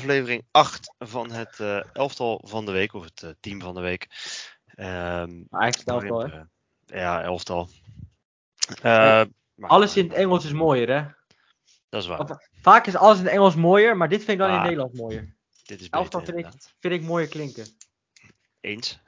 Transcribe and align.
aflevering 0.00 0.46
8 0.50 0.94
van 0.98 1.30
het 1.30 1.58
uh, 1.58 1.82
elftal 1.92 2.40
van 2.44 2.66
de 2.66 2.72
week, 2.72 2.94
of 2.94 3.04
het 3.04 3.22
uh, 3.22 3.30
team 3.40 3.60
van 3.60 3.74
de 3.74 3.80
week. 3.80 4.08
Um, 4.76 5.46
Eigenlijk 5.50 5.76
het 5.76 5.88
elftal, 5.88 6.28
hè? 6.28 6.40
ja, 7.00 7.22
elftal. 7.22 7.68
Maar, 8.82 9.26
alles 9.60 9.96
in 9.96 10.04
het 10.04 10.12
Engels 10.12 10.44
is 10.44 10.52
mooier, 10.52 10.88
hè? 10.88 11.04
Dat 11.88 12.02
is 12.02 12.08
waar. 12.08 12.50
vaak 12.60 12.86
is 12.86 12.96
alles 12.96 13.18
in 13.18 13.24
het 13.24 13.32
Engels 13.32 13.54
mooier, 13.54 13.96
maar 13.96 14.08
dit 14.08 14.18
vind 14.18 14.30
ik 14.30 14.38
dan 14.38 14.46
ah, 14.46 14.52
in 14.52 14.60
het 14.60 14.68
Nederlands 14.68 14.98
mooier. 14.98 15.36
Dit 15.64 15.80
is 15.80 15.88
beter, 15.88 15.98
elftal 15.98 16.24
vind 16.24 16.38
ik, 16.38 16.46
vind 16.80 16.94
ik 16.94 17.02
mooier 17.02 17.28
klinken. 17.28 17.66
Eens. 18.60 18.98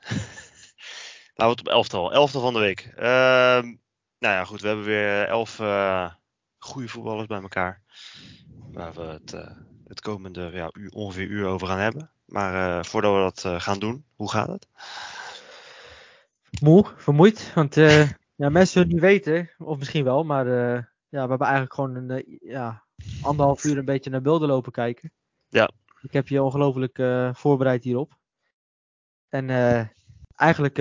Laten 1.34 1.54
we 1.54 1.60
het 1.60 1.60
op 1.60 1.68
elftal. 1.68 2.12
Elftal 2.12 2.40
van 2.40 2.52
de 2.52 2.58
week. 2.58 2.92
Uh, 2.96 3.02
nou 3.02 4.34
ja, 4.34 4.44
goed. 4.44 4.60
We 4.60 4.66
hebben 4.66 4.84
weer 4.84 5.26
elf 5.26 5.56
goede 6.58 6.88
voetballers 6.88 7.26
bij 7.26 7.40
elkaar. 7.40 7.82
Waar 8.72 8.92
we 8.92 9.02
het, 9.02 9.32
uh, 9.32 9.50
het 9.92 10.00
komende 10.00 10.50
ja, 10.52 10.70
uur, 10.72 10.90
ongeveer 10.92 11.26
uur 11.26 11.46
over 11.46 11.66
gaan 11.66 11.78
hebben. 11.78 12.10
Maar 12.24 12.78
uh, 12.78 12.84
voordat 12.84 13.14
we 13.14 13.42
dat 13.42 13.62
gaan 13.62 13.78
doen, 13.78 14.04
hoe 14.14 14.30
gaat 14.30 14.48
het? 14.48 14.68
Moe, 16.60 16.86
vermoeid. 16.96 17.52
Want 17.54 17.74
ja, 18.42 18.48
mensen 18.48 18.66
zullen 18.66 18.88
het 18.88 18.96
niet 18.96 19.00
weten, 19.00 19.50
of 19.58 19.78
misschien 19.78 20.04
wel, 20.04 20.24
maar 20.24 20.46
ja, 20.46 20.84
we 21.08 21.18
hebben 21.18 21.40
eigenlijk 21.40 21.74
gewoon 21.74 21.94
een 21.94 22.38
ja, 22.40 22.82
anderhalf 23.22 23.64
uur 23.64 23.78
een 23.78 23.84
beetje 23.84 24.10
naar 24.10 24.22
beelden 24.22 24.48
lopen 24.48 24.72
kijken. 24.72 25.12
Ja. 25.48 25.70
Ik 26.00 26.12
heb 26.12 26.28
je 26.28 26.42
ongelooflijk 26.42 27.02
voorbereid 27.36 27.84
hierop. 27.84 28.18
En 29.28 29.48
eigenlijk 30.36 30.74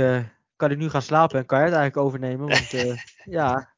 kan 0.55 0.71
ik 0.71 0.77
nu 0.77 0.89
gaan 0.89 1.01
slapen 1.01 1.39
en 1.39 1.45
kan 1.45 1.59
je 1.59 1.65
het 1.65 1.73
eigenlijk 1.73 2.05
overnemen. 2.07 2.47
Want 2.47 2.71
ja. 3.39 3.70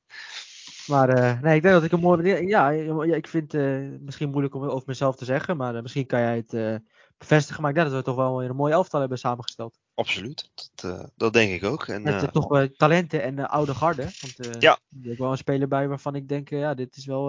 Maar 0.88 1.18
uh, 1.18 1.42
nee, 1.42 1.56
ik 1.56 1.62
denk 1.62 1.74
dat 1.74 1.84
ik 1.84 1.92
een 1.92 2.00
mooie. 2.00 2.48
Ja, 2.48 2.70
ik 3.16 3.28
vind 3.28 3.52
het 3.52 3.62
uh, 3.62 4.00
misschien 4.00 4.30
moeilijk 4.30 4.56
om 4.56 4.64
over 4.64 4.84
mezelf 4.88 5.16
te 5.16 5.26
zeggen. 5.26 5.58
Maar 5.58 5.82
misschien 5.82 6.06
kan 6.06 6.20
jij 6.20 6.36
het 6.48 6.82
bevestigen. 7.18 7.62
Maar 7.62 7.70
ik 7.70 7.76
denk 7.76 7.90
dat 7.90 7.98
we 7.98 8.04
toch 8.04 8.16
wel 8.16 8.44
een 8.44 8.56
mooie 8.56 8.74
elftal 8.74 9.00
hebben 9.00 9.18
samengesteld. 9.18 9.80
Absoluut. 9.94 10.52
Dat, 10.76 11.12
dat 11.16 11.34
denk 11.34 11.52
ik 11.52 11.64
ook. 11.64 11.88
En, 11.88 12.02
Met 12.02 12.34
toch 12.34 12.68
talenten 12.78 13.24
en 13.24 13.50
oude 13.50 13.76
garde. 13.76 14.04
Want 14.04 14.62
ja. 14.62 14.80
er 15.04 15.12
is 15.12 15.18
wel 15.18 15.32
een 15.32 15.38
speler 15.38 15.68
bij 15.68 15.88
waarvan 15.88 16.16
ik 16.16 16.28
denk, 16.28 16.50
ja, 16.50 16.74
dit 16.74 16.96
is 16.96 17.06
wel. 17.06 17.26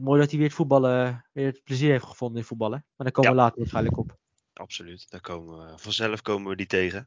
mooi 0.00 0.20
dat 0.20 0.30
hij 0.30 0.38
weer 0.38 0.48
het 0.48 0.56
voetballen, 0.56 1.26
weer 1.32 1.46
het 1.46 1.60
plezier 1.64 1.90
heeft 1.90 2.04
gevonden 2.04 2.38
in 2.38 2.44
voetballen. 2.44 2.84
Maar 2.96 3.06
daar 3.06 3.10
komen 3.10 3.30
we 3.30 3.36
later 3.36 3.58
waarschijnlijk 3.58 3.98
op 3.98 4.16
absoluut. 4.58 5.10
Daar 5.10 5.20
komen 5.20 5.58
we, 5.58 5.78
vanzelf 5.78 6.22
komen 6.22 6.50
we 6.50 6.56
die 6.56 6.66
tegen. 6.66 7.06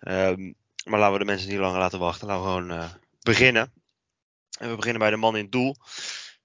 Um, 0.00 0.54
maar 0.84 0.98
laten 0.98 1.12
we 1.12 1.18
de 1.18 1.24
mensen 1.24 1.48
niet 1.48 1.58
langer 1.58 1.78
laten 1.78 1.98
wachten. 1.98 2.26
Laten 2.26 2.42
we 2.42 2.48
gewoon 2.48 2.70
uh, 2.70 2.90
beginnen. 3.20 3.72
En 4.62 4.70
we 4.70 4.76
beginnen 4.76 5.00
bij 5.00 5.10
de 5.10 5.16
man 5.16 5.36
in 5.36 5.42
het 5.42 5.52
doel. 5.52 5.76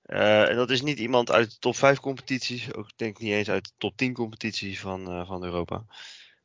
Uh, 0.06 0.50
en 0.50 0.56
dat 0.56 0.70
is 0.70 0.82
niet 0.82 1.00
iemand 1.00 1.32
uit 1.32 1.52
de 1.52 1.58
top 1.60 1.76
5 1.76 2.00
competitie. 2.00 2.76
Ook 2.76 2.90
denk 2.96 3.16
ik 3.16 3.24
niet 3.24 3.34
eens 3.34 3.50
uit 3.50 3.66
de 3.66 3.72
top 3.78 3.98
10 3.98 4.14
competitie 4.14 4.80
van, 4.80 5.12
uh, 5.12 5.28
van 5.28 5.44
Europa. 5.44 5.84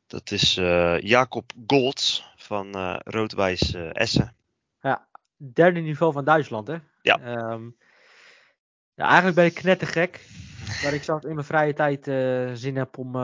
Dat 0.07 0.31
is 0.31 0.55
Jacob 1.01 1.53
Golds 1.67 2.33
van 2.37 2.97
Rood-Wijs 3.05 3.75
Essen. 3.75 4.37
Ja, 4.81 5.09
derde 5.37 5.81
niveau 5.81 6.13
van 6.13 6.25
Duitsland 6.25 6.67
hè? 6.67 6.77
Ja. 7.03 7.51
Um, 7.53 7.77
ja 8.95 9.05
eigenlijk 9.05 9.35
ben 9.35 9.45
ik 9.45 9.55
knettergek. 9.55 10.27
Maar 10.83 10.95
ik 10.95 11.03
zat 11.03 11.25
in 11.25 11.35
mijn 11.35 11.47
vrije 11.47 11.73
tijd 11.73 12.05
zin 12.59 12.77
heb 12.77 12.99
om 12.99 13.17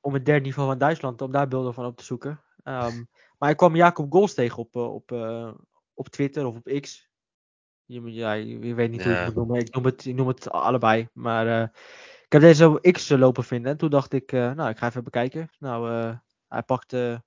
om 0.00 0.14
het 0.14 0.26
derde 0.26 0.44
niveau 0.44 0.68
van 0.68 0.78
Duitsland, 0.78 1.22
om 1.22 1.32
daar 1.32 1.48
beelden 1.48 1.74
van 1.74 1.84
op 1.84 1.96
te 1.96 2.04
zoeken. 2.04 2.40
Um, 2.64 3.08
maar 3.40 3.50
ik 3.50 3.56
kwam 3.56 3.76
Jacob 3.76 4.12
Gols 4.12 4.34
tegen 4.34 4.58
op, 4.58 4.76
eh, 4.76 4.94
op, 4.94 5.12
uh, 5.12 5.50
op 5.94 6.08
Twitter 6.08 6.46
of 6.46 6.56
op 6.56 6.80
X. 6.80 7.08
Je, 7.84 8.12
ja, 8.12 8.32
je 8.32 8.74
weet 8.74 8.90
niet 8.90 9.02
hoe 9.04 9.12
ik 9.12 9.18
het 9.18 9.34
noemen. 9.34 9.58
Ik 9.58 9.74
noem 9.74 9.84
het, 9.84 10.04
ik 10.04 10.14
noem 10.14 10.28
het 10.28 10.50
allebei. 10.50 11.08
Maar 11.12 11.46
uh, 11.46 11.62
ik 12.24 12.32
heb 12.32 12.40
deze 12.40 12.68
op 12.68 12.92
X 12.92 13.08
lopen 13.08 13.44
vinden. 13.44 13.70
En 13.70 13.76
toen 13.76 13.90
dacht 13.90 14.12
ik, 14.12 14.32
nou, 14.32 14.68
ik 14.68 14.78
ga 14.78 14.86
even 14.86 15.04
bekijken. 15.04 15.50
Nou, 15.58 15.90
hij 16.48 16.62
pakte 16.62 17.24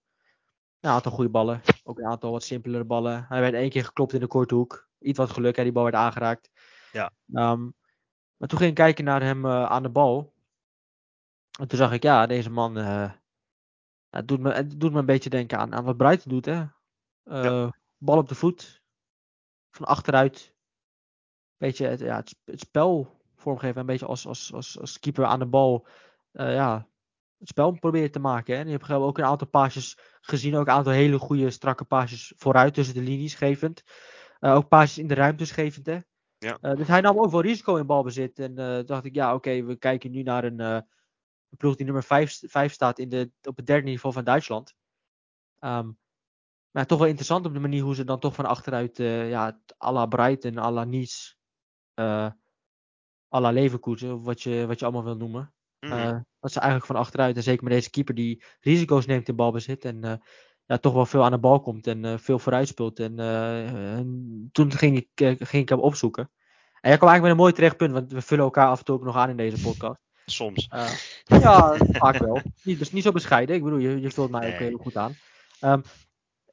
een 0.79 0.89
aantal 0.89 1.11
goede 1.11 1.29
ballen. 1.29 1.61
Ook 1.83 1.99
een 1.99 2.05
aantal 2.05 2.31
wat 2.31 2.43
simpelere 2.43 2.83
ballen. 2.83 3.25
Hij 3.29 3.41
werd 3.41 3.53
één 3.53 3.69
keer 3.69 3.85
geklopt 3.85 4.13
in 4.13 4.19
de 4.19 4.27
korte 4.27 4.55
hoek. 4.55 4.87
Iets 4.99 5.17
wat 5.17 5.29
geluk, 5.29 5.55
hè, 5.55 5.63
die 5.63 5.71
bal 5.71 5.83
werd 5.83 5.95
aangeraakt. 5.95 6.51
Ja. 6.91 7.11
Um, 7.33 7.75
maar 8.37 8.47
toen 8.47 8.57
ging 8.57 8.69
ik 8.69 8.75
kijken 8.75 9.03
naar 9.03 9.21
hem 9.21 9.47
aan 9.47 9.83
de 9.83 9.89
bal. 9.89 10.33
En 11.59 11.67
toen 11.67 11.77
zag 11.77 11.91
ik, 11.91 12.03
ja, 12.03 12.25
deze 12.25 12.49
man. 12.49 12.75
Het, 12.75 14.27
doet 14.27 14.39
me, 14.39 14.51
het 14.51 14.79
doet 14.79 14.91
me 14.91 14.99
een 14.99 15.05
beetje 15.05 15.29
denken 15.29 15.57
aan, 15.57 15.73
aan 15.73 15.83
wat 15.83 15.97
Brighton 15.97 16.31
doet. 16.31 16.45
Hè? 16.45 16.63
Uh, 17.23 17.69
Bal 18.03 18.17
op 18.17 18.27
de 18.27 18.35
voet. 18.35 18.81
Van 19.69 19.85
achteruit. 19.85 20.53
Beetje 21.57 21.87
het, 21.87 21.99
ja, 21.99 22.15
het, 22.15 22.35
het 22.45 22.59
spel 22.59 23.19
vormgeven. 23.35 23.79
Een 23.79 23.85
beetje 23.85 24.05
als, 24.05 24.27
als, 24.27 24.53
als, 24.53 24.79
als 24.79 24.99
keeper 24.99 25.25
aan 25.25 25.39
de 25.39 25.45
bal. 25.45 25.87
Uh, 26.33 26.53
ja, 26.53 26.87
het 27.37 27.47
spel 27.47 27.71
proberen 27.71 28.11
te 28.11 28.19
maken. 28.19 28.53
Hè? 28.55 28.59
En 28.59 28.65
je 28.67 28.77
hebt 28.77 28.91
ook 28.91 29.17
een 29.17 29.23
aantal 29.23 29.47
paasjes 29.47 29.97
gezien. 30.21 30.55
Ook 30.55 30.67
een 30.67 30.73
aantal 30.73 30.93
hele 30.93 31.19
goede, 31.19 31.49
strakke 31.49 31.85
paasjes 31.85 32.33
vooruit 32.37 32.73
tussen 32.73 32.95
de 32.95 33.01
linies 33.01 33.35
gevend. 33.35 33.83
ook 34.39 34.67
paasjes 34.67 34.97
in 34.97 35.07
de 35.07 35.13
ruimtes 35.13 35.51
gevend. 35.51 35.85
Hè? 35.85 35.99
Ja. 36.37 36.57
dus 36.75 36.87
hij 36.87 37.01
nam 37.01 37.19
ook 37.19 37.31
wel 37.31 37.41
risico 37.41 37.75
in 37.75 37.85
balbezit. 37.85 38.39
En 38.39 38.55
dacht 38.85 39.05
ik, 39.05 39.15
ja, 39.15 39.33
oké, 39.33 39.63
we 39.63 39.75
kijken 39.75 40.11
nu 40.11 40.21
naar 40.23 40.43
een 40.43 40.85
een 41.53 41.59
ploeg 41.59 41.75
die 41.75 41.85
nummer 41.85 42.03
5, 42.03 42.71
staat 42.71 42.99
in 42.99 43.09
de, 43.09 43.31
op 43.41 43.57
het 43.57 43.65
derde 43.65 43.87
niveau 43.87 44.15
van 44.15 44.23
Duitsland. 44.23 44.75
Um, 45.59 45.97
maar 46.73 46.85
toch 46.85 46.99
wel 46.99 47.07
interessant 47.07 47.45
op 47.45 47.53
de 47.53 47.59
manier 47.59 47.83
hoe 47.83 47.95
ze 47.95 48.03
dan 48.03 48.19
toch 48.19 48.35
van 48.35 48.45
achteruit, 48.45 48.99
uh, 48.99 49.29
ja, 49.29 49.59
à 49.83 49.91
la 49.91 50.05
Brighton, 50.05 50.57
à 50.57 50.71
la 50.71 50.83
Nice, 50.83 51.33
uh, 51.99 52.29
à 53.35 53.39
la 53.39 53.51
Leverkusen, 53.51 54.23
wat 54.23 54.41
je, 54.41 54.65
wat 54.67 54.79
je 54.79 54.85
allemaal 54.85 55.03
wil 55.03 55.17
noemen. 55.17 55.53
Uh, 55.79 56.19
dat 56.39 56.51
ze 56.51 56.59
eigenlijk 56.59 56.91
van 56.91 56.95
achteruit, 56.95 57.35
en 57.35 57.43
zeker 57.43 57.63
met 57.63 57.73
deze 57.73 57.89
keeper 57.89 58.15
die 58.15 58.43
risico's 58.59 59.05
neemt 59.05 59.27
in 59.27 59.35
balbezit 59.35 59.85
en 59.85 60.05
uh, 60.05 60.13
ja, 60.65 60.77
toch 60.77 60.93
wel 60.93 61.05
veel 61.05 61.23
aan 61.23 61.31
de 61.31 61.39
bal 61.39 61.61
komt 61.61 61.87
en 61.87 62.19
veel 62.19 62.39
vooruit 62.39 62.67
speelt. 62.67 62.99
En, 62.99 63.19
en, 63.19 64.49
toen 64.51 64.71
ging 64.71 64.97
ik, 64.97 65.37
ging 65.39 65.63
ik 65.63 65.69
hem 65.69 65.79
opzoeken. 65.79 66.31
En 66.81 66.89
jij 66.89 66.97
kwam 66.97 67.09
eigenlijk 67.09 67.21
met 67.21 67.31
een 67.31 67.37
mooi 67.37 67.53
terechtpunt, 67.53 67.91
want 67.91 68.11
we 68.11 68.21
vullen 68.21 68.43
elkaar 68.43 68.67
af 68.67 68.79
en 68.79 68.85
toe 68.85 68.95
ook 68.95 69.03
nog 69.03 69.15
aan 69.15 69.29
in 69.29 69.37
deze 69.37 69.61
podcast. 69.61 70.01
Soms. 70.25 70.67
Ja, 71.23 71.75
vaak 71.77 72.17
wel. 72.17 72.41
Niet, 72.63 72.79
dus 72.79 72.91
niet 72.91 73.03
zo 73.03 73.11
bescheiden. 73.11 73.55
Ik 73.55 73.63
bedoel, 73.63 73.79
je, 73.79 74.01
je 74.01 74.11
vult 74.11 74.31
mij 74.31 74.41
nee. 74.41 74.53
ook 74.53 74.59
heel 74.59 74.77
goed 74.77 74.97
aan. 74.97 75.15
Um, 75.61 75.83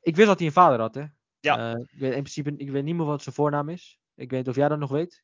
ik 0.00 0.16
wist 0.16 0.28
dat 0.28 0.38
hij 0.38 0.47
een 0.47 0.53
vader 0.53 0.81
had, 0.81 0.94
hè? 0.94 1.05
Ja. 1.41 1.72
Uh, 1.75 1.81
ik 1.81 1.99
weet, 1.99 2.15
in 2.15 2.22
principe, 2.22 2.55
ik 2.56 2.71
weet 2.71 2.84
niet 2.84 2.94
meer 2.94 3.06
wat 3.06 3.22
zijn 3.22 3.34
voornaam 3.34 3.69
is. 3.69 3.99
Ik 4.15 4.31
weet 4.31 4.38
niet 4.38 4.49
of 4.49 4.56
jij 4.56 4.69
dat 4.69 4.78
nog 4.78 4.91
weet. 4.91 5.22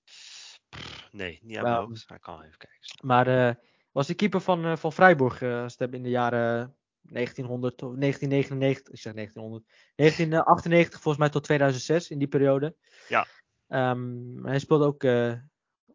Nee, 1.11 1.41
niet 1.43 1.57
aan 1.57 1.63
mijn 1.63 1.77
hoofd. 1.77 2.11
Ik 2.11 2.21
kan 2.21 2.43
even 2.43 2.59
kijken. 2.59 3.07
Maar 3.07 3.29
uh, 3.29 3.55
was 3.93 4.07
de 4.07 4.15
keeper 4.15 4.41
van, 4.41 4.79
van 4.79 4.93
Freiburg 4.93 5.41
in 5.43 6.03
de 6.03 6.09
jaren 6.09 6.77
1900 7.01 7.83
of 7.83 7.95
1999, 7.95 8.93
ik 8.93 9.01
zeg 9.01 9.13
1900, 9.13 9.65
1998 9.95 11.01
volgens 11.01 11.23
mij 11.23 11.33
tot 11.33 11.45
2006 11.45 12.11
in 12.11 12.19
die 12.19 12.29
periode. 12.29 12.75
Ja. 13.09 13.27
Um, 13.69 14.47
hij 14.47 14.59
speelde 14.59 14.85
ook 14.85 15.03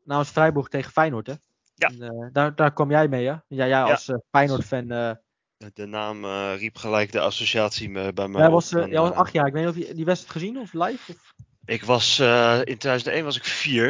namens 0.03 0.29
Freiburg 0.29 0.67
tegen 0.67 0.91
Feyenoord, 0.91 1.27
hè? 1.27 1.33
Ja. 1.73 1.87
En, 1.87 2.29
daar, 2.33 2.55
daar 2.55 2.73
kwam 2.73 2.89
jij 2.89 3.07
mee, 3.07 3.27
hè? 3.27 3.35
Ja, 3.47 3.67
jij 3.67 3.83
als 3.83 4.05
ja. 4.05 4.21
Feyenoord-fan. 4.29 5.19
Uh... 5.63 5.67
De 5.73 5.85
naam 5.85 6.25
riep 6.55 6.77
gelijk 6.77 7.11
de 7.11 7.19
associatie 7.19 7.91
bij 7.91 8.27
mij. 8.27 8.41
Jij 8.41 8.49
was, 8.49 8.69
jij 8.69 8.99
was 8.99 9.11
acht 9.11 9.33
jaar. 9.33 9.47
Ik 9.47 9.53
weet 9.53 9.65
niet 9.65 9.75
of 9.75 9.87
je 9.87 9.93
die 9.93 10.05
wedstrijd 10.05 10.33
gezien 10.33 10.59
of 10.59 10.73
live? 10.73 11.11
Of? 11.11 11.33
Ik 11.65 11.83
was 11.83 12.19
in 12.19 12.77
2001 12.77 13.23
was 13.23 13.37
ik 13.37 13.43
vier. 13.43 13.89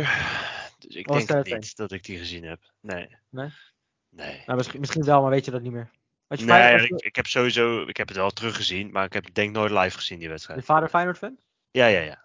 Dus 0.79 0.95
ik 0.95 1.07
was 1.07 1.25
denk 1.25 1.45
niet 1.45 1.75
dat 1.75 1.91
ik 1.91 2.03
die 2.03 2.17
gezien 2.17 2.43
heb. 2.43 2.59
Nee. 2.81 3.15
Nee? 3.29 3.49
Nee. 4.09 4.43
Nou, 4.45 4.57
misschien, 4.57 4.79
misschien 4.79 5.03
wel, 5.03 5.21
maar 5.21 5.29
weet 5.29 5.45
je 5.45 5.51
dat 5.51 5.61
niet 5.61 5.71
meer. 5.71 5.89
Je 6.27 6.45
nee, 6.45 6.45
Feyenoord, 6.45 6.91
ik, 6.91 7.01
ik, 7.01 7.15
heb 7.15 7.27
sowieso, 7.27 7.81
ik 7.81 7.97
heb 7.97 8.07
het 8.07 8.17
wel 8.17 8.29
teruggezien, 8.29 8.91
maar 8.91 9.05
ik 9.05 9.13
heb 9.13 9.33
denk 9.33 9.51
nooit 9.51 9.71
live 9.71 9.97
gezien 9.97 10.19
die 10.19 10.29
wedstrijd. 10.29 10.59
Je 10.59 10.65
vader 10.65 10.89
Feyenoord-fan? 10.89 11.37
Ja, 11.71 11.85
ja, 11.87 11.99
ja. 11.99 12.05
ja. 12.05 12.19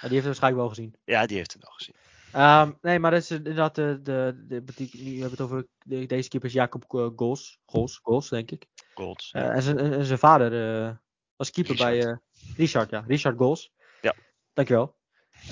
heeft 0.00 0.14
het 0.14 0.24
waarschijnlijk 0.24 0.62
wel 0.62 0.68
gezien. 0.68 0.94
Ja, 1.04 1.26
die 1.26 1.36
heeft 1.36 1.52
het 1.52 1.62
wel 1.62 1.72
gezien. 1.72 1.94
Um, 2.36 2.78
nee, 2.82 2.98
maar 2.98 3.10
dat 3.10 3.22
is 3.22 3.30
inderdaad 3.30 3.74
de, 3.74 4.00
de, 4.02 4.44
de, 4.48 4.64
de, 4.64 4.88
we 4.92 5.08
hebben 5.08 5.30
het 5.30 5.40
over 5.40 5.66
de, 5.84 6.06
deze 6.06 6.28
keeper 6.28 6.48
is 6.48 6.54
Jacob 6.54 6.84
Goals, 7.16 7.58
Goals, 7.66 8.00
Goals 8.02 8.28
denk 8.28 8.50
ik. 8.50 8.66
Goals. 8.98 9.32
Uh, 9.36 9.54
en, 9.54 9.62
zijn, 10.04 10.18
vader 10.18 10.52
uh, 10.86 10.90
was 11.36 11.50
keeper 11.50 11.74
Richard. 11.74 11.90
bij 11.90 12.06
uh, 12.06 12.16
Richard, 12.56 12.90
ja, 12.90 13.04
Richard 13.06 13.38
Goals. 13.38 13.72
Ja. 14.00 14.14
Dankjewel. 14.52 14.96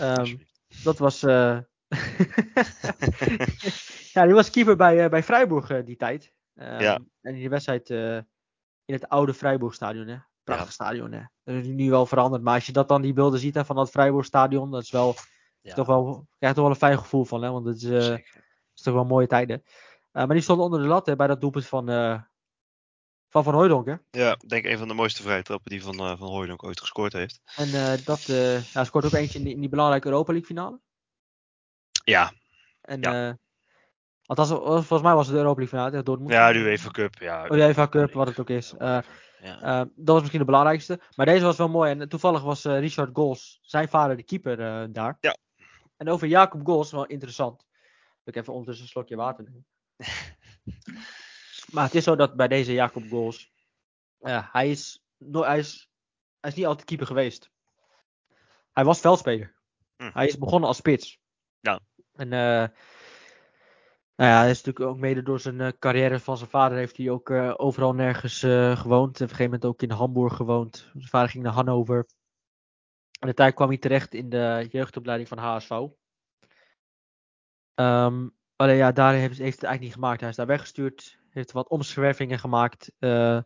Um, 0.01 0.47
dat 0.83 0.99
was. 0.99 1.21
ja, 4.15 4.25
die 4.25 4.35
was 4.35 4.51
keeper 4.51 4.77
bij, 4.77 5.09
bij 5.09 5.23
Freiburg 5.23 5.85
die 5.85 5.97
tijd. 5.97 6.33
Um, 6.55 6.81
ja. 6.81 6.95
En 6.95 7.33
in 7.33 7.35
die 7.35 7.49
wedstrijd 7.49 7.91
in 7.91 8.95
het 8.95 9.09
oude 9.09 9.35
Freiburg-stadion, 9.35 10.07
hè. 10.07 10.17
Prachtig 10.45 10.67
ja. 10.67 10.73
stadion, 10.73 11.13
hè. 11.13 11.23
Dat 11.45 11.55
is 11.55 11.67
nu 11.67 11.91
wel 11.91 12.07
veranderd, 12.07 12.43
maar 12.43 12.55
als 12.55 12.67
je 12.67 12.73
dat 12.73 12.89
dan 12.89 13.03
die 13.03 13.13
beelden 13.13 13.41
ziet 13.41 13.55
hè, 13.55 13.65
van 13.65 13.77
dat 13.77 13.91
Freiburg-stadion, 13.91 14.71
dat 14.71 14.83
is 14.83 14.91
wel 14.91 15.15
ja. 15.65 15.75
Toch 15.75 15.87
wel, 15.87 16.27
krijg 16.39 16.55
toch 16.55 16.63
wel 16.63 16.73
een 16.73 16.79
fijn 16.79 16.99
gevoel 16.99 17.25
van, 17.25 17.43
hè? 17.43 17.51
want 17.51 17.67
het 17.67 17.77
is, 17.77 17.85
uh, 17.85 18.19
is 18.75 18.83
toch 18.83 18.95
wel 18.95 19.05
mooie 19.05 19.27
tijden. 19.27 19.63
Uh, 19.65 19.73
maar 20.13 20.29
die 20.29 20.41
stond 20.41 20.61
onder 20.61 20.81
de 20.81 20.87
lat 20.87 21.07
hè, 21.07 21.17
bij 21.17 21.27
dat 21.27 21.41
doelpunt 21.41 21.67
van 21.67 21.91
uh, 21.91 22.21
Van, 23.35 23.45
van 23.45 23.55
Hooydonk. 23.55 23.87
Hè? 23.87 23.95
Ja, 24.11 24.33
ik 24.33 24.49
denk 24.49 24.65
een 24.65 24.79
van 24.79 24.89
de 24.89 24.95
mooiste 24.95 25.23
vrije 25.23 25.43
trappen 25.43 25.71
die 25.71 25.83
Van, 25.83 25.95
van 25.97 26.29
Hooydonk 26.29 26.65
ooit 26.65 26.81
gescoord 26.81 27.13
heeft. 27.13 27.41
En 27.57 27.99
dat 28.05 28.21
hij 28.23 28.85
scoort 28.85 29.05
ook 29.05 29.13
eentje 29.13 29.39
in 29.39 29.45
die, 29.45 29.55
in 29.55 29.61
die 29.61 29.69
belangrijke 29.69 30.07
Europa 30.09 30.33
League 30.33 30.49
finale. 30.49 30.81
Ja. 32.05 32.33
En 32.81 33.01
ja. 33.01 33.39
Althans, 34.27 34.49
volgens 34.49 35.03
mij 35.03 35.15
was 35.15 35.27
het 35.27 35.35
de 35.35 35.41
Europa 35.41 35.61
League 35.61 35.79
finale 35.79 36.03
Dortmund. 36.03 36.33
Ja, 36.33 36.53
de 36.53 36.59
UEFA 36.59 36.91
Cup. 36.91 37.15
Ja, 37.19 37.43
Oh, 37.43 37.51
de 37.51 37.57
UEFA 37.57 37.89
Cup, 37.89 38.13
wat 38.13 38.27
het 38.27 38.39
ook 38.41 38.51
is. 38.51 38.73
Eh, 38.79 38.99
Ja. 39.41 39.61
eh, 39.61 39.77
dat 39.79 39.93
was 40.05 40.19
misschien 40.19 40.41
de 40.41 40.47
belangrijkste. 40.47 41.01
Maar 41.17 41.27
deze 41.27 41.45
was 41.45 41.57
wel 41.57 41.69
mooi. 41.69 41.91
En 41.91 42.09
toevallig 42.09 42.43
was 42.43 42.65
eh, 42.65 42.79
Richard 42.79 43.11
Goals, 43.13 43.59
zijn 43.63 43.89
vader, 43.89 44.17
de 44.17 44.23
keeper 44.23 44.61
eh, 44.61 44.85
daar. 44.91 45.17
Ja. 45.21 45.37
En 45.97 46.09
over 46.09 46.27
Jacob 46.27 46.67
Goals, 46.67 46.91
wel 46.91 47.07
interessant. 47.07 47.67
Ik 48.25 48.37
even 48.37 48.53
ondertussen 48.53 48.85
een 48.85 48.91
slokje 48.91 49.17
water 49.17 49.45
nemen. 49.45 49.67
maar 51.75 51.85
het 51.85 51.95
is 51.95 52.05
zo 52.05 52.17
dat 52.17 52.37
bij 52.37 52.49
deze 52.49 52.73
Jacob 52.73 53.09
Goals, 53.09 53.53
ja, 54.19 54.49
hij, 54.53 54.71
is, 54.71 55.05
no- 55.17 55.45
hij, 55.45 55.59
is, 55.59 55.91
hij 56.41 56.51
is 56.51 56.57
niet 56.57 56.67
altijd 56.67 56.87
keeper 56.87 57.07
geweest. 57.07 57.51
Hij 58.73 58.85
was 58.85 59.01
veldspeler. 59.01 59.55
Hm. 59.97 60.11
Hij 60.13 60.27
is 60.27 60.39
begonnen 60.39 60.69
als 60.69 60.77
spits. 60.77 61.21
Ja. 61.61 61.81
En 62.13 62.33
eh, 62.33 62.69
nou 64.17 64.31
ja, 64.31 64.39
hij 64.39 64.51
is 64.51 64.63
natuurlijk 64.63 64.95
ook 64.95 65.01
mede 65.01 65.23
door 65.23 65.41
zijn 65.41 65.61
eh, 65.61 65.73
carrière 65.79 66.21
van 66.21 66.37
zijn 66.37 66.51
vader 66.51 66.79
heeft 66.79 66.97
hij 66.97 67.11
ook 67.11 67.31
eh, 67.31 67.55
overal 67.57 67.95
nergens 67.95 68.43
eh, 68.43 68.77
gewoond. 68.77 69.15
Op 69.15 69.21
een 69.21 69.29
gegeven 69.29 69.45
moment 69.45 69.65
ook 69.65 69.83
in 69.83 69.91
Hamburg 69.91 70.37
gewoond. 70.37 70.77
Zijn 70.93 71.09
vader 71.09 71.29
ging 71.29 71.45
naar 71.45 71.53
Hannover. 71.53 72.07
En 73.21 73.29
de 73.29 73.35
tijd 73.35 73.55
kwam 73.55 73.69
hij 73.69 73.79
terecht 73.79 74.15
in 74.15 74.29
de 74.29 74.67
jeugdopleiding 74.71 75.29
van 75.29 75.39
HSV. 75.39 75.71
Ehm, 77.75 78.29
alleen 78.57 78.77
ja, 78.77 78.93
daar 78.93 79.13
heeft, 79.13 79.39
heeft 79.39 79.55
het 79.55 79.65
eigenlijk 79.65 79.81
niet 79.81 79.93
gemaakt. 79.93 80.21
Hij 80.21 80.29
is 80.29 80.37
daar 80.37 80.47
weggestuurd. 80.47 81.19
Heeft 81.35 81.53
wat 81.53 81.69
omzwervingen 81.69 82.39
gemaakt. 82.39 82.93
eh, 82.99 83.41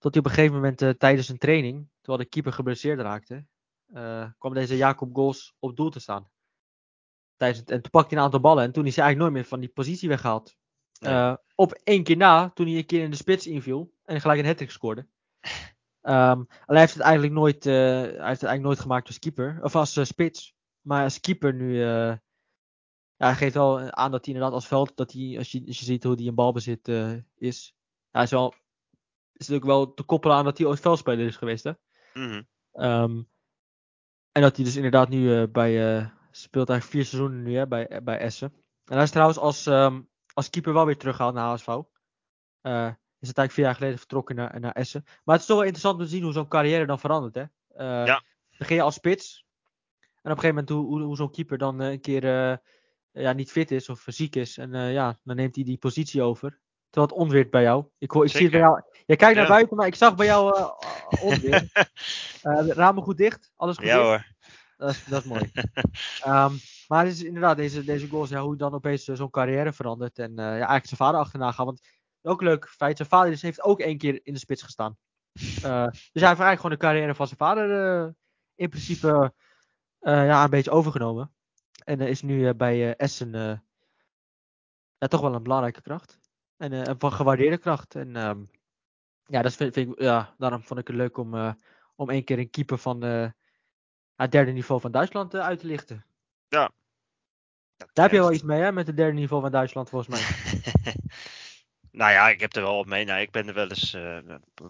tot 0.00 0.14
hij 0.14 0.22
op 0.22 0.28
een 0.28 0.34
gegeven 0.34 0.54
moment 0.54 0.82
eh, 0.82 0.90
tijdens 0.90 1.28
een 1.28 1.38
training, 1.38 1.88
terwijl 2.00 2.22
de 2.22 2.28
keeper 2.28 2.52
geblesseerd 2.52 3.00
raakte, 3.00 3.46
eh, 3.92 4.26
kwam 4.38 4.54
deze 4.54 4.76
Jacob 4.76 5.14
Goals 5.14 5.54
op 5.58 5.76
doel 5.76 5.90
te 5.90 6.00
staan. 6.00 6.30
Tijdens 7.36 7.60
het, 7.60 7.70
en 7.70 7.82
toen 7.82 7.90
pakte 7.90 8.08
hij 8.08 8.18
een 8.18 8.24
aantal 8.24 8.40
ballen 8.40 8.64
en 8.64 8.72
toen 8.72 8.86
is 8.86 8.96
hij 8.96 9.04
eigenlijk 9.04 9.32
nooit 9.32 9.42
meer 9.42 9.50
van 9.50 9.60
die 9.60 9.74
positie 9.74 10.08
weggehaald. 10.08 10.56
Nee. 11.00 11.12
Eh, 11.12 11.34
op 11.54 11.72
één 11.72 12.02
keer 12.02 12.16
na, 12.16 12.50
toen 12.50 12.66
hij 12.66 12.76
een 12.76 12.86
keer 12.86 13.02
in 13.02 13.10
de 13.10 13.16
spits 13.16 13.46
inviel 13.46 13.92
en 14.04 14.20
gelijk 14.20 14.40
een 14.40 14.46
hat 14.46 14.64
scoorde. 14.66 15.06
Ehm, 16.00 16.38
alleen 16.38 16.46
hij 16.66 16.78
heeft 16.78 16.94
het 16.94 17.02
eigenlijk 17.02 17.34
nooit, 17.34 17.64
hij 17.64 18.02
heeft 18.02 18.16
het 18.16 18.24
eigenlijk 18.24 18.62
nooit 18.62 18.80
gemaakt 18.80 19.06
als 19.06 19.18
keeper, 19.18 19.58
of 19.62 19.76
als 19.76 20.00
spits. 20.02 20.54
Maar 20.80 21.02
als 21.02 21.20
keeper 21.20 21.54
nu, 21.54 21.82
ja, 23.20 23.26
hij 23.26 23.34
geeft 23.34 23.54
wel 23.54 23.90
aan 23.90 24.10
dat 24.10 24.24
hij 24.24 24.34
inderdaad 24.34 24.54
als 24.54 24.66
veld, 24.66 24.96
dat 24.96 25.12
hij, 25.12 25.34
als 25.38 25.52
je, 25.52 25.62
als 25.66 25.78
je 25.78 25.84
ziet 25.84 26.04
hoe 26.04 26.14
hij 26.14 26.24
in 26.24 26.34
balbezit 26.34 26.88
eh, 26.88 27.12
is, 27.36 27.74
hij 28.10 28.22
is 28.22 28.30
wel, 28.30 28.54
is 29.32 29.48
natuurlijk 29.48 29.66
wel 29.66 29.94
te 29.94 30.02
koppelen 30.02 30.36
aan 30.36 30.44
dat 30.44 30.58
hij 30.58 30.66
ooit 30.66 30.80
veldspeler 30.80 31.26
is 31.26 31.36
geweest, 31.36 31.64
hè. 31.64 31.72
Mhm. 32.14 32.42
Ehm, 32.72 33.22
en 34.32 34.42
dat 34.42 34.56
hij 34.56 34.64
dus 34.64 34.76
inderdaad 34.76 35.08
nu 35.08 35.40
eh, 35.40 35.48
bij, 35.52 35.98
eh, 35.98 36.06
speelt 36.30 36.68
eigenlijk 36.68 36.98
vier 36.98 37.10
seizoenen 37.10 37.42
nu 37.42 37.56
hè, 37.56 37.66
bij, 37.66 38.00
bij 38.02 38.18
Essen. 38.18 38.52
En 38.84 38.94
hij 38.94 39.02
is 39.02 39.10
trouwens 39.10 39.38
als, 39.38 39.66
ehm, 39.66 40.00
als 40.34 40.50
keeper 40.50 40.72
wel 40.72 40.86
weer 40.86 40.98
teruggehaald 40.98 41.34
naar 41.34 41.48
HSV. 41.50 41.66
Eh, 41.66 42.86
is 43.18 43.28
het 43.28 43.38
eigenlijk 43.38 43.52
vier 43.52 43.64
jaar 43.64 43.74
geleden 43.74 43.98
vertrokken 43.98 44.36
naar, 44.36 44.60
naar 44.60 44.72
Essen. 44.72 45.02
Maar 45.04 45.34
het 45.34 45.40
is 45.40 45.46
toch 45.46 45.56
wel 45.56 45.66
interessant 45.66 45.98
om 45.98 46.04
te 46.04 46.10
zien 46.10 46.22
hoe 46.22 46.32
zo'n 46.32 46.48
carrière 46.48 46.86
dan 46.86 46.98
verandert. 46.98 47.34
Hè? 47.34 47.44
Eh, 47.68 48.06
Ja. 48.06 48.22
Begin 48.58 48.76
je 48.76 48.82
als 48.82 48.94
spits. 48.94 49.44
En 50.00 50.30
op 50.30 50.36
een 50.36 50.42
gegeven 50.42 50.48
moment 50.48 50.68
hoe, 50.68 50.86
hoe, 50.86 51.02
hoe 51.02 51.16
zo'n 51.16 51.30
keeper 51.30 51.58
dan 51.58 51.80
eh, 51.80 51.90
een 51.90 52.00
keer 52.00 52.24
eh, 52.24 52.56
ja, 53.12 53.32
niet 53.32 53.50
fit 53.50 53.70
is 53.70 53.88
of 53.88 54.02
ziek 54.06 54.36
is. 54.36 54.58
En 54.58 54.74
eh, 54.74 54.92
ja, 54.92 55.18
dan 55.22 55.36
neemt 55.36 55.54
hij 55.54 55.64
die 55.64 55.78
positie 55.78 56.22
over. 56.22 56.60
Terwijl 56.90 57.12
het 57.12 57.22
onweert 57.24 57.50
bij 57.50 57.62
jou. 57.62 57.84
Ik, 57.98 58.10
hoor, 58.10 58.24
ik 58.24 58.30
zie 58.30 58.42
het 58.42 58.50
bij 58.50 58.60
jou. 58.60 58.82
Jij 59.06 59.16
kijkt 59.16 59.34
naar 59.34 59.44
Ja. 59.44 59.50
buiten, 59.50 59.76
maar 59.76 59.86
ik 59.86 59.94
zag 59.94 60.14
bij 60.14 60.26
jou 60.26 60.56
eh, 60.56 60.70
onweer. 61.28 61.70
Eh, 62.42 62.66
ramen 62.68 63.02
goed 63.02 63.16
dicht? 63.16 63.52
Alles 63.56 63.76
goed 63.76 63.86
ja 63.86 63.94
dicht? 63.96 64.06
hoor. 64.06 64.26
Dat 64.76 64.90
is, 64.90 65.04
dat 65.04 65.22
is 65.22 65.28
mooi. 65.28 65.50
Ehm, 66.22 66.54
maar 66.88 67.04
het 67.04 67.12
is 67.12 67.22
inderdaad 67.22 67.56
deze, 67.56 67.84
deze 67.84 68.08
goals, 68.08 68.28
ja, 68.28 68.40
hoe 68.40 68.56
dan 68.56 68.74
opeens 68.74 69.08
eh, 69.08 69.16
zo'n 69.16 69.30
carrière 69.30 69.72
verandert. 69.72 70.18
En 70.18 70.30
eh, 70.30 70.44
ja, 70.44 70.50
eigenlijk 70.52 70.86
zijn 70.86 71.00
vader 71.00 71.20
achterna 71.20 71.52
gaan. 71.52 71.66
Want 71.66 71.80
ook 72.22 72.42
leuk 72.42 72.68
feit, 72.68 72.96
zijn 72.96 73.08
vader 73.08 73.38
heeft 73.40 73.62
ook 73.62 73.80
één 73.80 73.98
keer 73.98 74.20
in 74.22 74.32
de 74.32 74.38
spits 74.38 74.62
gestaan. 74.62 74.96
Eh, 75.62 75.86
dus 75.86 76.20
hij 76.20 76.28
heeft 76.28 76.40
eigenlijk 76.40 76.60
gewoon 76.60 76.76
de 76.76 76.84
carrière 76.84 77.14
van 77.14 77.26
zijn 77.26 77.38
vader 77.38 78.00
eh, 78.04 78.08
in 78.54 78.68
principe 78.68 79.32
eh, 79.98 80.26
ja, 80.26 80.44
een 80.44 80.50
beetje 80.50 80.70
overgenomen. 80.70 81.32
En 81.90 82.00
is 82.00 82.22
nu 82.22 82.48
eh, 82.48 82.54
bij 82.54 82.88
eh, 82.88 82.94
Essen 82.96 83.34
eh, 83.34 83.58
ja, 84.98 85.06
toch 85.06 85.20
wel 85.20 85.34
een 85.34 85.42
belangrijke 85.42 85.82
kracht. 85.82 86.18
En 86.56 86.72
een 86.72 86.98
van 86.98 87.12
gewaardeerde 87.12 87.58
kracht. 87.58 87.94
En 87.94 88.16
ehm, 88.16 88.38
ja, 89.24 89.42
dat 89.42 89.52
vind, 89.52 89.74
vind 89.74 89.92
ik, 89.92 90.00
ja, 90.00 90.34
daarom 90.38 90.62
vond 90.62 90.80
ik 90.80 90.86
het 90.86 90.96
leuk 90.96 91.16
om, 91.16 91.56
om 91.94 92.10
één 92.10 92.24
keer 92.24 92.38
een 92.38 92.50
keeper 92.50 92.78
van 92.78 93.02
het 94.14 94.32
derde 94.32 94.50
niveau 94.50 94.80
van 94.80 94.90
Duitsland 94.90 95.34
uit 95.34 95.60
te 95.60 95.66
lichten. 95.66 96.04
Daar 97.76 98.04
heb 98.04 98.10
je 98.10 98.20
wel 98.20 98.32
iets 98.32 98.42
mee, 98.42 98.60
hè, 98.60 98.72
met 98.72 98.86
het 98.86 98.96
derde 98.96 99.18
niveau 99.18 99.42
van 99.42 99.50
Duitsland, 99.50 99.88
volgens 99.88 100.10
mij. 100.10 100.52
nou 101.92 102.12
ja, 102.12 102.28
ik 102.28 102.40
heb 102.40 102.56
er 102.56 102.62
wel 102.62 102.78
op 102.78 102.86
mee. 102.86 103.04
Nou, 103.04 103.20
ik 103.20 103.30
ben 103.30 103.48
er 103.48 103.54
wel 103.54 103.68
eens 103.68 103.94
eh, 103.94 104.18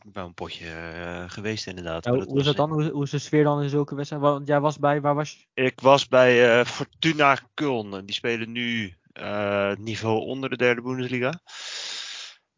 bij 0.04 0.22
een 0.22 0.34
potje 0.34 0.66
eh, 0.66 1.24
geweest 1.26 1.66
inderdaad. 1.66 2.04
Ja, 2.04 2.12
hoe, 2.12 2.38
is 2.38 2.44
dat 2.44 2.56
dan? 2.56 2.70
Hoe, 2.72 2.90
hoe 2.90 3.04
is 3.04 3.10
de 3.10 3.18
sfeer 3.18 3.44
dan 3.44 3.62
in 3.62 3.68
zulke 3.68 3.94
wedstrijden? 3.94 4.30
Want 4.30 4.46
jij 4.46 4.60
was 4.60 4.78
bij, 4.78 5.00
waar 5.00 5.14
was 5.14 5.32
je? 5.32 5.62
Ik 5.62 5.80
was 5.80 6.08
bij 6.08 6.58
eh, 6.58 6.66
Fortuna 6.66 7.38
Köln. 7.38 8.04
Die 8.04 8.14
spelen 8.14 8.52
nu 8.52 8.94
eh, 9.12 9.72
niveau 9.74 10.20
onder 10.20 10.50
de 10.50 10.56
derde 10.56 10.82
Bundesliga. 10.82 11.40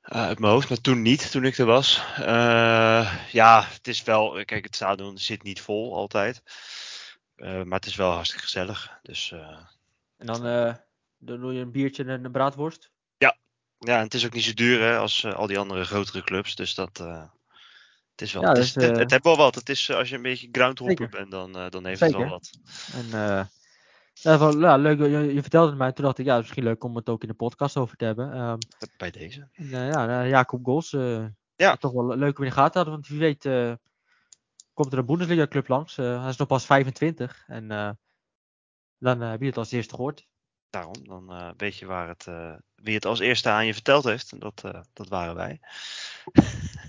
Eh, 0.03 0.23
uit 0.23 0.39
mijn 0.39 0.53
hoofd, 0.53 0.69
maar 0.69 0.81
toen 0.81 1.03
niet, 1.03 1.31
toen 1.31 1.45
ik 1.45 1.59
er 1.59 1.67
was. 1.67 2.03
Eh, 2.17 3.15
ja, 3.33 3.65
het 3.73 3.89
is 3.89 4.03
wel, 4.03 4.45
kijk, 4.45 4.65
het 4.65 4.75
stadion 4.75 5.19
zit 5.19 5.43
niet 5.43 5.61
vol 5.61 5.95
altijd. 5.95 6.43
Eh, 7.43 7.63
maar 7.63 7.79
het 7.79 7.87
is 7.87 7.97
wel 7.97 8.11
hartstikke 8.11 8.45
gezellig. 8.45 8.99
Dus 9.03 9.33
eh, 9.33 9.59
En 10.17 10.27
dan, 10.27 10.47
eh, 10.47 10.75
dan 11.19 11.41
doe 11.41 11.53
je 11.53 11.61
een 11.61 11.71
biertje 11.71 12.05
en 12.05 12.25
een 12.25 12.33
braadworst. 12.33 12.92
Ja, 13.87 13.97
en 13.97 14.05
het 14.05 14.15
is 14.15 14.27
ook 14.27 14.33
niet 14.33 14.45
zo 14.45 14.55
duur 14.55 14.81
hè, 14.81 14.99
als 14.99 15.25
eh, 15.25 15.35
al 15.35 15.47
die 15.47 15.59
andere 15.59 15.85
grotere 15.85 16.23
clubs. 16.23 16.55
Dus 16.55 16.75
dat, 16.75 17.01
eh, 17.01 17.25
het 18.11 18.21
is 18.21 18.33
wel, 18.33 18.43
Ja, 18.43 18.49
het, 18.49 18.57
dus, 18.57 18.67
is, 18.67 18.75
het, 18.75 18.93
eh, 18.93 18.99
het 18.99 19.11
heeft 19.11 19.25
wel 19.25 19.37
wat. 19.37 19.55
Het 19.55 19.69
is, 19.69 19.91
als 19.91 20.09
je 20.09 20.17
een 20.17 20.23
beetje 20.23 20.49
groundhopper 20.53 21.09
bent, 21.09 21.31
dan, 21.31 21.53
dan 21.53 21.87
heeft 21.87 22.01
het 22.01 22.13
wel 22.13 22.29
wat. 22.29 22.51
En 22.93 23.09
ja, 24.15 24.53
ja, 24.59 24.77
leuk, 24.77 24.99
je, 24.99 25.35
je 25.35 25.41
vertelde 25.41 25.69
het 25.69 25.79
mij, 25.79 25.93
toen 25.93 26.05
dacht 26.05 26.19
ik, 26.19 26.27
ja, 26.27 26.33
het 26.35 26.43
is 26.43 26.49
misschien 26.49 26.69
leuk 26.69 26.85
om 26.85 26.97
het 26.97 27.09
ook 27.09 27.23
in 27.23 27.29
de 27.29 27.35
podcast 27.35 27.77
over 27.77 27.97
te 27.97 28.05
hebben. 28.05 28.33
Ehm, 28.33 28.59
Bij 28.97 29.11
deze. 29.11 29.49
en, 29.53 29.69
ja, 29.69 30.27
Jacob 30.27 30.65
Gols, 30.65 30.91
Ja. 31.57 31.77
toch 31.77 31.93
wel 31.93 32.17
leuk 32.17 32.39
om 32.39 32.45
in 32.45 32.51
de 32.51 32.57
gaten 32.57 32.73
te 32.73 32.79
houden, 32.79 32.95
want 32.95 33.07
wie 33.07 33.19
weet 33.19 33.79
komt 34.75 34.93
er 34.93 34.99
een 34.99 35.07
Bundesliga 35.07 35.47
club 35.47 35.69
langs. 35.69 35.97
Hij 35.97 36.29
is 36.29 36.37
nog 36.37 36.49
pas 36.49 36.67
25 36.67 37.45
en 37.47 37.99
dan 38.99 39.21
heb 39.21 39.41
je 39.41 39.47
het 39.47 39.57
als 39.57 39.73
eerste 39.73 39.95
gehoord. 39.95 40.27
Daarom, 40.73 41.05
dan 41.05 41.33
eh, 41.33 41.51
weet 41.57 41.77
je 41.77 41.87
waar 41.87 42.09
het, 42.09 42.27
eh, 42.27 42.55
wie 42.75 42.95
het 42.95 43.05
als 43.05 43.19
eerste 43.21 43.49
aan 43.49 43.67
je 43.67 43.75
verteld 43.75 44.05
heeft. 44.05 44.33
En 44.33 44.39
dat, 44.39 44.63
eh, 44.65 44.81
dat 44.93 45.09
waren 45.09 45.35
wij. 45.35 45.61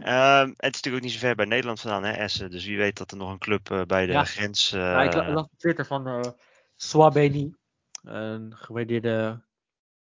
Ehm, 0.00 0.48
het 0.48 0.74
is 0.74 0.80
natuurlijk 0.80 0.94
ook 0.96 1.00
niet 1.02 1.12
zo 1.12 1.18
ver 1.18 1.34
bij 1.34 1.44
Nederland 1.44 1.80
vandaan, 1.80 2.04
hè, 2.04 2.12
Essen. 2.12 2.50
Dus 2.50 2.64
wie 2.64 2.76
weet 2.76 2.96
dat 2.96 3.10
er 3.10 3.16
nog 3.16 3.30
een 3.30 3.38
club 3.38 3.84
bij 3.86 4.06
de 4.06 4.12
Ja. 4.12 4.24
grens. 4.24 4.70
Ja, 4.70 5.02
ik 5.02 5.14
la- 5.14 5.30
las 5.32 5.44
op 5.44 5.58
Twitter 5.58 5.86
van 5.86 6.34
Swabeni, 6.76 7.54
een 8.02 8.56
gewaardeerde 8.56 9.42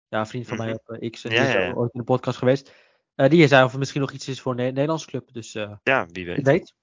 ja, 0.07 0.25
vriend 0.25 0.47
van 0.47 0.57
mij 0.57 0.67
Mhm. 0.67 0.75
op 1.03 1.11
X, 1.11 1.23
en 1.23 1.31
Ja, 1.31 1.51
die 1.53 1.67
is 1.69 1.75
ooit 1.75 1.93
in 1.93 1.99
de 1.99 2.05
podcast 2.05 2.37
geweest. 2.37 2.71
Die 3.15 3.47
zei 3.47 3.63
of 3.65 3.73
er 3.73 3.79
misschien 3.79 4.01
nog 4.01 4.11
iets 4.11 4.27
is 4.27 4.41
voor 4.41 4.51
een 4.51 4.57
Ne- 4.57 4.63
Nederlandse 4.63 5.07
club, 5.07 5.33
dus 5.33 5.51
ja, 5.51 5.79
wie 5.83 6.07
wie 6.11 6.25
weet. 6.25 6.45
weet. 6.45 6.73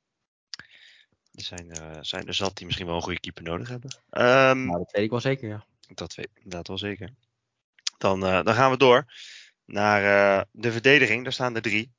Er 1.32 1.42
zijn, 1.42 1.76
zijn 2.00 2.26
er 2.26 2.34
zat 2.34 2.56
die 2.56 2.66
misschien 2.66 2.86
wel 2.86 2.96
een 2.96 3.02
goede 3.02 3.20
keeper 3.20 3.42
nodig 3.42 3.68
hebben. 3.68 3.90
Nou, 4.10 4.78
dat 4.78 4.90
weet 4.92 5.04
ik 5.04 5.10
wel 5.10 5.20
zeker, 5.20 5.48
ja. 5.48 5.64
Dat 5.94 6.14
weet 6.14 6.26
ik 6.26 6.36
inderdaad 6.36 6.68
wel 6.68 6.78
zeker. 6.78 7.14
Dan, 7.98 8.26
eh, 8.26 8.42
dan 8.42 8.54
gaan 8.54 8.70
we 8.70 8.76
door 8.76 9.12
naar 9.64 10.02
eh, 10.38 10.44
de 10.52 10.72
verdediging. 10.72 11.22
Daar 11.22 11.32
staan 11.32 11.54
er 11.54 11.62
drie. 11.62 11.94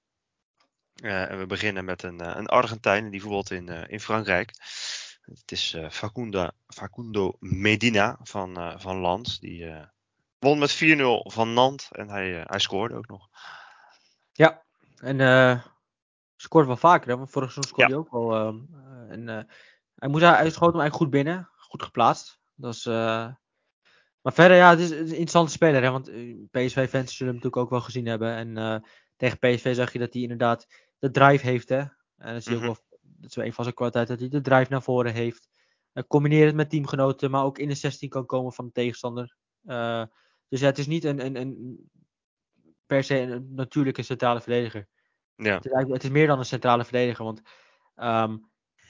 Eh, 0.95 1.31
en 1.31 1.39
we 1.39 1.45
beginnen 1.45 1.85
met 1.85 2.03
een, 2.03 2.37
een 2.37 2.47
Argentijn 2.47 3.05
en 3.05 3.11
die 3.11 3.21
voetbalt 3.21 3.51
in, 3.51 3.67
in 3.69 3.99
Frankrijk. 3.99 4.51
Het 5.21 5.51
is 5.51 5.77
Facundo, 5.89 6.49
Facundo 6.67 7.35
Medina 7.39 8.17
van, 8.21 8.79
van 8.79 8.97
Lans. 8.97 9.39
Die 9.39 9.73
won 10.39 10.59
met 10.59 10.75
4-0 10.75 10.77
van 11.31 11.53
Nantes 11.53 11.91
en 11.91 12.09
hij, 12.09 12.43
hij 12.45 12.59
scoorde 12.59 12.95
ook 12.95 13.07
nog. 13.07 13.29
Ja, 14.31 14.63
en 14.95 15.21
eh 15.21 15.63
scoort 16.37 16.65
wel 16.67 16.77
vaker, 16.77 17.09
hè, 17.09 17.17
want 17.17 17.29
vorig 17.29 17.51
seizoen 17.51 17.73
scoorde 17.73 17.93
Ja. 17.93 17.97
hij 17.97 18.05
ook 18.05 18.11
wel. 18.11 18.35
ehm, 18.35 18.57
eh, 18.73 19.11
en, 19.11 19.47
hij, 19.95 20.09
moest, 20.09 20.23
hij 20.23 20.49
schoot 20.49 20.71
hem 20.73 20.81
eigenlijk 20.81 20.93
goed 20.95 21.09
binnen, 21.09 21.49
goed 21.57 21.83
geplaatst. 21.83 22.39
Dat 22.55 22.73
is, 22.73 22.83
maar 24.21 24.33
verder, 24.33 24.57
ja, 24.57 24.69
het 24.69 24.79
is, 24.79 24.89
is 24.91 24.99
een 24.99 25.07
interessante 25.07 25.51
speler, 25.51 25.83
hè, 25.83 25.91
want 25.91 26.07
eh, 26.07 26.35
PSV-fans 26.51 27.15
zullen 27.15 27.33
hem 27.33 27.35
natuurlijk 27.43 27.57
ook 27.57 27.69
wel 27.69 27.81
gezien 27.81 28.05
hebben. 28.05 28.33
En 28.35 28.57
eh, 28.57 28.89
tegen 29.15 29.37
PSV 29.37 29.75
zag 29.75 29.93
je 29.93 29.99
dat 29.99 30.13
hij 30.13 30.21
inderdaad 30.21 30.67
de 30.99 31.11
drive 31.11 31.45
heeft, 31.45 31.69
hè. 31.69 31.83
En 32.17 32.33
dat 32.33 32.43
zie 32.43 32.51
je 32.51 32.57
Mhm. 32.59 32.67
ook 32.69 32.75
wel, 32.75 32.99
dat 33.01 33.29
is 33.29 33.35
wel 33.35 33.45
een 33.45 33.53
van 33.53 33.63
zijn 33.63 33.75
kwaliteiten, 33.75 34.17
dat 34.17 34.31
hij 34.31 34.41
de 34.41 34.49
drive 34.49 34.71
naar 34.71 34.81
voren 34.83 35.13
heeft. 35.13 35.49
Uh, 35.93 36.03
combineer 36.07 36.45
het 36.45 36.55
met 36.55 36.69
teamgenoten, 36.69 37.31
maar 37.31 37.43
ook 37.43 37.57
in 37.57 37.67
de 37.67 37.75
16 37.75 38.09
kan 38.09 38.25
komen 38.25 38.53
van 38.53 38.65
de 38.65 38.71
tegenstander. 38.71 39.35
Dus 40.49 40.59
ja, 40.59 40.65
het 40.65 40.77
is 40.77 40.87
niet 40.87 41.03
een, 41.03 41.25
een, 41.25 41.35
een 41.35 41.89
per 42.85 43.03
se 43.03 43.19
een 43.19 43.53
natuurlijke 43.55 44.01
centrale 44.01 44.41
verdediger. 44.41 44.87
Ja, 45.35 45.59
is, 45.61 45.71
het 45.87 46.03
is 46.03 46.09
meer 46.09 46.27
dan 46.27 46.39
een 46.39 46.45
centrale 46.45 46.83
verdediger, 46.83 47.25
want 47.25 47.41
ehm, 47.95 48.37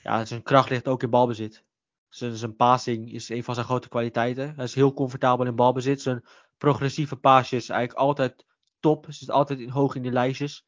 ja, 0.04 0.26
zijn 0.26 0.44
kracht 0.44 0.70
ligt 0.70 0.88
ook 0.88 1.04
in 1.04 1.10
balbezit. 1.10 1.64
Zijn, 2.10 2.56
passing 2.56 3.14
is 3.14 3.30
een 3.30 3.44
van 3.44 3.54
zijn 3.54 3.66
grote 3.66 3.90
kwaliteiten. 3.90 4.56
Hij 4.56 4.64
is 4.64 4.76
heel 4.76 4.94
comfortabel 4.94 5.46
in 5.46 5.56
balbezit. 5.56 6.02
Zijn 6.02 6.26
progressieve 6.58 7.16
paasjes. 7.16 7.70
Eigenlijk 7.70 8.00
altijd 8.00 8.46
top. 8.80 9.06
Zit 9.10 9.30
altijd 9.32 9.60
in, 9.60 9.70
hoog 9.70 9.96
in 9.96 10.04
de 10.04 10.12
lijstjes. 10.12 10.66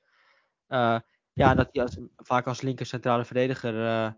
Uh, 0.68 1.00
ja, 1.34 1.56
dat 1.56 1.70
hij 1.72 1.84
als, 1.84 1.98
vaak 2.16 2.48
als 2.48 2.62
linker 2.62 2.86
centrale 2.86 3.26
verdediger 3.26 3.74
uh, 3.74 4.12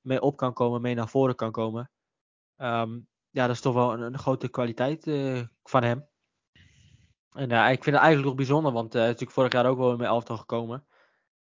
mee 0.00 0.20
op 0.20 0.36
kan 0.36 0.52
komen, 0.52 0.80
mee 0.80 0.94
naar 0.94 1.08
voren 1.08 1.34
kan 1.34 1.50
komen. 1.50 1.90
Um, 2.56 3.08
ja, 3.30 3.46
dat 3.46 3.56
is 3.56 3.60
toch 3.60 3.74
wel 3.74 3.92
een, 3.92 4.18
grote 4.18 4.48
kwaliteit 4.48 5.06
uh, 5.06 5.42
van 5.62 5.82
hem. 5.82 6.06
En 7.32 7.50
uh, 7.50 7.70
ik 7.70 7.82
vind 7.82 7.96
het 7.96 8.04
eigenlijk 8.04 8.24
nog 8.24 8.34
bijzonder, 8.34 8.72
want 8.72 8.92
hij 8.92 9.02
is 9.02 9.08
natuurlijk 9.08 9.32
vorig 9.32 9.52
jaar 9.52 9.66
ook 9.66 9.78
wel 9.78 9.90
in 9.90 9.96
mijn 9.96 10.10
elftal 10.10 10.36
gekomen. 10.36 10.86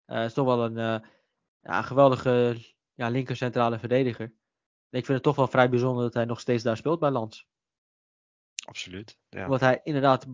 Is 0.06 0.34
toch 0.34 0.46
wel 0.46 0.66
een 0.66 1.02
ja, 1.62 1.82
geweldige 1.82 2.58
ja, 2.94 3.10
linker 3.10 3.36
centrale 3.36 3.80
verdediger. 3.80 4.34
Ik 4.89 5.05
vind 5.05 5.08
het 5.08 5.24
toch 5.24 5.36
wel 5.36 5.48
vrij 5.48 5.69
bijzonder 5.69 6.03
dat 6.03 6.13
hij 6.13 6.25
nog 6.25 6.39
steeds 6.39 6.63
daar 6.63 6.77
speelt 6.77 7.00
bij 7.00 7.10
Lans. 7.10 7.48
Absoluut. 8.65 9.19
Ja. 9.29 9.43
Omdat 9.43 9.60
hij 9.60 9.81
inderdaad 9.84 10.27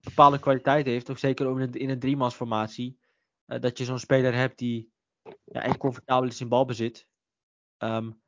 bepaalde 0.00 0.38
kwaliteit 0.38 0.86
heeft, 0.86 1.10
ook 1.10 1.18
zeker 1.18 1.46
ook 1.46 1.58
in 1.60 1.90
een, 1.90 1.98
driemansformatie. 1.98 2.98
Uh, 3.46 3.60
dat 3.60 3.78
je 3.78 3.84
zo'n 3.84 3.98
speler 3.98 4.34
hebt 4.34 4.58
die 4.58 4.92
ja, 5.44 5.62
en 5.62 5.76
comfortabel 5.76 6.28
is 6.28 6.40
in 6.40 6.48
balbezit. 6.48 7.06
Um, 7.78 8.20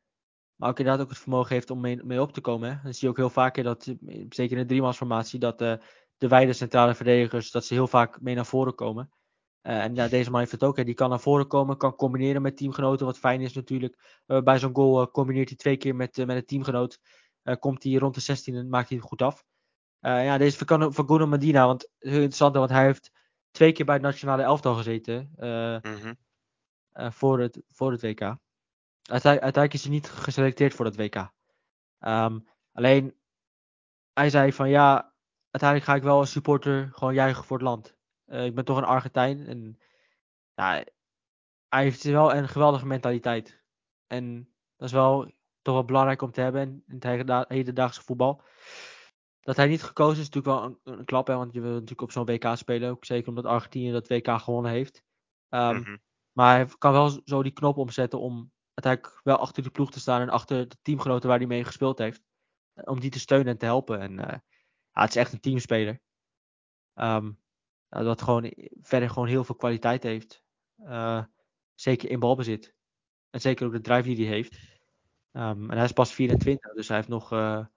maar 0.56 0.70
ook 0.70 0.78
inderdaad 0.78 1.04
ook 1.04 1.10
het 1.10 1.18
vermogen 1.18 1.54
heeft 1.54 1.70
om 1.70 1.80
mee, 1.80 2.04
mee 2.04 2.20
op 2.20 2.32
te 2.32 2.40
komen. 2.40 2.70
Hè. 2.70 2.82
Dan 2.82 2.92
zie 2.94 3.02
je 3.02 3.08
ook 3.08 3.16
heel 3.16 3.30
vaak, 3.30 3.62
dat, 3.62 3.82
zeker 4.28 4.52
in 4.52 4.58
een 4.58 4.66
driemansformatie, 4.66 5.38
dat 5.38 5.62
uh, 5.62 5.74
de 6.16 6.28
wijde 6.28 6.52
centrale 6.52 6.94
verdedigers, 6.94 7.50
dat 7.50 7.64
ze 7.64 7.74
heel 7.74 7.86
vaak 7.86 8.20
mee 8.20 8.34
naar 8.34 8.46
voren 8.46 8.74
komen. 8.74 9.10
Uh, 9.62 9.82
en 9.82 9.94
ja, 9.94 10.08
deze 10.08 10.30
man 10.30 10.40
heeft 10.40 10.52
het 10.52 10.62
ook. 10.62 10.76
Hè. 10.76 10.84
Die 10.84 10.94
kan 10.94 11.10
naar 11.10 11.20
voren 11.20 11.46
komen, 11.46 11.76
kan 11.76 11.94
combineren 11.94 12.42
met 12.42 12.56
teamgenoten. 12.56 13.06
Wat 13.06 13.18
fijn 13.18 13.40
is 13.40 13.52
natuurlijk. 13.52 14.22
Uh, 14.26 14.40
bij 14.40 14.58
zo'n 14.58 14.74
goal 14.74 15.00
uh, 15.00 15.06
combineert 15.06 15.48
hij 15.48 15.56
twee 15.56 15.76
keer 15.76 15.94
met, 15.94 16.16
met 16.16 16.36
een 16.36 16.44
teamgenoot. 16.44 16.98
komt 17.58 17.82
hij 17.82 17.92
rond 17.92 18.14
de 18.14 18.20
16 18.20 18.54
en 18.54 18.68
maakt 18.68 18.88
hij 18.88 18.98
het 18.98 19.06
goed 19.06 19.22
af. 19.22 19.44
ja, 20.00 20.38
deze 20.38 20.66
van, 20.66 20.94
van 20.94 21.06
Guno 21.06 21.26
Medina. 21.26 21.66
Want 21.66 21.88
heel 21.98 22.12
interessant, 22.12 22.56
want 22.56 22.70
hij 22.70 22.84
heeft 22.84 23.10
twee 23.50 23.72
keer 23.72 23.84
bij 23.84 23.94
het 23.94 24.04
nationale 24.04 24.42
elftal 24.42 24.74
gezeten. 24.74 25.30
-hmm. 25.36 26.16
voor, 27.10 27.40
het, 27.40 27.62
voor 27.66 27.92
het 27.92 28.02
WK. 28.02 28.36
Uiteindelijk 29.02 29.74
is 29.74 29.82
hij 29.82 29.92
niet 29.92 30.10
geselecteerd 30.10 30.74
voor 30.74 30.84
het 30.84 30.96
WK. 30.96 31.30
Um, 32.00 32.48
alleen, 32.72 33.14
hij 34.12 34.30
zei 34.30 34.52
van 34.52 34.68
ja, 34.68 35.14
uiteindelijk 35.50 35.90
ga 35.90 35.96
ik 35.96 36.02
wel 36.02 36.18
als 36.18 36.30
supporter 36.30 36.90
gewoon 36.92 37.14
juichen 37.14 37.44
voor 37.44 37.56
het 37.56 37.66
land. 37.66 37.96
Uh, 38.26 38.44
ik 38.44 38.54
ben 38.54 38.64
toch 38.64 38.76
een 38.76 38.84
Argentijn. 38.84 39.46
En 39.46 39.78
ja, 40.54 40.84
hij 41.68 41.82
heeft 41.82 42.02
wel 42.02 42.34
een 42.34 42.48
geweldige 42.48 42.86
mentaliteit. 42.86 43.62
En 44.06 44.48
dat 44.76 44.88
is 44.88 44.94
wel 44.94 45.32
toch 45.62 45.74
wel 45.74 45.84
belangrijk 45.84 46.22
om 46.22 46.32
te 46.32 46.40
hebben 46.40 46.84
in 46.86 47.02
het 47.02 47.48
hedendaagse 47.48 48.02
voetbal. 48.02 48.42
Dat 49.40 49.56
hij 49.56 49.66
niet 49.66 49.82
gekozen 49.82 50.20
is, 50.20 50.28
is 50.28 50.34
natuurlijk 50.34 50.56
wel 50.56 50.78
een, 50.92 50.98
een 50.98 51.04
klap. 51.04 51.26
Hè, 51.26 51.34
want 51.34 51.52
je 51.52 51.60
wil 51.60 51.72
natuurlijk 51.72 52.00
op 52.00 52.12
zo'n 52.12 52.24
WK 52.24 52.56
spelen. 52.56 52.90
Ook 52.90 53.04
zeker 53.04 53.28
omdat 53.28 53.44
Argentinië 53.44 53.92
dat 53.92 54.08
WK 54.08 54.28
gewonnen 54.40 54.70
heeft. 54.70 55.02
Um, 55.48 55.76
mm 55.76 55.84
-hmm. 55.84 56.00
Maar 56.32 56.56
hij 56.56 56.66
kan 56.78 56.92
wel 56.92 57.20
zo 57.24 57.42
die 57.42 57.52
knop 57.52 57.76
omzetten 57.76 58.20
om 58.20 58.52
uiteindelijk 58.74 59.20
wel 59.24 59.36
achter 59.36 59.62
de 59.62 59.70
ploeg 59.70 59.90
te 59.90 60.00
staan. 60.00 60.20
En 60.20 60.28
achter 60.28 60.68
de 60.68 60.76
teamgenoten 60.82 61.28
waar 61.28 61.38
hij 61.38 61.46
mee 61.46 61.64
gespeeld 61.64 61.98
heeft. 61.98 62.22
Om 62.74 63.00
die 63.00 63.10
te 63.10 63.20
steunen 63.20 63.52
en 63.52 63.58
te 63.58 63.64
helpen. 63.64 64.00
En 64.00 64.12
uh, 64.12 64.26
ja, 64.90 65.00
het 65.00 65.08
is 65.08 65.16
echt 65.16 65.32
een 65.32 65.40
teamspeler. 65.40 66.00
Um, 66.94 67.41
uh, 67.96 68.04
dat 68.04 68.22
gewoon 68.22 68.52
verder 68.82 69.10
gewoon 69.10 69.28
heel 69.28 69.44
veel 69.44 69.54
kwaliteit 69.54 70.02
heeft. 70.02 70.42
Uh, 70.78 71.22
zeker 71.74 72.10
in 72.10 72.18
balbezit. 72.18 72.74
En 73.30 73.40
zeker 73.40 73.66
ook 73.66 73.72
de 73.72 73.80
drive 73.80 74.14
die 74.14 74.26
hij 74.26 74.34
heeft. 74.34 74.54
Um, 75.32 75.70
en 75.70 75.76
hij 75.76 75.84
is 75.84 75.92
pas 75.92 76.12
24, 76.12 76.72
dus 76.72 76.88
hij 76.88 76.96
heeft 76.96 77.08
nog, 77.08 77.30
ja, 77.30 77.68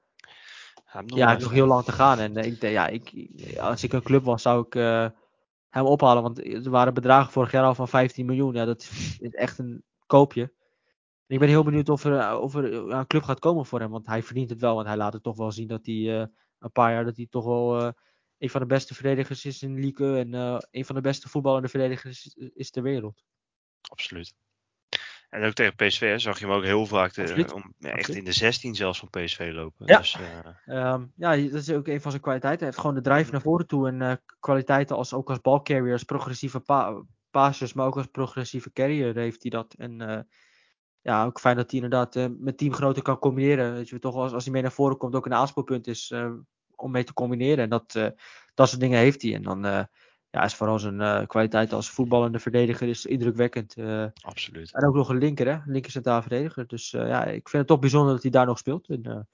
nog, 0.91 1.17
ja, 1.17 1.37
nog 1.37 1.51
heel 1.51 1.67
lang 1.67 1.83
te 1.83 1.91
gaan. 1.91 2.19
En 2.19 2.35
ik, 2.35 2.61
ja, 2.61 2.87
ik, 2.87 3.29
als 3.59 3.83
ik 3.83 3.93
een 3.93 4.03
club 4.03 4.23
was, 4.23 4.41
zou 4.41 4.65
ik 4.65 4.73
hem 5.69 5.85
ophalen. 5.85 6.23
Want 6.23 6.45
er 6.45 6.69
waren 6.69 6.93
bedragen 6.93 7.31
vorig 7.31 7.51
jaar 7.51 7.63
al 7.63 7.75
van 7.75 7.87
15 7.87 8.25
miljoen. 8.25 8.53
Ja, 8.53 8.65
dat 8.65 8.89
is 9.19 9.33
echt 9.33 9.59
een 9.59 9.83
koopje. 10.05 10.41
En 11.27 11.35
ik 11.35 11.39
ben 11.39 11.49
heel 11.49 11.63
benieuwd 11.63 11.89
of 11.89 12.03
er, 12.03 12.39
of 12.39 12.55
er 12.55 12.73
een 12.73 13.07
club 13.07 13.23
gaat 13.23 13.39
komen 13.39 13.65
voor 13.65 13.79
hem. 13.79 13.91
Want 13.91 14.07
hij 14.07 14.23
verdient 14.23 14.49
het 14.49 14.61
wel. 14.61 14.75
Want 14.75 14.87
hij 14.87 14.97
laat 14.97 15.13
het 15.13 15.23
toch 15.23 15.37
wel 15.37 15.51
zien 15.51 15.67
dat 15.67 15.85
hij 15.85 16.29
een 16.59 16.71
paar 16.71 16.91
jaar 16.91 17.05
dat 17.05 17.15
hij 17.17 17.27
toch 17.29 17.45
wel 17.45 17.93
een 18.37 18.49
van 18.49 18.61
de 18.61 18.67
beste 18.67 18.93
verdedigers 18.93 19.45
is 19.45 19.61
in 19.61 19.79
Ligue 19.79 20.17
en 20.17 20.33
uh, 20.33 20.57
een 20.71 20.85
van 20.85 20.95
de 20.95 21.01
beste 21.01 21.29
voetballende 21.29 21.67
verdedigers 21.67 22.25
is, 22.25 22.49
is 22.53 22.71
ter 22.71 22.83
wereld. 22.83 23.23
Absoluut. 23.81 24.33
En 25.29 25.43
ook 25.43 25.53
tegen 25.53 25.75
PSV 25.75 26.19
zag 26.19 26.39
je 26.39 26.45
hem 26.45 26.55
ook 26.55 26.63
heel 26.63 26.85
vaak 26.85 27.13
de, 27.13 27.53
om, 27.53 27.73
echt 27.79 28.09
in 28.09 28.23
de 28.23 28.31
16 28.31 28.75
zelfs 28.75 28.99
van 28.99 29.09
PSV 29.09 29.51
lopen. 29.53 29.85
Ja. 29.85 29.97
Dus, 29.97 30.17
uh... 30.65 30.93
um, 30.93 31.11
ja, 31.15 31.35
dat 31.35 31.61
is 31.61 31.71
ook 31.71 31.87
een 31.87 32.01
van 32.01 32.11
zijn 32.11 32.23
kwaliteiten. 32.23 32.59
Hij 32.59 32.67
heeft 32.67 32.79
gewoon 32.79 32.95
de 32.95 33.09
drive 33.09 33.31
naar 33.31 33.41
voren 33.41 33.67
toe 33.67 33.87
en 33.87 34.01
uh, 34.01 34.13
kwaliteiten 34.39 34.95
als, 34.95 35.13
ook 35.13 35.29
als 35.29 35.41
balcarrier, 35.41 35.91
als 35.91 36.03
progressieve 36.03 36.59
pa 36.59 37.03
passers, 37.29 37.73
maar 37.73 37.85
ook 37.85 37.97
als 37.97 38.05
progressieve 38.05 38.71
carrier 38.71 39.15
heeft 39.15 39.41
hij 39.41 39.51
dat. 39.51 39.73
En 39.73 40.01
uh, 40.01 40.19
ja, 41.01 41.25
ook 41.25 41.39
fijn 41.39 41.55
dat 41.55 41.71
hij 41.71 41.81
inderdaad 41.81 42.29
met 42.39 42.57
teamgenoten 42.57 43.03
kan 43.03 43.19
combineren. 43.19 43.73
Weet 43.73 43.89
je, 43.89 43.99
toch 43.99 44.15
als, 44.15 44.33
als 44.33 44.43
hij 44.43 44.53
mee 44.53 44.61
naar 44.61 44.71
voren 44.71 44.97
komt 44.97 45.15
ook 45.15 45.25
een 45.25 45.33
aanspoelpunt 45.33 45.87
is 45.87 46.13
om 46.75 46.91
mee 46.91 47.03
te 47.03 47.13
combineren. 47.13 47.63
En 47.63 47.69
dat, 47.69 47.93
uh, 47.97 48.07
dat 48.53 48.69
soort 48.69 48.81
dingen 48.81 48.99
heeft 48.99 49.21
hij. 49.21 49.33
En 49.33 49.41
dan 49.41 49.65
uh, 49.65 49.83
ja, 50.29 50.43
is 50.43 50.55
vooral 50.55 50.79
zijn 50.79 50.99
uh, 50.99 51.25
kwaliteit 51.25 51.73
als 51.73 51.89
voetballende 51.89 52.39
verdediger 52.39 52.87
is 52.87 53.05
indrukwekkend. 53.05 53.75
Absoluut. 54.21 54.73
En 54.73 54.87
ook 54.87 54.95
nog 54.95 55.09
een 55.09 55.17
linker, 55.17 55.47
hè? 55.47 55.57
linker 55.65 55.91
centraal 55.91 56.21
verdediger. 56.21 56.67
Dus 56.67 56.91
ja, 56.91 57.25
ik 57.25 57.49
vind 57.49 57.61
het 57.61 57.67
toch 57.67 57.79
bijzonder 57.79 58.13
dat 58.13 58.21
hij 58.21 58.31
daar 58.31 58.45
nog 58.45 58.57
speelt. 58.57 58.87
En, 58.89 59.27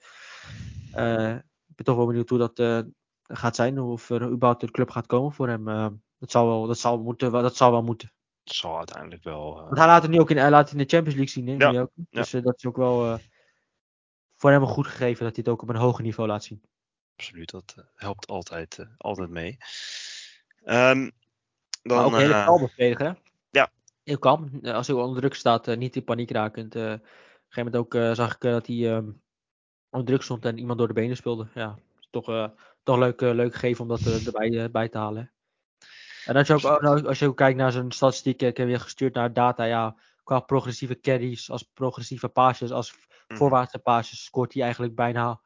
ik 1.68 1.78
ben 1.78 1.86
toch 1.86 1.96
wel 1.96 2.06
benieuwd 2.06 2.28
hoe 2.28 2.38
dat 2.38 2.86
gaat 3.22 3.56
zijn. 3.56 3.80
Of 3.80 4.10
er 4.10 4.22
überhaupt 4.22 4.60
de 4.60 4.70
club 4.70 4.90
gaat 4.90 5.06
komen 5.06 5.32
voor 5.32 5.48
hem. 5.48 5.64
dat, 6.18 6.30
zal 6.30 6.46
wel, 6.46 6.66
dat, 6.66 6.78
zal 6.78 7.02
moeten, 7.02 7.32
dat 7.32 7.56
zal 7.56 7.70
wel 7.70 7.82
moeten. 7.82 8.12
Dat 8.44 8.54
zal 8.54 8.76
uiteindelijk 8.76 9.22
wel. 9.22 9.54
Want 9.54 9.78
hij 9.78 9.86
laat 9.86 10.02
het 10.02 10.10
nu 10.10 10.20
ook 10.20 10.30
in, 10.30 10.36
hij 10.36 10.50
laat 10.50 10.70
het 10.70 10.72
in 10.72 10.78
de 10.78 10.96
Champions 10.96 11.18
League 11.18 11.44
zien. 11.44 11.60
Hè? 11.60 11.70
Ja. 11.70 11.80
Ook. 11.80 11.90
Dus 12.10 12.30
dat 12.30 12.56
is 12.56 12.66
ook 12.66 12.76
wel 12.76 13.18
voor 14.42 14.50
hem 14.50 14.62
een 14.62 14.68
goed 14.68 14.86
gegeven 14.86 15.24
dat 15.24 15.34
hij 15.34 15.44
het 15.44 15.48
ook 15.48 15.62
op 15.62 15.68
een 15.68 15.76
hoger 15.76 16.04
niveau 16.04 16.28
laat 16.28 16.44
zien 16.44 16.62
absoluut. 17.16 17.50
Dat 17.50 17.74
uh, 17.78 17.84
helpt 17.94 18.26
altijd, 18.26 18.78
uh, 18.78 18.86
altijd 18.96 19.30
mee. 19.30 19.58
Um, 20.64 21.10
dan, 21.82 21.96
maar 21.96 22.04
ook 22.04 22.16
hele 22.16 22.34
uh, 22.34 22.46
kalm 22.46 22.68
verdedigen. 22.68 23.18
Ja. 23.50 23.70
Heel 24.02 24.18
kalm. 24.18 24.60
Als 24.62 24.86
hij 24.86 24.96
onder 24.96 25.20
druk 25.20 25.34
staat, 25.34 25.76
niet 25.76 25.96
in 25.96 26.04
paniek 26.04 26.30
rakend. 26.30 26.74
op 26.76 26.82
een 26.82 27.00
gegeven 27.48 27.72
moment 27.72 27.76
ook 27.76 28.16
zag 28.16 28.34
ik 28.34 28.40
dat 28.40 28.66
hij 28.66 28.76
um, 28.76 29.22
onder 29.90 30.06
druk 30.06 30.22
stond 30.22 30.44
en 30.44 30.58
iemand 30.58 30.78
door 30.78 30.88
de 30.88 30.94
benen 30.94 31.16
speelde. 31.16 31.46
Ja, 31.54 31.78
toch, 32.10 32.52
toch 32.82 32.98
leuk, 32.98 33.20
leuk 33.20 33.54
gegeven 33.54 33.82
om 33.82 33.88
dat 33.88 34.00
erbij 34.00 34.70
bij 34.70 34.88
te 34.88 34.98
halen. 34.98 35.32
En 36.24 36.36
als 36.36 36.46
je, 36.46 36.54
ook, 36.54 37.04
als 37.04 37.18
je 37.18 37.26
ook 37.26 37.36
kijkt 37.36 37.58
naar 37.58 37.72
zijn 37.72 37.92
statistieken, 37.92 38.48
ik 38.48 38.56
heb 38.56 38.68
je 38.68 38.78
gestuurd 38.78 39.14
naar 39.14 39.32
data, 39.32 39.64
ja, 39.64 39.96
qua 40.24 40.40
progressieve 40.40 41.00
carries, 41.00 41.50
als 41.50 41.62
progressieve 41.62 42.28
paasjes, 42.28 42.70
als 42.70 42.94
mm. 43.28 43.36
voorwaartse 43.36 43.78
paasjes, 43.78 44.24
scoort 44.24 44.52
hij 44.52 44.62
eigenlijk 44.62 44.94
bijna 44.94 45.40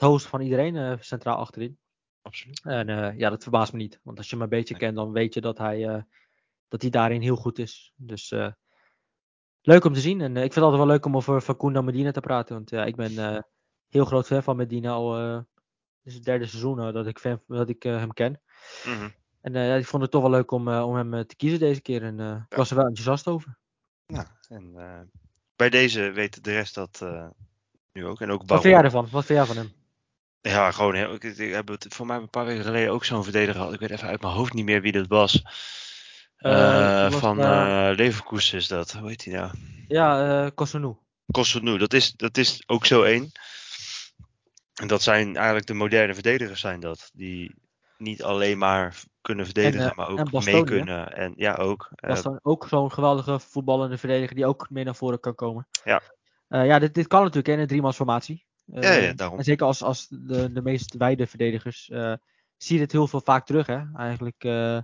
het 0.00 0.22
van 0.22 0.40
iedereen 0.40 0.74
uh, 0.74 0.92
centraal 1.00 1.36
achterin. 1.36 1.78
Absoluut. 2.22 2.60
En 2.64 2.88
uh, 2.88 3.18
ja, 3.18 3.30
dat 3.30 3.42
verbaast 3.42 3.72
me 3.72 3.78
niet. 3.78 4.00
Want 4.02 4.18
als 4.18 4.28
je 4.28 4.34
hem 4.34 4.44
een 4.44 4.50
beetje 4.50 4.74
nee. 4.74 4.82
kent, 4.82 4.96
dan 4.96 5.12
weet 5.12 5.34
je 5.34 5.40
dat 5.40 5.58
hij, 5.58 5.88
uh, 5.88 6.02
dat 6.68 6.82
hij 6.82 6.90
daarin 6.90 7.20
heel 7.20 7.36
goed 7.36 7.58
is. 7.58 7.92
Dus 7.96 8.34
leuk 9.60 9.84
om 9.84 9.92
te 9.92 10.00
zien. 10.00 10.20
En 10.20 10.30
ik 10.30 10.40
vind 10.40 10.54
het 10.54 10.64
altijd 10.64 10.82
wel 10.82 10.90
leuk 10.90 11.04
om 11.04 11.16
over 11.16 11.40
Facundo 11.40 11.82
Medina 11.82 12.10
te 12.10 12.20
praten. 12.20 12.54
Want 12.54 12.70
ja, 12.70 12.84
ik 12.84 12.96
ben 12.96 13.44
heel 13.88 14.04
groot 14.04 14.26
fan 14.26 14.42
van 14.42 14.56
Medina 14.56 14.90
al. 14.90 15.38
is 16.02 16.14
het 16.14 16.24
derde 16.24 16.46
seizoen 16.46 16.92
dat 16.92 17.06
ik, 17.06 17.18
fan, 17.18 17.42
dat 17.46 17.68
ik 17.68 17.82
hem 17.82 18.12
ken. 18.12 18.40
Mm 18.86 18.94
-hmm. 18.94 19.14
En 19.40 19.52
ja, 19.52 19.74
ik 19.74 19.86
vond 19.86 20.02
het 20.02 20.10
toch 20.10 20.22
wel 20.22 20.30
leuk 20.30 20.50
om, 20.50 20.68
om 20.68 20.94
hem 20.94 21.26
te 21.26 21.36
kiezen 21.36 21.58
deze 21.58 21.80
keer. 21.80 22.02
En 22.02 22.16
ja. 22.16 22.46
ik 22.48 22.56
was 22.56 22.70
er 22.70 22.76
wel 22.76 22.86
enthousiast 22.86 23.26
over. 23.26 23.58
Nou, 24.06 24.26
en 24.48 24.72
bij 25.56 25.70
deze 25.70 26.10
weet 26.10 26.44
de 26.44 26.52
rest 26.52 26.74
dat 26.74 27.04
nu 27.92 28.06
ook. 28.06 28.20
En 28.20 28.30
ook 28.30 28.42
Wat 28.46 28.60
vind 28.60 28.74
jij 28.74 28.84
ervan? 28.84 29.08
Wat 29.10 29.24
vind 29.24 29.38
jij 29.38 29.46
van 29.46 29.56
hem? 29.56 29.79
Ja, 30.40 30.70
gewoon 30.70 30.94
heel. 30.94 31.14
Ik, 31.14 31.22
ik 31.24 31.52
heb 31.52 31.68
het 31.68 31.86
voor 31.88 32.06
mij 32.06 32.16
een 32.16 32.30
paar 32.30 32.44
weken 32.44 32.64
geleden 32.64 32.92
ook 32.92 33.04
zo'n 33.04 33.22
verdediger 33.22 33.54
gehad. 33.54 33.72
Ik 33.72 33.80
weet 33.80 33.90
even 33.90 34.08
uit 34.08 34.20
mijn 34.22 34.34
hoofd 34.34 34.52
niet 34.52 34.64
meer 34.64 34.80
wie 34.80 34.92
dat 34.92 35.06
was. 35.06 35.42
Uh, 36.38 36.52
uh, 36.52 37.12
van 37.12 37.40
uh, 37.40 37.90
Leverkusen 37.94 38.58
is 38.58 38.68
dat. 38.68 38.92
Hoe 38.92 39.08
heet 39.08 39.24
hij 39.24 39.34
nou? 39.34 39.50
Ja, 39.88 40.42
uh, 40.44 40.50
Kosunu. 40.54 40.96
Kosunu, 41.26 41.78
dat 41.78 41.92
is, 41.92 42.12
dat 42.12 42.36
is 42.36 42.62
ook 42.66 42.86
zo 42.86 43.02
één. 43.02 43.32
En 44.74 44.88
dat 44.88 45.02
zijn 45.02 45.36
eigenlijk 45.36 45.66
de 45.66 45.74
moderne 45.74 46.14
verdedigers 46.14 46.60
zijn 46.60 46.80
dat. 46.80 47.10
Die 47.12 47.54
niet 47.98 48.22
alleen 48.22 48.58
maar 48.58 49.02
kunnen 49.20 49.44
verdedigen, 49.44 49.88
en, 49.88 49.92
maar 49.96 50.08
ook 50.08 50.30
Bastoni, 50.30 50.56
mee 50.56 50.64
kunnen. 50.64 50.98
Hè? 50.98 51.04
En 51.04 51.32
ja, 51.36 51.54
ook. 51.54 51.88
Bastoni, 51.94 52.38
ook 52.42 52.66
zo'n 52.68 52.92
geweldige 52.92 53.40
voetballende 53.40 53.98
verdediger 53.98 54.34
die 54.34 54.46
ook 54.46 54.70
mee 54.70 54.84
naar 54.84 54.96
voren 54.96 55.20
kan 55.20 55.34
komen. 55.34 55.66
Ja. 55.84 56.02
ja, 56.48 56.78
dit, 56.78 56.94
dit 56.94 57.06
kan 57.06 57.20
natuurlijk 57.20 57.48
in 57.48 57.58
een 57.58 57.66
driemansformatie. 57.66 58.48
Uh, 58.74 58.82
ja, 58.82 58.92
ja, 58.92 59.12
daarom. 59.12 59.38
En 59.38 59.44
zeker 59.44 59.66
als, 59.66 59.82
als 59.82 60.08
de, 60.08 60.52
de 60.52 60.62
meest 60.62 60.96
wijde 60.96 61.26
verdedigers. 61.26 61.88
Uh, 61.88 62.14
zie 62.56 62.74
je 62.74 62.82
dit 62.82 62.92
heel 62.92 63.06
veel 63.06 63.20
vaak 63.20 63.46
terug. 63.46 63.66
Hè? 63.66 63.82
Eigenlijk 63.94 64.44
uh, 64.44 64.80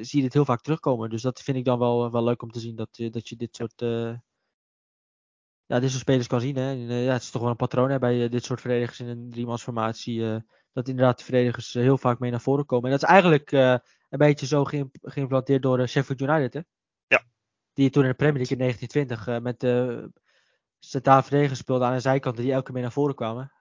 zie 0.00 0.18
je 0.18 0.22
dit 0.22 0.32
heel 0.32 0.44
vaak 0.44 0.60
terugkomen. 0.60 1.10
Dus 1.10 1.22
dat 1.22 1.42
vind 1.42 1.56
ik 1.56 1.64
dan 1.64 1.78
wel, 1.78 2.10
wel 2.10 2.24
leuk 2.24 2.42
om 2.42 2.50
te 2.50 2.60
zien. 2.60 2.76
Dat, 2.76 2.96
dat 3.10 3.28
je 3.28 3.36
dit 3.36 3.56
soort, 3.56 3.80
ja, 5.66 5.80
dit 5.80 5.90
soort 5.90 6.02
spelers 6.02 6.26
kan 6.26 6.40
zien. 6.40 6.56
Hè? 6.56 6.70
ja, 6.70 7.12
het 7.12 7.22
is 7.22 7.30
toch 7.30 7.42
wel 7.42 7.50
een 7.50 7.56
patroon 7.56 7.90
hè, 7.90 7.98
bij 7.98 8.28
dit 8.28 8.44
soort 8.44 8.60
verdedigers 8.60 9.00
in 9.00 9.08
een 9.08 9.30
driemansformatie. 9.30 10.20
dat 10.72 10.88
inderdaad 10.88 11.18
de 11.18 11.24
verdedigers 11.24 11.72
heel 11.72 11.98
vaak 11.98 12.18
mee 12.18 12.30
naar 12.30 12.40
voren 12.40 12.66
komen. 12.66 12.84
En 12.84 12.90
dat 12.90 13.02
is 13.02 13.08
eigenlijk 13.08 13.52
een 13.52 14.18
beetje 14.18 14.46
zo 14.46 14.64
geïmplanteerd 15.02 15.62
door 15.62 15.88
Sheffield 15.88 16.20
United. 16.20 16.54
Hè? 16.54 16.60
Ja. 17.06 17.24
Die 17.72 17.90
toen 17.90 18.02
in 18.02 18.08
de 18.08 18.14
Premier 18.14 18.46
League 18.46 18.56
in 18.56 18.62
1920 18.62 19.42
met 19.42 19.60
de 19.60 20.10
centrale 20.80 21.22
verdedigers 21.22 21.58
speelde 21.58 21.84
aan 21.84 21.94
de 21.94 22.00
zijkanten 22.00 22.42
die 22.42 22.52
elke 22.52 22.64
keer 22.64 22.74
mee 22.74 22.82
naar 22.82 22.92
voren 22.92 23.14
kwamen. 23.14 23.52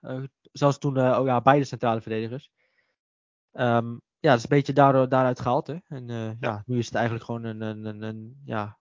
zelfs 0.51 0.77
toen 0.77 0.97
oh 0.97 1.25
ja, 1.25 1.41
beide 1.41 1.65
centrale 1.65 2.01
verdedigers. 2.01 2.51
Um, 3.53 4.01
ja, 4.19 4.29
dat 4.29 4.37
is 4.37 4.43
een 4.43 4.57
beetje 4.57 4.73
daardoor, 4.73 5.09
daaruit 5.09 5.39
gehaald. 5.39 5.67
Hè? 5.67 5.75
En 5.87 6.07
ja. 6.07 6.35
ja. 6.39 6.63
nu 6.65 6.77
is 6.77 6.85
het 6.85 6.95
eigenlijk 6.95 7.25
gewoon 7.25 7.43
een, 7.43 7.61
een, 7.61 7.85
een, 7.85 8.01
een 8.01 8.41
ja, 8.45 8.77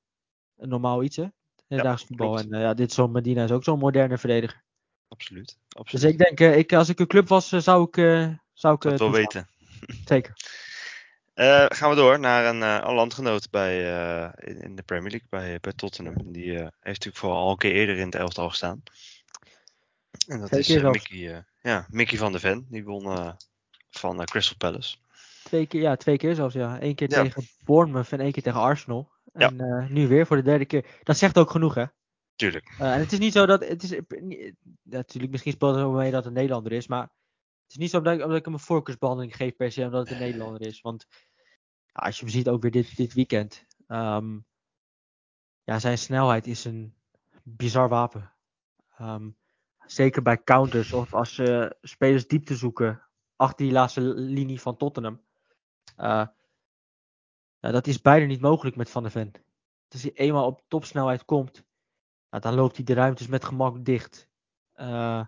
een 0.57 0.69
normaal 0.69 1.03
iets. 1.03 1.17
Hè? 1.17 1.27
Hedendaags 1.69 2.01
ja, 2.01 2.07
voetbal. 2.07 2.39
En 2.39 2.55
uh, 2.55 2.61
ja, 2.61 2.75
dit 2.75 2.93
zo'n 2.93 3.13
Medina 3.13 3.45
is 3.45 3.51
ook 3.51 3.65
zo'n 3.65 3.79
moderne 3.79 4.19
verdediger. 4.19 4.65
Absoluut, 5.09 5.59
absoluut. 5.69 6.03
Dus 6.03 6.13
ik 6.13 6.19
denk, 6.19 6.41
uh, 6.41 6.59
ik, 6.59 6.73
als 6.73 6.89
ik 6.89 6.99
een 6.99 7.07
club 7.07 7.29
was, 7.29 7.53
uh, 7.53 7.61
zou 7.61 7.89
ik. 7.91 7.95
zou 8.53 8.75
ik 8.75 8.81
dat 8.81 8.99
wel 8.99 9.11
weten. 9.11 9.49
Zeker. 10.05 10.33
Gaan 11.69 11.91
we 11.91 11.97
door 11.97 12.21
naar 12.21 12.45
een, 12.45 12.61
een 12.61 12.95
landgenoot 12.95 13.51
bij, 13.51 13.83
in, 14.37 14.61
in, 14.61 14.77
de 14.77 14.83
Premier 14.83 15.11
League, 15.11 15.29
bij, 15.31 15.59
bij 15.61 15.73
Tottenham. 15.73 16.33
Die 16.33 16.51
heeft 16.53 16.73
natuurlijk 16.81 17.17
vooral 17.17 17.39
al 17.39 17.51
een 17.51 17.57
keer 17.57 17.73
eerder 17.73 17.97
in 17.97 18.07
het 18.07 18.15
elftal 18.15 18.49
gestaan. 18.49 18.83
En 20.27 20.41
dat 20.41 20.51
Twee 20.51 20.61
is 20.61 20.83
Mickey, 20.83 21.45
ja, 21.63 21.87
Mickey 21.91 22.19
van 22.19 22.33
de 22.33 22.41
Ven. 22.41 22.67
Die 22.71 22.85
won 22.85 23.35
van 23.91 24.25
Crystal 24.25 24.57
Palace. 24.57 24.97
Twee 25.43 25.67
keer, 25.67 25.81
ja, 25.81 25.97
twee 25.97 26.17
keer 26.17 26.35
zelfs, 26.35 26.55
ja. 26.55 26.83
Eén 26.83 26.95
keer 26.95 27.09
tegen 27.09 27.49
Bournemouth 27.65 28.13
en 28.13 28.21
één 28.21 28.33
keer 28.33 28.43
tegen 28.43 28.61
Arsenal. 28.61 29.11
En 29.33 29.57
ja. 29.57 29.87
nu 29.89 30.09
weer 30.09 30.27
voor 30.27 30.37
de 30.37 30.43
derde 30.43 30.65
keer. 30.65 30.87
Dat 31.03 31.19
zegt 31.19 31.39
ook 31.39 31.51
genoeg, 31.51 31.75
hè? 31.75 31.85
Tuurlijk. 32.37 32.75
En 32.79 32.99
het 32.99 33.13
is 33.13 33.19
niet 33.19 33.33
zo 33.33 33.47
dat. 33.47 33.69
Het 33.69 33.83
is, 33.83 34.01
natuurlijk, 34.83 35.33
misschien 35.33 35.53
speelt 35.53 35.77
het 35.77 35.89
mee 35.89 36.11
dat 36.11 36.25
het 36.25 36.27
een 36.27 36.33
Nederlander 36.33 36.73
is. 36.73 36.87
Maar 36.87 37.03
het 37.03 37.71
is 37.71 37.77
niet 37.77 37.91
zo 37.91 38.01
dat 38.01 38.15
ik, 38.15 38.23
omdat 38.23 38.39
ik 38.39 38.45
hem 38.45 38.55
een 38.55 38.61
voorkeursbehandeling 38.61 39.37
geef 39.37 39.57
per 39.57 39.73
se 39.73 39.85
omdat 39.85 40.01
het 40.01 40.11
een 40.11 40.25
Nederlander 40.25 40.67
is. 40.67 40.81
Want 40.81 41.07
als 41.99 42.19
je 42.19 42.25
hem 42.25 42.35
ziet 42.35 42.49
ook 42.49 42.63
weer 42.63 42.71
dit, 42.71 42.97
dit 42.97 43.13
weekend. 43.13 43.67
Um, 43.89 44.47
ja, 45.65 45.79
zijn 45.79 45.99
snelheid 45.99 46.47
is 46.47 46.65
een 46.65 46.95
bizar 47.43 47.89
wapen. 47.89 48.33
Um, 49.01 49.37
zeker 49.87 50.23
bij 50.23 50.43
counters 50.43 50.93
of 50.93 51.15
als 51.15 51.39
uh, 51.39 51.71
spelers 51.81 52.27
diepte 52.27 52.57
zoeken 52.57 53.03
achter 53.37 53.65
die 53.65 53.75
laatste 53.75 54.01
linie 54.01 54.61
van 54.61 54.77
Tottenham. 54.77 55.21
Uh, 55.97 56.27
nou, 57.61 57.75
dat 57.75 57.87
is 57.87 58.01
bijna 58.01 58.27
niet 58.27 58.41
mogelijk 58.41 58.77
met 58.77 58.91
Van 58.91 59.03
der 59.03 59.11
Ven. 59.13 59.33
Als 59.89 60.03
hij 60.03 60.13
eenmaal 60.13 60.47
op 60.47 60.63
topsnelheid 60.69 61.25
komt, 61.25 61.65
nou, 62.31 62.43
dan 62.43 62.55
loopt 62.55 62.77
hij 62.77 62.85
de 62.85 62.93
ruimtes 62.93 63.27
met 63.27 63.45
gemak 63.45 63.85
dicht. 63.85 64.29
Uh, 64.77 65.25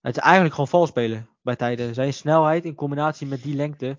het 0.00 0.16
is 0.16 0.22
eigenlijk 0.22 0.54
gewoon 0.54 0.68
vals 0.68 0.88
spelen 0.88 1.28
bij 1.42 1.56
tijden. 1.56 1.94
Zijn 1.94 2.12
snelheid 2.12 2.64
in 2.64 2.74
combinatie 2.74 3.26
met 3.26 3.42
die 3.42 3.54
lengte 3.54 3.96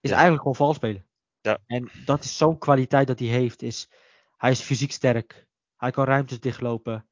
is 0.00 0.10
eigenlijk 0.10 0.38
gewoon 0.38 0.56
vals 0.56 0.76
spelen. 0.76 1.06
Ja. 1.42 1.58
En 1.66 1.90
dat 2.04 2.24
is 2.24 2.36
zo'n 2.36 2.58
kwaliteit 2.58 3.06
dat 3.06 3.18
hij 3.18 3.28
heeft. 3.28 3.62
Is, 3.62 3.88
hij 4.36 4.50
is 4.50 4.60
fysiek 4.60 4.92
sterk. 4.92 5.46
Hij 5.76 5.90
kan 5.90 6.04
ruimtes 6.04 6.40
dichtlopen. 6.40 7.08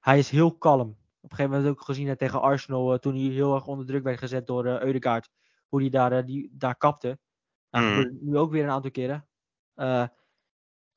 Hij 0.00 0.18
is 0.18 0.30
heel 0.30 0.56
kalm. 0.56 0.88
Op 1.20 1.30
een 1.30 1.36
gegeven 1.36 1.50
moment 1.50 1.70
ook 1.70 1.84
gezien 1.84 2.16
tegen 2.16 2.40
Arsenal, 2.40 2.92
uh, 2.92 2.98
toen 2.98 3.14
hij 3.14 3.22
heel 3.22 3.54
erg 3.54 3.66
onder 3.66 3.86
druk 3.86 4.02
werd 4.02 4.18
gezet 4.18 4.46
door 4.46 4.66
uh, 4.66 4.80
Eudegaard. 4.80 5.30
Hoe 5.68 5.80
hij 5.80 5.90
daar, 5.90 6.26
die, 6.26 6.50
daar 6.52 6.76
kapte. 6.76 7.18
Nou, 7.70 7.86
mm. 7.86 8.18
Nu 8.20 8.38
ook 8.38 8.50
weer 8.50 8.64
een 8.64 8.70
aantal 8.70 8.90
keren. 8.90 9.26
Uh, 9.76 10.06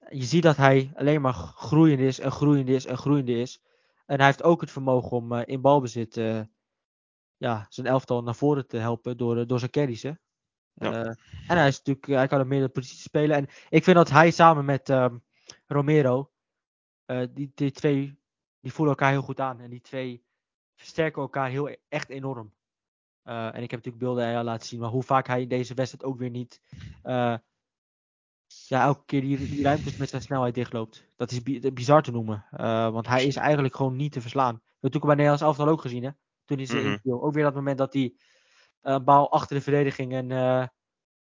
je 0.09 0.23
ziet 0.23 0.43
dat 0.43 0.55
hij 0.55 0.91
alleen 0.95 1.21
maar 1.21 1.33
groeiend 1.33 1.99
is 1.99 2.19
en 2.19 2.31
groeiend 2.31 2.69
is 2.69 2.85
en 2.85 2.97
groeiend 2.97 3.29
is. 3.29 3.61
En 4.05 4.17
hij 4.17 4.25
heeft 4.25 4.43
ook 4.43 4.61
het 4.61 4.71
vermogen 4.71 5.11
om 5.11 5.33
in 5.33 5.61
balbezit 5.61 6.15
ja, 7.37 7.65
zijn 7.69 7.87
elftal 7.87 8.23
naar 8.23 8.35
voren 8.35 8.67
te 8.67 8.77
helpen 8.77 9.17
door, 9.17 9.47
door 9.47 9.59
zijn 9.59 9.71
carries. 9.71 10.03
Hè? 10.03 10.11
Ja. 10.79 11.03
en 11.47 11.57
hij, 11.57 11.67
is 11.67 11.77
natuurlijk, 11.77 12.05
hij 12.05 12.27
kan 12.27 12.41
op 12.41 12.47
meerdere 12.47 12.71
posities 12.71 13.03
spelen. 13.03 13.35
En 13.35 13.47
ik 13.69 13.83
vind 13.83 13.95
dat 13.95 14.09
hij 14.09 14.31
samen 14.31 14.65
met 14.65 14.89
um, 14.89 15.23
Romero, 15.67 16.31
die, 17.05 17.51
die 17.55 17.71
twee, 17.71 18.19
die 18.59 18.73
voelen 18.73 18.95
elkaar 18.95 19.11
heel 19.11 19.21
goed 19.21 19.39
aan. 19.39 19.59
En 19.59 19.69
die 19.69 19.81
twee 19.81 20.25
versterken 20.75 21.21
elkaar 21.21 21.49
heel 21.49 21.75
echt 21.89 22.09
enorm. 22.09 22.53
en 23.23 23.63
ik 23.63 23.71
heb 23.71 23.83
natuurlijk 23.83 24.03
beelden 24.03 24.43
laten 24.43 24.67
zien, 24.67 24.79
maar 24.79 24.89
hoe 24.89 25.03
vaak 25.03 25.27
hij 25.27 25.41
in 25.41 25.47
deze 25.47 25.73
wedstrijd 25.73 26.03
ook 26.03 26.17
weer 26.17 26.29
niet 26.29 26.61
ja, 28.47 28.83
elke 28.83 29.05
keer 29.05 29.21
die, 29.21 29.37
die 29.37 29.63
ruimtes 29.63 29.97
met 29.97 30.09
zijn 30.09 30.21
snelheid 30.21 30.55
dichtloopt. 30.55 31.07
Dat 31.15 31.31
is 31.31 31.41
bizar 31.73 32.01
te 32.01 32.11
noemen. 32.11 32.45
Uh, 32.53 32.89
want 32.89 33.07
hij 33.07 33.25
is 33.25 33.35
eigenlijk 33.35 33.75
gewoon 33.75 33.95
niet 33.95 34.11
te 34.11 34.21
verslaan. 34.21 34.53
We 34.53 34.61
hebben 34.61 34.79
natuurlijk 34.79 35.05
bij 35.05 35.15
Nederlands 35.15 35.43
elftal 35.43 35.67
ook 35.67 35.81
gezien. 35.81 36.03
Hè? 36.03 36.09
Toen 36.45 36.59
is 36.59 36.73
mm 36.73 36.99
-hmm. 37.03 37.13
Ook 37.13 37.33
weer 37.33 37.43
dat 37.43 37.53
moment 37.53 37.77
dat 37.77 37.93
hij 37.93 38.13
bal 38.81 39.31
achter 39.31 39.55
de 39.55 39.61
verdediging. 39.61 40.13
En 40.13 40.29
uh, 40.29 40.67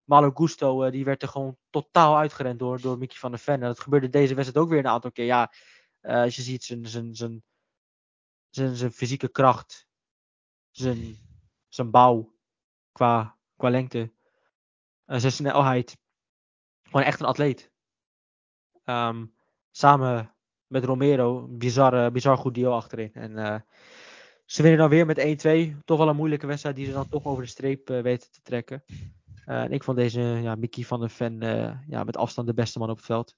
Malo 0.04 0.30
Gusto, 0.34 0.90
die 0.90 1.04
werd 1.04 1.22
er 1.22 1.28
gewoon 1.28 1.56
totaal 1.70 2.16
uitgerend 2.16 2.58
door, 2.58 2.80
door 2.80 2.98
Mickey 2.98 3.16
van 3.16 3.30
der 3.30 3.40
Ven. 3.40 3.54
En 3.54 3.60
dat 3.60 3.80
gebeurde 3.80 4.08
deze 4.08 4.34
wedstrijd 4.34 4.64
ook 4.64 4.70
weer 4.70 4.78
een 4.78 4.90
aantal 4.90 5.12
keer. 5.12 5.24
Ja, 5.24 5.52
als 6.00 6.36
je 6.36 6.42
ziet 6.42 6.64
zijn, 6.64 6.86
zijn, 6.86 7.14
zijn, 7.14 7.44
zijn, 8.50 8.76
zijn 8.76 8.92
fysieke 8.92 9.28
kracht. 9.28 9.86
Zijn, 10.70 11.16
zijn 11.68 11.90
bouw 11.90 12.34
qua, 12.92 13.38
qua 13.56 13.70
lengte. 13.70 14.12
zijn 15.06 15.32
snelheid 15.32 16.00
gewoon 16.92 17.06
echt 17.06 17.20
een 17.20 17.26
atleet. 17.26 17.70
Um, 18.84 19.34
samen 19.70 20.34
met 20.66 20.84
Romero, 20.84 21.46
bizar, 21.48 22.12
bizar 22.12 22.36
goed 22.36 22.54
deal 22.54 22.74
achterin. 22.74 23.14
En 23.14 23.30
uh, 23.30 23.60
ze 24.44 24.62
winnen 24.62 24.81
dan 24.81 24.88
weer 24.88 25.07
met 25.07 25.76
1-2. 25.76 25.85
Toch 25.85 25.98
wel 25.98 26.09
een 26.09 26.16
moeilijke 26.16 26.46
wedstrijd 26.46 26.76
die 26.76 26.87
ze 26.87 26.92
dan 26.92 27.09
toch 27.09 27.24
over 27.24 27.42
de 27.42 27.48
streep 27.48 27.90
uh, 27.90 28.00
weten 28.00 28.31
te 28.31 28.40
trekken. 28.42 28.85
Uh, 29.46 29.62
en 29.62 29.72
ik 29.72 29.85
vond 29.85 29.96
deze 29.96 30.20
ja, 30.20 30.55
Mickey 30.55 30.85
van 30.85 31.00
der 31.00 31.11
Ven 31.11 31.40
ja, 31.87 32.05
met 32.05 32.16
afstand 32.16 32.46
de 32.46 32.55
beste 32.55 32.78
man 32.78 32.90
op 32.90 32.96
het 32.96 33.07
veld. 33.07 33.37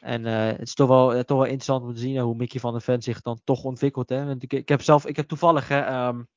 En 0.00 0.24
het 0.24 0.60
is 0.60 0.74
toch 0.74 0.88
wel, 0.88 1.24
toch 1.24 1.38
wel 1.38 1.46
interessant 1.46 1.82
om 1.84 1.94
te 1.94 2.00
zien 2.00 2.18
hoe 2.18 2.34
Mickey 2.34 2.60
van 2.60 2.72
der 2.72 2.82
Ven 2.82 3.02
zich 3.02 3.20
dan 3.20 3.40
toch 3.44 3.64
ontwikkelt. 3.64 4.08
Hè? 4.08 4.24
Want 4.24 4.42
ik, 4.42 4.52
ik 4.52 4.68
heb 4.68 4.82
zelf, 4.82 5.06
ik 5.06 5.16
heb 5.16 5.28
toevallig 5.28 5.68
hè, 5.68 6.06
um, 6.06 6.28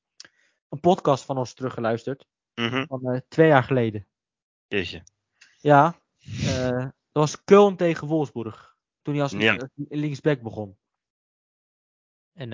een 0.70 0.80
podcast 0.80 1.26
van 1.26 1.38
ons 1.38 1.54
teruggeluisterd. 1.54 2.26
Mm 2.56 2.68
-hmm. 2.68 2.88
Van 2.88 3.22
twee 3.28 3.48
jaar 3.48 3.64
geleden. 3.64 4.08
Jeetje. 4.68 5.04
Ja, 5.60 6.00
dat 6.84 6.94
was 7.12 7.38
Köln 7.42 7.76
tegen 7.76 8.08
Wolfsburg. 8.08 8.76
Toen 9.02 9.14
hij 9.14 9.24
als 9.24 9.32
ja. 9.32 9.70
linksback 9.76 10.42
begon. 10.42 10.78
En 12.34 12.50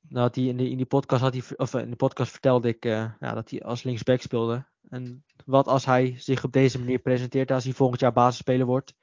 dan 0.00 0.22
had 0.22 0.34
hij 0.34 0.44
in, 0.44 0.56
de, 0.56 0.70
in 0.70 0.76
die 0.76 0.86
podcast 0.86 1.22
had 1.22 1.32
hij, 1.32 1.42
of 1.56 1.74
in 1.74 1.90
de 1.90 1.96
podcast 1.96 2.30
vertelde 2.30 2.68
ik 2.68 2.84
uh, 2.84 3.10
ja, 3.20 3.34
dat 3.34 3.50
hij 3.50 3.62
als 3.62 3.82
linksback 3.82 4.20
speelde. 4.20 4.66
En 4.88 5.24
wat 5.44 5.66
als 5.66 5.84
hij 5.84 6.14
zich 6.18 6.44
op 6.44 6.52
deze 6.52 6.78
manier 6.78 6.98
presenteert 6.98 7.50
als 7.50 7.64
hij 7.64 7.72
volgend 7.72 8.00
jaar 8.00 8.12
basisspeler 8.12 8.66
wordt. 8.66 8.94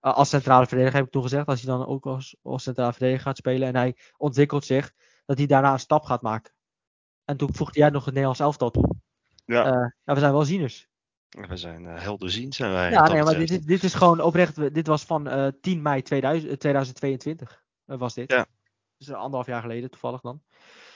als 0.00 0.28
centrale 0.28 0.66
verdediger 0.66 0.96
heb 0.96 1.06
ik 1.06 1.12
toen 1.12 1.22
gezegd. 1.22 1.46
Als 1.46 1.62
hij 1.62 1.76
dan 1.76 1.86
ook 1.86 2.06
als, 2.06 2.36
als 2.42 2.62
centrale 2.62 2.92
verdediger 2.92 3.22
gaat 3.24 3.36
spelen 3.36 3.68
en 3.68 3.76
hij 3.76 3.96
ontwikkelt 4.16 4.64
zich. 4.64 4.92
Dat 5.26 5.38
hij 5.38 5.46
daarna 5.46 5.72
een 5.72 5.78
stap 5.78 6.04
gaat 6.04 6.22
maken. 6.22 6.52
En 7.24 7.36
toen 7.36 7.54
voegde 7.54 7.80
hij 7.80 7.90
nog 7.90 8.04
het 8.04 8.14
Nederlands 8.14 8.40
elftal 8.40 8.70
toe. 8.70 8.94
Ja. 9.44 9.94
ja 10.04 10.14
we 10.14 10.20
zijn 10.20 10.32
wel 10.32 10.44
zieners. 10.44 10.88
We 11.28 11.56
zijn 11.56 11.84
uh, 11.84 12.00
helderziend, 12.00 12.54
zijn 12.54 12.72
wij. 12.72 12.90
Ja, 12.90 13.08
nee, 13.08 13.22
maar 13.22 13.38
dit, 13.38 13.66
dit, 13.66 13.82
is 13.82 13.94
gewoon 13.94 14.20
oprecht. 14.20 14.74
Dit 14.74 14.86
was 14.86 15.04
van 15.04 15.28
uh, 15.28 15.48
10 15.60 15.82
mei 15.82 16.02
2000, 16.02 16.60
2022. 16.60 17.62
Uh, 17.86 17.98
was 17.98 18.14
dit. 18.14 18.30
Ja. 18.30 18.46
Dus 19.06 19.14
anderhalf 19.14 19.46
jaar 19.46 19.60
geleden, 19.60 19.90
toevallig 19.90 20.20
dan. 20.20 20.42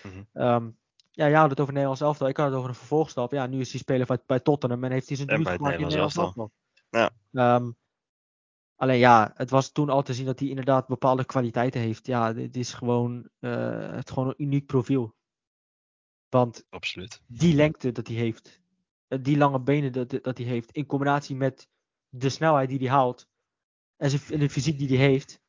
Mm 0.03 0.11
-hmm. 0.11 0.43
um, 0.43 0.79
ja, 1.11 1.29
jij 1.29 1.39
had 1.39 1.51
het 1.51 1.61
over 1.61 1.73
Nederlands 1.73 2.03
elftal. 2.03 2.29
Ik 2.29 2.37
had 2.37 2.47
het 2.47 2.55
over 2.57 2.69
een 2.69 2.75
vervolgstap. 2.75 3.33
Ja, 3.33 3.47
nu 3.47 3.61
is 3.61 3.71
hij 3.71 3.81
speler 3.81 4.07
bij, 4.07 4.19
bij 4.27 4.41
Tottenham 4.41 4.85
en 4.85 4.91
heeft 4.91 5.09
hij 5.09 5.17
zijn 5.17 5.29
debuut 5.29 5.49
gemaakt 5.49 5.75
in 5.75 5.81
Nederlands 5.81 6.17
elftal. 6.17 6.53
Ja. 6.91 7.11
Um, 7.57 7.77
alleen 8.77 8.99
ja, 8.99 9.33
het 9.35 9.51
was 9.51 9.73
toen 9.73 9.89
al 9.89 10.03
te 10.03 10.15
zien 10.15 10.27
dat 10.27 10.39
hij 10.39 10.49
inderdaad 10.49 10.87
bepaalde 10.87 11.25
kwaliteiten 11.25 11.81
heeft. 11.81 12.07
Ja, 12.07 12.33
dit 12.33 12.57
is 12.57 12.73
gewoon, 12.73 13.29
uh, 13.41 13.91
het 13.91 14.11
gewoon 14.11 14.29
een 14.29 14.43
uniek 14.43 14.67
profiel. 14.67 15.17
Want 16.29 16.67
Absoluut. 16.69 17.23
die 17.27 17.55
lengte 17.55 17.93
dat 17.93 18.07
hij 18.07 18.17
heeft, 18.17 18.61
eh, 19.07 19.19
die 19.23 19.37
lange 19.37 19.61
benen 19.61 19.93
dat, 19.93 20.11
dat 20.11 20.39
hij 20.39 20.47
heeft, 20.47 20.71
in 20.71 20.87
combinatie 20.87 21.37
met 21.37 21.69
de 22.09 22.29
snelheid 22.29 22.69
die 22.69 22.79
hij 22.79 22.89
haalt 22.89 23.29
en 23.97 24.39
de 24.39 24.51
fysiek 24.51 24.79
die 24.79 24.89
hij 24.89 25.07
heeft, 25.07 25.41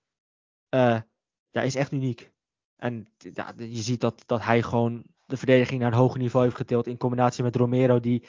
uh, 0.69 1.01
ja, 1.49 1.61
is 1.61 1.75
echt 1.75 1.91
uniek. 1.91 2.31
En 2.79 3.09
ja, 3.17 3.53
je 3.57 3.81
ziet 3.81 4.01
dat, 4.01 4.23
dat 4.25 4.43
hij 4.43 4.61
gewoon 4.61 5.03
de 5.25 5.37
verdediging 5.37 5.81
naar 5.81 5.91
een 5.91 5.97
hoger 5.97 6.19
niveau 6.19 6.45
heeft 6.45 6.57
getild 6.57 6.87
in 6.87 6.97
combinatie 6.97 7.43
met 7.43 7.55
Romero, 7.55 7.99
die, 7.99 8.19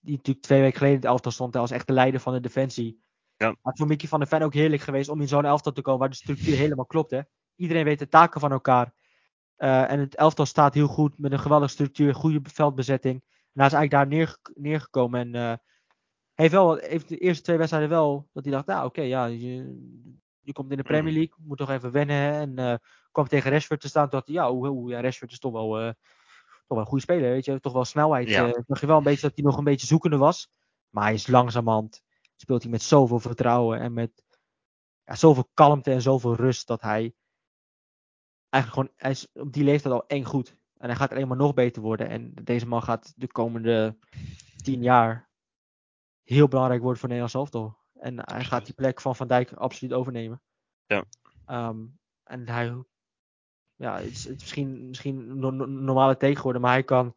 die 0.00 0.16
natuurlijk 0.16 0.46
twee 0.46 0.60
weken 0.60 0.76
geleden 0.76 0.96
in 0.96 1.02
het 1.02 1.10
elftal 1.10 1.32
stond 1.32 1.56
als 1.56 1.70
echt 1.70 1.86
de 1.86 1.92
leider 1.92 2.20
van 2.20 2.32
de 2.32 2.40
defensie. 2.40 3.00
Ja. 3.36 3.56
Maar 3.62 3.76
voor 3.76 3.86
Mickey 3.86 4.08
van 4.08 4.18
der 4.18 4.28
Ven 4.28 4.42
ook 4.42 4.54
heerlijk 4.54 4.82
geweest 4.82 5.08
om 5.08 5.20
in 5.20 5.28
zo'n 5.28 5.44
elftal 5.44 5.72
te 5.72 5.82
komen 5.82 6.00
waar 6.00 6.08
de 6.08 6.14
structuur 6.16 6.56
helemaal 6.56 6.86
klopt. 6.86 7.10
Hè? 7.10 7.20
Iedereen 7.56 7.84
weet 7.84 7.98
de 7.98 8.08
taken 8.08 8.40
van 8.40 8.52
elkaar. 8.52 8.94
Uh, 9.58 9.90
en 9.90 10.00
het 10.00 10.14
elftal 10.14 10.46
staat 10.46 10.74
heel 10.74 10.86
goed 10.86 11.18
met 11.18 11.32
een 11.32 11.38
geweldige 11.38 11.72
structuur, 11.72 12.14
goede 12.14 12.40
veldbezetting. 12.42 13.14
En 13.24 13.62
hij 13.62 13.66
is 13.66 13.72
eigenlijk 13.72 13.90
daar 13.90 14.06
neer, 14.06 14.36
neergekomen. 14.54 15.20
En 15.20 15.34
uh, 15.34 15.54
heeft, 16.34 16.52
wel, 16.52 16.76
heeft 16.76 17.08
de 17.08 17.18
eerste 17.18 17.42
twee 17.42 17.56
wedstrijden 17.56 17.90
wel 17.90 18.28
dat 18.32 18.44
hij 18.44 18.52
dacht, 18.52 18.66
nou 18.66 18.78
oké, 18.78 18.86
okay, 18.86 19.08
ja, 19.08 19.24
je, 19.24 19.78
je, 20.46 20.52
komt 20.52 20.70
in 20.70 20.76
de 20.76 20.82
Premier 20.82 21.12
Mhm. 21.12 21.20
League, 21.20 21.44
moet 21.46 21.58
toch 21.58 21.70
even 21.70 21.92
wennen. 21.92 22.16
Hè? 22.16 22.40
En 22.40 22.58
uh, 22.60 22.74
kwam 23.12 23.28
tegen 23.28 23.50
Rashford 23.50 23.80
te 23.80 23.88
staan. 23.88 24.08
Dacht 24.08 24.26
hij, 24.26 24.34
ja, 24.34 24.50
hoe, 24.52 24.90
ja, 24.90 25.00
Rashford 25.00 25.32
is 25.32 25.38
toch 25.38 25.52
wel, 25.52 25.80
uh, 25.82 25.86
toch 25.86 26.64
wel 26.66 26.78
een 26.78 26.86
goede 26.86 27.02
speler, 27.02 27.30
weet 27.30 27.44
je. 27.44 27.60
Toch 27.60 27.72
wel 27.72 27.84
snelheid. 27.84 28.28
Ja. 28.28 28.46
eh 28.48 28.62
zag 28.66 28.80
je 28.80 28.86
wel 28.86 28.96
een 28.96 29.02
beetje 29.02 29.26
dat 29.28 29.36
hij 29.36 29.44
nog 29.44 29.58
een 29.58 29.64
beetje 29.64 29.86
zoekende 29.86 30.16
was. 30.16 30.50
Maar 30.90 31.04
hij 31.04 31.14
is 31.14 31.26
langzamerhand, 31.26 32.02
speelt 32.36 32.62
hij 32.62 32.70
met 32.70 32.82
zoveel 32.82 33.18
vertrouwen 33.18 33.80
en 33.80 33.92
met 33.92 34.24
ja, 35.04 35.14
zoveel 35.14 35.48
kalmte 35.54 35.90
en 35.90 36.02
zoveel 36.02 36.34
rust 36.34 36.66
dat 36.66 36.80
hij 36.80 37.14
eigenlijk 38.48 38.72
gewoon, 38.74 38.90
hij 38.96 39.10
is 39.10 39.28
op 39.32 39.52
die 39.52 39.64
leeftijd 39.64 39.94
al 39.94 40.06
eng 40.06 40.24
goed. 40.24 40.56
En 40.76 40.86
hij 40.88 40.96
gaat 40.96 41.10
alleen 41.10 41.28
maar 41.28 41.36
nog 41.36 41.54
beter 41.54 41.82
worden. 41.82 42.08
En 42.08 42.34
deze 42.42 42.66
man 42.66 42.82
gaat 42.82 43.12
de 43.16 43.26
komende 43.26 43.96
tien 44.62 44.82
jaar 44.82 45.28
heel 46.22 46.48
belangrijk 46.48 46.80
worden 46.80 47.00
voor 47.00 47.08
Nederland 47.08 47.34
elftal. 47.36 47.76
En 48.00 48.30
hij 48.32 48.44
gaat 48.44 48.64
die 48.64 48.74
plek 48.74 49.00
van 49.00 49.16
Van 49.16 49.26
Dijk 49.26 49.52
absoluut 49.52 49.92
overnemen. 49.94 50.40
Ja. 50.86 51.04
Ehm, 51.46 51.76
en 52.24 52.48
hij, 52.48 52.74
ja, 53.76 53.96
het 53.96 54.10
is, 54.10 54.24
het 54.24 54.34
is 54.36 54.40
misschien, 54.42 54.88
misschien 54.88 55.16
een 55.30 55.38
no- 55.38 55.50
no- 55.50 55.66
normale 55.66 56.16
take 56.16 56.36
geworden, 56.36 56.62
maar 56.62 56.72
hij 56.72 56.82
kan 56.84 57.14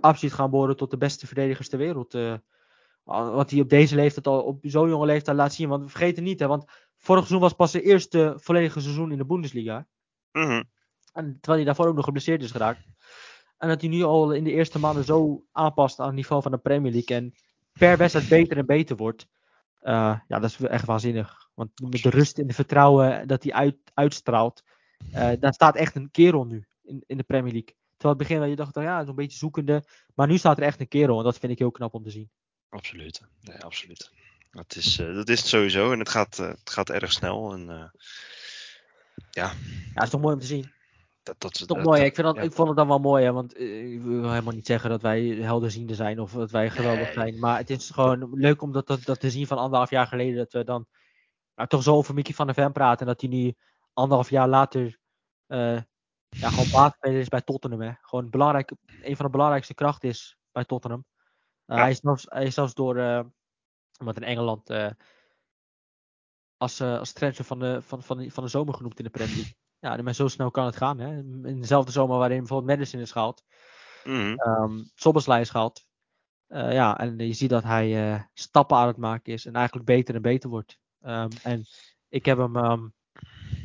absoluut 0.00 0.34
gaan 0.34 0.50
behoren 0.50 0.76
tot 0.76 0.90
de 0.90 0.96
beste 0.96 1.26
verdedigers 1.26 1.68
ter 1.68 1.78
wereld. 1.78 2.14
eh, 2.14 2.34
wat 3.04 3.50
hij 3.50 3.60
op 3.60 3.68
deze 3.68 3.94
leeftijd 3.94 4.26
al, 4.26 4.42
op 4.42 4.58
zo'n 4.62 4.88
jonge 4.88 5.06
leeftijd 5.06 5.36
laat 5.36 5.54
zien. 5.54 5.68
Want 5.68 5.82
we 5.82 5.88
vergeten 5.88 6.22
niet, 6.22 6.40
hè, 6.40 6.46
want 6.46 6.64
vorig 6.96 7.20
seizoen 7.26 7.40
was 7.40 7.52
pas 7.52 7.70
zijn 7.70 7.82
eerste 7.82 8.34
volledige 8.36 8.80
seizoen 8.80 9.12
in 9.12 9.18
de 9.18 9.26
Bundesliga. 9.26 9.86
Mhm. 10.32 10.62
En 11.12 11.32
terwijl 11.32 11.56
hij 11.56 11.64
daarvoor 11.64 11.86
ook 11.86 11.94
nog 11.94 12.04
geblesseerd 12.04 12.42
is 12.42 12.50
geraakt. 12.50 12.86
En 13.58 13.68
dat 13.68 13.80
hij 13.80 13.90
nu 13.90 14.02
al 14.02 14.32
in 14.32 14.44
de 14.44 14.50
eerste 14.50 14.78
maanden 14.78 15.04
zo 15.04 15.44
aanpast 15.52 16.00
aan 16.00 16.06
het 16.06 16.14
niveau 16.14 16.42
van 16.42 16.50
de 16.50 16.58
Premier 16.58 16.92
League. 16.92 17.16
En 17.16 17.34
per 17.72 17.96
wedstrijd 17.96 18.28
beter 18.28 18.56
en 18.56 18.66
beter 18.66 18.96
wordt. 18.96 19.28
Eh, 19.86 20.18
ja, 20.28 20.38
dat 20.38 20.50
is 20.50 20.60
echt 20.60 20.84
waanzinnig. 20.84 21.48
Want 21.54 21.70
met 21.80 22.02
de 22.02 22.10
rust 22.10 22.38
en 22.38 22.46
de 22.46 22.52
vertrouwen 22.54 23.28
dat 23.28 23.42
hij 23.42 23.52
uit, 23.52 23.76
uitstraalt. 23.94 24.62
eh, 25.12 25.30
daar 25.40 25.52
staat 25.52 25.76
echt 25.76 25.94
een 25.94 26.10
kerel 26.10 26.44
nu 26.44 26.66
in, 26.84 27.02
in 27.06 27.16
de 27.16 27.22
Premier 27.22 27.52
League. 27.52 27.76
Terwijl 27.96 28.18
het 28.18 28.28
begin 28.28 28.40
dat 28.40 28.48
je 28.48 28.56
dacht, 28.56 28.74
ja, 28.74 29.04
zo'n 29.04 29.14
beetje 29.14 29.38
zoekende. 29.38 29.84
Maar 30.14 30.26
nu 30.26 30.38
staat 30.38 30.56
er 30.58 30.62
echt 30.62 30.80
een 30.80 30.88
kerel. 30.88 31.18
En 31.18 31.24
dat 31.24 31.38
vind 31.38 31.52
ik 31.52 31.58
heel 31.58 31.70
knap 31.70 31.94
om 31.94 32.02
te 32.02 32.10
zien. 32.10 32.30
Absoluut. 32.68 33.22
Nee, 33.40 33.64
absoluut. 33.64 34.10
Dat 34.50 34.76
is, 34.76 34.98
eh, 34.98 35.14
dat 35.14 35.28
is 35.28 35.38
het 35.38 35.48
sowieso. 35.48 35.92
En 35.92 35.98
het 35.98 36.08
gaat, 36.08 36.36
het 36.36 36.70
gaat 36.70 36.90
erg 36.90 37.12
snel. 37.12 37.52
En, 37.52 37.66
ja, 37.66 37.92
Ja, 39.30 39.48
het 39.94 40.02
is 40.02 40.10
toch 40.10 40.20
mooi 40.20 40.34
om 40.34 40.40
te 40.40 40.46
zien. 40.46 40.70
Dat, 41.26 41.40
dat, 41.40 41.66
Toch 41.68 41.82
mooi, 41.82 42.02
ik, 42.02 42.14
vind 42.14 42.26
dat, 42.26 42.36
ja. 42.36 42.42
ik 42.42 42.52
vond 42.52 42.68
het 42.68 42.76
dan 42.76 42.88
wel 42.88 42.98
mooi, 42.98 43.24
hè? 43.24 43.32
want 43.32 43.54
eh, 43.54 43.92
ik 43.92 44.02
wil 44.02 44.30
helemaal 44.30 44.54
niet 44.54 44.66
zeggen 44.66 44.90
dat 44.90 45.02
wij 45.02 45.24
helderziende 45.24 45.94
zijn 45.94 46.20
of 46.20 46.32
dat 46.32 46.50
wij 46.50 46.70
geweldig 46.70 47.04
Nee. 47.04 47.12
zijn. 47.14 47.38
Maar 47.38 47.58
het 47.58 47.70
is 47.70 47.90
gewoon 47.90 48.30
leuk 48.34 48.62
om 48.62 48.72
dat, 48.72 48.86
dat, 48.86 49.20
te 49.20 49.30
zien 49.30 49.46
van 49.46 49.58
anderhalf 49.58 49.90
jaar 49.90 50.06
geleden. 50.06 50.36
Dat 50.36 50.52
we 50.52 50.64
dan 50.64 50.86
nou, 51.54 51.68
toch 51.68 51.82
zo 51.82 51.94
over 51.94 52.14
Mickey 52.14 52.34
van 52.34 52.46
der 52.46 52.54
Ven 52.54 52.72
praten. 52.72 53.00
En 53.00 53.06
dat 53.06 53.20
hij 53.20 53.30
nu 53.30 53.54
anderhalf 53.92 54.30
jaar 54.30 54.48
later 54.48 54.98
eh, 55.46 55.80
ja, 56.28 56.48
gewoon 56.50 56.70
baasspeler 56.72 57.20
is 57.20 57.28
bij 57.28 57.42
Tottenham. 57.42 57.80
Hè? 57.80 57.92
Gewoon 58.00 58.30
belangrijk, 58.30 58.72
een 59.02 59.16
van 59.16 59.24
de 59.24 59.32
belangrijkste 59.32 59.74
krachten 59.74 60.08
is 60.08 60.36
bij 60.52 60.64
Tottenham. 60.64 61.04
Eh, 61.66 61.76
Ja. 61.76 61.82
hij, 61.82 61.90
is 61.90 61.98
zelfs, 62.00 62.26
hij 62.28 62.44
is 62.44 62.54
zelfs 62.54 62.74
door, 62.74 62.94
wat 63.96 64.16
in 64.16 64.22
Engeland, 64.22 64.70
als, 66.56 66.80
als 66.80 67.12
transfer 67.12 67.44
van 67.44 67.58
de, 67.58 67.82
van, 67.82 68.02
van, 68.02 68.30
van 68.30 68.44
de 68.44 68.50
zomer 68.50 68.74
genoemd 68.74 68.98
in 68.98 69.04
de 69.04 69.10
Premier 69.10 69.36
League. 69.36 69.54
Ja, 69.80 70.02
maar 70.02 70.14
zo 70.14 70.28
snel 70.28 70.50
kan 70.50 70.64
het 70.66 70.76
gaan. 70.76 70.98
Hè? 70.98 71.16
In 71.48 71.60
dezelfde 71.60 71.92
zomer 71.92 72.18
waarin 72.18 72.38
bijvoorbeeld 72.38 72.78
Madison 72.78 73.00
is 73.00 73.12
gehaald. 73.12 73.44
Mhm. 74.04 74.34
Um, 74.48 74.90
Sobboslai 74.94 75.40
is 75.40 75.50
gehaald. 75.50 75.84
Eh, 76.46 76.72
ja, 76.72 76.98
en 76.98 77.18
je 77.18 77.32
ziet 77.32 77.50
dat 77.50 77.62
hij 77.62 78.12
eh, 78.14 78.20
stappen 78.34 78.76
aan 78.76 78.86
het 78.86 78.96
maken 78.96 79.32
is. 79.32 79.46
En 79.46 79.54
eigenlijk 79.54 79.86
beter 79.86 80.14
en 80.14 80.22
beter 80.22 80.50
wordt. 80.50 80.78
Ehm, 81.00 81.28
en 81.42 81.64
ik 82.08 82.24
heb 82.24 82.38
hem 82.38 82.56
ehm 82.56 82.86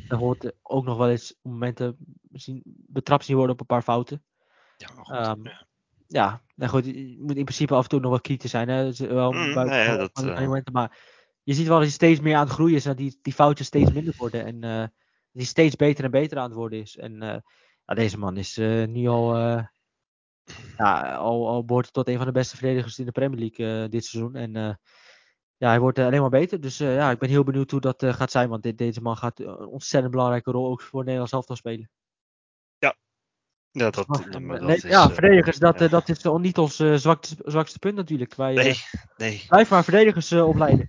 dan 0.08 0.18
hoort 0.18 0.52
ook 0.62 0.84
nog 0.84 0.96
wel 0.96 1.10
eens 1.10 1.34
op 1.42 1.50
momenten 1.50 1.96
misschien 2.22 2.62
betrapt 2.64 3.24
zien 3.24 3.36
worden 3.36 3.54
op 3.54 3.60
een 3.60 3.66
paar 3.66 3.82
fouten. 3.82 4.24
Ja, 4.76 4.88
maar 4.94 5.04
goed. 5.04 5.14
Ehm, 5.14 5.44
ja. 5.44 5.66
Ja, 6.06 6.42
nou 6.54 6.70
goed, 6.70 6.84
je 6.84 7.16
moet 7.20 7.36
in 7.36 7.44
principe 7.44 7.74
af 7.74 7.82
en 7.82 7.88
toe 7.88 8.00
nog 8.00 8.10
wel 8.10 8.20
kritisch 8.20 8.50
zijn. 8.50 8.68
Hè? 8.68 8.84
Dus 8.84 8.98
wel 8.98 9.32
Mm, 9.32 9.54
buiten- 9.54 9.76
nee, 9.76 9.86
ja, 9.86 9.96
dat, 9.96 10.10
eh, 10.24 10.40
momenten, 10.40 10.72
maar 10.72 10.98
je 11.42 11.52
ziet 11.54 11.66
wel 11.66 11.74
dat 11.76 11.84
hij 11.84 11.94
steeds 11.94 12.20
meer 12.20 12.36
aan 12.36 12.44
het 12.44 12.52
groeien 12.52 12.76
is. 12.76 12.84
En 12.84 12.88
dat 12.90 12.98
die, 12.98 13.18
die 13.22 13.32
foutjes 13.32 13.66
steeds 13.66 13.92
minder 13.92 14.14
worden. 14.18 14.44
En 14.62 14.92
dat 15.32 15.42
hij 15.42 15.44
steeds 15.44 15.76
beter 15.76 16.04
en 16.04 16.10
beter 16.10 16.38
aan 16.38 16.44
het 16.44 16.54
worden 16.54 16.80
is. 16.80 16.96
En 16.96 17.22
eh, 17.22 17.96
deze 17.96 18.18
man 18.18 18.36
is 18.36 18.56
eh, 18.56 18.86
nu 18.86 19.06
al, 19.06 19.36
eh, 19.36 19.64
ja, 20.76 21.14
al, 21.14 21.48
al 21.48 21.64
behoort 21.64 21.92
tot 21.92 22.08
een 22.08 22.16
van 22.16 22.26
de 22.26 22.32
beste 22.32 22.56
verdedigers 22.56 22.98
in 22.98 23.04
de 23.04 23.12
Premier 23.12 23.38
League 23.38 23.88
dit 23.88 24.04
seizoen. 24.04 24.34
En 24.34 24.52
ja, 25.56 25.68
hij 25.68 25.80
wordt 25.80 25.98
alleen 25.98 26.20
maar 26.20 26.30
beter. 26.30 26.60
Dus 26.60 26.78
ja, 26.78 27.10
ik 27.10 27.18
ben 27.18 27.28
heel 27.28 27.44
benieuwd 27.44 27.70
hoe 27.70 27.80
dat 27.80 28.04
gaat 28.06 28.30
zijn. 28.30 28.48
Want 28.48 28.62
dit, 28.62 28.78
deze 28.78 29.00
man 29.00 29.16
gaat 29.16 29.40
een 29.40 29.66
ontzettend 29.66 30.12
belangrijke 30.12 30.50
rol 30.50 30.70
ook 30.70 30.82
voor 30.82 31.04
Nederland 31.04 31.30
zelf 31.30 31.44
spelen. 31.58 31.90
Ja, 33.74 33.90
dat, 33.90 34.06
ja, 34.30 34.38
nee, 34.38 34.58
dat 34.58 34.68
is, 34.68 34.82
ja, 34.82 35.10
verdedigers, 35.10 35.58
dat, 35.58 35.78
ja. 35.78 35.88
dat 35.88 36.08
is 36.08 36.22
niet 36.22 36.58
ons 36.58 36.76
zwakste, 36.76 37.36
zwakste 37.44 37.78
punt 37.78 37.94
natuurlijk. 37.94 38.34
Wij 38.34 38.54
Nee, 38.54 38.76
nee. 39.16 39.44
blijf 39.48 39.70
maar 39.70 39.84
verdedigers 39.84 40.32
opleiden. 40.32 40.88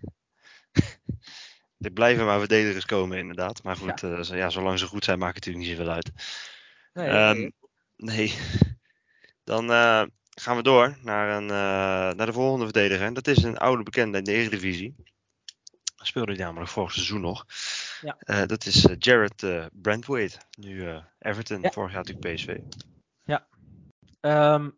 Er 1.84 1.92
blijven 1.92 2.26
maar 2.26 2.40
verdedigers 2.40 2.86
komen, 2.86 3.18
inderdaad. 3.18 3.64
Maar 3.64 3.76
goed, 3.76 4.04
eh, 4.04 4.22
zo- 4.22 4.36
ja, 4.36 4.50
zolang 4.50 4.80
ze 4.80 4.88
goed 4.88 5.04
zijn, 5.04 5.20
maakt 5.20 5.36
het 5.36 5.46
natuurlijk 5.46 5.78
niet 5.78 5.78
zoveel 5.78 5.94
uit. 5.94 6.12
Nee, 6.94 7.08
Ehm, 7.08 7.38
nee. 7.38 7.54
nee. 7.96 8.34
Dan 9.44 9.72
eh, 9.72 10.04
gaan 10.30 10.56
we 10.56 10.64
door 10.64 10.98
naar, 11.02 11.38
een, 11.38 11.50
eh, 11.50 12.18
naar 12.18 12.26
de 12.26 12.34
volgende 12.34 12.64
verdediger. 12.64 13.06
En 13.06 13.14
dat 13.14 13.28
is 13.28 13.44
een 13.44 13.58
oude 13.58 13.84
bekende 13.84 14.18
in 14.18 14.24
de 14.24 14.32
Eredivisie. 14.32 14.96
Speelde 15.96 16.34
hij 16.34 16.44
namelijk 16.46 16.72
vorig 16.72 16.92
seizoen 16.94 17.22
nog. 17.22 17.46
Ja. 18.02 18.16
Eh, 18.20 18.46
dat 18.48 18.66
is 18.66 18.86
eh, 18.86 18.96
Jared 19.00 19.44
eh 19.44 19.66
Brentwaite. 19.72 20.38
Nu 20.58 20.88
eh, 20.90 21.04
Everton, 21.20 21.62
Ja. 21.62 21.72
vorig 21.72 21.92
jaar 21.94 22.04
natuurlijk 22.06 22.36
PSV. 22.36 22.58
Ehm, 24.20 24.70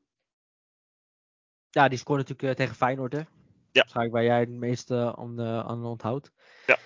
ja, 1.70 1.88
die 1.88 1.98
scoorde 1.98 2.22
natuurlijk 2.22 2.50
eh, 2.50 2.56
tegen 2.66 2.76
Feyenoord, 2.76 3.12
hè? 3.14 3.22
Waarschijnlijk 3.72 4.16
waar 4.16 4.24
jij 4.24 4.40
het 4.40 4.50
meeste 4.50 5.16
aan, 5.18 5.40
eh, 5.40 5.60
aan 5.60 5.86
onthoudt. 5.86 6.32
Ja. 6.66 6.78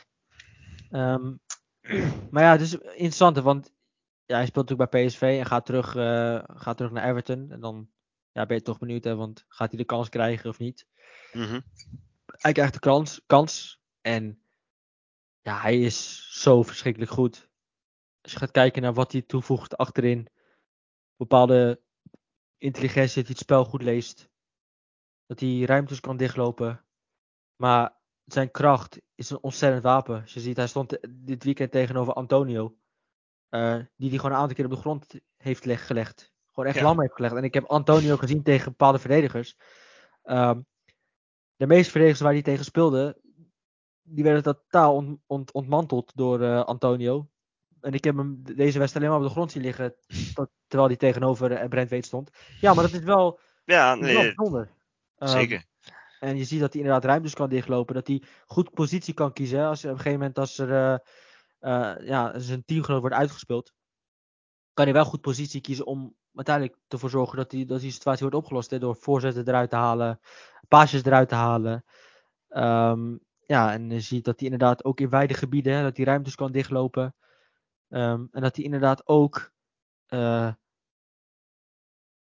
Ehm, 0.90 1.36
maar 2.32 2.44
ja, 2.44 2.52
het 2.52 2.62
is 2.62 2.74
interessant, 2.74 3.38
want 3.38 3.74
ja, 4.26 4.36
hij 4.36 4.46
speelt 4.46 4.70
natuurlijk 4.70 4.92
bij 4.92 5.06
PSV 5.06 5.22
en 5.22 5.46
gaat 5.46 5.66
terug, 5.66 5.96
eh, 5.96 6.44
gaat 6.46 6.78
terug 6.78 6.92
naar 6.92 7.10
Everton. 7.10 7.52
En 7.52 7.60
dan 7.60 7.90
ja, 8.32 8.46
ben 8.46 8.58
je 8.58 8.64
toch 8.64 8.80
benieuwd, 8.80 9.04
hè, 9.04 9.16
want 9.16 9.46
gaat 9.48 9.70
hij 9.70 9.78
de 9.78 9.86
kans 9.86 10.10
krijgen 10.10 10.50
of 10.50 10.60
niet? 10.60 10.88
Mhm. 11.34 11.62
Hij 12.26 12.52
krijgt 12.52 12.74
de 12.74 12.80
kans, 12.80 13.22
kans 13.26 13.82
en 14.02 14.44
ja, 15.42 15.62
hij 15.62 15.82
is 15.82 16.28
zo 16.42 16.64
verschrikkelijk 16.64 17.12
goed. 17.12 17.50
Als 18.22 18.32
je 18.32 18.38
gaat 18.38 18.52
kijken 18.52 18.82
naar 18.82 18.94
wat 18.94 19.12
hij 19.12 19.22
toevoegt 19.22 19.78
achterin, 19.78 20.28
bepaalde 21.16 21.82
intelligentie, 22.58 23.16
dat 23.16 23.24
hij 23.26 23.32
het 23.32 23.38
spel 23.38 23.66
goed 23.66 23.84
leest, 23.84 24.30
dat 25.26 25.40
hij 25.40 25.62
ruimtes 25.62 26.00
kan 26.00 26.18
dichtlopen. 26.18 26.86
Maar 27.56 27.99
zijn 28.34 28.52
kracht 28.52 29.02
is 29.16 29.30
een 29.30 29.42
ontzettend 29.44 29.84
wapen. 29.84 30.22
Als 30.22 30.34
je 30.34 30.40
ziet, 30.40 30.58
hij 30.58 30.68
stond 30.68 30.98
dit 31.10 31.44
weekend 31.44 31.72
tegenover 31.72 32.14
Antonio, 32.14 32.76
eh, 33.50 33.76
die 33.96 34.10
hij 34.10 34.18
gewoon 34.18 34.32
een 34.32 34.38
aantal 34.42 34.56
keer 34.56 34.66
op 34.66 34.72
de 34.72 34.78
grond 34.78 35.08
heeft 35.38 35.66
leg- 35.66 35.88
gelegd. 35.88 36.32
Gewoon 36.48 36.70
echt 36.70 36.78
Ja. 36.78 36.84
lam 36.84 37.02
heeft 37.02 37.14
gelegd. 37.14 37.36
En 37.36 37.44
ik 37.44 37.54
heb 37.54 37.66
Antonio 37.66 38.18
gezien 38.18 38.44
tegen 38.44 38.70
bepaalde 38.72 39.00
verdedigers. 39.00 39.58
Ehm, 40.24 40.62
de 41.56 41.68
meeste 41.68 41.92
verdedigers 41.92 42.22
waar 42.24 42.34
hij 42.34 42.42
tegen 42.42 42.66
speelde, 42.66 43.18
die 44.02 44.24
werden 44.24 44.44
totaal 44.44 44.96
ont- 44.96 45.20
ont- 45.28 45.52
ontmanteld 45.52 46.12
door 46.16 46.42
eh, 46.42 46.64
Antonio. 46.64 47.30
En 47.82 47.94
ik 47.94 48.04
heb 48.04 48.16
hem 48.18 48.40
de- 48.44 48.54
deze 48.54 48.80
wedstrijd 48.80 49.06
alleen 49.06 49.10
maar 49.10 49.20
op 49.20 49.26
de 49.26 49.40
grond 49.40 49.52
zien 49.52 49.62
liggen. 49.62 49.96
tot- 50.34 50.52
terwijl 50.68 50.90
hij 50.90 50.98
tegenover 51.00 51.52
eh, 51.52 51.68
Brent 51.68 51.90
Weet 51.90 52.06
stond. 52.06 52.30
Ja, 52.62 52.74
maar 52.74 52.84
dat 52.84 52.94
is 52.94 53.04
wel, 53.04 53.40
Ja, 53.66 53.94
is 53.94 54.00
wel 54.00 54.08
nee, 54.08 54.24
bijzonder. 54.36 54.70
Ehm, 55.18 55.32
zeker. 55.32 55.66
En 56.20 56.38
je 56.38 56.44
ziet 56.46 56.60
dat 56.60 56.74
hij 56.74 56.82
inderdaad 56.82 57.06
ruimtes 57.06 57.34
kan 57.34 57.50
dichtlopen. 57.50 57.96
Dat 57.96 58.08
hij 58.08 58.24
goed 58.46 58.74
positie 58.74 59.14
kan 59.14 59.34
kiezen. 59.34 59.66
Als 59.66 59.86
op 59.86 59.90
een 59.92 59.98
gegeven 59.98 60.20
moment 60.20 60.40
als 60.40 60.58
er 60.58 60.72
eh, 60.72 60.98
eh, 61.60 62.08
ja, 62.08 62.40
zijn 62.40 62.66
teamgenoot 62.66 63.00
wordt 63.02 63.16
uitgespeeld. 63.16 63.74
Kan 64.74 64.86
hij 64.86 64.94
wel 64.94 65.06
goed 65.06 65.22
positie 65.22 65.62
kiezen 65.62 65.86
om 65.86 66.16
uiteindelijk 66.34 66.78
ervoor 66.88 67.10
zorgen 67.10 67.38
dat 67.38 67.50
die, 67.50 67.66
dat 67.66 67.80
die 67.82 67.92
situatie 67.92 68.22
wordt 68.22 68.36
opgelost. 68.36 68.70
Hè, 68.70 68.80
door 68.80 68.96
voorzetten 68.96 69.48
eruit 69.48 69.70
te 69.70 69.76
halen. 69.76 70.20
Paasjes 70.68 71.04
eruit 71.06 71.30
te 71.30 71.36
halen. 71.36 71.86
Ehm, 72.50 73.18
ja, 73.46 73.74
en 73.74 73.90
je 73.90 74.00
ziet 74.00 74.26
dat 74.26 74.40
hij 74.40 74.50
inderdaad 74.50 74.84
ook 74.84 75.00
in 75.00 75.10
wijde 75.10 75.34
gebieden. 75.34 75.74
Hè, 75.74 75.84
dat 75.84 75.98
hij 75.98 76.06
ruimtes 76.06 76.36
kan 76.36 76.52
dichtlopen. 76.52 77.16
Ehm, 77.90 78.26
en 78.32 78.42
dat 78.42 78.56
hij 78.56 78.66
inderdaad 78.66 79.08
ook. 79.08 79.52
eh, 80.08 80.54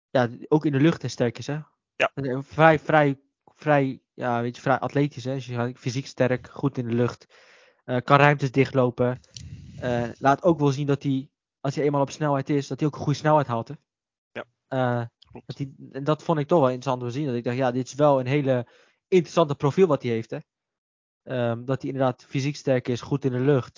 ja, 0.09 0.29
ook 0.47 0.65
in 0.65 0.71
de 0.71 0.79
lucht 0.79 1.03
en 1.03 1.09
sterk 1.09 1.37
is. 1.37 1.47
Hè? 1.47 1.59
Ja. 1.95 2.11
Vrij, 2.43 2.79
vrij, 2.79 3.21
vrij, 3.63 4.01
ja, 4.13 4.41
weet 4.41 4.55
je, 4.55 4.61
vrij 4.61 4.79
atletisch. 4.79 5.23
Hè? 5.23 5.33
Dus 5.33 5.45
je 5.45 5.55
gaat 5.55 5.77
fysiek 5.77 6.07
sterk, 6.07 6.49
goed 6.51 6.77
in 6.77 6.87
de 6.87 6.93
lucht. 6.95 7.27
eh, 7.83 7.97
kan 8.03 8.17
ruimtes 8.17 8.51
dichtlopen. 8.51 9.19
eh, 9.79 10.09
laat 10.19 10.43
ook 10.43 10.59
wel 10.59 10.71
zien 10.71 10.87
dat 10.87 11.03
hij, 11.03 11.29
als 11.59 11.75
hij 11.75 11.83
eenmaal 11.85 12.01
op 12.01 12.09
snelheid 12.11 12.49
is, 12.49 12.67
dat 12.67 12.79
hij 12.79 12.87
ook 12.87 12.95
een 12.95 13.01
goede 13.01 13.19
snelheid 13.19 13.47
haalt. 13.47 13.67
Hè? 13.67 13.73
Ja. 14.31 14.45
Eh, 14.67 15.05
dat, 15.45 15.57
hij, 15.57 15.73
en 15.91 16.03
dat 16.03 16.23
vond 16.23 16.39
ik 16.39 16.47
toch 16.47 16.59
wel 16.59 16.69
interessant 16.69 17.01
om 17.01 17.07
te 17.07 17.13
zien. 17.13 17.25
Dat 17.25 17.35
ik 17.35 17.43
dacht, 17.43 17.57
ja, 17.57 17.71
dit 17.71 17.87
is 17.87 17.93
wel 17.93 18.19
een 18.19 18.27
hele 18.27 18.67
interessante 19.07 19.55
profiel 19.55 19.87
wat 19.87 20.03
hij 20.03 20.11
heeft. 20.11 20.31
Hè? 20.31 20.37
Ehm, 21.23 21.65
dat 21.65 21.81
hij 21.81 21.91
inderdaad 21.91 22.25
fysiek 22.29 22.55
sterk 22.55 22.87
is, 22.87 23.01
goed 23.01 23.25
in 23.25 23.31
de 23.31 23.39
lucht. 23.39 23.75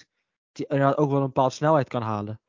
Dat 0.51 0.67
hij 0.67 0.77
inderdaad 0.77 0.97
ook 0.97 1.09
wel 1.09 1.19
een 1.19 1.25
bepaalde 1.25 1.53
snelheid 1.53 1.87
kan 1.87 2.01
halen. 2.01 2.39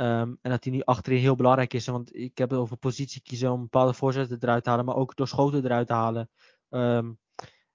Ehm, 0.00 0.34
en 0.42 0.50
dat 0.50 0.64
hij 0.64 0.72
nu 0.72 0.82
achterin 0.82 1.20
heel 1.20 1.34
belangrijk 1.36 1.74
is. 1.74 1.86
Want 1.86 2.16
ik 2.16 2.38
heb 2.38 2.50
het 2.50 2.58
over 2.58 2.76
positie 2.76 3.22
kiezen 3.22 3.52
om 3.52 3.60
bepaalde 3.60 3.94
voorzetten 3.94 4.38
eruit 4.40 4.64
te 4.64 4.70
halen, 4.70 4.84
maar 4.84 4.96
ook 4.96 5.16
door 5.16 5.28
schoten 5.28 5.64
eruit 5.64 5.86
te 5.86 5.92
halen. 5.92 6.30
Ehm, 6.68 7.12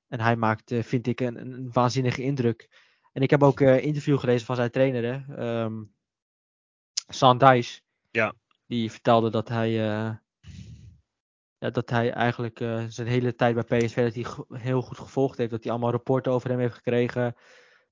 en 0.07 0.19
hij 0.19 0.35
maakt, 0.35 0.71
eh, 0.71 0.83
vind 0.83 1.07
ik, 1.07 1.19
een, 1.19 1.38
een, 1.38 1.71
waanzinnige 1.71 2.21
indruk. 2.21 2.69
En 3.11 3.21
ik 3.21 3.29
heb 3.29 3.43
ook 3.43 3.59
een 3.59 3.81
interview 3.81 4.19
gelezen 4.19 4.45
van 4.45 4.55
zijn 4.55 4.71
trainer, 4.71 5.03
hè, 5.03 5.63
um, 5.63 5.93
San 7.07 7.38
Dijs. 7.38 7.83
Ja. 8.11 8.33
Die 8.67 8.91
vertelde 8.91 9.29
dat 9.29 9.47
hij, 9.47 9.69
uh, 9.69 10.15
ja, 11.57 11.69
dat 11.69 11.89
hij 11.89 12.11
eigenlijk 12.11 12.59
uh, 12.59 12.83
zijn 12.88 13.07
hele 13.07 13.35
tijd 13.35 13.67
bij 13.67 13.79
PSV 13.79 14.03
dat 14.03 14.13
hij 14.47 14.59
heel 14.59 14.81
goed 14.81 14.97
gevolgd 14.97 15.38
heeft. 15.38 15.51
Dat 15.51 15.63
hij 15.63 15.71
allemaal 15.71 15.91
rapporten 15.91 16.31
over 16.31 16.49
hem 16.49 16.59
heeft 16.59 16.75
gekregen. 16.75 17.35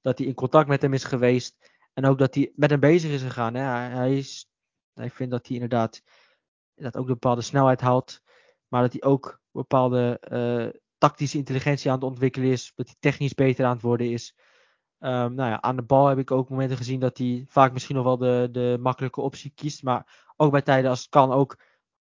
Dat 0.02 0.18
hij 0.18 0.28
in 0.28 0.34
contact 0.34 0.68
met 0.68 0.82
hem 0.82 0.94
is 0.94 1.04
geweest. 1.04 1.73
En 1.94 2.06
ook 2.06 2.18
dat 2.18 2.36
hij 2.36 2.52
met 2.56 2.70
hem 2.70 2.80
bezig 2.80 3.12
is 3.12 3.22
gegaan. 3.22 3.54
Hè. 3.54 3.62
Hij, 3.62 3.90
hij, 3.90 4.18
is, 4.18 4.50
hij 4.94 5.10
vindt 5.10 5.32
dat 5.32 5.48
hij 5.48 5.56
inderdaad 5.56 6.02
dat 6.76 6.98
ook 6.98 7.08
een 7.08 7.14
bepaalde 7.14 7.42
snelheid 7.42 7.82
haalt. 7.82 8.22
Maar 8.68 8.82
dat 8.82 8.92
hij 8.92 9.04
ook 9.04 9.42
bepaalde 9.52 10.22
uh, 10.32 10.82
tactische 10.98 11.38
intelligentie 11.38 11.90
aan 11.90 11.96
het 11.96 12.06
ontwikkelen 12.06 12.50
is. 12.50 12.72
Dat 12.76 12.86
hij 12.86 12.96
technisch 13.00 13.34
beter 13.34 13.66
aan 13.66 13.74
het 13.74 13.82
worden 13.82 14.12
is. 14.12 14.36
Um, 15.00 15.34
nou 15.34 15.50
ja, 15.50 15.62
aan 15.62 15.76
de 15.76 15.82
bal 15.82 16.08
heb 16.08 16.18
ik 16.18 16.32
ook 16.32 16.50
momenten 16.50 16.78
gezien 16.78 17.00
dat 17.00 17.18
hij 17.18 17.46
vaak 17.48 17.74
misschien 17.74 17.96
nog 17.96 18.06
wel 18.06 18.18
de, 18.18 18.50
de 18.52 18.78
makkelijke 18.80 19.22
optie 19.22 19.52
kiest. 19.56 19.84
Maar 19.84 20.32
ook 20.36 20.52
bij 20.52 20.62
tijden 20.62 20.90
als 20.90 21.00
het 21.00 21.10
kan 21.10 21.32
ook 21.32 21.58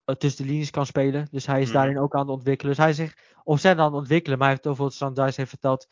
uh, 0.06 0.16
tussen 0.16 0.46
de 0.46 0.52
linies 0.52 0.70
kan 0.70 0.86
spelen. 0.86 1.28
Dus 1.32 1.46
hij 1.46 1.62
is 1.62 1.68
mm. 1.68 1.74
daarin 1.74 2.00
ook 2.00 2.14
aan 2.14 2.22
het 2.22 2.30
ontwikkelen. 2.30 2.76
Dus 2.76 2.84
hij 2.84 2.90
is 2.90 2.96
zich 2.96 3.18
ontzettend 3.44 3.86
aan 3.86 3.92
het 3.92 4.02
ontwikkelen. 4.02 4.38
Maar 4.38 4.48
hij 4.48 4.56
heeft 4.56 4.68
bijvoorbeeld, 4.68 4.98
Sanders 4.98 5.38
heeft 5.38 5.50
verteld, 5.50 5.88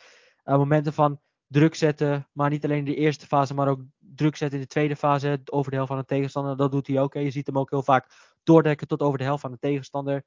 uh, 0.45 0.55
momenten 0.55 0.93
van 0.93 1.19
druk 1.49 1.75
zetten. 1.75 2.27
Maar 2.31 2.49
niet 2.49 2.63
alleen 2.63 2.77
in 2.77 2.85
de 2.85 2.95
eerste 2.95 3.25
fase, 3.25 3.53
maar 3.53 3.67
ook 3.67 3.81
druk 3.97 4.35
zetten 4.35 4.57
in 4.57 4.63
de 4.63 4.69
tweede 4.69 4.95
fase. 4.95 5.41
Over 5.45 5.69
de 5.69 5.75
helft 5.75 5.91
van 5.91 6.01
de 6.01 6.05
tegenstander. 6.05 6.57
Dat 6.57 6.71
doet 6.71 6.88
hij 6.88 6.99
ook. 6.99 7.13
Hè. 7.13 7.19
Je 7.19 7.31
ziet 7.31 7.47
hem 7.47 7.57
ook 7.57 7.69
heel 7.69 7.83
vaak 7.83 8.07
doordekken 8.43 8.88
tot 8.88 9.01
over 9.01 9.17
de 9.17 9.23
helft 9.23 9.41
van 9.41 9.51
de 9.51 9.59
tegenstander. 9.59 10.23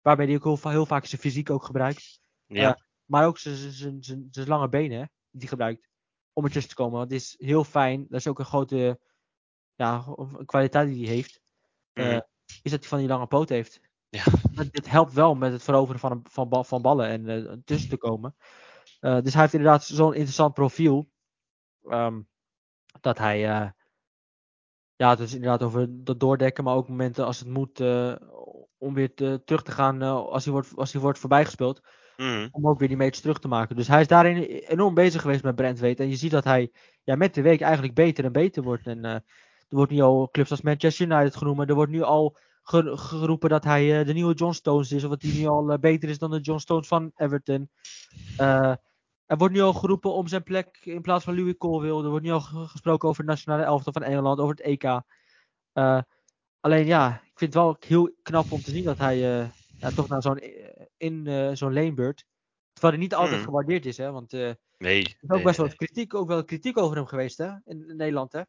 Waarbij 0.00 0.26
hij 0.26 0.34
ook 0.34 0.44
heel, 0.44 0.70
heel 0.70 0.86
vaak 0.86 1.06
zijn 1.06 1.20
fysiek 1.20 1.50
ook 1.50 1.64
gebruikt. 1.64 2.20
Ja. 2.46 2.68
Uh, 2.68 2.82
maar 3.04 3.26
ook 3.26 3.38
zijn 3.38 4.30
lange 4.32 4.68
benen 4.68 4.98
hè, 4.98 5.04
die 5.30 5.40
hij 5.40 5.48
gebruikt. 5.48 5.88
Om 6.32 6.44
ertussen 6.44 6.70
te 6.70 6.76
komen. 6.76 6.98
Want 6.98 7.10
het 7.10 7.20
is 7.20 7.34
heel 7.38 7.64
fijn. 7.64 8.06
Dat 8.08 8.20
is 8.20 8.26
ook 8.26 8.38
een 8.38 8.44
grote 8.44 9.00
ja, 9.74 10.04
kwaliteit 10.44 10.88
die 10.88 11.06
hij 11.06 11.14
heeft. 11.14 11.40
Uh, 11.92 12.12
mm. 12.12 12.22
Is 12.62 12.70
dat 12.70 12.80
hij 12.80 12.88
van 12.88 12.98
die 12.98 13.08
lange 13.08 13.26
poot 13.26 13.48
heeft. 13.48 13.80
Ja. 14.08 14.24
Dit 14.70 14.90
helpt 14.90 15.12
wel 15.12 15.34
met 15.34 15.52
het 15.52 15.62
veroveren 15.62 16.00
van, 16.00 16.20
van, 16.30 16.64
van 16.64 16.82
ballen 16.82 17.08
en 17.08 17.28
uh, 17.28 17.52
tussen 17.64 17.90
te 17.90 17.96
komen. 17.96 18.36
Uh, 19.04 19.20
dus 19.20 19.32
hij 19.32 19.42
heeft 19.42 19.54
inderdaad 19.54 19.84
zo'n 19.84 20.14
interessant 20.14 20.54
profiel. 20.54 21.08
Um, 21.88 22.28
dat 23.00 23.18
hij. 23.18 23.38
Uh, 23.38 23.70
ja, 24.96 25.10
het 25.10 25.18
is 25.18 25.34
inderdaad 25.34 25.62
over 25.62 25.86
dat 25.90 26.20
doordekken, 26.20 26.64
maar 26.64 26.74
ook 26.74 26.88
momenten 26.88 27.24
als 27.24 27.38
het 27.38 27.48
moet. 27.48 27.80
Uh, 27.80 28.14
om 28.78 28.94
weer 28.94 29.14
te, 29.14 29.42
terug 29.44 29.62
te 29.62 29.70
gaan 29.70 30.02
als, 30.02 30.44
hij 30.44 30.52
wordt, 30.52 30.76
als 30.76 30.92
hij 30.92 31.00
wordt 31.00 31.18
voorbijgespeeld. 31.18 31.80
Mm. 32.16 32.48
Om 32.50 32.68
ook 32.68 32.78
weer 32.78 32.88
die 32.88 32.96
meters 32.96 33.20
terug 33.20 33.38
te 33.38 33.48
maken. 33.48 33.76
Dus 33.76 33.88
hij 33.88 34.00
is 34.00 34.06
daarin 34.06 34.42
enorm 34.42 34.94
bezig 34.94 35.20
geweest 35.20 35.42
met 35.42 35.54
Brentweet. 35.54 36.00
En 36.00 36.08
je 36.08 36.16
ziet 36.16 36.30
dat 36.30 36.44
hij 36.44 36.72
ja, 37.02 37.16
met 37.16 37.34
de 37.34 37.42
week 37.42 37.60
eigenlijk 37.60 37.94
beter 37.94 38.24
en 38.24 38.32
beter 38.32 38.62
wordt. 38.62 38.86
En 38.86 39.04
er 39.04 39.22
wordt 39.68 39.92
nu 39.92 40.00
al 40.00 40.28
clubs 40.30 40.50
als 40.50 40.60
Manchester 40.60 41.06
United 41.06 41.36
genoemd. 41.36 41.68
Er 41.68 41.74
wordt 41.74 41.92
nu 41.92 42.02
al 42.02 42.36
geroepen 42.62 43.48
dat 43.48 43.64
hij 43.64 44.04
de 44.04 44.12
nieuwe 44.12 44.34
John 44.34 44.52
Stones 44.52 44.92
is. 44.92 45.04
Of 45.04 45.10
dat 45.10 45.22
hij 45.22 45.32
nu 45.32 45.46
al 45.46 45.78
beter 45.78 46.08
is 46.08 46.18
dan 46.18 46.30
de 46.30 46.40
John 46.40 46.58
Stones 46.58 46.88
van 46.88 47.12
Everton. 47.16 47.70
Uh, 48.40 48.74
er 49.26 49.36
wordt 49.36 49.54
nu 49.54 49.60
al 49.60 49.72
geroepen 49.72 50.12
om 50.12 50.26
zijn 50.26 50.42
plek 50.42 50.78
in 50.82 51.02
plaats 51.02 51.24
van 51.24 51.36
Louis 51.36 51.56
Colville. 51.58 52.02
Er 52.02 52.08
wordt 52.08 52.24
nu 52.24 52.30
al 52.30 52.40
gesproken 52.40 53.08
over 53.08 53.20
het 53.20 53.30
nationale 53.30 53.62
elftal 53.62 53.92
van 53.92 54.02
Engeland, 54.02 54.38
over 54.38 54.54
het 54.54 54.64
EK. 54.64 54.84
Uh, 54.84 56.02
alleen 56.60 56.86
ja, 56.86 57.14
ik 57.14 57.38
vind 57.38 57.54
het 57.54 57.62
wel 57.62 57.76
heel 57.80 58.14
knap 58.22 58.52
om 58.52 58.62
te 58.62 58.70
zien 58.70 58.84
dat 58.84 58.98
hij 58.98 59.16
uh, 59.16 59.48
ja, 59.78 59.90
toch 59.90 60.08
naar 60.08 60.22
zo'n 60.22 60.40
in 60.96 61.26
uh, 61.26 61.50
zo'n 61.52 61.72
lanebeurt. 61.72 62.24
Terwijl 62.72 62.94
hij 62.94 63.02
niet 63.02 63.14
altijd 63.14 63.38
mm. 63.38 63.44
gewaardeerd 63.44 63.86
is, 63.86 63.96
hè? 63.96 64.10
Want 64.10 64.32
nee, 64.32 64.50
er 64.78 64.98
is 64.98 65.16
ook 65.22 65.30
nee, 65.30 65.42
best 65.42 65.56
wel 65.56 65.66
nee. 65.66 65.76
kritiek, 65.76 66.14
ook 66.14 66.28
wel 66.28 66.44
kritiek 66.44 66.78
over 66.78 66.96
hem 66.96 67.06
geweest, 67.06 67.38
hè? 67.38 67.46
In, 67.64 67.88
in 67.88 67.96
Nederland, 67.96 68.32
hè? 68.32 68.42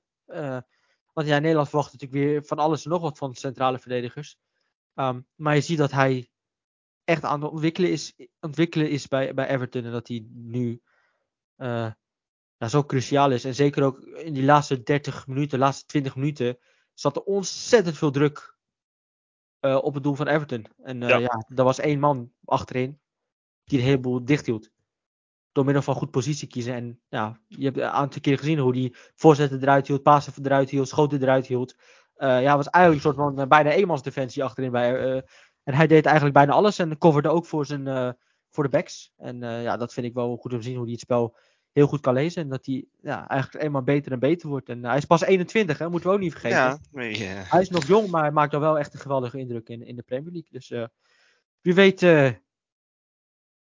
want 1.13 1.27
ja, 1.27 1.39
Nederland 1.39 1.69
verwacht 1.69 1.93
natuurlijk 1.93 2.21
weer 2.21 2.43
van 2.43 2.57
alles 2.57 2.85
en 2.85 2.91
nog 2.91 3.01
wat 3.01 3.17
van 3.17 3.33
centrale 3.33 3.79
verdedigers. 3.79 4.37
Um, 4.93 5.27
maar 5.35 5.55
je 5.55 5.61
ziet 5.61 5.77
dat 5.77 5.91
hij 5.91 6.29
echt 7.05 7.23
aan 7.23 7.41
het 7.41 7.51
ontwikkelen 7.51 7.91
is, 7.91 8.15
ontwikkelen 8.39 8.89
is 8.89 9.07
bij, 9.07 9.33
bij 9.33 9.47
Everton. 9.47 9.83
En 9.83 9.91
dat 9.91 10.07
hij 10.07 10.25
nu 10.31 10.81
uh, 11.57 11.91
nou, 12.57 12.71
zo 12.71 12.83
cruciaal 12.83 13.31
is. 13.31 13.45
En 13.45 13.55
zeker 13.55 13.83
ook 13.83 13.99
in 13.99 14.33
die 14.33 14.43
laatste 14.43 14.83
30 14.83 15.27
minuten, 15.27 15.59
laatste 15.59 15.85
20 15.85 16.15
minuten, 16.15 16.57
zat 16.93 17.15
er 17.15 17.21
ontzettend 17.21 17.97
veel 17.97 18.11
druk 18.11 18.55
uh, 19.61 19.83
op 19.83 19.93
het 19.93 20.03
doel 20.03 20.15
van 20.15 20.27
Everton. 20.27 20.65
En 20.83 21.01
uh, 21.01 21.09
Ja. 21.09 21.17
ja. 21.17 21.45
er 21.55 21.63
was 21.63 21.79
één 21.79 21.99
man 21.99 22.31
achterin 22.45 22.99
die 23.63 23.79
de 23.79 23.85
heleboel 23.85 24.25
dicht 24.25 24.45
hield. 24.45 24.69
Door 25.51 25.65
middel 25.65 25.83
van 25.83 25.95
goed 25.95 26.11
positie 26.11 26.47
kiezen. 26.47 26.73
En 26.73 27.01
ja, 27.07 27.39
je 27.47 27.65
hebt 27.65 27.77
een 27.77 27.83
aantal 27.83 28.21
keer 28.21 28.37
gezien 28.37 28.59
hoe 28.59 28.73
die 28.73 28.95
voorzetten 29.15 29.61
eruit 29.61 29.87
hield, 29.87 30.03
pasen 30.03 30.45
eruit 30.45 30.69
hield, 30.69 30.87
schoten 30.87 31.21
eruit 31.21 31.47
hield. 31.47 31.75
Uh, 32.17 32.41
ja, 32.41 32.47
het 32.47 32.65
was 32.65 32.69
eigenlijk 32.69 33.05
een 33.05 33.13
soort 33.13 33.35
van 33.35 33.47
bijna 33.47 33.71
eenmansdefensie 33.71 34.43
achterin 34.43 34.71
bij, 34.71 35.23
en 35.65 35.73
hij 35.73 35.87
deed 35.87 36.05
eigenlijk 36.05 36.35
bijna 36.35 36.53
alles 36.53 36.79
en 36.79 36.97
coverde 36.97 37.29
ook 37.29 37.45
voor, 37.45 37.65
zijn, 37.65 37.87
uh, 37.87 38.09
voor 38.49 38.63
de 38.63 38.69
backs. 38.69 39.11
En 39.17 39.41
uh, 39.41 39.63
ja, 39.63 39.77
dat 39.77 39.93
vind 39.93 40.05
ik 40.05 40.13
wel 40.13 40.37
goed 40.37 40.53
om 40.53 40.57
te 40.57 40.65
zien 40.65 40.75
hoe 40.75 40.83
hij 40.83 40.91
het 40.91 41.01
spel 41.01 41.37
heel 41.71 41.87
goed 41.87 42.01
kan 42.01 42.13
lezen. 42.13 42.41
En 42.41 42.49
dat 42.49 42.65
hij 42.65 42.85
ja, 43.01 43.27
eigenlijk 43.27 43.63
eenmaal 43.63 43.83
beter 43.83 44.11
en 44.11 44.19
beter 44.19 44.49
wordt. 44.49 44.69
En 44.69 44.79
uh, 44.79 44.87
hij 44.87 44.97
is 44.97 45.05
pas 45.05 45.21
21, 45.21 45.77
hè, 45.77 45.89
moeten 45.89 46.09
we 46.09 46.15
ook 46.15 46.21
niet 46.21 46.31
vergeten. 46.31 46.57
Ja, 46.57 46.79
nee. 46.91 47.23
Hij 47.23 47.61
is 47.61 47.69
nog 47.69 47.85
jong, 47.85 48.09
maar 48.09 48.21
hij 48.21 48.31
maakt 48.31 48.53
al 48.53 48.59
wel 48.59 48.79
echt 48.79 48.93
een 48.93 48.99
geweldige 48.99 49.39
indruk 49.39 49.69
in, 49.69 49.85
in 49.85 49.95
de 49.95 50.01
Premier 50.01 50.31
League. 50.31 50.51
Dus 50.51 50.89
wie 51.61 51.73
weet 51.73 51.99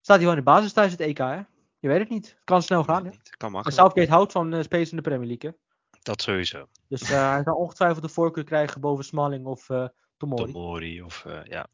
staat 0.02 0.18
hij 0.18 0.20
wel 0.20 0.30
in 0.30 0.36
de 0.36 0.52
basis 0.52 0.74
tijdens 0.74 0.98
het 0.98 1.08
EK. 1.08 1.18
Hè? 1.18 1.42
Je 1.80 1.88
weet 1.88 2.00
het 2.00 2.10
niet. 2.10 2.28
Het 2.28 2.44
kan 2.44 2.62
snel 2.62 2.84
gaan. 2.84 3.06
Hè? 3.06 3.12
Kan 3.38 3.52
makkelijk. 3.52 3.80
Southgate 3.80 4.12
houdt 4.12 4.32
van 4.32 4.54
uh, 4.54 4.62
spelers 4.62 4.90
in 4.90 4.96
de 4.96 5.02
Premier 5.02 5.28
League. 5.28 5.50
Hè? 5.50 5.58
Dat 6.02 6.22
sowieso. 6.22 6.68
Dus 6.88 7.08
hij 7.08 7.42
zal 7.44 7.56
ongetwijfeld 7.56 8.02
de 8.02 8.10
voorkeur 8.10 8.44
krijgen 8.44 8.82
boven 8.82 9.06
Smalling 9.06 9.46
of 9.46 9.70
Tomori. 10.18 10.52
Tomori 10.52 11.02
of 11.02 11.24
uh, 11.28 11.44
ja. 11.44 11.68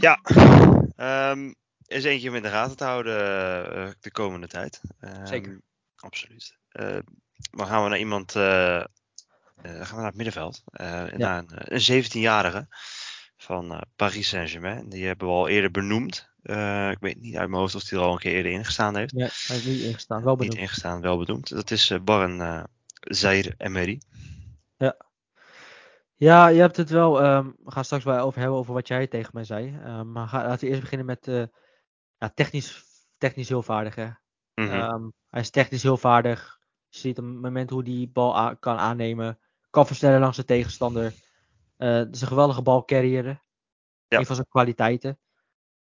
Ja, 0.00 0.20
um, 1.30 1.54
is 1.86 2.04
eentje 2.04 2.28
om 2.28 2.34
in 2.34 2.42
de 2.42 2.48
gaten 2.48 2.76
te 2.76 2.84
houden 2.84 3.16
uh, 3.76 3.88
de 4.00 4.10
komende 4.10 4.46
tijd. 4.46 4.80
Um, 5.00 5.26
Zeker. 5.26 5.60
Absoluut. 5.96 6.56
Uh, 6.72 6.98
maar 7.50 7.66
gaan 7.66 7.82
we 7.82 7.88
naar 7.88 7.98
iemand, 7.98 8.34
uh, 8.34 8.42
gaan 9.62 9.88
we 9.90 9.96
naar 9.96 10.04
het 10.04 10.14
middenveld. 10.14 10.62
Ja. 10.72 11.16
Naar 11.16 11.38
een, 11.46 11.80
een 11.88 12.04
17-jarige 12.04 12.66
van 13.36 13.84
Paris 13.96 14.28
Saint-Germain. 14.28 14.88
Die 14.88 15.06
hebben 15.06 15.28
we 15.28 15.34
al 15.34 15.48
eerder 15.48 15.70
benoemd. 15.70 16.30
ik 16.90 16.98
weet 17.00 17.20
niet 17.20 17.36
uit 17.36 17.48
mijn 17.48 17.60
hoofd 17.60 17.74
of 17.74 17.88
hij 17.88 17.98
er 17.98 18.04
al 18.04 18.12
een 18.12 18.18
keer 18.18 18.34
eerder 18.34 18.52
ingestaan 18.52 18.96
heeft. 18.96 19.12
Nee, 19.12 19.28
hij 19.46 19.56
is 19.56 19.64
niet 19.64 19.80
ingestaan, 19.80 20.22
wel 20.24 20.36
benoemd. 20.36 20.54
Niet 20.54 20.62
ingestaan, 20.62 21.00
wel 21.00 21.18
benoemd. 21.18 21.48
Dat 21.48 21.70
is 21.70 21.92
Barren 22.04 22.68
Zaire 23.00 23.54
Emery. 23.56 24.00
Ja. 26.18 26.48
Je 26.48 26.60
hebt 26.60 26.76
het 26.76 26.90
wel. 26.90 27.24
Um, 27.24 27.56
we 27.64 27.70
gaan 27.70 27.84
straks 27.84 28.04
wel 28.04 28.18
over 28.18 28.40
hebben 28.40 28.58
over 28.58 28.74
wat 28.74 28.88
jij 28.88 29.06
tegen 29.06 29.30
mij 29.34 29.44
zei. 29.44 29.78
Um, 29.86 30.12
maar 30.12 30.28
ga, 30.28 30.46
laten 30.46 30.60
we 30.60 30.66
eerst 30.66 30.80
beginnen 30.80 31.06
met 31.06 31.26
uh, 31.26 31.44
ja, 32.16 32.28
technisch, 32.34 32.84
technisch 33.18 33.48
heel 33.48 33.62
vaardig. 33.62 33.94
Hè? 33.94 34.08
-hmm. 34.54 34.72
um, 34.72 35.12
hij 35.28 35.40
is 35.40 35.50
technisch 35.50 35.82
heel 35.82 35.96
vaardig. 35.96 36.58
Je 36.88 36.98
ziet 36.98 37.18
op 37.18 37.24
het 37.24 37.34
moment 37.34 37.70
hoe 37.70 37.82
hij 37.82 38.10
bal 38.12 38.56
kan 38.56 38.76
aannemen. 38.76 39.38
Kan 39.70 39.86
versnellen 39.86 40.20
langs 40.20 40.36
de 40.36 40.44
tegenstander. 40.44 41.04
Uh, 41.76 41.94
het 41.94 42.14
is 42.14 42.20
een 42.20 42.28
geweldige 42.28 42.62
balcarrier. 42.62 43.24
Ja. 44.06 44.18
Een 44.18 44.26
van 44.26 44.34
zijn 44.34 44.48
kwaliteiten. 44.48 45.18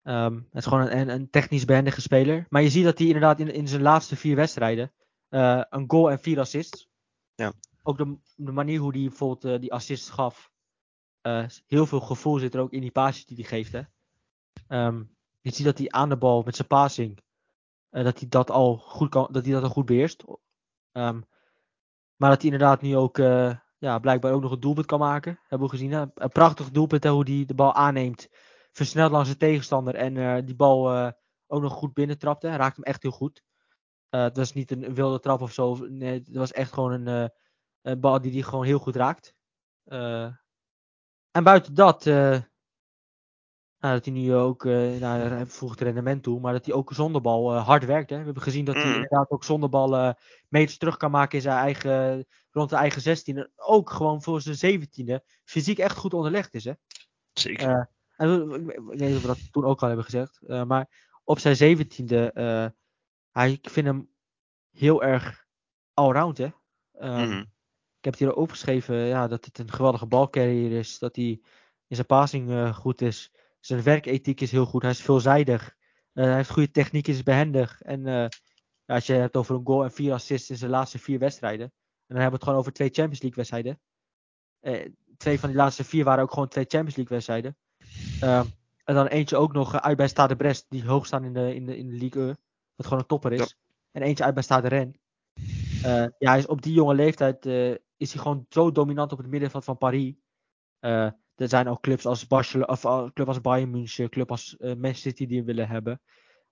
het 0.02 0.44
is 0.52 0.66
gewoon 0.66 0.90
een, 0.90 1.10
een 1.10 1.30
technisch 1.30 1.66
behendige 1.66 2.02
speler. 2.02 2.46
Maar 2.50 2.62
je 2.62 2.70
ziet 2.70 2.84
dat 2.84 2.98
hij 2.98 3.08
inderdaad 3.08 3.40
in, 3.40 3.54
in 3.54 3.68
zijn 3.68 3.82
laatste 3.82 4.16
vier 4.16 4.36
wedstrijden. 4.36 4.94
Uh, 5.30 5.64
een 5.70 5.84
goal 5.88 6.12
en 6.12 6.20
vier 6.20 6.40
assists. 6.40 6.90
Ja 7.36 7.54
ook 7.84 7.98
de, 8.36 8.52
manier 8.52 8.80
hoe 8.80 8.92
hij 8.92 9.02
bijvoorbeeld 9.02 9.46
uh, 9.46 9.60
die 9.60 9.74
assist 9.74 10.10
gaf. 10.10 10.52
Uh, 11.22 11.46
heel 11.68 11.86
veel 11.86 12.00
gevoel 12.00 12.40
zit 12.40 12.54
er 12.54 12.62
ook 12.62 12.74
in 12.74 12.82
die 12.82 12.92
passes 12.92 13.26
die 13.26 13.36
hij 13.36 13.46
geeft. 13.46 13.72
Hè? 13.72 13.82
Um, 14.86 15.16
je 15.42 15.54
ziet 15.54 15.66
dat 15.66 15.78
hij 15.78 15.90
aan 15.90 16.10
de 16.10 16.18
bal 16.18 16.42
met 16.46 16.56
zijn 16.56 16.68
passing. 16.68 17.20
Uh, 17.92 18.04
dat 18.04 18.20
hij 18.20 18.30
dat 18.30 18.52
al 18.52 18.78
goed 18.78 19.10
kan, 19.10 19.28
dat 19.32 19.44
hij 19.44 19.54
dat 19.54 19.64
al 19.64 19.70
goed 19.70 19.86
beheerst. 19.86 20.24
Um, 20.94 21.26
maar 22.16 22.30
dat 22.30 22.42
hij 22.42 22.52
inderdaad 22.52 22.82
nu 22.82 22.98
ook 22.98 23.18
ja, 23.78 24.00
blijkbaar 24.00 24.32
ook 24.32 24.42
nog 24.42 24.52
een 24.52 24.60
doelpunt 24.60 24.86
kan 24.86 25.00
maken. 25.00 25.40
Hebben 25.48 25.68
we 25.68 25.74
gezien. 25.74 25.92
Hè? 25.92 26.06
Een 26.16 26.30
prachtig 26.30 26.72
doelpunt 26.72 27.04
hè, 27.04 27.10
hoe 27.10 27.32
hij 27.32 27.46
de 27.46 27.54
bal 27.54 27.74
aanneemt. 27.74 28.28
Versnelt 28.72 29.12
langs 29.12 29.30
de 29.30 29.38
tegenstander. 29.38 29.96
En 29.96 30.46
die 30.46 30.56
bal 30.56 31.14
ook 31.48 31.62
nog 31.62 31.74
goed 31.74 31.94
binnentrapte. 31.94 32.56
Raakt 32.56 32.76
hem 32.76 32.86
echt 32.86 33.02
heel 33.02 33.12
goed. 33.12 33.44
het 34.10 34.38
was 34.38 34.54
niet 34.54 34.72
een 34.72 34.94
wilde 34.94 35.20
trap 35.20 35.42
of 35.42 35.52
zo. 35.52 35.76
Nee, 35.76 36.14
het 36.14 36.36
was 36.36 36.52
echt 36.52 36.74
gewoon 36.74 37.08
een 37.08 37.32
een 37.82 38.00
bal 38.00 38.22
die 38.22 38.32
hij 38.32 38.42
gewoon 38.42 38.66
heel 38.66 38.80
goed 38.80 38.96
raakt. 38.96 39.34
Uh, 39.86 40.36
en 41.32 41.44
buiten 41.44 41.74
dat, 41.74 42.06
uh, 42.06 42.40
Nou, 43.80 43.94
dat 43.94 44.06
hij 44.06 44.14
nu 44.14 44.34
ook, 44.34 44.64
uh, 44.64 45.00
nou, 45.00 45.20
hij 45.20 45.46
voegt 45.46 45.82
rendement 45.82 46.24
toe, 46.24 46.40
maar 46.40 46.54
dat 46.54 46.66
hij 46.66 46.76
ook 46.76 46.94
zonder 46.94 47.22
bal 47.22 47.54
uh, 47.56 47.66
hard 47.66 47.86
werkt. 47.86 48.10
Hè. 48.10 48.18
We 48.18 48.24
hebben 48.24 48.44
gezien 48.44 48.66
dat 48.66 48.76
hij 48.76 48.84
Mhm. 48.86 48.94
inderdaad 48.94 49.30
ook 49.30 49.44
zonder 49.44 49.70
bal 49.70 49.94
uh, 49.94 50.14
meters 50.48 50.78
terug 50.78 50.98
kan 50.98 51.12
maken 51.12 51.36
in 51.38 51.42
zijn 51.42 51.58
eigen, 51.58 52.26
rond 52.52 52.70
de 52.70 52.76
eigen 52.76 53.02
16. 53.02 53.38
En 53.38 53.52
ook 53.56 53.90
gewoon 53.90 54.22
voor 54.22 54.42
zijn 54.42 54.82
17e 54.82 55.20
fysiek 55.44 55.78
echt 55.78 55.98
goed 55.98 56.14
onderlegd 56.14 56.54
is. 56.54 56.64
Hè. 56.64 56.74
Zeker. 57.34 57.90
En, 58.16 58.52
ik 58.52 58.80
weet 58.86 59.00
niet 59.00 59.16
of 59.16 59.22
we 59.22 59.28
dat 59.28 59.52
toen 59.52 59.66
ook 59.66 59.82
al 59.82 59.88
hebben 59.88 60.06
gezegd. 60.06 60.40
Maar 60.66 61.10
op 61.24 61.40
zijn 61.40 61.56
zeventiende, 61.56 62.32
hij, 63.32 63.52
ik 63.52 63.70
vind 63.70 63.86
hem 63.86 64.10
heel 64.72 65.04
erg 65.04 65.46
allround. 65.94 66.38
Hè? 66.38 66.50
Mhm. 66.92 67.46
Ik 68.00 68.06
heb 68.06 68.14
het 68.14 68.24
hier 68.24 68.34
opgeschreven 68.34 68.96
ja, 68.96 69.28
dat 69.28 69.46
het 69.46 69.58
een 69.60 69.72
geweldige 69.72 70.06
balcarrier 70.06 70.72
is. 70.72 71.00
Dat 71.00 71.16
hij 71.16 71.42
in 71.88 71.96
zijn 71.96 72.08
passing 72.08 72.50
uh, 72.50 72.76
goed 72.76 73.02
is. 73.02 73.32
Zijn 73.60 73.84
werkethiek 73.84 74.42
is 74.42 74.52
heel 74.52 74.66
goed. 74.66 74.82
Hij 74.82 74.92
is 74.92 75.02
veelzijdig. 75.02 75.76
Uh, 76.14 76.24
hij 76.24 76.36
heeft 76.36 76.50
goede 76.50 76.72
techniek, 76.72 77.08
is 77.08 77.24
behendig. 77.24 77.82
En 77.82 78.00
uh, 78.00 78.14
ja, 78.86 78.96
als 78.96 79.06
je 79.06 79.14
het 79.14 79.38
over 79.38 79.56
een 79.56 79.66
goal 79.66 79.84
en 79.84 79.92
vier 79.92 80.14
assists 80.14 80.50
in 80.50 80.58
zijn 80.58 80.72
laatste 80.72 81.00
vier 81.00 81.20
wedstrijden. 81.20 81.66
En 81.66 82.16
dan 82.16 82.18
hebben 82.18 82.30
we 82.30 82.36
het 82.36 82.44
gewoon 82.44 82.60
over 82.60 82.74
twee 82.74 82.90
Champions 82.90 83.22
League 83.22 83.38
wedstrijden. 83.38 83.80
Twee 85.18 85.40
van 85.40 85.50
die 85.50 85.58
laatste 85.58 85.84
vier 85.84 86.04
waren 86.04 86.24
ook 86.24 86.34
gewoon 86.34 86.48
twee 86.48 86.66
Champions 86.68 86.96
League 86.96 87.16
wedstrijden. 87.16 87.58
Uh, 88.24 88.40
en 88.84 88.96
dan 88.96 89.08
eentje 89.08 89.38
ook 89.38 89.54
nog 89.54 89.82
uit 89.82 89.98
bij 89.98 90.08
Stade 90.08 90.36
Brest, 90.36 90.66
die 90.70 90.86
hoog 90.86 91.06
staan 91.06 91.24
in 91.24 91.34
de, 91.34 91.56
in 91.56 91.66
de, 91.66 91.78
in 91.78 91.88
de 91.88 91.96
Ligue 91.96 92.26
1. 92.26 92.38
Wat 92.76 92.86
gewoon 92.86 93.00
een 93.02 93.08
topper 93.08 93.32
is. 93.32 93.40
Ja. 93.40 93.48
En 93.92 94.02
eentje 94.02 94.24
uit 94.24 94.34
bij 94.34 94.44
Stade 94.44 94.68
Rennes. 94.68 94.98
Ja, 95.82 96.12
hij 96.18 96.38
is 96.38 96.46
op 96.46 96.62
die 96.62 96.74
jonge 96.74 96.94
leeftijd 96.94 97.46
is 98.00 98.14
hij 98.14 98.22
gewoon 98.22 98.46
zo 98.50 98.72
dominant 98.72 99.12
op 99.12 99.18
het 99.18 99.28
middenveld 99.28 99.64
van 99.64 99.78
Paris. 99.78 100.14
Uh, 100.80 101.12
er 101.36 101.48
zijn 101.50 101.68
ook 101.68 101.82
clubs 101.82 102.06
als 102.06 102.28
Barcelona, 102.28 102.72
of 102.72 102.84
uh, 102.84 103.10
club 103.14 103.28
als 103.28 103.42
Bayern 103.42 103.70
München, 103.70 104.10
club 104.10 104.32
als 104.32 104.56
uh, 104.60 104.68
Manchester 104.68 105.12
City 105.12 105.26
die 105.26 105.38
hem 105.38 105.46
willen 105.46 105.68
hebben. 105.68 106.02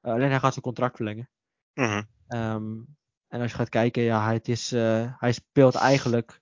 Alleen 0.02 0.30
hij 0.30 0.40
gaat 0.40 0.52
zijn 0.52 0.66
contract 0.66 0.96
verlengen. 0.96 1.30
Mhm. 1.74 2.04
Um, 2.28 2.98
en 3.28 3.42
als 3.42 3.52
je 3.52 3.58
gaat 3.58 3.70
kijken, 3.70 4.04
ja, 4.04 4.24
hij, 4.24 4.34
het 4.34 4.48
is, 4.48 4.70
hij 5.20 5.32
speelt 5.32 5.76
eigenlijk 5.76 6.42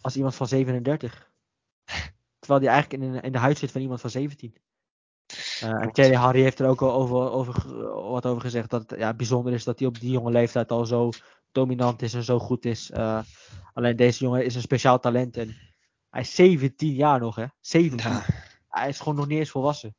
als 0.00 0.16
iemand 0.16 0.34
van 0.34 0.46
37. 0.48 1.30
Terwijl 2.38 2.60
hij 2.60 2.70
eigenlijk 2.70 3.02
in, 3.02 3.22
in 3.22 3.32
de 3.32 3.38
huid 3.38 3.58
zit 3.58 3.70
van 3.70 3.80
iemand 3.80 4.00
van 4.00 4.10
17. 4.10 4.54
Uh, 5.62 5.82
en 5.82 5.92
Thierry 5.92 6.14
Harry 6.14 6.42
heeft 6.42 6.58
er 6.58 6.68
ook 6.68 6.82
al 6.82 6.92
over, 6.92 7.30
over, 7.30 7.76
wat 8.10 8.26
over 8.26 8.40
gezegd 8.40 8.70
dat 8.70 8.90
het 8.90 8.98
ja, 8.98 9.14
bijzonder 9.14 9.52
is 9.52 9.64
dat 9.64 9.78
hij 9.78 9.88
op 9.88 10.00
die 10.00 10.10
jonge 10.10 10.30
leeftijd 10.30 10.70
al 10.70 10.86
zo 10.86 11.10
dominant 11.52 12.02
is 12.02 12.14
en 12.14 12.22
zo 12.22 12.38
goed 12.38 12.64
is. 12.64 12.90
Uh, 12.90 13.22
alleen 13.72 13.96
deze 13.96 14.24
jongen 14.24 14.44
is 14.44 14.54
een 14.54 14.60
speciaal 14.60 15.00
talent 15.00 15.36
en 15.36 15.56
hij 16.10 16.20
is 16.20 16.34
17 16.34 16.94
jaar 16.94 17.20
nog, 17.20 17.36
hè? 17.36 17.46
17. 17.60 18.10
Ja. 18.10 18.24
Hij 18.68 18.88
is 18.88 18.98
gewoon 18.98 19.14
nog 19.14 19.26
niet 19.26 19.38
eens 19.38 19.50
volwassen. 19.50 19.94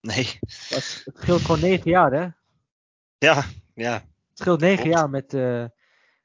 Nee. 0.00 0.38
Is, 0.40 1.02
het 1.04 1.16
scheelt 1.16 1.40
gewoon 1.40 1.60
9 1.60 1.90
jaar, 1.90 2.12
hè? 2.12 2.28
Ja, 3.18 3.44
ja. 3.74 3.92
Het 3.92 4.38
scheelt 4.38 4.60
9 4.60 4.76
Klopt. 4.82 4.98
jaar 4.98 5.10
met, 5.10 5.34
uh, 5.34 5.64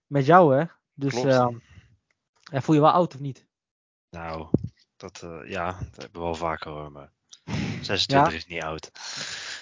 met 0.05 0.25
jou, 0.25 0.55
hè? 0.55 0.65
Dus 0.93 1.23
uh, 1.23 1.47
ja, 2.41 2.61
voel 2.61 2.75
je 2.75 2.81
wel 2.81 2.91
oud 2.91 3.13
of 3.13 3.19
niet? 3.19 3.47
Nou, 4.09 4.47
dat, 4.95 5.21
uh, 5.25 5.49
ja, 5.49 5.71
dat 5.71 5.95
hebben 5.95 6.21
we 6.21 6.27
wel 6.27 6.35
vaker 6.35 6.71
hoor, 6.71 6.91
maar 6.91 7.11
26 7.85 8.31
ja? 8.31 8.37
is 8.37 8.45
niet 8.45 8.63
oud. 8.63 8.91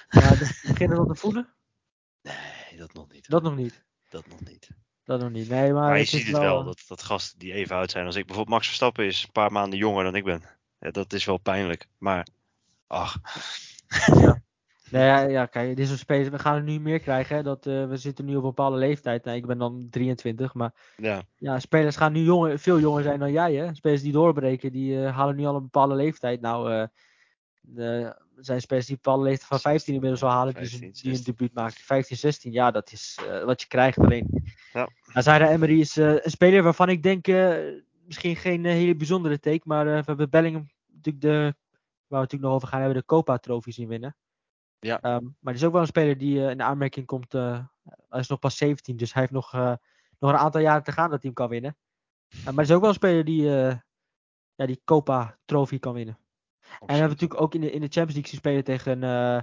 Ja, 0.10 0.36
dus 0.36 0.62
beginnen 0.62 1.02
we 1.02 1.14
te 1.14 1.20
voelen? 1.20 1.54
Nee, 2.22 2.78
dat 2.78 2.94
nog 2.94 3.12
niet. 3.12 3.30
Dat 3.30 3.44
nog 3.44 3.56
niet. 3.56 3.84
Dat 4.10 4.28
nog 4.28 4.40
niet. 4.40 4.70
Dat 5.04 5.20
nog 5.20 5.32
niet. 5.32 5.50
Nee, 5.50 5.74
maar, 5.74 5.82
maar 5.82 5.94
je 5.94 6.00
het 6.00 6.10
ziet 6.10 6.28
het 6.28 6.38
wel, 6.38 6.64
dat, 6.64 6.84
dat 6.88 7.04
gasten 7.04 7.40
die 7.40 7.54
even 7.54 7.76
oud 7.76 7.92
zijn 7.92 8.06
als 8.06 8.16
ik. 8.16 8.26
Bijvoorbeeld 8.26 8.56
Max 8.56 8.68
Verstappen 8.68 9.06
is 9.06 9.24
een 9.24 9.32
paar 9.32 9.52
maanden 9.52 9.80
jonger 9.80 10.04
dan 10.04 10.16
ik 10.16 10.24
ben. 10.24 10.44
Ja, 10.80 10.92
dat 10.92 11.14
is 11.14 11.26
wel 11.26 11.38
pijnlijk. 11.38 11.88
Maar, 11.98 12.28
ach. 12.88 13.18
Ja. 14.06 14.44
Nee, 14.92 15.06
ja, 15.06 15.22
ja, 15.22 15.46
kijk, 15.46 15.76
dit 15.76 15.88
soort 15.88 16.00
spelers, 16.00 16.30
we 16.30 16.40
gaan 16.40 16.56
er 16.56 16.64
nu 16.64 16.80
meer 16.80 17.00
krijgen. 17.00 17.36
Hè, 17.36 17.44
dat, 17.44 17.66
uh, 17.66 17.88
we 17.88 17.98
zitten 17.98 18.26
nu 18.26 18.32
op 18.32 18.42
een 18.44 18.50
bepaalde 18.50 18.78
leeftijd. 18.78 19.24
Nou, 19.24 19.38
ik 19.38 19.46
ben 19.46 19.58
dan 19.58 19.88
23, 19.90 20.54
maar 20.54 20.74
ja. 20.98 21.22
ja, 21.36 21.60
spelers 21.60 21.96
gaan 21.96 22.12
nu 22.12 22.20
jonger, 22.20 22.60
veel 22.60 22.80
jonger 22.80 23.04
zijn 23.04 23.20
dan 23.20 23.32
jij. 23.32 23.54
Hè? 23.54 23.76
Spelers 23.76 24.02
die 24.02 24.12
doorbreken, 24.12 24.72
die 24.72 24.96
uh, 24.96 25.16
halen 25.16 25.36
nu 25.36 25.46
al 25.46 25.56
een 25.56 25.62
bepaalde 25.62 25.96
leeftijd. 25.96 26.42
Nou, 26.42 26.72
uh, 26.72 26.86
er 27.76 28.18
zijn 28.36 28.62
spelers 28.62 28.86
die 28.86 28.96
bepaalde 28.96 29.24
leeftijd 29.24 29.48
van 29.48 29.60
15 29.60 29.94
inmiddels 29.94 30.24
al 30.24 30.30
halen, 30.30 30.54
15, 30.54 30.80
die, 30.80 30.92
die 30.92 31.14
een 31.14 31.24
debuut 31.24 31.54
maken. 31.54 31.78
15, 31.78 32.18
16, 32.18 32.52
ja, 32.52 32.72
dat 32.72 32.92
is 32.92 33.20
uh, 33.28 33.44
wat 33.44 33.62
je 33.62 33.68
krijgt 33.68 33.98
alleen. 33.98 34.44
Ja. 34.74 34.90
Zaira 35.22 35.50
Emery 35.50 35.80
is 35.80 35.98
uh, 35.98 36.12
een 36.12 36.32
speler 36.32 36.64
waarvan 36.64 36.90
ik 36.90 37.04
denk, 37.04 37.28
uh, 37.28 37.58
misschien 38.06 38.36
geen 38.36 38.66
hele 38.66 38.96
bijzondere 38.96 39.40
take, 39.40 39.62
maar 39.64 39.86
we 39.86 40.04
hebben 40.06 40.30
Bellingham 40.30 40.70
natuurlijk 40.88 41.22
de, 41.22 41.32
waar 41.32 41.54
we 42.08 42.16
natuurlijk 42.16 42.44
nog 42.44 42.54
over 42.54 42.68
gaan 42.68 42.80
hebben, 42.80 42.98
de 42.98 43.06
Copa-trofee 43.06 43.74
zien 43.74 43.88
winnen. 43.88 44.16
Ja. 44.80 44.96
Um, 44.96 45.36
maar 45.40 45.54
het 45.54 45.62
is 45.62 45.68
ook 45.68 45.74
wel 45.74 45.82
een 45.82 45.88
speler 45.88 46.18
die 46.18 46.50
in 46.50 46.58
de 46.58 46.64
aanmerking 46.64 47.06
komt, 47.06 47.32
hij 47.32 48.20
is 48.20 48.28
nog 48.28 48.40
pas 48.40 48.58
17, 48.58 48.98
dus 48.98 49.14
hij 49.14 49.22
heeft 49.22 49.34
nog, 49.34 49.52
nog 50.20 50.32
een 50.32 50.38
aantal 50.38 50.62
jaren 50.62 50.84
te 50.84 50.92
gaan 50.92 51.10
dat 51.10 51.22
hij 51.22 51.32
hem 51.34 51.34
kan 51.34 51.50
winnen. 51.50 51.78
maar 52.44 52.54
het 52.54 52.70
is 52.70 52.72
ook 52.72 52.82
wel 52.82 52.90
een 52.90 52.96
speler 52.96 53.26
die, 53.26 53.44
ja, 54.56 54.66
die 54.66 54.82
Copa-trofee 54.86 55.80
kan 55.80 55.94
winnen. 55.94 56.18
En 56.80 56.86
we 56.86 56.94
hebben 56.94 57.10
natuurlijk 57.10 57.42
ook 57.42 57.54
in 57.54 57.62
de, 57.62 57.72
in 57.72 57.82
de 57.82 57.88
Champions 57.88 58.14
League 58.14 58.40
spelen 58.40 58.64
tegen, 58.64 59.04
uh, 59.04 59.42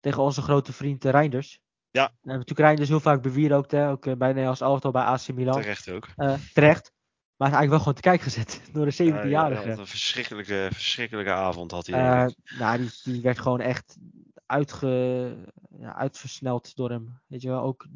tegen 0.00 0.22
onze 0.22 0.42
grote 0.42 0.72
vriend 0.72 1.04
uh, 1.04 1.10
Reinders. 1.10 1.60
Ja. 1.90 2.04
En 2.04 2.10
we 2.10 2.14
hebben 2.14 2.38
natuurlijk 2.38 2.66
Reinders 2.66 2.88
heel 2.88 3.00
vaak 3.00 3.22
bewierookt, 3.22 3.70
hè? 3.70 3.90
ook 3.90 4.06
uh, 4.06 4.14
bij 4.14 4.28
Nederlands 4.28 4.60
elftal 4.60 4.90
bij 4.90 5.02
AC 5.02 5.28
Milan. 5.28 5.60
Terecht 5.60 5.90
ook. 5.90 6.08
terecht. 6.52 6.92
Maar 7.36 7.50
hij 7.50 7.58
is 7.58 7.68
eigenlijk 7.68 7.70
wel 7.70 7.78
gewoon 7.78 7.94
te 7.94 8.00
kijk 8.00 8.20
gezet 8.20 8.60
door 8.74 8.84
de 8.84 8.92
17-jarige. 8.92 9.68
Ja, 9.68 9.76
een 9.76 9.86
verschrikkelijke, 9.86 10.68
verschrikkelijke 10.72 11.32
avond 11.32 11.70
had 11.70 11.86
hij. 11.86 12.34
nou, 12.58 12.78
die, 12.78 12.90
die 13.04 13.22
werd 13.22 13.38
gewoon 13.38 13.60
echt 13.60 13.96
uitge, 14.46 15.36
ja, 15.78 15.94
uitversneld 15.94 16.76
door 16.76 16.90
hem. 16.90 17.20
Weet 17.26 17.42
je 17.42 17.48
wel, 17.48 17.62
ook 17.62 17.86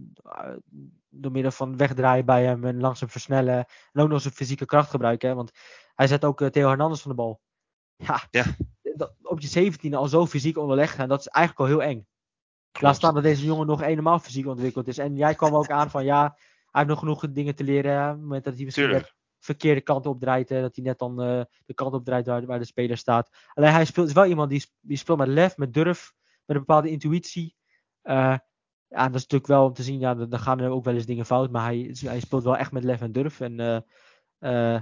door 1.08 1.32
middel 1.32 1.50
van 1.50 1.76
wegdraaien 1.76 2.24
bij 2.24 2.44
hem 2.44 2.64
en 2.64 2.80
langzaam 2.80 3.08
versnellen. 3.08 3.66
En 3.92 4.02
ook 4.02 4.08
nog 4.08 4.20
zijn 4.20 4.34
fysieke 4.34 4.64
kracht 4.64 4.90
gebruiken. 4.90 5.28
Hè? 5.28 5.34
Want 5.34 5.50
hij 5.94 6.06
zet 6.06 6.24
ook 6.24 6.50
Theo 6.50 6.68
Hernandez 6.68 7.00
van 7.00 7.10
de 7.10 7.16
bal. 7.16 7.40
Ja, 7.96 8.26
ja. 8.30 8.44
Dat, 8.96 9.14
op 9.22 9.40
je 9.40 9.72
17e 9.72 9.94
al 9.94 10.06
zo 10.08 10.26
fysiek 10.26 10.58
onderlegd 10.58 10.94
gaan, 10.94 11.08
dat 11.08 11.20
is 11.20 11.26
eigenlijk 11.26 11.70
al 11.70 11.76
heel 11.76 11.88
eng. 11.88 12.06
Klopt. 12.72 12.86
Laat 12.86 12.96
staan 12.96 13.14
dat 13.14 13.22
deze 13.22 13.44
jongen 13.44 13.66
nog 13.66 13.80
helemaal 13.80 14.18
fysiek 14.18 14.46
ontwikkeld 14.46 14.88
is. 14.88 14.98
En 14.98 15.16
jij 15.16 15.34
kwam 15.34 15.54
ook 15.54 15.70
aan 15.70 15.90
van 15.90 16.04
ja, 16.04 16.22
hij 16.22 16.80
heeft 16.80 16.88
nog 16.88 16.98
genoeg 16.98 17.32
dingen 17.32 17.54
te 17.54 17.64
leren. 17.64 18.04
Op 18.04 18.12
het 18.12 18.20
moment 18.20 18.44
dat 18.44 18.54
hij 18.54 18.64
misschien 18.64 18.88
de 18.88 19.12
verkeerde 19.38 19.80
kant 19.80 20.06
opdraait. 20.06 20.48
Hè, 20.48 20.60
dat 20.60 20.74
hij 20.74 20.84
net 20.84 20.98
dan 20.98 21.22
uh, 21.22 21.42
de 21.64 21.74
kant 21.74 21.94
opdraait 21.94 22.26
waar, 22.26 22.46
waar 22.46 22.58
de 22.58 22.64
speler 22.64 22.96
staat. 22.96 23.30
Alleen 23.54 23.72
hij 23.72 23.84
speelt, 23.84 24.08
is 24.08 24.14
wel 24.14 24.24
iemand 24.24 24.50
die, 24.50 24.66
die 24.80 24.96
speelt 24.96 25.18
met 25.18 25.28
lef, 25.28 25.56
met 25.56 25.74
durf, 25.74 26.12
met 26.44 26.56
een 26.56 26.64
bepaalde 26.64 26.90
intuïtie. 26.90 27.56
Uh, 28.02 28.36
ja, 28.86 29.06
dat 29.06 29.14
is 29.14 29.26
natuurlijk 29.26 29.46
wel 29.46 29.64
om 29.64 29.72
te 29.72 29.82
zien, 29.82 29.98
ja, 29.98 30.14
dan 30.14 30.38
gaan 30.38 30.60
er 30.60 30.70
ook 30.70 30.84
wel 30.84 30.94
eens 30.94 31.06
dingen 31.06 31.26
fout. 31.26 31.50
Maar 31.50 31.64
hij, 31.64 31.96
hij 32.00 32.20
speelt 32.20 32.44
wel 32.44 32.56
echt 32.56 32.72
met 32.72 32.84
lef 32.84 33.00
en 33.00 33.12
durf. 33.12 33.40
En 33.40 33.84
uh, 34.40 34.80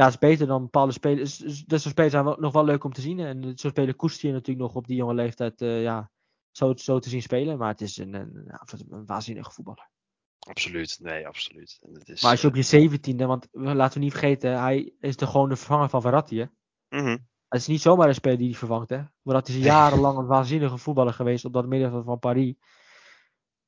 ja, 0.00 0.06
het 0.06 0.14
is 0.14 0.28
beter 0.28 0.46
dan 0.46 0.62
bepaalde 0.62 0.92
spelers. 0.92 1.36
Dus, 1.36 1.64
soort 1.66 1.82
spelers 1.82 2.12
zijn 2.12 2.24
wel, 2.24 2.36
nog 2.38 2.52
wel 2.52 2.64
leuk 2.64 2.84
om 2.84 2.92
te 2.92 3.00
zien. 3.00 3.18
En 3.18 3.40
dat 3.40 3.60
soort 3.60 3.72
spelers 3.72 3.96
koester 3.96 4.28
je 4.28 4.34
natuurlijk 4.34 4.66
nog 4.66 4.74
op 4.74 4.86
die 4.86 4.96
jonge 4.96 5.14
leeftijd 5.14 5.60
uh, 5.60 5.82
ja, 5.82 6.10
zo, 6.50 6.76
zo 6.76 6.98
te 6.98 7.08
zien 7.08 7.22
spelen. 7.22 7.58
Maar 7.58 7.68
het 7.68 7.80
is 7.80 7.96
een, 7.96 8.14
een, 8.14 8.36
een, 8.36 8.86
een 8.90 9.06
waanzinnige 9.06 9.50
voetballer. 9.50 9.90
Absoluut, 10.38 10.98
nee, 11.00 11.26
absoluut. 11.26 11.78
En 11.80 11.94
het 11.94 12.08
is, 12.08 12.22
maar 12.22 12.30
als 12.30 12.40
je 12.40 12.48
op 12.48 12.54
je 12.54 12.88
17e, 12.88 13.26
want 13.26 13.48
laten 13.50 13.98
we 13.98 14.04
niet 14.04 14.12
vergeten, 14.12 14.60
hij 14.60 14.92
is 15.00 15.16
de, 15.16 15.26
gewoon 15.26 15.48
de 15.48 15.56
vervanger 15.56 15.88
van 15.88 16.00
Verratti. 16.00 16.38
Hè? 16.38 16.46
Mm 16.88 17.04
-hmm. 17.04 17.28
Het 17.48 17.60
is 17.60 17.66
niet 17.66 17.80
zomaar 17.80 18.08
een 18.08 18.14
speler 18.14 18.38
die 18.38 18.48
hij 18.48 18.58
vervangt. 18.58 18.90
Hè? 18.90 19.02
Verratti 19.22 19.58
is 19.58 19.64
jarenlang 19.64 20.18
een 20.18 20.26
waanzinnige 20.26 20.78
voetballer 20.78 21.12
geweest 21.12 21.44
op 21.44 21.52
dat 21.52 21.66
middenveld 21.66 22.04
van 22.04 22.18
Paris. 22.18 22.54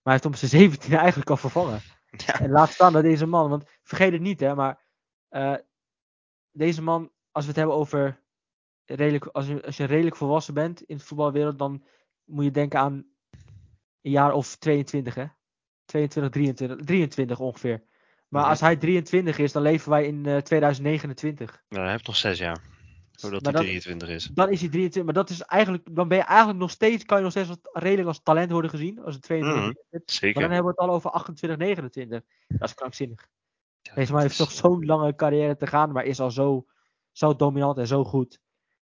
Maar 0.03 0.13
hij 0.13 0.13
heeft 0.13 0.25
om 0.25 0.35
zijn 0.35 0.71
17e 0.73 0.93
eigenlijk 0.93 1.31
al 1.31 1.37
vervangen. 1.37 1.81
Ja. 2.27 2.41
En 2.41 2.51
laat 2.51 2.71
staan 2.71 2.93
dat 2.93 3.03
deze 3.03 3.27
man, 3.27 3.51
want 3.51 3.65
vergeet 3.83 4.13
het 4.13 4.21
niet, 4.21 4.41
hè, 4.41 4.55
maar 4.55 4.85
uh, 5.31 5.55
deze 6.53 6.83
man, 6.83 7.11
als 7.31 7.45
we 7.45 7.51
het 7.51 7.59
hebben 7.59 7.77
over 7.77 8.21
redelijk, 8.85 9.27
als 9.27 9.47
je, 9.47 9.65
als 9.65 9.77
je 9.77 9.85
redelijk 9.85 10.17
volwassen 10.17 10.55
bent 10.55 10.83
in 10.83 10.97
de 10.97 11.05
voetbalwereld, 11.05 11.59
dan 11.59 11.85
moet 12.25 12.45
je 12.45 12.51
denken 12.51 12.79
aan 12.79 13.05
een 14.01 14.11
jaar 14.11 14.33
of 14.33 14.57
22, 14.57 15.15
hè? 15.15 15.27
22, 15.85 16.33
23, 16.33 16.87
23 16.87 17.41
ongeveer. 17.41 17.83
Maar 18.29 18.43
ja. 18.43 18.49
als 18.49 18.61
hij 18.61 18.77
23 18.77 19.39
is, 19.39 19.53
dan 19.53 19.63
leven 19.63 19.91
wij 19.91 20.07
in 20.07 20.27
uh, 20.27 20.37
2029. 20.37 21.63
Nou, 21.69 21.83
hij 21.83 21.93
heeft 21.93 22.07
nog 22.07 22.17
6 22.17 22.39
jaar. 22.39 22.59
Zodat 23.11 23.45
hij 23.45 23.53
23 23.53 24.09
is. 24.09 24.25
Dan 24.25 24.51
is 24.51 24.61
hij 24.61 24.69
23, 24.69 25.05
maar 25.05 25.15
dat 25.15 25.31
is 25.31 25.41
eigenlijk, 25.43 25.89
dan 25.91 26.09
ben 26.09 26.19
je 26.19 26.25
eigenlijk 26.25 26.59
nog 26.59 26.71
steeds, 26.71 27.05
kan 27.05 27.17
je 27.17 27.23
nog 27.23 27.33
steeds 27.33 27.49
als, 27.49 27.59
redelijk 27.73 28.09
als 28.09 28.23
talent 28.23 28.51
worden 28.51 28.71
gezien. 28.71 29.03
Als 29.03 29.15
het 29.15 29.23
22 29.23 29.65
mm, 29.65 29.75
is. 29.91 30.01
Zeker. 30.15 30.41
Maar 30.41 30.49
dan 30.49 30.53
hebben 30.53 30.75
we 30.75 30.81
het 30.81 30.89
al 30.91 30.95
over 30.95 31.11
28, 31.11 31.59
29. 31.59 32.23
Dat 32.49 32.69
is 32.69 32.75
krankzinnig. 32.75 33.29
Man 33.95 34.21
heeft 34.21 34.37
toch 34.37 34.53
zo'n 34.53 34.85
lange 34.85 35.15
carrière 35.15 35.57
te 35.57 35.67
gaan, 35.67 35.93
maar 35.93 36.05
is 36.05 36.21
al 36.21 36.31
zo, 36.31 36.67
zo 37.13 37.37
dominant 37.37 37.79
en 37.79 37.87
zo 37.87 38.05
goed. 38.05 38.41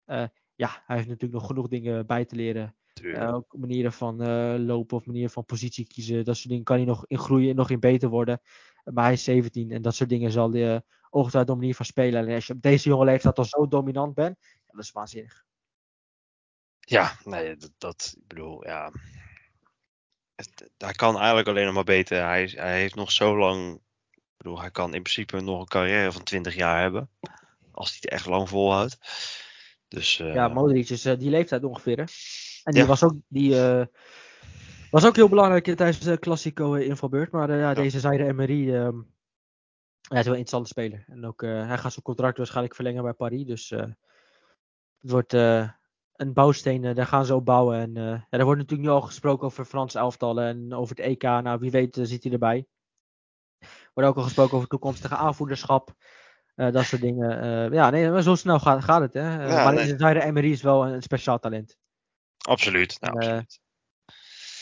Uh, 0.05 0.25
ja, 0.55 0.83
hij 0.85 0.95
heeft 0.95 1.07
natuurlijk 1.07 1.39
nog 1.39 1.47
genoeg 1.47 1.67
dingen 1.67 2.05
bij 2.05 2.25
te 2.25 2.35
leren. 2.35 2.75
Uh, 3.01 3.33
ook 3.33 3.55
manieren 3.57 3.93
van 3.93 4.21
uh, 4.21 4.55
lopen 4.57 4.97
of 4.97 5.05
manieren 5.05 5.29
van 5.29 5.45
positie 5.45 5.87
kiezen. 5.87 6.25
Dat 6.25 6.35
soort 6.35 6.49
dingen 6.49 6.63
kan 6.63 6.75
hij 6.75 6.85
nog 6.85 7.05
in 7.07 7.17
groeien, 7.17 7.55
nog 7.55 7.69
in 7.69 7.79
beter 7.79 8.09
worden. 8.09 8.41
Maar 8.83 9.03
hij 9.03 9.13
is 9.13 9.23
17 9.23 9.71
en 9.71 9.81
dat 9.81 9.95
soort 9.95 10.09
dingen 10.09 10.31
zal 10.31 10.51
hij 10.51 10.81
ongetwijfeld 11.09 11.55
op 11.55 11.59
manier 11.59 11.75
van 11.75 11.85
spelen. 11.85 12.27
En 12.27 12.35
als 12.35 12.47
je 12.47 12.53
op 12.53 12.61
deze 12.61 12.89
jonge 12.89 13.05
leeftijd 13.05 13.37
al 13.37 13.45
zo 13.45 13.67
dominant 13.67 14.13
bent, 14.13 14.37
ja, 14.39 14.71
dat 14.71 14.83
is 14.83 14.91
waanzinnig. 14.91 15.45
Ja, 16.79 17.17
nee, 17.23 17.55
dat, 17.55 17.71
dat 17.77 18.13
ik 18.17 18.27
bedoel, 18.27 18.65
ja. 18.65 18.91
Het, 20.35 20.71
hij 20.77 20.93
kan 20.93 21.17
eigenlijk 21.17 21.47
alleen 21.47 21.65
nog 21.65 21.73
maar 21.73 21.83
beter. 21.83 22.23
Hij, 22.23 22.51
hij 22.55 22.79
heeft 22.79 22.95
nog 22.95 23.11
zo 23.11 23.37
lang. 23.37 23.81
Bedoel, 24.47 24.61
hij 24.61 24.71
kan 24.71 24.93
in 24.93 25.01
principe 25.01 25.41
nog 25.41 25.59
een 25.59 25.67
carrière 25.67 26.11
van 26.11 26.23
20 26.23 26.55
jaar 26.55 26.81
hebben. 26.81 27.09
Als 27.71 27.89
hij 27.89 27.97
het 28.01 28.09
echt 28.11 28.25
lang 28.25 28.49
volhoudt. 28.49 28.97
Dus 29.87 30.19
eh, 30.19 30.33
Ja, 30.33 30.47
Modric 30.47 30.89
is 30.89 31.05
eh, 31.05 31.17
die 31.17 31.29
leeftijd 31.29 31.63
ongeveer. 31.63 31.97
Hè? 31.97 32.03
En 32.63 32.73
die 32.73 32.81
Ja. 32.81 32.87
was 32.87 33.03
ook, 33.03 33.13
die, 33.27 33.59
eh, 33.59 33.85
was 34.91 35.05
ook 35.05 35.15
heel 35.15 35.29
belangrijk 35.29 35.63
tijdens 35.63 35.99
de 35.99 36.19
Classico 36.19 36.73
invalbeurt. 36.73 37.31
Maar 37.31 37.57
ja, 37.57 37.73
deze 37.73 37.99
Zaire 37.99 38.25
Emery 38.25 38.73
ehm 38.73 38.95
hij 40.07 40.19
is 40.19 40.25
wel 40.25 40.33
een 40.33 40.39
interessante 40.39 40.67
speler. 40.67 41.05
En 41.07 41.25
ook, 41.25 41.41
hij 41.41 41.77
gaat 41.77 41.91
zijn 41.91 42.05
contract 42.05 42.37
waarschijnlijk 42.37 42.75
verlengen 42.75 43.03
bij 43.03 43.13
Paris. 43.13 43.45
Dus 43.45 43.69
het 43.69 45.11
wordt 45.11 45.33
een 46.13 46.33
bouwsteen, 46.33 46.81
daar 46.93 47.05
gaan 47.05 47.25
ze 47.25 47.35
op 47.35 47.45
bouwen. 47.45 47.79
En 47.79 47.93
ja, 47.93 48.27
er 48.29 48.43
wordt 48.43 48.61
natuurlijk 48.61 48.89
nu 48.89 48.95
al 48.95 49.01
gesproken 49.01 49.45
over 49.45 49.65
Frans 49.65 49.95
elftallen 49.95 50.45
en 50.45 50.73
over 50.73 50.95
het 50.95 51.05
EK. 51.05 51.21
Nou, 51.21 51.59
wie 51.59 51.71
weet 51.71 51.97
zit 52.01 52.23
hij 52.23 52.31
erbij. 52.31 52.67
Wordt 53.97 54.11
ook 54.11 54.17
al 54.17 54.23
gesproken 54.23 54.55
over 54.55 54.67
toekomstige 54.67 55.15
aanvoederschap. 55.15 55.93
eh, 56.55 56.71
dat 56.71 56.85
soort 56.85 57.01
dingen. 57.01 57.41
Eh, 57.41 57.73
ja, 57.73 57.89
nee, 57.89 58.09
maar 58.09 58.21
zo 58.21 58.35
snel 58.35 58.59
gaat, 58.59 58.83
gaat 58.83 59.01
het. 59.01 59.13
Hè? 59.13 59.43
Eh, 59.43 59.49
Ja, 59.49 59.63
maar 59.63 59.73
nee. 59.73 60.21
Emery 60.21 60.51
is 60.51 60.61
wel 60.61 60.85
een, 60.85 60.93
een 60.93 61.01
speciaal 61.01 61.39
talent. 61.39 61.77
absoluut. 62.37 63.01
Nou, 63.01 63.15
absoluut. 63.15 63.59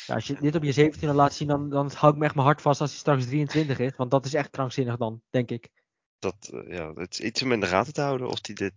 Ja, 0.05 0.13
als 0.13 0.27
je 0.27 0.35
dit 0.39 0.55
op 0.55 0.63
je 0.63 0.73
17e 0.73 1.13
laat 1.13 1.33
zien, 1.33 1.47
dan, 1.47 1.69
dan 1.69 1.91
hou 1.95 2.13
ik 2.13 2.19
me 2.19 2.25
echt 2.25 2.35
mijn 2.35 2.47
hart 2.47 2.61
vast 2.61 2.81
als 2.81 2.89
hij 2.89 2.99
straks 2.99 3.25
23 3.25 3.79
is. 3.79 3.91
Want 3.95 4.11
dat 4.11 4.25
is 4.25 4.33
echt 4.33 4.49
krankzinnig 4.49 4.97
dan, 4.97 5.21
denk 5.29 5.51
ik. 5.51 5.69
Dat, 6.19 6.51
ja, 6.67 6.93
het 6.93 7.13
is 7.13 7.19
iets 7.19 7.43
om 7.43 7.51
in 7.51 7.59
de 7.59 7.67
gaten 7.67 7.93
te 7.93 8.01
houden 8.01 8.27
of 8.27 8.39
hij 8.41 8.55
dit 8.55 8.71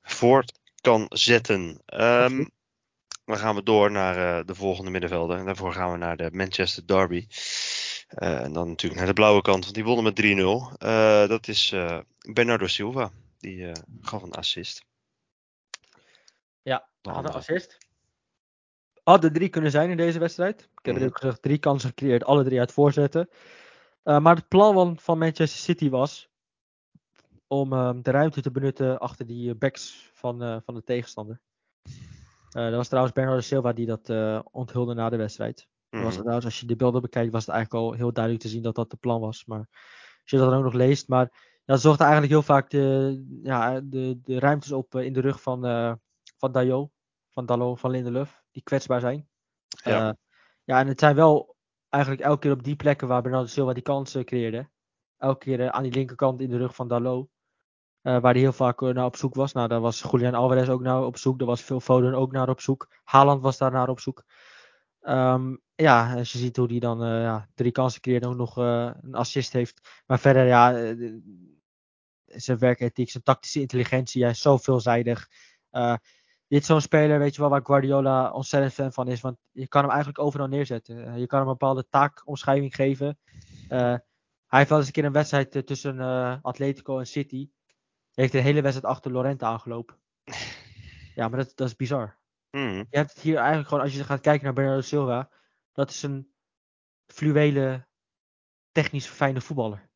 voort 0.00 0.52
kan 0.80 1.06
zetten. 1.10 1.80
Absoluut. 1.86 2.50
dan 3.24 3.38
gaan 3.38 3.54
we 3.54 3.62
door 3.62 3.90
naar 3.90 4.44
de 4.44 4.54
volgende 4.54 4.90
middenvelder. 4.90 5.38
En 5.38 5.44
daarvoor 5.44 5.72
gaan 5.72 5.92
we 5.92 5.98
naar 5.98 6.16
de 6.16 6.28
Manchester 6.32 6.86
Derby. 6.86 7.26
Eh, 8.14 8.42
en 8.42 8.52
dan 8.52 8.68
natuurlijk 8.68 9.00
naar 9.00 9.08
de 9.10 9.20
blauwe 9.20 9.42
kant, 9.42 9.62
want 9.62 9.74
die 9.74 9.84
wonnen 9.84 10.04
met 10.04 10.14
3-0. 10.14 10.72
Eh, 10.78 11.28
dat 11.28 11.48
is 11.48 11.72
eh, 11.72 11.98
Bernardo 12.32 12.66
Silva. 12.66 13.10
Die 13.38 13.66
eh, 13.66 13.82
gaf 14.00 14.22
een 14.22 14.32
assist. 14.32 14.84
Ja, 16.62 16.88
had 17.02 17.24
een 17.24 17.30
assist. 17.30 17.78
Hadden 19.02 19.32
drie 19.32 19.48
kunnen 19.48 19.70
zijn 19.70 19.90
in 19.90 19.96
deze 19.96 20.18
wedstrijd. 20.18 20.68
Ik 20.82 20.94
heb 20.94 21.02
ook 21.02 21.18
gezegd, 21.18 21.42
drie 21.42 21.58
kansen 21.58 21.88
gecreëerd, 21.88 22.24
alle 22.24 22.44
drie 22.44 22.58
uit 22.58 22.72
voorzetten. 22.72 23.28
Eh, 24.02 24.18
maar 24.18 24.36
het 24.36 24.48
plan 24.48 24.74
van, 24.74 24.98
van 24.98 25.18
Manchester 25.18 25.60
City 25.60 25.88
was 25.88 26.30
om 27.46 27.72
eh, 27.72 27.92
de 28.02 28.10
ruimte 28.10 28.40
te 28.40 28.50
benutten 28.50 28.98
achter 28.98 29.26
die 29.26 29.54
backs 29.54 30.10
van, 30.12 30.42
eh, 30.42 30.56
van 30.64 30.74
de 30.74 30.82
tegenstander. 30.82 31.40
Eh, 32.50 32.64
dat 32.64 32.74
was 32.74 32.86
trouwens 32.86 33.14
Bernardo 33.14 33.40
Silva 33.40 33.72
die 33.72 33.86
dat 33.86 34.08
eh, 34.08 34.40
onthulde 34.50 34.94
na 34.94 35.08
de 35.08 35.16
wedstrijd. 35.16 35.68
Mhm. 35.92 36.02
Was 36.02 36.12
het, 36.12 36.20
trouwens, 36.20 36.44
als 36.44 36.60
je 36.60 36.66
de 36.66 36.76
beelden 36.76 37.02
bekijkt, 37.02 37.32
was 37.32 37.46
het 37.46 37.54
eigenlijk 37.54 37.84
al 37.84 37.92
heel 37.92 38.12
duidelijk 38.12 38.44
te 38.44 38.50
zien 38.50 38.62
dat 38.62 38.74
dat 38.74 38.90
de 38.90 38.96
plan 38.96 39.20
was. 39.20 39.44
Maar 39.44 39.58
als 40.22 40.30
je 40.30 40.36
dat 40.36 40.50
dan 40.50 40.58
ook 40.58 40.64
nog 40.64 40.72
leest. 40.72 41.08
Maar 41.08 41.58
ja, 41.64 41.74
ze 41.74 41.80
zochten 41.80 42.06
eigenlijk 42.06 42.32
heel 42.32 42.42
vaak 42.42 42.70
de, 42.70 43.24
ja, 43.42 43.80
de, 43.80 44.20
de 44.22 44.38
ruimtes 44.38 44.72
op 44.72 44.94
eh, 44.94 45.04
in 45.04 45.12
de 45.12 45.20
rug 45.20 45.42
van, 45.42 45.66
eh 45.66 45.92
van 46.36 46.52
Dayo, 46.52 46.90
van 47.30 47.46
Dallo, 47.46 47.74
van 47.74 47.90
Lindelöf, 47.90 48.42
die 48.50 48.62
kwetsbaar 48.62 49.00
zijn. 49.00 49.28
Ja. 49.66 50.08
Eh, 50.08 50.14
ja, 50.64 50.80
en 50.80 50.86
het 50.86 51.00
zijn 51.00 51.14
wel 51.14 51.56
eigenlijk 51.88 52.22
elke 52.24 52.38
keer 52.38 52.52
op 52.52 52.62
die 52.62 52.76
plekken 52.76 53.08
waar 53.08 53.22
Bernardo 53.22 53.46
Silva 53.46 53.72
die 53.72 53.82
kansen 53.82 54.24
creëerde. 54.24 54.68
Elke 55.16 55.38
keer 55.38 55.70
aan 55.70 55.82
die 55.82 55.92
linkerkant 55.92 56.40
in 56.40 56.50
de 56.50 56.56
rug 56.56 56.74
van 56.74 56.88
Dallo. 56.88 57.28
waar 58.02 58.32
hij 58.32 58.40
heel 58.40 58.52
vaak 58.52 58.80
naar 58.80 59.04
op 59.04 59.16
zoek 59.16 59.34
was. 59.34 59.52
Nou, 59.52 59.68
daar 59.68 59.80
was 59.80 60.02
Julian 60.10 60.34
Alvarez 60.34 60.68
ook 60.68 60.82
naar 60.82 61.04
op 61.04 61.16
zoek. 61.16 61.38
Daar 61.38 61.48
was 61.48 61.60
Phil 61.60 61.80
Foden 61.80 62.14
ook 62.14 62.32
naar 62.32 62.48
op 62.48 62.60
zoek. 62.60 62.88
Haaland 63.02 63.42
was 63.42 63.58
daar 63.58 63.70
naar 63.70 63.88
op 63.88 64.00
zoek. 64.00 64.24
Ehm, 65.00 65.56
ja, 65.82 66.14
als 66.14 66.32
je 66.32 66.38
ziet 66.38 66.56
hoe 66.56 66.70
hij 66.70 66.78
dan 66.78 67.02
eh, 67.02 67.22
ja, 67.22 67.48
drie 67.54 67.72
kansen 67.72 68.00
creëert 68.00 68.22
en 68.22 68.28
ook 68.28 68.36
nog 68.36 68.58
eh, 68.58 68.90
een 69.02 69.14
assist 69.14 69.52
heeft. 69.52 70.02
Maar 70.06 70.18
verder, 70.18 70.46
ja, 70.46 70.76
eh, 70.76 71.12
zijn 72.26 72.58
werkethiek, 72.58 73.10
zijn 73.10 73.22
tactische 73.22 73.60
intelligentie, 73.60 74.22
hij 74.22 74.30
is 74.30 74.40
zo 74.40 74.56
veelzijdig. 74.56 75.28
Dit 76.48 76.60
is 76.60 76.66
zo'n 76.66 76.80
speler, 76.80 77.18
weet 77.18 77.34
je 77.34 77.40
wel, 77.40 77.50
waar 77.50 77.64
Guardiola 77.64 78.32
ontzettend 78.32 78.72
fan 78.72 78.92
van 78.92 79.08
is. 79.08 79.20
Want 79.20 79.36
je 79.50 79.68
kan 79.68 79.80
hem 79.80 79.90
eigenlijk 79.90 80.20
overal 80.20 80.46
neerzetten. 80.46 81.18
Je 81.18 81.26
kan 81.26 81.38
hem 81.38 81.48
een 81.48 81.56
bepaalde 81.58 81.86
taakomschrijving 81.88 82.74
geven. 82.74 83.18
Hij 83.68 84.00
heeft 84.46 84.68
wel 84.68 84.78
eens 84.78 84.86
een 84.86 84.92
keer 84.92 85.04
een 85.04 85.12
wedstrijd 85.12 85.66
tussen 85.66 86.00
Atletico 86.42 86.98
en 86.98 87.06
City. 87.06 87.48
Hij 88.12 88.24
heeft 88.24 88.32
de 88.32 88.40
hele 88.40 88.62
wedstrijd 88.62 88.94
achter 88.94 89.12
Lorente 89.12 89.44
aangelopen. 89.44 89.96
Ja, 91.14 91.28
maar 91.28 91.38
dat, 91.38 91.52
dat 91.54 91.68
is 91.68 91.76
bizar. 91.76 92.18
Mhm. 92.50 92.76
Je 92.76 92.96
hebt 92.96 93.14
het 93.14 93.20
hier 93.20 93.36
eigenlijk 93.36 93.68
gewoon, 93.68 93.84
als 93.84 93.94
je 93.94 94.04
gaat 94.04 94.20
kijken 94.20 94.44
naar 94.44 94.54
Bernardo 94.54 94.80
Silva, 94.80 95.30
dat 95.72 95.90
is 95.90 96.02
een 96.02 96.32
fluwele, 97.06 97.86
technisch 98.72 99.06
verfijnde 99.06 99.40
voetballer. 99.40 99.90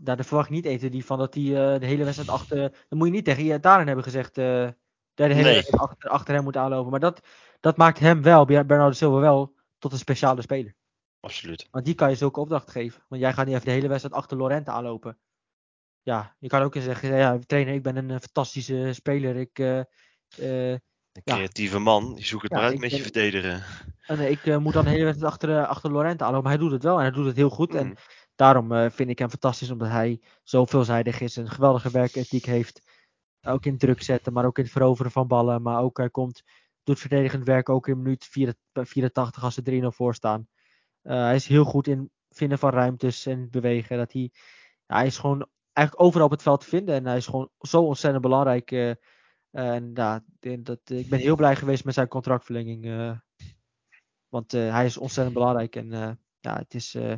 Daar 0.00 0.16
daar 0.16 0.24
verwacht 0.24 0.48
ik 0.48 0.54
niet 0.54 0.64
eten 0.64 0.90
die 0.90 1.04
van 1.04 1.18
dat 1.18 1.34
hij 1.34 1.42
eh, 1.74 1.80
de 1.80 1.86
hele 1.86 2.04
wedstrijd 2.04 2.30
achter. 2.30 2.58
Dan 2.88 2.98
moet 2.98 3.06
je 3.06 3.12
niet 3.12 3.24
tegen 3.24 3.42
Iataren 3.44 3.86
hebben 3.86 4.04
gezegd. 4.04 4.38
eh 4.38 4.70
dat 5.14 5.26
hij 5.26 5.28
de 5.28 5.34
hele 5.34 5.46
Nee. 5.46 5.54
wedstrijd 5.54 5.82
achter, 5.90 6.10
achter 6.10 6.34
hem 6.34 6.42
moet 6.44 6.56
aanlopen. 6.56 6.90
Maar 6.90 7.00
dat, 7.00 7.26
dat 7.60 7.76
maakt 7.76 7.98
hem 7.98 8.22
wel, 8.22 8.44
Bernardo 8.44 8.92
Silva 8.92 9.18
wel, 9.20 9.54
tot 9.78 9.92
een 9.92 9.98
speciale 9.98 10.42
speler. 10.42 10.74
Absoluut. 11.20 11.68
Want 11.70 11.84
die 11.84 11.94
kan 11.94 12.10
je 12.10 12.16
zulke 12.16 12.40
opdracht 12.40 12.70
geven. 12.70 13.02
Want 13.08 13.20
jij 13.20 13.32
gaat 13.32 13.46
niet 13.46 13.54
even 13.54 13.66
de 13.66 13.72
hele 13.72 13.88
wedstrijd 13.88 14.14
achter 14.14 14.36
Lorente 14.36 14.70
aanlopen. 14.70 15.18
Ja, 16.02 16.36
je 16.38 16.48
kan 16.48 16.62
ook 16.62 16.74
eens 16.74 16.84
zeggen, 16.84 17.16
ja, 17.16 17.38
trainer, 17.38 17.74
ik 17.74 17.82
ben 17.82 17.96
een 17.96 18.10
eh, 18.10 18.18
fantastische 18.18 18.92
speler. 18.92 19.36
Ik, 19.36 19.58
Een 21.12 21.22
creatieve 21.24 21.78
man. 21.78 22.14
Die 22.14 22.24
zoekt 22.24 22.42
het 22.42 22.52
maar 22.52 22.62
uit 22.62 22.78
met 22.78 22.90
je 22.90 23.02
verdedigen. 23.02 23.62
en 24.06 24.18
eh, 24.18 24.30
ik 24.30 24.46
eh, 24.46 24.56
moet 24.56 24.72
dan 24.72 24.84
de 24.84 24.90
hele 24.90 25.04
wedstrijd 25.04 25.32
achter, 25.32 25.56
eh, 25.58 25.68
achter 25.68 25.90
Lorente 25.92 26.24
aanlopen. 26.24 26.48
Maar 26.48 26.52
hij 26.58 26.62
doet 26.62 26.72
het 26.72 26.82
wel 26.82 26.96
en 26.96 27.02
hij 27.02 27.10
doet 27.10 27.26
het 27.26 27.36
heel 27.36 27.50
goed. 27.50 27.74
En 27.74 27.86
Mhm. 27.86 27.94
daarom 28.34 28.90
vind 28.90 29.10
ik 29.10 29.18
hem 29.18 29.30
fantastisch, 29.30 29.70
omdat 29.70 29.88
hij 29.88 30.20
zo 30.42 30.64
veelzijdig 30.64 31.20
is. 31.20 31.36
Een 31.36 31.50
geweldige 31.50 31.90
werkethiek 31.90 32.44
heeft. 32.44 32.90
Ook 33.42 33.64
in 33.66 33.78
druk 33.78 34.02
zetten, 34.02 34.32
maar 34.32 34.44
ook 34.44 34.58
in 34.58 34.62
het 34.64 34.72
veroveren 34.72 35.10
van 35.12 35.26
ballen. 35.26 35.62
Maar 35.62 35.80
ook 35.82 35.96
hij 35.96 36.10
komt, 36.10 36.42
doet 36.82 37.00
verdedigend 37.00 37.44
werk 37.44 37.68
ook 37.68 37.88
in 37.88 38.02
minuut 38.02 38.24
84 38.72 39.42
als 39.44 39.54
ze 39.54 39.62
3-0 39.62 39.92
voor 39.92 40.14
staan. 40.14 40.46
Hij 41.02 41.34
is 41.34 41.46
heel 41.46 41.64
goed 41.64 41.86
in 41.86 42.10
vinden 42.30 42.58
van 42.58 42.70
ruimtes 42.70 43.26
en 43.26 43.50
bewegen. 43.50 43.96
Dat 43.96 44.12
hij, 44.12 44.30
hij 44.86 45.06
is 45.06 45.18
gewoon 45.18 45.46
eigenlijk 45.72 46.06
overal 46.06 46.26
op 46.26 46.32
het 46.32 46.42
veld 46.42 46.60
te 46.60 46.66
vinden. 46.68 46.94
En 46.94 47.06
hij 47.06 47.16
is 47.16 47.26
gewoon 47.26 47.50
zo 47.60 47.82
ontzettend 47.82 48.22
belangrijk. 48.22 48.96
Eh, 49.52 49.74
en 49.74 49.90
ja, 49.94 50.16
ik 50.16 50.40
denk 50.40 50.66
dat, 50.66 50.80
ik 50.90 51.08
ben 51.08 51.18
heel 51.18 51.36
blij 51.36 51.56
geweest 51.56 51.84
met 51.84 51.94
zijn 51.94 52.08
contractverlenging. 52.08 52.84
eh, 52.86 53.18
want 54.28 54.54
eh, 54.54 54.70
hij 54.72 54.84
is 54.84 54.96
ontzettend 54.96 55.34
belangrijk. 55.36 55.76
En 55.76 55.92
eh, 55.92 56.10
ja, 56.40 56.56
het 56.58 56.74
is 56.74 56.94
eh, 56.94 57.16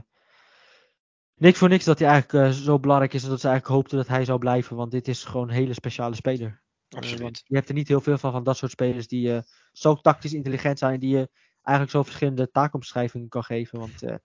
niks 1.34 1.58
voor 1.58 1.68
niks 1.68 1.84
dat 1.84 1.98
hij 1.98 2.08
eigenlijk 2.08 2.46
eh, 2.46 2.62
zo 2.62 2.78
belangrijk 2.78 3.12
is. 3.12 3.22
En 3.22 3.28
dat 3.28 3.40
ze 3.40 3.48
eigenlijk 3.48 3.76
hoopten 3.76 3.96
dat 3.98 4.08
hij 4.08 4.24
zou 4.24 4.38
blijven. 4.38 4.76
Want 4.76 4.90
dit 4.90 5.08
is 5.08 5.24
gewoon 5.24 5.48
een 5.48 5.54
hele 5.54 5.74
speciale 5.74 6.14
speler. 6.14 6.62
Eh, 6.88 6.98
Absoluut. 6.98 7.20
want 7.20 7.42
je 7.46 7.54
hebt 7.54 7.68
er 7.68 7.74
niet 7.74 7.88
heel 7.88 8.00
veel 8.00 8.18
van, 8.18 8.32
van 8.32 8.44
dat 8.44 8.56
soort 8.56 8.70
spelers 8.70 9.06
die 9.06 9.34
eh, 9.34 9.42
zo 9.72 9.94
tactisch 9.94 10.32
intelligent 10.34 10.78
zijn. 10.78 10.94
En 10.94 11.00
die 11.00 11.16
je 11.16 11.30
eigenlijk 11.62 11.96
zo 11.96 12.02
verschillende 12.02 12.50
taakomschrijvingen 12.50 13.28
kan 13.28 13.44
geven. 13.44 13.78
Want 13.78 14.02
eh, 14.02 14.14
eh, 14.14 14.18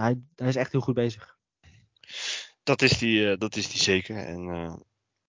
hij, 0.00 0.20
hij 0.36 0.48
is 0.48 0.56
echt 0.56 0.72
heel 0.72 0.80
goed 0.80 0.94
bezig. 0.94 1.36
Dat 2.62 2.82
is 2.82 2.98
die, 2.98 3.30
eh, 3.30 3.38
dat 3.38 3.56
is 3.56 3.68
die 3.70 3.80
zeker. 3.80 4.16
En 4.16 4.48
eh, 4.48 4.74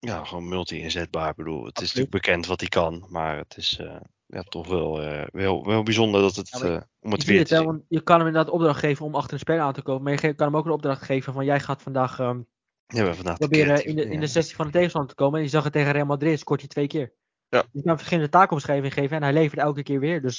ja, 0.00 0.24
gewoon 0.24 0.48
multi-inzetbaar. 0.48 1.30
Ik 1.30 1.36
bedoel, 1.36 1.64
het 1.64 1.76
is 1.76 1.86
natuurlijk 1.86 2.10
bekend 2.10 2.46
wat 2.46 2.60
hij 2.60 2.68
kan. 2.68 3.06
Maar 3.08 3.36
het 3.36 3.56
is 3.56 3.78
eh, 3.78 4.00
ja, 4.26 4.42
toch 4.42 4.66
wel, 4.66 5.02
eh, 5.02 5.26
wel, 5.32 5.66
wel 5.66 5.82
bijzonder 5.82 6.20
dat 6.20 6.36
het, 6.36 6.62
eh, 6.62 6.80
om 7.00 7.12
het 7.12 7.22
Je, 7.22 7.28
weer 7.28 7.38
het, 7.38 7.48
te 7.48 7.56
zien. 7.56 7.84
je 7.88 8.02
kan 8.02 8.18
hem 8.18 8.26
inderdaad 8.26 8.52
opdracht 8.52 8.78
geven 8.78 9.06
om 9.06 9.14
achter 9.14 9.32
een 9.32 9.38
speler 9.38 9.62
aan 9.62 9.72
te 9.72 9.82
komen. 9.82 10.02
Maar 10.02 10.12
je 10.12 10.34
kan 10.34 10.46
hem 10.46 10.56
ook 10.56 10.64
een 10.64 10.70
opdracht 10.70 11.02
geven 11.02 11.32
van 11.32 11.44
jij 11.44 11.60
gaat 11.60 11.82
vandaag 11.82 12.18
ehm, 12.18 12.40
Ja, 12.86 13.14
vandaag 13.14 13.38
proberen 13.38 13.84
in 13.84 13.96
de, 13.96 14.04
in 14.04 14.20
de 14.20 14.26
16 14.26 14.56
van 14.56 14.66
de 14.66 14.72
tegenstander 14.72 15.10
te 15.10 15.22
komen. 15.22 15.38
En 15.38 15.44
je 15.44 15.50
zag 15.50 15.64
het 15.64 15.72
tegen 15.72 15.92
Real 15.92 16.06
Madrid, 16.06 16.38
scoort 16.38 16.60
hij 16.60 16.68
twee 16.68 16.86
keer. 16.86 17.12
Ja. 17.48 17.58
Je 17.58 17.78
kan 17.78 17.88
hem 17.88 17.96
verschillende 17.96 18.30
taakomschrijvingen 18.30 18.92
geven 18.92 19.16
en 19.16 19.22
hij 19.22 19.32
levert 19.32 19.60
elke 19.60 19.82
keer 19.82 20.00
weer. 20.00 20.22
Dus 20.22 20.38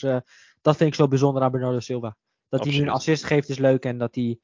dat 0.61 0.77
vind 0.77 0.89
ik 0.89 0.95
zo 0.95 1.07
bijzonder 1.07 1.43
aan 1.43 1.51
Bernardo 1.51 1.79
Silva. 1.79 2.15
Dat 2.49 2.63
hij 2.63 2.73
nu 2.73 2.81
een 2.81 2.89
assist 2.89 3.23
geeft 3.23 3.49
is 3.49 3.57
leuk 3.57 3.85
en 3.85 3.97
dat 3.97 4.15
hij 4.15 4.39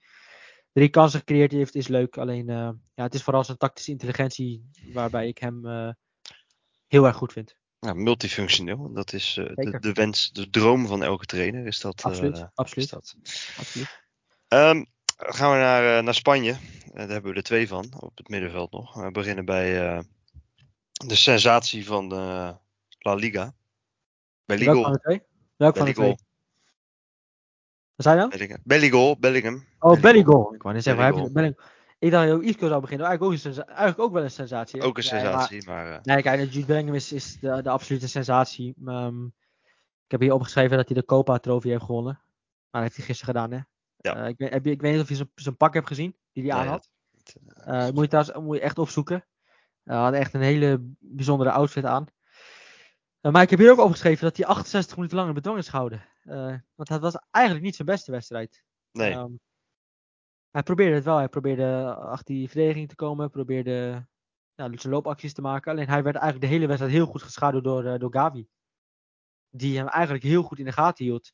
drie 0.77 0.89
kansen 0.89 1.19
gecreëerd 1.19 1.51
heeft 1.51 1.75
is 1.75 1.87
leuk. 1.87 2.17
Alleen 2.17 2.49
eh, 2.49 2.69
ja, 2.93 3.03
het 3.03 3.13
is 3.13 3.23
vooral 3.23 3.43
zijn 3.43 3.57
tactische 3.57 3.91
intelligentie 3.91 4.69
waarbij 4.93 5.27
ik 5.27 5.37
hem 5.37 5.65
eh, 5.65 5.89
heel 6.87 7.05
erg 7.05 7.15
goed 7.15 7.33
vind. 7.33 7.55
Ja, 7.79 7.93
multifunctioneel. 7.93 8.93
Dat 8.93 9.13
is 9.13 9.37
eh, 9.37 9.45
de, 9.55 9.79
de 9.79 9.93
wens, 9.93 10.31
de 10.31 10.49
droom 10.49 10.87
van 10.87 11.03
elke 11.03 11.25
trainer. 11.25 11.65
Is 11.65 11.79
dat, 11.79 11.99
eh, 11.99 12.05
Absoluut, 12.05 12.35
is 12.35 12.45
absoluut. 12.53 12.89
dat. 12.89 13.15
Absoluut. 13.57 14.01
Ehm, 14.47 14.83
gaan 15.17 15.51
we 15.51 15.57
naar, 15.57 16.03
naar 16.03 16.13
Spanje. 16.13 16.57
Daar 16.93 17.09
hebben 17.09 17.31
we 17.31 17.37
er 17.37 17.43
twee 17.43 17.67
van 17.67 17.93
op 17.99 18.17
het 18.17 18.29
middenveld 18.29 18.71
nog. 18.71 18.93
We 18.93 19.11
beginnen 19.11 19.45
bij 19.45 20.03
de 20.91 21.15
sensatie 21.15 21.85
van 21.85 22.09
de 22.09 22.55
La 22.99 23.13
Liga. 23.13 23.55
Welk 24.45 24.63
van 24.63 24.91
de 24.91 24.99
twee? 24.99 25.21
Welk 25.55 25.77
van 25.77 25.85
de 25.85 25.93
twee? 25.93 26.15
Zei 27.97 28.15
je 28.15 28.21
nou? 28.21 28.29
Bellingham. 28.37 28.59
Bellingham. 28.63 29.15
Bellingham. 29.19 29.65
Oh, 29.79 30.01
Bellingham. 30.01 30.53
Ik 30.53 30.61
wou 30.61 30.73
net 30.73 30.83
zeggen, 30.83 31.03
waar 31.03 31.13
heb 31.13 31.25
je 31.25 31.31
Bellingham. 31.31 31.63
Bellingham? 31.63 31.75
Ik 31.99 32.11
dacht 32.11 32.27
dat 32.27 32.41
Isco 32.41 32.67
zou 32.67 32.81
beginnen. 32.81 33.07
Eigenlijk 33.07 33.45
ook, 33.45 33.53
een 33.55 33.63
eigenlijk 33.67 33.99
ook 33.99 34.11
wel 34.13 34.23
een 34.23 34.31
sensatie. 34.31 34.81
Ook 34.81 34.97
een 34.97 35.03
Nee, 35.11 35.21
maar- 35.23 35.31
sensatie, 35.31 35.65
maar... 35.67 35.91
eh, 35.91 35.99
Nee, 36.03 36.21
kijk, 36.21 36.51
Jude 36.51 36.65
Bellingham 36.65 36.95
is, 36.95 37.11
is 37.11 37.39
de, 37.39 37.61
de 37.61 37.69
absolute 37.69 38.07
sensatie. 38.07 38.75
Ehm, 38.85 39.25
ik 40.05 40.11
heb 40.11 40.19
hier 40.19 40.33
opgeschreven 40.33 40.77
dat 40.77 40.87
hij 40.87 40.97
de 40.97 41.05
Copa 41.05 41.37
Trophy 41.37 41.69
heeft 41.69 41.83
gewonnen. 41.83 42.13
Maar 42.69 42.81
dat 42.81 42.81
heeft 42.81 42.95
hij 42.95 43.05
gisteren 43.05 43.33
gedaan, 43.33 43.51
hè? 43.51 43.59
Ja. 44.11 44.15
Eh, 44.23 44.27
ik, 44.29 44.37
weet, 44.37 44.49
heb 44.49 44.65
je, 44.65 44.71
ik 44.71 44.81
weet 44.81 44.91
niet 44.93 45.01
of 45.01 45.09
je 45.09 45.15
zijn- 45.15 45.31
zijn 45.35 45.57
pak 45.57 45.73
hebt 45.73 45.87
gezien, 45.87 46.15
die 46.33 46.43
hij 46.43 46.59
aan 46.59 46.67
had. 46.67 46.89
eh, 47.63 47.87
moet, 47.89 48.01
je 48.03 48.07
trouwens, 48.07 48.37
moet 48.37 48.55
je 48.55 48.61
echt 48.61 48.77
opzoeken. 48.79 49.25
Hij 49.83 49.97
had 49.97 50.13
echt 50.13 50.33
een 50.33 50.41
hele 50.41 50.77
bijzondere 50.99 51.51
outfit 51.51 51.85
aan. 51.85 52.05
Maar 53.21 53.41
ik 53.41 53.49
heb 53.49 53.59
hier 53.59 53.71
ook 53.71 53.79
opgeschreven 53.79 54.23
dat 54.23 54.37
hij 54.37 54.45
68 54.45 54.95
minuten 54.95 55.17
lang 55.17 55.29
in 55.29 55.33
bedwang 55.35 55.57
is 55.57 55.67
gehouden. 55.69 56.01
Eh, 56.27 56.55
want 56.75 56.89
dat 56.89 57.01
was 57.01 57.17
eigenlijk 57.31 57.65
niet 57.65 57.75
zijn 57.75 57.87
beste 57.87 58.11
wedstrijd. 58.11 58.63
nee, 58.91 59.11
Ehm, 59.11 59.31
hij 60.51 60.63
probeerde 60.63 60.95
het 60.95 61.03
wel. 61.03 61.17
Hij 61.17 61.29
probeerde 61.29 61.95
achter 61.95 62.33
die 62.35 62.49
verdediging 62.49 62.89
te 62.89 62.95
komen. 62.95 63.29
Probeerde 63.29 64.07
ja, 64.55 64.77
zijn 64.77 64.93
loopacties 64.93 65.33
te 65.33 65.41
maken. 65.41 65.71
Alleen 65.71 65.87
hij 65.87 66.03
werd 66.03 66.15
eigenlijk 66.15 66.45
de 66.45 66.55
hele 66.55 66.67
wedstrijd 66.67 66.93
heel 66.93 67.05
goed 67.05 67.21
geschaduwd 67.21 67.63
door, 67.63 67.85
eh, 67.85 67.99
door 67.99 68.13
Gavi. 68.13 68.47
Die 69.49 69.77
hem 69.77 69.87
eigenlijk 69.87 70.23
heel 70.23 70.43
goed 70.43 70.59
in 70.59 70.65
de 70.65 70.71
gaten 70.71 71.05
hield. 71.05 71.31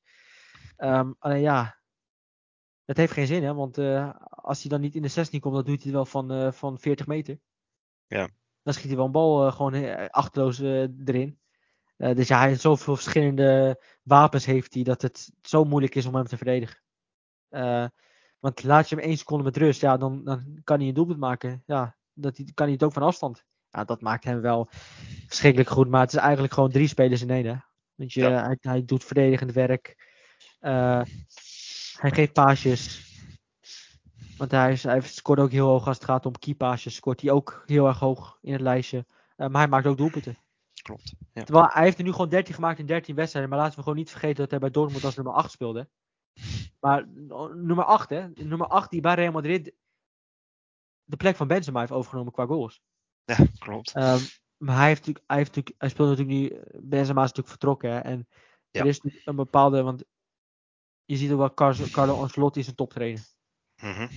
Ehm, 0.75 1.13
alleen 1.19 1.41
ja, 1.41 1.79
dat 2.85 2.97
heeft 2.97 3.13
geen 3.13 3.27
zin 3.27 3.43
hè. 3.43 3.53
Want 3.53 3.77
eh, 3.77 4.15
als 4.19 4.61
hij 4.61 4.69
dan 4.69 4.81
niet 4.81 4.95
in 4.95 5.01
de 5.01 5.07
16 5.07 5.39
komt, 5.39 5.55
dan 5.55 5.63
doet 5.63 5.83
hij 5.83 5.85
het 5.85 5.93
wel 5.93 6.05
van, 6.05 6.31
eh, 6.31 6.51
van 6.51 6.79
40 6.79 7.07
meter. 7.07 7.39
Ja. 8.07 8.29
Dan 8.61 8.73
schiet 8.73 8.87
hij 8.87 8.95
wel 8.95 9.05
een 9.05 9.11
bal 9.11 9.51
gewoon 9.51 10.09
achterloos 10.09 10.59
erin. 10.59 11.39
Eh, 12.03 12.15
dus 12.15 12.27
ja, 12.27 12.39
hij 12.39 12.47
heeft 12.47 12.61
zoveel 12.61 12.95
verschillende 12.95 13.81
wapens 14.01 14.45
heeft 14.45 14.73
hij 14.73 14.83
dat 14.83 15.01
het 15.01 15.31
zo 15.41 15.63
moeilijk 15.63 15.95
is 15.95 16.05
om 16.05 16.15
hem 16.15 16.25
te 16.25 16.37
verdedigen. 16.37 16.81
Eh, 17.49 17.85
want 18.39 18.63
laat 18.63 18.89
je 18.89 18.95
hem 18.95 19.03
één 19.03 19.17
seconde 19.17 19.43
met 19.43 19.57
rust, 19.57 19.81
ja, 19.81 19.97
dan, 19.97 20.23
dan 20.23 20.61
kan 20.63 20.79
hij 20.79 20.87
een 20.87 20.93
doelpunt 20.93 21.19
maken. 21.19 21.63
Ja, 21.65 21.95
dat 22.13 22.37
hij, 22.37 22.45
kan 22.53 22.65
hij 22.65 22.73
het 22.73 22.83
ook 22.83 22.93
van 22.93 23.03
afstand. 23.03 23.43
Ja, 23.69 23.83
dat 23.83 24.01
maakt 24.01 24.23
hem 24.23 24.41
wel 24.41 24.67
verschrikkelijk 25.27 25.69
goed. 25.69 25.87
Maar 25.87 26.01
het 26.01 26.13
is 26.13 26.19
eigenlijk 26.19 26.53
gewoon 26.53 26.71
drie 26.71 26.87
spelers 26.87 27.21
in 27.21 27.29
één. 27.29 27.45
Hè? 27.45 27.55
Want 27.95 28.13
je, 28.13 28.21
Ja. 28.21 28.45
hij, 28.45 28.57
hij 28.59 28.85
doet 28.85 29.03
verdedigend 29.03 29.51
werk. 29.51 29.95
Eh, 30.59 31.01
hij 31.97 32.11
geeft 32.11 32.33
paasjes. 32.33 33.11
Want 34.37 34.51
hij, 34.51 34.71
is, 34.71 34.83
hij 34.83 35.01
scoort 35.01 35.39
ook 35.39 35.51
heel 35.51 35.67
hoog 35.67 35.87
als 35.87 35.95
het 35.95 36.05
gaat 36.05 36.25
om 36.25 36.39
keypaasjes. 36.39 36.95
Scoort 36.95 37.21
hij 37.21 37.31
ook 37.31 37.63
heel 37.65 37.87
erg 37.87 37.99
hoog 37.99 38.37
in 38.41 38.51
het 38.51 38.61
lijstje. 38.61 39.05
Maar 39.35 39.51
hij 39.51 39.67
maakt 39.67 39.85
ook 39.85 39.97
doelpunten. 39.97 40.37
Klopt. 40.83 41.13
Ja. 41.33 41.43
Terwijl 41.43 41.67
hij 41.69 41.83
heeft 41.83 41.97
er 41.97 42.03
nu 42.03 42.11
gewoon 42.11 42.29
13 42.29 42.53
gemaakt 42.53 42.79
in 42.79 42.85
13 42.85 43.15
wedstrijden. 43.15 43.51
Maar 43.51 43.59
laten 43.59 43.75
we 43.77 43.83
gewoon 43.83 43.97
niet 43.97 44.09
vergeten 44.11 44.35
dat 44.37 44.49
hij 44.49 44.59
bij 44.59 44.69
Dortmund 44.71 45.03
als 45.03 45.15
nummer 45.15 45.33
8 45.33 45.51
speelde. 45.51 45.89
Maar 46.79 47.07
no- 47.07 47.53
nummer 47.53 47.85
8, 47.85 48.09
hè? 48.09 48.27
Nummer 48.29 48.67
8 48.67 48.89
die 48.91 49.01
bij 49.01 49.15
Real 49.15 49.31
Madrid 49.31 49.73
de 51.03 51.17
plek 51.17 51.35
van 51.35 51.47
Benzema 51.47 51.79
heeft 51.79 51.91
overgenomen 51.91 52.33
qua 52.33 52.45
goals. 52.45 52.81
Ja, 53.23 53.37
klopt. 53.57 53.91
Ehm, 53.93 54.19
maar 54.57 54.75
hij, 54.75 54.87
heeft 54.87 54.99
natuurlijk, 54.99 55.25
hij, 55.27 55.37
heeft 55.37 55.55
natuurlijk, 55.55 55.75
hij 55.77 55.89
speelt 55.89 56.09
natuurlijk 56.09 56.37
nu. 56.37 56.61
Benzema 56.81 57.23
is 57.23 57.31
natuurlijk 57.31 57.47
vertrokken. 57.47 57.91
Hè? 57.91 57.99
En 57.99 58.27
Ja. 58.69 58.81
er 58.81 58.87
is 58.87 59.01
een 59.25 59.35
bepaalde. 59.35 59.81
Want 59.81 60.03
je 61.05 61.17
ziet 61.17 61.31
ook 61.31 61.37
wel 61.37 61.53
Car- 61.53 61.89
Carlo 61.91 62.21
Ancelotti 62.21 62.59
is 62.59 62.67
een 62.67 62.75
toptrainer. 62.75 63.25
Mhm. 63.81 64.07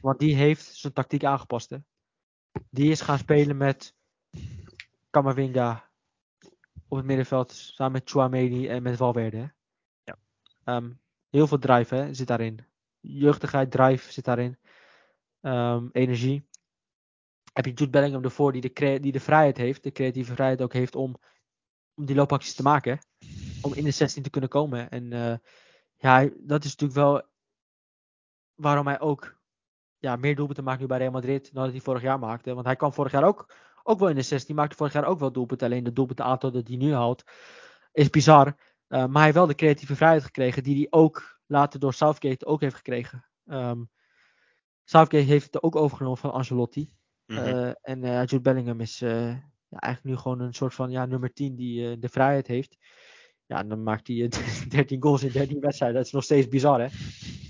Want 0.00 0.18
die 0.18 0.34
heeft 0.34 0.64
zijn 0.74 0.92
tactiek 0.92 1.24
aangepast. 1.24 1.70
Hè? 1.70 1.78
Die 2.70 2.90
is 2.90 3.00
gaan 3.00 3.18
spelen 3.18 3.56
met 3.56 3.94
Camavinga 5.10 5.90
op 6.88 6.96
het 6.96 7.06
middenveld 7.06 7.52
samen 7.52 7.92
met 7.92 8.10
Chouameni 8.10 8.68
en 8.68 8.82
met 8.82 8.96
Valverde. 8.96 9.52
Ja. 10.04 10.18
Ehm, 10.64 10.90
heel 11.30 11.46
veel 11.46 11.58
drive 11.58 11.94
hè, 11.94 12.14
zit 12.14 12.26
daarin. 12.26 12.66
Jeugdigheid, 13.00 13.70
drive 13.70 14.12
zit 14.12 14.24
daarin. 14.24 14.58
Ehm, 15.40 15.88
energie. 15.92 16.48
Heb 17.52 17.64
je 17.64 17.72
Jude 17.72 17.90
Bellingham 17.90 18.24
ervoor 18.24 18.52
die 18.52 18.60
de, 18.60 19.00
die 19.00 19.12
de 19.12 19.20
vrijheid 19.20 19.56
heeft, 19.56 19.82
de 19.82 19.92
creatieve 19.92 20.34
vrijheid 20.34 20.62
ook 20.62 20.72
heeft 20.72 20.94
om, 20.94 21.16
om 21.94 22.06
die 22.06 22.16
loopacties 22.16 22.54
te 22.54 22.62
maken. 22.62 22.98
Om 23.62 23.74
in 23.74 23.84
de 23.84 23.90
16 23.90 24.22
te 24.22 24.30
kunnen 24.30 24.50
komen. 24.50 24.90
En 24.90 25.12
eh, 25.12 25.36
ja, 25.96 26.30
dat 26.36 26.64
is 26.64 26.76
natuurlijk 26.76 26.98
wel 26.98 27.22
waarom 28.54 28.86
hij 28.86 29.00
ook 29.00 29.36
ja, 29.98 30.16
meer 30.16 30.36
doelpunten 30.36 30.64
maakt 30.64 30.80
nu 30.80 30.86
bij 30.86 30.98
Real 30.98 31.10
Madrid 31.10 31.52
dan 31.52 31.62
dat 31.62 31.72
hij 31.72 31.80
vorig 31.80 32.02
jaar 32.02 32.18
maakte. 32.18 32.54
Want 32.54 32.66
hij 32.66 32.76
kwam 32.76 32.92
vorig 32.92 33.12
jaar 33.12 33.24
ook, 33.24 33.54
ook 33.86 33.98
wel 33.98 34.08
in 34.08 34.14
de 34.14 34.22
16, 34.22 34.54
maakte 34.54 34.76
vorig 34.76 34.92
jaar 34.92 35.04
ook 35.04 35.18
wel 35.18 35.32
doelpunten. 35.32 35.66
Alleen 35.66 35.84
de 35.84 35.92
doelpuntenaantal 35.92 36.50
dat 36.50 36.68
hij 36.68 36.76
nu 36.76 36.92
haalt 36.92 37.24
is 37.92 38.10
bizar. 38.10 38.46
Eh, 38.88 38.98
maar 38.98 39.12
hij 39.12 39.22
heeft 39.22 39.34
wel 39.34 39.46
de 39.46 39.54
creatieve 39.54 39.96
vrijheid 39.96 40.24
gekregen 40.24 40.62
die 40.62 40.76
hij 40.76 40.86
ook 40.90 41.40
later 41.46 41.80
door 41.80 41.94
Southgate 41.94 42.46
ook 42.46 42.60
heeft 42.60 42.76
gekregen. 42.76 43.26
Ehm, 43.46 43.82
Southgate 44.84 45.24
heeft 45.24 45.44
het 45.44 45.62
ook 45.62 45.76
overgenomen 45.76 46.18
van 46.18 46.32
Ancelotti. 46.32 46.90
Mhm. 47.26 47.38
Eh, 47.38 47.72
en 47.80 48.04
eh, 48.04 48.18
Jude 48.18 48.40
Bellingham 48.40 48.80
is 48.80 48.98
ja, 48.98 49.78
eigenlijk 49.78 50.14
nu 50.14 50.16
gewoon 50.16 50.40
een 50.40 50.54
soort 50.54 50.74
van 50.74 50.90
ja, 50.90 51.06
nummer 51.06 51.32
10 51.32 51.56
die 51.56 51.98
de 51.98 52.08
vrijheid 52.08 52.46
heeft. 52.46 52.76
Ja, 53.46 53.58
en 53.58 53.68
dan 53.68 53.82
maakt 53.82 54.06
hij 54.06 54.22
eh, 54.22 54.68
13 54.68 55.02
goals 55.02 55.22
in 55.22 55.30
13 55.32 55.60
wedstrijden. 55.60 55.96
Dat 55.96 56.06
is 56.06 56.12
nog 56.12 56.24
steeds 56.24 56.48
bizar, 56.48 56.80
hè? 56.80 56.86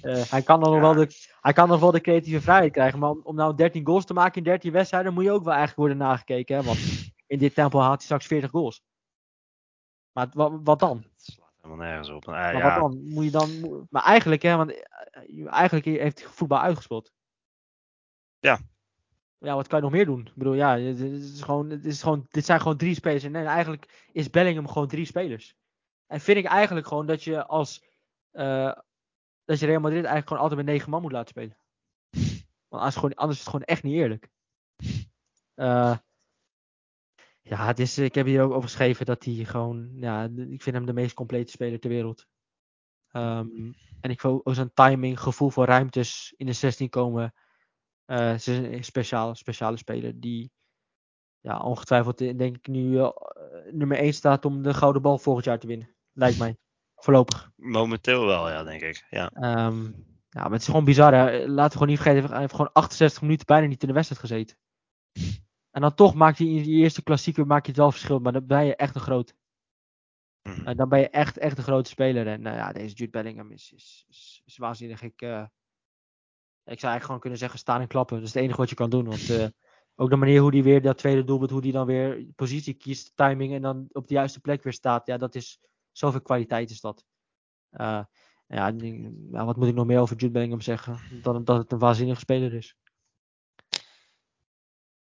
Eh, 0.03 0.31
hij, 0.31 0.43
kan 0.43 0.61
dan 0.61 0.71
nog 0.73 0.81
wel 0.81 0.95
de, 0.95 1.09
hij 1.41 1.53
kan 1.53 1.69
nog 1.69 1.81
wel 1.81 1.91
de 1.91 2.01
creatieve 2.01 2.41
vrijheid 2.41 2.73
krijgen. 2.73 2.99
Maar 2.99 3.11
om, 3.11 3.21
om 3.23 3.35
nou 3.35 3.55
13 3.55 3.87
goals 3.87 4.05
te 4.05 4.15
maken 4.15 4.37
in 4.37 4.43
13 4.45 4.73
wedstrijden, 4.73 5.15
moet 5.15 5.25
je 5.25 5.31
ook 5.31 5.45
wel 5.45 5.55
eigenlijk 5.55 5.79
worden 5.79 5.97
nagekeken. 5.97 6.57
Hè? 6.57 6.63
Want 6.63 6.79
in 7.27 7.39
dit 7.39 7.55
tempo 7.55 7.79
haalt 7.79 7.95
hij 7.97 8.05
straks 8.05 8.27
40 8.27 8.51
goals. 8.51 8.83
Maar 10.13 10.29
wat, 10.33 10.61
wat 10.65 10.79
dan? 10.79 10.97
Het 10.97 11.25
slaat 11.25 11.53
helemaal 11.63 11.87
nergens 11.87 12.09
op. 12.11 12.25
Nou, 12.27 12.37
Maar 12.37 12.57
ja, 12.57 12.63
wat 12.81 12.91
dan? 12.91 13.03
Moet 13.05 13.25
je 13.25 13.31
dan 13.31 13.61
moet- 13.61 13.87
maar 13.91 14.03
eigenlijk, 14.05 14.43
hè, 14.43 14.57
want 14.57 14.71
eh, 14.83 15.53
eigenlijk 15.53 15.85
heeft 15.85 16.21
hij 16.21 16.29
voetbal 16.29 16.61
uitgespeeld. 16.61 17.13
Ja. 18.39 18.59
Ja, 19.39 19.55
wat 19.55 19.67
kan 19.67 19.79
je 19.79 19.85
nog 19.85 19.93
meer 19.93 20.05
doen? 20.05 20.21
Ik 20.27 20.35
bedoel, 20.35 20.55
ja, 20.55 20.79
het 20.79 21.01
is 21.01 21.43
gewoon, 21.43 21.71
het 21.71 21.85
is 21.85 22.03
gewoon, 22.03 22.27
dit 22.31 22.45
zijn 22.45 22.61
gewoon 22.61 22.77
drie 22.77 22.95
spelers. 22.95 23.25
En 23.25 23.33
nee, 23.33 23.45
eigenlijk 23.45 24.09
is 24.13 24.31
Bellingham 24.31 24.69
gewoon 24.69 24.89
drie 24.89 25.05
spelers. 25.05 25.57
En 26.07 26.21
vind 26.21 26.39
ik 26.39 26.45
eigenlijk 26.45 26.87
gewoon 26.87 27.07
dat 27.07 27.23
je 27.25 27.47
als 27.47 27.85
eh, 28.31 28.73
dat 29.45 29.59
je 29.59 29.67
Real 29.67 29.81
Madrid 29.81 30.05
eigenlijk 30.05 30.27
gewoon 30.27 30.43
altijd 30.43 30.61
met 30.61 30.75
negen 30.75 30.91
man 30.91 31.03
moet 31.03 31.13
laten 31.13 31.29
spelen. 31.29 31.59
Want 32.69 32.83
anders, 32.83 32.95
gewoon, 32.95 33.15
anders 33.15 33.39
is 33.39 33.45
het 33.45 33.53
gewoon 33.53 33.67
echt 33.67 33.83
niet 33.83 33.95
eerlijk. 33.95 34.29
Eh, 35.55 35.99
ja, 37.41 37.67
het 37.67 37.79
is, 37.79 37.99
ik 37.99 38.15
heb 38.15 38.27
hier 38.27 38.43
ook 38.43 38.51
over 38.51 38.69
geschreven 38.69 39.07
dat 39.07 39.25
hij 39.25 39.35
gewoon, 39.35 39.91
ja, 39.95 40.25
ik 40.25 40.63
vind 40.63 40.77
hem 40.77 40.87
de 40.87 40.93
meest 40.93 41.15
complete 41.15 41.51
speler 41.51 41.81
ter 41.81 41.91
wereld. 41.91 42.27
Ehm, 43.09 43.73
en 44.01 44.11
ik 44.11 44.21
wil 44.21 44.41
ook 44.45 44.55
zijn 44.55 44.73
timing, 44.73 45.21
gevoel 45.21 45.51
voor 45.51 45.65
ruimtes 45.65 46.35
in 46.37 46.47
de 46.47 46.53
16 46.53 46.89
komen. 46.89 47.35
Eh, 48.05 48.37
ze 48.37 48.69
is 48.69 48.77
een 48.77 48.85
speciale, 49.35 49.77
speler 49.77 50.21
die 50.21 50.53
ja, 51.41 51.61
ongetwijfeld 51.61 52.19
denk 52.19 52.57
ik 52.57 52.67
nu 52.67 53.11
nummer 53.71 53.99
1 53.99 54.15
staat 54.15 54.45
om 54.45 54.63
de 54.63 54.75
gouden 54.75 55.03
bal 55.03 55.19
volgend 55.19 55.45
jaar 55.45 55.59
te 55.59 55.67
winnen. 55.67 55.96
Lijkt 56.17 56.39
mij. 56.39 56.57
Voorlopig. 56.95 57.51
momenteel 57.57 58.27
wel, 58.27 58.49
ja, 58.49 58.63
denk 58.65 58.83
ik. 58.83 59.07
Ja. 59.11 59.31
Ehm, 59.31 59.85
ja, 60.29 60.43
maar 60.43 60.51
het 60.51 60.61
is 60.61 60.67
gewoon 60.67 60.85
bizar. 60.85 61.15
Hè? 61.15 61.47
Laten 61.47 61.65
we 61.65 61.73
gewoon 61.73 61.89
niet 61.89 62.01
vergeten, 62.01 62.31
hij 62.31 62.41
heeft 62.41 62.55
gewoon 62.55 62.73
68 62.73 63.23
minuten 63.23 63.47
bijna 63.47 63.67
niet 63.67 63.83
in 63.83 63.89
de 63.89 63.95
wedstrijd 63.95 64.21
gezeten. 64.21 64.57
En 65.71 65.81
dan 65.81 65.95
toch 65.95 66.15
maakt 66.15 66.39
hij 66.39 66.47
in 66.47 66.63
die 66.63 66.83
eerste 66.83 67.03
klassieker 67.03 67.47
maak 67.47 67.63
je 67.63 67.69
het 67.69 67.81
wel 67.81 67.91
verschil, 67.91 68.19
maar 68.19 68.33
dan 68.33 68.47
ben 68.47 68.65
je 68.65 68.77
echt 68.77 68.95
een 68.95 69.01
groot. 69.01 69.35
Mhm. 70.43 70.67
En 70.67 70.77
dan 70.77 70.89
ben 70.89 70.99
je 70.99 71.09
echt, 71.09 71.39
echt 71.39 71.59
een 71.59 71.65
grote 71.65 71.91
speler. 71.91 72.27
En 72.27 72.43
nou 72.43 72.57
ja, 72.57 72.73
deze 72.73 72.95
Jude 72.95 73.11
Bellingham 73.11 73.51
is, 73.51 73.73
is, 73.73 74.05
is, 74.09 74.43
is 74.45 74.57
waanzinnig. 74.57 75.03
Ik, 75.03 75.23
eh, 75.23 75.45
ik 76.65 76.81
zou 76.81 76.93
eigenlijk 76.93 77.05
gewoon 77.05 77.21
kunnen 77.21 77.39
zeggen 77.39 77.59
staan 77.59 77.81
en 77.81 77.87
klappen. 77.87 78.17
Dat 78.17 78.27
is 78.27 78.35
het 78.35 78.43
enige 78.43 78.59
wat 78.59 78.69
je 78.69 78.75
kan 78.75 78.91
doen. 78.91 79.05
Want 79.05 79.31
eh, 79.31 79.47
ook 79.95 80.11
de 80.11 80.17
manier 80.17 80.41
hoe 80.41 80.51
hij 80.51 80.63
weer 80.63 80.83
dat 80.83 80.99
tweede 80.99 81.25
doelpunt, 81.25 81.51
hoe 81.51 81.63
hij 81.63 81.71
dan 81.71 81.87
weer 81.87 82.27
positie 82.35 82.75
kiest, 82.75 83.13
timing 83.17 83.55
en 83.55 83.63
dan 83.63 83.87
op 83.93 84.09
de 84.09 84.15
juiste 84.15 84.41
plek 84.41 84.63
weer 84.63 84.73
staat. 84.73 85.07
Ja, 85.07 85.17
dat 85.17 85.35
is 85.35 85.61
zoveel 85.97 86.21
kwaliteit 86.23 86.71
is 86.71 86.81
dat. 86.81 87.05
Eh, 87.71 88.05
ja, 88.47 88.75
wat 89.31 89.57
moet 89.57 89.69
ik 89.69 89.75
nog 89.75 89.87
meer 89.87 90.01
over 90.01 90.17
Jude 90.17 90.33
Bellingham 90.33 90.61
zeggen? 90.61 91.23
Dat, 91.23 91.47
dat 91.47 91.59
het 91.59 91.73
een 91.73 91.79
waanzinnige 91.79 92.21
speler 92.21 92.55
is. 92.55 92.77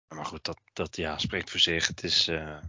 Maar 0.07 0.25
goed, 0.25 0.43
dat, 0.43 0.59
dat 0.73 0.95
ja, 0.95 1.17
spreekt 1.17 1.49
voor 1.49 1.59
zich. 1.59 1.87
Het 1.87 2.03
is, 2.03 2.27
eh, 2.27 2.61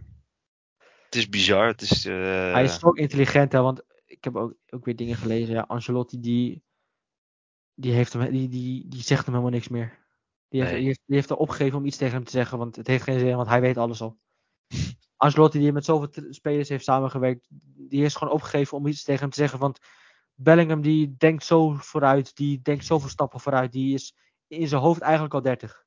het 1.05 1.15
is 1.15 1.29
bizar. 1.29 1.67
Het 1.67 1.81
is, 1.81 2.05
eh, 2.05 2.51
Hij 2.51 2.63
is 2.63 2.83
ook 2.83 2.97
intelligent, 2.97 3.51
hè, 3.51 3.61
want 3.61 3.81
ik 4.05 4.23
heb 4.23 4.35
ook, 4.35 4.53
ook 4.69 4.85
weer 4.85 4.95
dingen 4.95 5.15
gelezen. 5.15 5.53
Ja, 5.53 5.61
Ancelotti, 5.61 6.19
die, 6.19 6.63
die, 7.73 7.93
heeft 7.93 8.13
hem, 8.13 8.31
die, 8.31 8.47
die, 8.47 8.87
die 8.87 9.01
zegt 9.01 9.25
hem 9.25 9.33
helemaal 9.33 9.53
niks 9.53 9.67
meer. 9.67 9.99
Die 10.47 10.59
heeft, 10.59 10.71
Nee. 10.71 10.79
die, 10.79 10.89
heeft, 10.89 11.01
die 11.05 11.15
heeft 11.15 11.29
er 11.29 11.35
opgegeven 11.35 11.77
om 11.77 11.85
iets 11.85 11.97
tegen 11.97 12.15
hem 12.15 12.23
te 12.23 12.31
zeggen, 12.31 12.57
want 12.57 12.75
het 12.75 12.87
heeft 12.87 13.03
geen 13.03 13.19
zin, 13.19 13.35
want 13.35 13.47
hij 13.47 13.61
weet 13.61 13.77
alles 13.77 14.01
al. 14.01 14.19
Ancelotti, 15.21 15.59
die 15.59 15.71
met 15.71 15.85
zoveel 15.85 16.23
spelers 16.29 16.69
heeft 16.69 16.83
samengewerkt, 16.83 17.47
die 17.75 18.01
heeft 18.01 18.17
gewoon 18.17 18.33
opgegeven 18.33 18.77
om 18.77 18.87
iets 18.87 19.03
tegen 19.03 19.21
hem 19.21 19.29
te 19.29 19.39
zeggen. 19.39 19.59
Want 19.59 19.79
Bellingham, 20.33 20.81
die 20.81 21.15
denkt 21.17 21.43
zo 21.43 21.73
vooruit, 21.73 22.35
die 22.35 22.61
denkt 22.61 22.85
zoveel 22.85 23.09
stappen 23.09 23.39
vooruit, 23.39 23.71
die 23.71 23.93
is 23.93 24.15
in 24.47 24.67
zijn 24.67 24.81
hoofd 24.81 25.01
eigenlijk 25.01 25.33
al 25.33 25.41
30. 25.41 25.85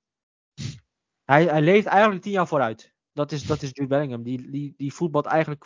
Hij, 1.25 1.45
hij 1.45 1.63
leeft 1.63 1.87
eigenlijk 1.87 2.23
10 2.23 2.33
jaar 2.33 2.47
vooruit. 2.49 2.95
Dat 3.13 3.33
is, 3.33 3.47
dat 3.47 3.63
is 3.63 3.71
Jude 3.73 3.89
Bellingham. 3.89 4.23
Die, 4.23 4.51
die, 4.51 4.75
die 4.77 4.95
voetbalt 4.95 5.27
eigenlijk 5.27 5.65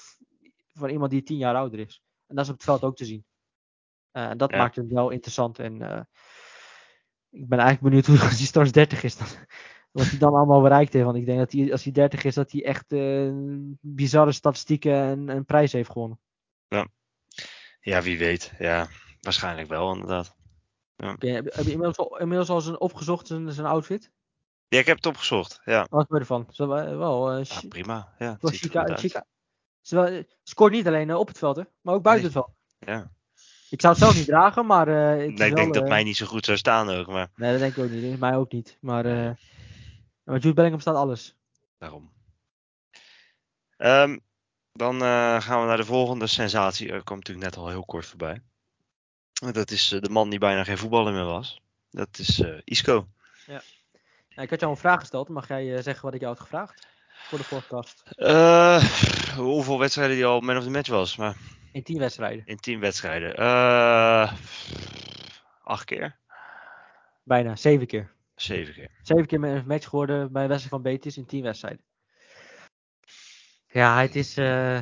van 0.72 0.88
iemand 0.88 1.10
die 1.10 1.22
10 1.22 1.36
jaar 1.36 1.54
ouder 1.54 1.78
is. 1.78 2.02
En 2.26 2.34
dat 2.34 2.44
is 2.44 2.50
op 2.50 2.56
het 2.56 2.64
veld 2.66 2.82
ook 2.82 2.96
te 2.96 3.04
zien. 3.04 3.24
Eh, 4.10 4.28
en 4.28 4.38
dat 4.38 4.50
Ja. 4.50 4.56
maakt 4.58 4.76
het 4.76 4.92
wel 4.92 5.10
interessant. 5.10 5.58
En 5.58 5.82
eh, 5.82 6.02
ik 7.30 7.48
ben 7.48 7.58
eigenlijk 7.58 7.80
benieuwd 7.80 8.06
hoe 8.06 8.18
als 8.28 8.38
hij 8.38 8.46
straks 8.46 8.72
30 8.72 9.02
is. 9.02 9.16
Dan, 9.16 9.26
wat 9.90 10.06
hij 10.06 10.18
dan 10.18 10.34
allemaal 10.34 10.62
bereikt 10.62 10.92
heeft. 10.92 11.04
Want 11.04 11.16
ik 11.16 11.26
denk 11.26 11.38
dat 11.38 11.52
hij, 11.52 11.72
als 11.72 11.82
hij 11.84 11.92
30 11.92 12.24
is, 12.24 12.34
dat 12.34 12.52
hij 12.52 12.64
echt 12.64 12.92
eh, 12.92 13.30
bizarre 13.80 14.32
statistieken 14.32 14.92
en 14.94 15.28
een 15.28 15.44
prijs 15.44 15.72
heeft 15.72 15.90
gewonnen. 15.90 16.20
Ja, 17.80 18.02
wie 18.02 18.18
weet. 18.18 18.52
Ja, 18.58 18.88
waarschijnlijk 19.20 19.68
wel 19.68 19.92
inderdaad. 19.92 20.36
Heb 20.96 21.22
je, 21.22 21.28
heb 21.32 21.46
je 21.64 21.70
inmiddels, 21.70 21.96
al, 21.96 22.18
inmiddels 22.18 22.48
al 22.48 22.60
zijn 22.60 22.80
opgezocht, 22.80 23.26
zijn, 23.26 23.52
zijn 23.52 23.66
outfit? 23.66 24.10
Ja, 24.68 24.78
ik 24.78 24.86
heb 24.86 24.96
het 24.96 25.06
opgezocht. 25.06 25.60
Ja, 25.64 25.86
Wat 25.90 26.06
vind 26.08 26.08
je 26.08 26.18
ervan? 26.18 26.46
Zo, 26.50 26.66
wel, 26.68 26.96
wel, 26.98 27.30
eh, 27.30 27.44
ja 27.44 27.54
chi- 27.54 27.68
prima. 27.68 28.14
Ja, 28.18 28.32
het 28.32 28.42
wel 28.42 28.50
ziet 28.50 28.60
chica- 28.60 28.96
chica- 28.96 29.24
wel- 29.82 30.22
scoort 30.42 30.72
niet 30.72 30.86
alleen 30.86 31.14
op 31.14 31.28
het 31.28 31.38
veld, 31.38 31.56
hè, 31.56 31.62
maar 31.80 31.94
ook 31.94 32.02
buiten 32.02 32.32
Nee. 32.32 32.42
het 32.42 32.44
veld. 32.44 32.56
Ja. 32.98 33.10
Ik 33.70 33.80
zou 33.80 33.92
het 33.94 34.02
zelf 34.02 34.16
niet 34.16 34.26
dragen, 34.26 34.66
maar. 34.66 34.88
is 34.88 34.94
Nee, 34.94 35.28
ik 35.30 35.38
wel, 35.38 35.54
denk 35.54 35.74
dat 35.74 35.88
mij 35.88 36.02
niet 36.02 36.16
zo 36.16 36.26
goed 36.26 36.44
zou 36.44 36.58
staan 36.58 36.88
ook, 36.90 37.06
maar 37.06 37.30
Nee, 37.34 37.50
dat 37.50 37.60
denk 37.60 37.76
ik 37.76 37.84
ook 37.84 37.90
niet. 37.90 38.18
Mij 38.18 38.36
ook 38.36 38.52
niet. 38.52 38.78
Maar. 38.80 39.04
Eh 40.28 40.34
maar 40.34 40.42
Jude 40.42 40.54
Bellingham 40.54 40.80
staat 40.80 40.94
alles. 40.94 41.36
daarom. 41.78 42.12
Ehm, 43.76 44.18
dan 44.72 44.94
eh, 45.02 45.40
gaan 45.40 45.60
we 45.60 45.66
naar 45.66 45.76
de 45.76 45.84
volgende 45.84 46.26
sensatie. 46.26 46.92
Er 46.92 47.04
kwam 47.04 47.16
natuurlijk 47.18 47.46
net 47.46 47.56
al 47.56 47.68
heel 47.68 47.84
kort 47.84 48.06
voorbij. 48.06 48.42
Dat 49.52 49.70
is 49.70 49.92
eh, 49.92 50.00
de 50.00 50.08
man 50.10 50.30
die 50.30 50.38
bijna 50.38 50.64
geen 50.64 50.78
voetballer 50.78 51.12
meer 51.12 51.24
was. 51.24 51.60
Dat 51.90 52.18
is 52.18 52.40
eh, 52.40 52.60
Isco. 52.64 53.08
Nou, 53.46 54.50
ik 54.50 54.50
had 54.50 54.60
jou 54.60 54.72
een 54.72 54.78
vraag 54.78 55.00
gesteld. 55.00 55.28
Mag 55.28 55.48
jij 55.48 55.76
eh, 55.76 55.82
zeggen 55.82 56.04
wat 56.04 56.14
ik 56.14 56.20
jou 56.20 56.32
had 56.32 56.42
gevraagd? 56.42 56.86
Voor 57.28 57.38
de 57.38 57.44
podcast. 57.44 58.02
Eh, 58.10 58.84
hoeveel 59.36 59.78
wedstrijden 59.78 60.16
die 60.16 60.24
al 60.26 60.40
man 60.40 60.56
of 60.56 60.64
the 60.64 60.70
match 60.70 60.88
was, 60.88 61.16
maar 61.16 61.36
In 61.72 61.82
10 61.82 61.98
wedstrijden. 61.98 62.46
in 62.46 62.56
tien 62.56 62.80
wedstrijden. 62.80 63.36
Eh, 63.36 64.32
acht 65.64 65.84
keer? 65.84 66.16
Bijna. 67.22 67.56
7 67.56 67.86
keer. 67.86 68.12
Zeven 68.40 68.74
keer. 68.74 68.90
7 69.02 69.26
keer 69.26 69.40
met 69.40 69.54
een 69.54 69.66
match 69.66 69.88
geworden 69.88 70.32
bij 70.32 70.48
wedstrijd 70.48 70.68
van 70.74 70.82
Betis 70.82 71.16
in 71.16 71.26
10 71.26 71.42
wedstrijden. 71.42 71.84
Ja, 73.66 74.00
het 74.00 74.14
is. 74.16 74.36
eh, 74.36 74.80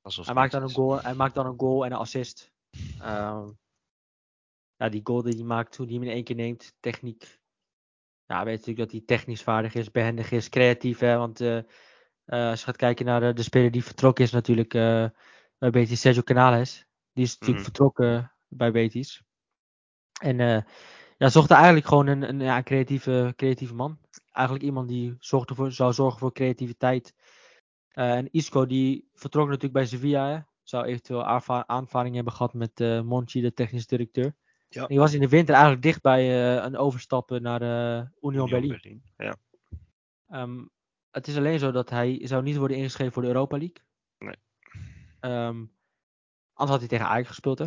Alsof 0.00 0.26
hij, 0.26 0.34
maakt 0.34 0.52
dan 0.52 0.62
een 0.62 0.70
goal, 0.70 1.00
hij 1.02 1.14
maakt 1.14 1.34
dan 1.34 1.46
een 1.46 1.58
goal 1.58 1.84
en 1.84 1.92
een 1.92 1.98
assist. 1.98 2.52
Ehm, 3.00 3.48
ja, 4.76 4.88
die 4.88 5.00
goal 5.04 5.22
die 5.22 5.34
hij 5.34 5.44
maakt, 5.44 5.76
hoe 5.76 5.86
die 5.86 5.98
hem 5.98 6.08
in 6.08 6.14
één 6.14 6.24
keer 6.24 6.36
neemt. 6.36 6.74
Techniek. 6.80 7.40
Ja, 8.26 8.44
weet 8.44 8.56
natuurlijk 8.58 8.78
dat 8.78 8.90
hij 8.90 9.00
technisch 9.06 9.42
vaardig 9.42 9.74
is, 9.74 9.90
behendig 9.90 10.30
is, 10.30 10.48
creatief. 10.48 10.98
Hè, 10.98 11.16
want 11.16 11.40
eh, 11.40 11.58
eh, 11.58 11.64
als 12.24 12.58
je 12.58 12.64
gaat 12.66 12.76
kijken 12.76 13.04
naar 13.06 13.20
de, 13.20 13.32
de 13.32 13.42
speler 13.42 13.70
die 13.70 13.84
vertrokken 13.84 14.24
is 14.24 14.30
natuurlijk 14.30 14.74
eh, 14.74 15.06
bij 15.58 15.70
Betis, 15.70 16.00
Sergio 16.00 16.22
Canales. 16.22 16.86
Die 17.12 17.24
is 17.24 17.30
natuurlijk 17.30 17.56
Mhm. 17.56 17.64
vertrokken 17.64 18.32
bij 18.48 18.70
Betis. 18.72 19.22
En 20.20 20.40
eh 20.40 20.62
ja, 21.22 21.28
zocht 21.28 21.50
er 21.50 21.56
eigenlijk 21.56 21.86
gewoon 21.86 22.06
een, 22.06 22.28
een, 22.28 22.40
ja, 22.40 22.62
creatieve, 22.62 23.32
creatieve 23.36 23.74
man. 23.74 23.98
Eigenlijk 24.32 24.66
iemand 24.66 24.88
die 24.88 25.16
zorgde 25.18 25.54
voor, 25.54 25.72
zou 25.72 25.92
zorgen 25.92 26.18
voor 26.18 26.32
creativiteit. 26.32 27.14
Eh, 27.88 28.14
en 28.14 28.28
Isco 28.30 28.66
die 28.66 29.08
vertrok 29.14 29.46
natuurlijk 29.46 29.72
bij 29.72 29.86
Sevilla. 29.86 30.28
Hè. 30.28 30.38
Zou 30.62 30.84
eventueel 30.84 31.24
aanva- 31.24 31.66
aanvaring 31.66 32.14
hebben 32.14 32.32
gehad 32.32 32.54
met 32.54 32.80
eh 32.80 33.00
Monchi, 33.00 33.40
de 33.40 33.52
technisch 33.52 33.86
directeur. 33.86 34.34
Ja. 34.68 34.86
Die 34.86 34.98
was 34.98 35.12
in 35.14 35.20
de 35.20 35.28
winter 35.28 35.54
eigenlijk 35.54 35.82
dicht 35.82 36.02
bij 36.02 36.20
eh, 36.56 36.64
een 36.64 36.76
overstappen 36.76 37.42
naar 37.42 37.62
Union, 37.62 38.10
Union 38.20 38.50
Berlin. 38.50 38.68
Berlin. 38.68 39.02
Ja. 39.16 39.36
Ehm, 40.28 40.64
het 41.10 41.26
is 41.28 41.36
alleen 41.36 41.58
zo 41.58 41.70
dat 41.70 41.90
hij 41.90 42.20
zou 42.22 42.42
niet 42.42 42.56
worden 42.56 42.76
ingeschreven 42.76 43.12
voor 43.12 43.22
de 43.22 43.28
Europa 43.28 43.58
League. 43.58 43.76
Nee. 44.18 44.36
Ehm, 45.20 45.64
anders 46.52 46.70
had 46.70 46.78
hij 46.78 46.88
tegen 46.88 47.06
Ajax 47.06 47.28
gespeeld, 47.28 47.58
hè? 47.58 47.66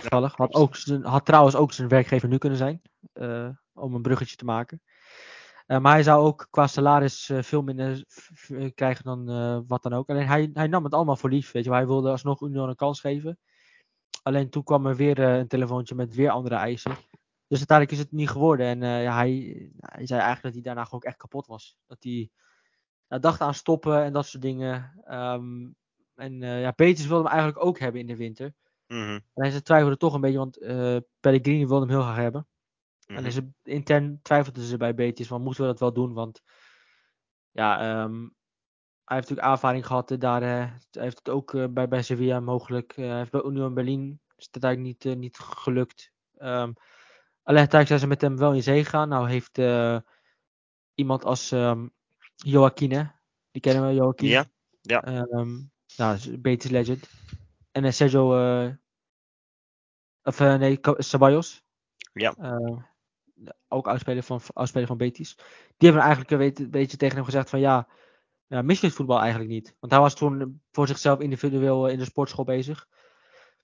Toevallig. 0.00 0.36
had, 0.36 0.54
ook 0.54 0.76
zijn, 0.76 1.04
had 1.04 1.24
trouwens 1.24 1.56
ook 1.56 1.72
zijn 1.72 1.88
werkgever 1.88 2.28
nu 2.28 2.38
kunnen 2.38 2.58
zijn. 2.58 2.82
eh, 3.12 3.48
om 3.72 3.94
een 3.94 4.02
bruggetje 4.02 4.36
te 4.36 4.44
maken. 4.44 4.82
Eh, 5.66 5.78
maar 5.78 5.92
hij 5.92 6.02
zou 6.02 6.26
ook 6.26 6.46
qua 6.50 6.66
salaris 6.66 7.28
eh, 7.28 7.42
veel 7.42 7.62
minder 7.62 8.04
krijgen 8.74 9.04
dan 9.04 9.26
wat 9.66 9.82
dan 9.82 9.92
ook. 9.92 10.08
Alleen 10.08 10.26
hij, 10.26 10.50
hij 10.52 10.66
nam 10.66 10.84
het 10.84 10.94
allemaal 10.94 11.16
voor 11.16 11.30
lief. 11.30 11.52
Weet 11.52 11.64
je. 11.64 11.70
Hij 11.70 11.86
wilde 11.86 12.10
alsnog 12.10 12.42
Union 12.42 12.68
een 12.68 12.76
kans 12.76 13.00
geven. 13.00 13.38
Alleen 14.22 14.50
toen 14.50 14.62
kwam 14.62 14.86
er 14.86 14.96
weer 14.96 15.18
een 15.18 15.48
telefoontje 15.48 15.94
met 15.94 16.14
weer 16.14 16.30
andere 16.30 16.54
eisen. 16.54 16.92
Dus 17.46 17.58
uiteindelijk 17.58 17.98
is 17.98 18.04
het 18.04 18.12
niet 18.12 18.28
geworden. 18.28 18.66
En 18.66 19.02
ja, 19.02 19.14
hij, 19.14 19.32
hij 19.76 20.06
zei 20.06 20.20
eigenlijk 20.20 20.42
dat 20.42 20.52
hij 20.52 20.62
daarna 20.62 20.84
gewoon 20.84 21.00
echt 21.00 21.16
kapot 21.16 21.46
was. 21.46 21.76
Dat 21.86 21.98
hij 22.00 22.30
ja, 23.08 23.18
dacht 23.18 23.40
aan 23.40 23.54
stoppen 23.54 24.02
en 24.02 24.12
dat 24.12 24.26
soort 24.26 24.42
dingen. 24.42 25.00
Ehm, 25.04 25.68
en 26.14 26.40
ja, 26.40 26.70
Peters 26.70 27.06
wilde 27.06 27.22
hem 27.22 27.32
eigenlijk 27.32 27.64
ook 27.64 27.78
hebben 27.78 28.00
in 28.00 28.06
de 28.06 28.16
winter. 28.16 28.54
Mhm, 28.88 29.18
Alleen 29.34 29.52
ze 29.52 29.62
twijfelden 29.62 29.98
toch 29.98 30.14
een 30.14 30.20
beetje, 30.20 30.38
want 30.38 30.56
eh 30.58 30.96
Pellegrini 31.20 31.66
wilde 31.66 31.86
hem 31.86 31.94
heel 31.94 32.02
graag 32.02 32.16
hebben. 32.16 32.46
mhm. 33.06 33.24
En 33.24 33.32
ze, 33.32 33.50
intern 33.62 34.18
twijfelden 34.22 34.62
ze 34.62 34.76
bij 34.76 34.94
Betis 34.94 35.26
van 35.26 35.42
moeten 35.42 35.62
we 35.62 35.68
dat 35.68 35.80
wel 35.80 35.92
doen, 35.92 36.12
want 36.12 36.42
ja, 37.50 37.78
ehm, 37.80 38.20
hij 39.04 39.16
heeft 39.16 39.28
natuurlijk 39.28 39.46
aanvaring 39.48 39.86
gehad. 39.86 40.10
eh, 40.10 40.18
Daar 40.18 40.42
eh, 40.42 40.48
hij 40.90 41.02
heeft 41.02 41.18
het 41.18 41.28
ook 41.28 41.72
bij, 41.72 41.88
bij 41.88 42.02
Sevilla 42.02 42.40
mogelijk. 42.40 42.96
hij 42.96 43.16
heeft 43.16 43.30
bij 43.30 43.42
Union 43.42 43.74
Berlin 43.74 44.20
is 44.36 44.48
het 44.50 44.64
eigenlijk 44.64 45.04
niet, 45.04 45.16
niet 45.18 45.38
gelukt. 45.38 46.12
Ehm, 46.36 46.72
alleen 47.42 47.58
uiteindelijk 47.58 47.86
zijn 47.86 48.00
ze 48.00 48.06
met 48.06 48.20
hem 48.20 48.36
wel 48.36 48.52
in 48.54 48.62
zee 48.62 48.84
gegaan. 48.84 49.08
Nou 49.08 49.28
heeft 49.28 49.58
iemand 50.94 51.24
als 51.24 51.50
hè? 51.50 53.02
die 53.50 53.60
kennen 53.60 53.86
we, 53.86 53.94
Joaquin. 53.94 54.28
Ja, 54.28 54.44
ja. 54.80 55.00
Nou, 55.96 56.38
Betis 56.38 56.70
legend. 56.70 57.08
En 57.78 57.84
eh, 57.84 57.92
Sergio, 57.92 58.38
eh, 58.38 58.74
of 60.22 60.40
eh, 60.40 60.54
nee, 60.54 60.78
Ceballos. 60.82 61.62
Ja. 62.12 62.34
Ook 63.68 63.86
oudspeler 63.86 64.22
van, 64.22 64.40
oudspeler 64.52 64.86
van 64.86 64.96
Betis. 64.96 65.34
Die 65.76 65.88
hebben 65.88 66.00
eigenlijk 66.00 66.30
een 66.30 66.38
beetje, 66.38 66.68
beetje 66.68 66.96
tegen 66.96 67.16
hem 67.16 67.24
gezegd 67.24 67.50
van 67.50 67.60
ja, 67.60 67.88
ja, 68.46 68.62
mis 68.62 68.80
je 68.80 68.86
het 68.86 68.96
voetbal 68.96 69.20
eigenlijk 69.20 69.50
niet? 69.50 69.76
Want 69.80 69.92
hij 69.92 70.00
was 70.00 70.14
toen 70.14 70.62
voor 70.72 70.86
zichzelf 70.86 71.20
individueel 71.20 71.88
in 71.88 71.98
de 71.98 72.04
sportschool 72.04 72.44
bezig. 72.44 72.88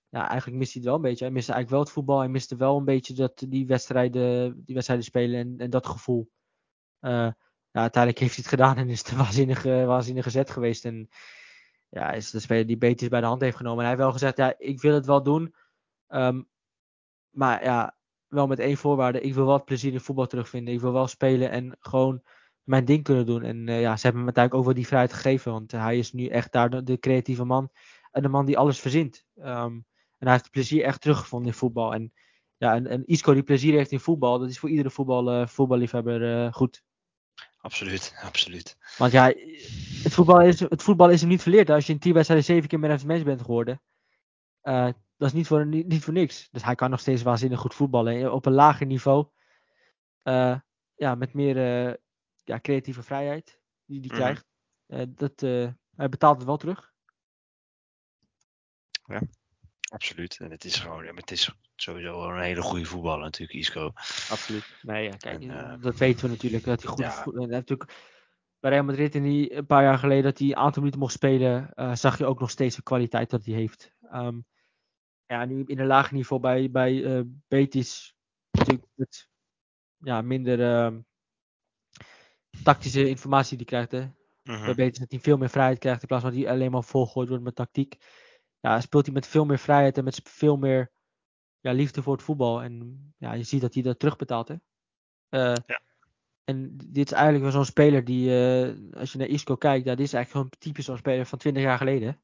Ja, 0.08 0.28
eigenlijk 0.28 0.58
miste 0.58 0.78
hij 0.78 0.82
het 0.82 0.84
wel 0.84 0.94
een 0.94 1.10
beetje. 1.10 1.24
Hij 1.24 1.34
miste 1.34 1.52
eigenlijk 1.52 1.70
wel 1.70 1.80
het 1.80 1.90
voetbal. 1.90 2.18
Hij 2.18 2.28
miste 2.28 2.56
wel 2.56 2.76
een 2.76 2.84
beetje 2.84 3.14
dat, 3.14 3.44
die, 3.48 3.66
wedstrijden, 3.66 4.62
die 4.64 4.74
wedstrijden 4.74 5.06
spelen 5.06 5.40
en, 5.40 5.54
en 5.58 5.70
dat 5.70 5.86
gevoel. 5.86 6.30
Ja, 7.00 7.36
uiteindelijk 7.70 8.18
heeft 8.18 8.34
hij 8.34 8.44
het 8.44 8.54
gedaan 8.54 8.76
en 8.76 8.88
is 8.88 8.98
het 8.98 9.10
een 9.10 9.16
waanzinnige, 9.16 9.84
waanzinnige 9.84 10.30
zet 10.30 10.50
geweest. 10.50 10.84
En 10.84 11.08
ja, 11.95 12.12
is 12.12 12.30
de 12.30 12.40
speler 12.40 12.66
die 12.66 12.78
Betis 12.78 13.09
bij 13.09 13.20
de 13.20 13.26
hand 13.26 13.40
heeft 13.40 13.57
genomen. 13.57 13.78
En 13.78 13.84
hij 13.84 13.90
heeft 13.90 14.03
wel 14.03 14.12
gezegd, 14.12 14.36
ja, 14.36 14.55
ik 14.59 14.80
wil 14.80 14.95
het 14.95 15.07
wel 15.07 15.22
doen. 15.22 15.55
Ehm, 16.09 16.42
maar 17.30 17.64
ja, 17.64 17.97
wel 18.28 18.47
met 18.47 18.59
één 18.59 18.76
voorwaarde. 18.76 19.20
Ik 19.20 19.34
wil 19.34 19.53
het 19.53 19.64
plezier 19.64 19.92
in 19.92 20.01
voetbal 20.01 20.26
terugvinden. 20.26 20.74
Ik 20.74 20.80
wil 20.80 20.92
wel 20.92 21.07
spelen 21.07 21.51
en 21.51 21.76
gewoon 21.78 22.22
mijn 22.62 22.84
ding 22.84 23.03
kunnen 23.03 23.26
doen. 23.26 23.42
En 23.42 23.68
eh, 23.68 23.80
ja, 23.80 23.97
ze 23.97 24.03
hebben 24.03 24.24
hem 24.24 24.34
uiteindelijk 24.34 24.55
ook 24.55 24.64
wel 24.64 24.74
die 24.74 24.86
vrijheid 24.86 25.12
gegeven. 25.12 25.53
Want 25.53 25.72
hij 25.72 25.99
is 25.99 26.12
nu 26.12 26.26
echt 26.26 26.53
daar 26.53 26.84
de, 26.84 26.99
creatieve 26.99 27.45
man. 27.45 27.70
En 28.11 28.22
de 28.22 28.28
man 28.28 28.47
die 28.47 28.59
alles 28.59 28.80
verzint. 28.80 29.26
Ehm, 29.36 29.72
en 30.18 30.26
hij 30.26 30.32
heeft 30.32 30.51
plezier 30.51 30.84
echt 30.84 31.01
teruggevonden 31.01 31.49
in 31.49 31.59
voetbal. 31.59 31.95
En 31.95 32.12
ja, 32.57 32.82
en 32.82 33.07
Isco 33.07 33.32
die 33.32 33.42
plezier 33.42 33.76
heeft 33.76 33.92
in 33.92 34.01
voetbal. 34.01 34.38
Dat 34.38 34.49
is 34.49 34.59
voor 34.59 34.70
iedere 34.70 34.90
voetbal, 34.90 35.30
eh, 35.30 35.47
voetballiefhebber 35.47 36.45
eh, 36.45 36.53
goed. 36.53 36.82
Absoluut, 37.64 38.14
absoluut. 38.30 38.76
Want 38.98 39.12
ja, 39.12 39.24
het 40.02 40.12
voetbal 40.12 40.40
is, 40.40 40.60
het 40.60 40.82
voetbal 40.82 41.10
is 41.10 41.20
hem 41.20 41.28
niet 41.30 41.42
verleerd. 41.42 41.70
Als 41.70 41.86
je 41.86 41.92
in 41.92 41.98
10 41.98 42.12
wedstrijden 42.12 42.46
zeven 42.46 42.68
keer 42.68 42.98
the 42.98 43.06
match 43.06 43.22
bent 43.24 43.40
geworden. 43.40 43.82
eh, 44.60 44.88
dat 45.16 45.28
is 45.28 45.32
niet 45.32 45.46
voor, 45.46 45.66
niet, 45.66 45.86
niet 45.86 46.02
voor 46.04 46.12
niks. 46.12 46.48
Dus 46.50 46.62
hij 46.64 46.74
kan 46.74 46.90
nog 46.90 47.00
steeds 47.00 47.22
waanzinnig 47.22 47.60
goed 47.60 47.74
voetballen. 47.74 48.16
En 48.16 48.30
Op 48.32 48.46
een 48.46 48.52
lager 48.52 48.86
niveau. 48.86 49.26
eh, 50.22 50.58
ja, 50.94 51.14
met 51.14 51.34
meer 51.34 51.56
eh, 51.88 51.94
ja, 52.44 52.60
creatieve 52.60 53.02
vrijheid 53.02 53.60
die 53.84 54.00
hij 54.00 54.08
Mhm. 54.08 54.16
krijgt. 54.16 54.46
Eh, 54.86 55.02
dat, 55.08 55.42
eh, 55.42 55.68
hij 55.96 56.08
betaalt 56.08 56.36
het 56.36 56.46
wel 56.46 56.56
terug. 56.56 56.92
Absoluut. 59.95 60.38
En 60.40 60.51
het 60.51 60.64
is 60.64 60.76
gewoon, 60.76 61.07
het 61.07 61.30
is 61.30 61.55
sowieso 61.76 62.28
een 62.28 62.42
hele 62.42 62.62
goede 62.62 62.84
voetballer 62.84 63.24
natuurlijk, 63.24 63.59
Isco. 63.59 63.92
Absoluut. 64.30 64.78
Nee, 64.82 65.05
ja, 65.05 65.16
kijk, 65.16 65.42
En, 65.42 65.51
eh, 65.51 65.82
dat 65.82 65.97
weten 65.97 66.24
we 66.24 66.30
natuurlijk. 66.30 66.64
Dat 66.64 66.82
hij 66.82 66.90
goed 66.90 67.34
ja. 67.34 67.42
en 67.42 67.49
natuurlijk 67.49 67.92
bij 68.61 68.70
Real 68.70 68.84
Madrid 68.84 69.14
in 69.14 69.22
die, 69.22 69.55
een 69.55 69.66
paar 69.66 69.82
jaar 69.82 69.99
geleden 69.99 70.22
dat 70.24 70.38
hij 70.38 70.49
een 70.49 70.57
aantal 70.57 70.78
minuten 70.78 71.01
mocht 71.01 71.12
spelen, 71.12 71.72
eh, 71.74 71.95
zag 71.95 72.18
je 72.18 72.26
ook 72.26 72.40
nog 72.40 72.51
steeds 72.51 72.76
de 72.76 72.82
kwaliteit 72.82 73.30
dat 73.30 73.45
hij 73.45 73.55
heeft. 73.55 73.95
Ehm, 74.01 74.40
ja, 75.26 75.45
nu 75.45 75.62
in 75.66 75.78
een 75.78 75.86
laag 75.86 76.12
niveau 76.12 76.40
bij, 76.42 76.70
bij 76.70 77.05
eh, 77.05 77.22
Betis 77.49 78.14
natuurlijk 78.51 78.88
met 78.95 79.28
ja, 79.97 80.22
minder 80.22 80.61
ehm, 80.61 81.01
tactische 82.62 83.09
informatie 83.09 83.57
die 83.57 83.66
krijgt. 83.66 83.92
Hè. 83.92 84.09
Mhm. 84.42 84.64
Bij 84.64 84.74
Betis 84.74 84.99
dat 84.99 85.11
hij 85.11 85.20
veel 85.20 85.36
meer 85.36 85.51
vrijheid 85.51 85.78
krijgt 85.78 86.01
in 86.03 86.09
plaats 86.09 86.22
van 86.22 86.32
dat 86.32 86.42
hij 86.42 86.51
alleen 86.51 86.70
maar 86.70 86.84
volgooid 86.84 87.28
wordt 87.28 87.45
met 87.45 87.55
tactiek. 87.55 87.97
Ja, 88.64 88.80
speelt 88.80 89.04
hij 89.04 89.14
met 89.14 89.26
veel 89.26 89.44
meer 89.44 89.58
vrijheid 89.58 89.98
en 89.98 90.04
met 90.04 90.20
veel 90.24 90.56
meer 90.56 90.90
ja, 91.60 91.72
liefde 91.72 92.02
voor 92.02 92.12
het 92.12 92.22
voetbal. 92.22 92.62
En 92.62 93.14
ja, 93.18 93.32
je 93.32 93.42
ziet 93.42 93.60
dat 93.60 93.74
hij 93.74 93.82
dat 93.82 93.98
terugbetaalt. 93.98 94.48
Hè. 94.48 94.54
Eh, 95.28 95.54
Ja. 95.66 95.80
En 96.44 96.76
dit 96.76 97.06
is 97.06 97.12
eigenlijk 97.12 97.42
wel 97.42 97.52
zo'n 97.52 97.64
speler 97.64 98.04
die, 98.04 98.30
eh, 98.30 98.98
als 99.00 99.12
je 99.12 99.18
naar 99.18 99.26
Isco 99.26 99.56
kijkt, 99.56 99.84
ja, 99.84 99.94
dit 99.94 100.06
is 100.06 100.12
eigenlijk 100.12 100.30
gewoon 100.30 100.50
typisch 100.58 100.84
zo'n 100.84 100.96
speler 100.96 101.26
van 101.26 101.38
20 101.38 101.62
jaar 101.62 101.78
geleden. 101.78 102.08
hè. 102.08 102.14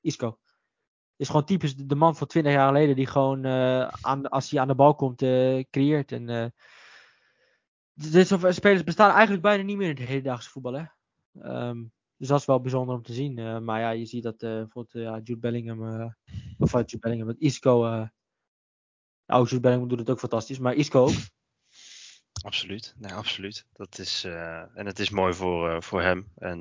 Isco. 0.00 0.38
Is 1.16 1.26
gewoon 1.26 1.44
typisch 1.44 1.76
de 1.76 1.94
man 1.94 2.16
van 2.16 2.26
20 2.26 2.52
jaar 2.52 2.66
geleden 2.66 2.96
die 2.96 3.06
gewoon, 3.06 3.44
eh, 3.44 3.88
aan, 3.88 4.28
als 4.28 4.50
hij 4.50 4.60
aan 4.60 4.68
de 4.68 4.74
bal 4.74 4.94
komt, 4.94 5.18
creëert. 5.70 6.12
En 6.12 6.52
dit 7.92 8.26
soort 8.26 8.54
spelers 8.54 8.84
bestaan 8.84 9.10
eigenlijk 9.10 9.42
bijna 9.42 9.62
niet 9.62 9.76
meer 9.76 9.88
in 9.88 9.96
het 9.96 10.08
hedendaagse 10.08 10.50
voetbal. 10.50 10.72
Hè? 10.72 10.84
Ehm, 11.40 11.84
dus 12.18 12.28
dat 12.28 12.40
is 12.40 12.46
wel 12.46 12.60
bijzonder 12.60 12.94
om 12.94 13.02
te 13.02 13.12
zien. 13.12 13.38
Uh, 13.38 13.58
maar 13.58 13.80
ja, 13.80 13.90
je 13.90 14.06
ziet 14.06 14.22
dat 14.22 14.42
uh, 14.42 14.50
bijvoorbeeld 14.50 14.94
uh, 14.94 15.16
Jude 15.22 15.38
Bellingham, 15.40 16.14
of 16.58 16.72
Jude 16.72 16.98
Bellingham, 16.98 17.26
met 17.26 17.40
Isco, 17.40 17.80
nou 19.26 19.44
Jude 19.44 19.60
Bellingham 19.60 19.88
doet 19.88 19.98
het 19.98 20.10
ook 20.10 20.18
fantastisch, 20.18 20.58
maar 20.58 20.74
Isco 20.74 21.02
ook. 21.02 21.14
Absoluut, 22.42 22.94
nee, 22.98 23.12
absoluut. 23.12 23.66
Dat 23.72 23.98
is, 23.98 24.24
en 24.74 24.86
het 24.86 24.98
is 24.98 25.10
mooi 25.10 25.34
voor, 25.34 25.82
voor 25.82 26.02
hem 26.02 26.32
en 26.36 26.60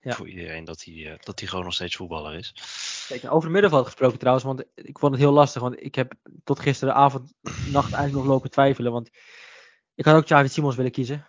ja. 0.00 0.12
voor 0.12 0.28
iedereen 0.28 0.64
dat 0.64 0.84
hij, 0.84 1.18
dat 1.20 1.38
hij 1.38 1.48
gewoon 1.48 1.64
nog 1.64 1.74
steeds 1.74 1.96
voetballer 1.96 2.34
is. 2.34 2.54
Kijk, 3.08 3.24
over 3.24 3.42
het 3.42 3.52
middenveld 3.52 3.84
gesproken 3.84 4.18
trouwens, 4.18 4.46
want 4.46 4.64
ik 4.74 4.98
vond 4.98 5.12
het 5.12 5.20
heel 5.20 5.32
lastig, 5.32 5.62
want 5.62 5.82
ik 5.82 5.94
heb 5.94 6.14
tot 6.44 6.60
gisteravond 6.60 7.32
nacht 7.72 7.92
eigenlijk 7.92 8.12
nog 8.12 8.26
lopen 8.26 8.50
twijfelen, 8.50 8.92
want 8.92 9.10
ik 9.94 10.04
had 10.04 10.16
ook 10.16 10.24
Xavi 10.24 10.48
Simons 10.48 10.76
willen 10.76 10.92
kiezen, 10.92 11.26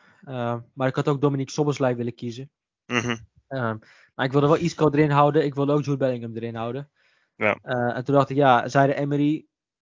maar 0.74 0.88
ik 0.88 0.95
had 0.95 1.08
ook 1.08 1.22
Dominique 1.22 1.51
Sobboslai 1.51 1.95
willen 1.95 2.16
kiezen. 2.16 2.51
Mhm. 2.86 3.17
Ehm, 3.47 3.77
maar 4.15 4.25
ik 4.25 4.31
wilde 4.31 4.47
wel 4.47 4.57
Isco 4.57 4.89
erin 4.89 5.09
houden. 5.09 5.45
Ik 5.45 5.55
wilde 5.55 5.73
ook 5.73 5.83
Jude 5.83 5.97
Bellingham 5.97 6.36
erin 6.36 6.55
houden. 6.55 6.91
Ja. 7.36 7.59
Uh, 7.63 7.97
en 7.97 8.03
toen 8.03 8.15
dacht 8.15 8.29
ik, 8.29 8.36
ja, 8.36 8.67
zei 8.67 8.88
de 8.88 8.95
Emery. 8.95 9.47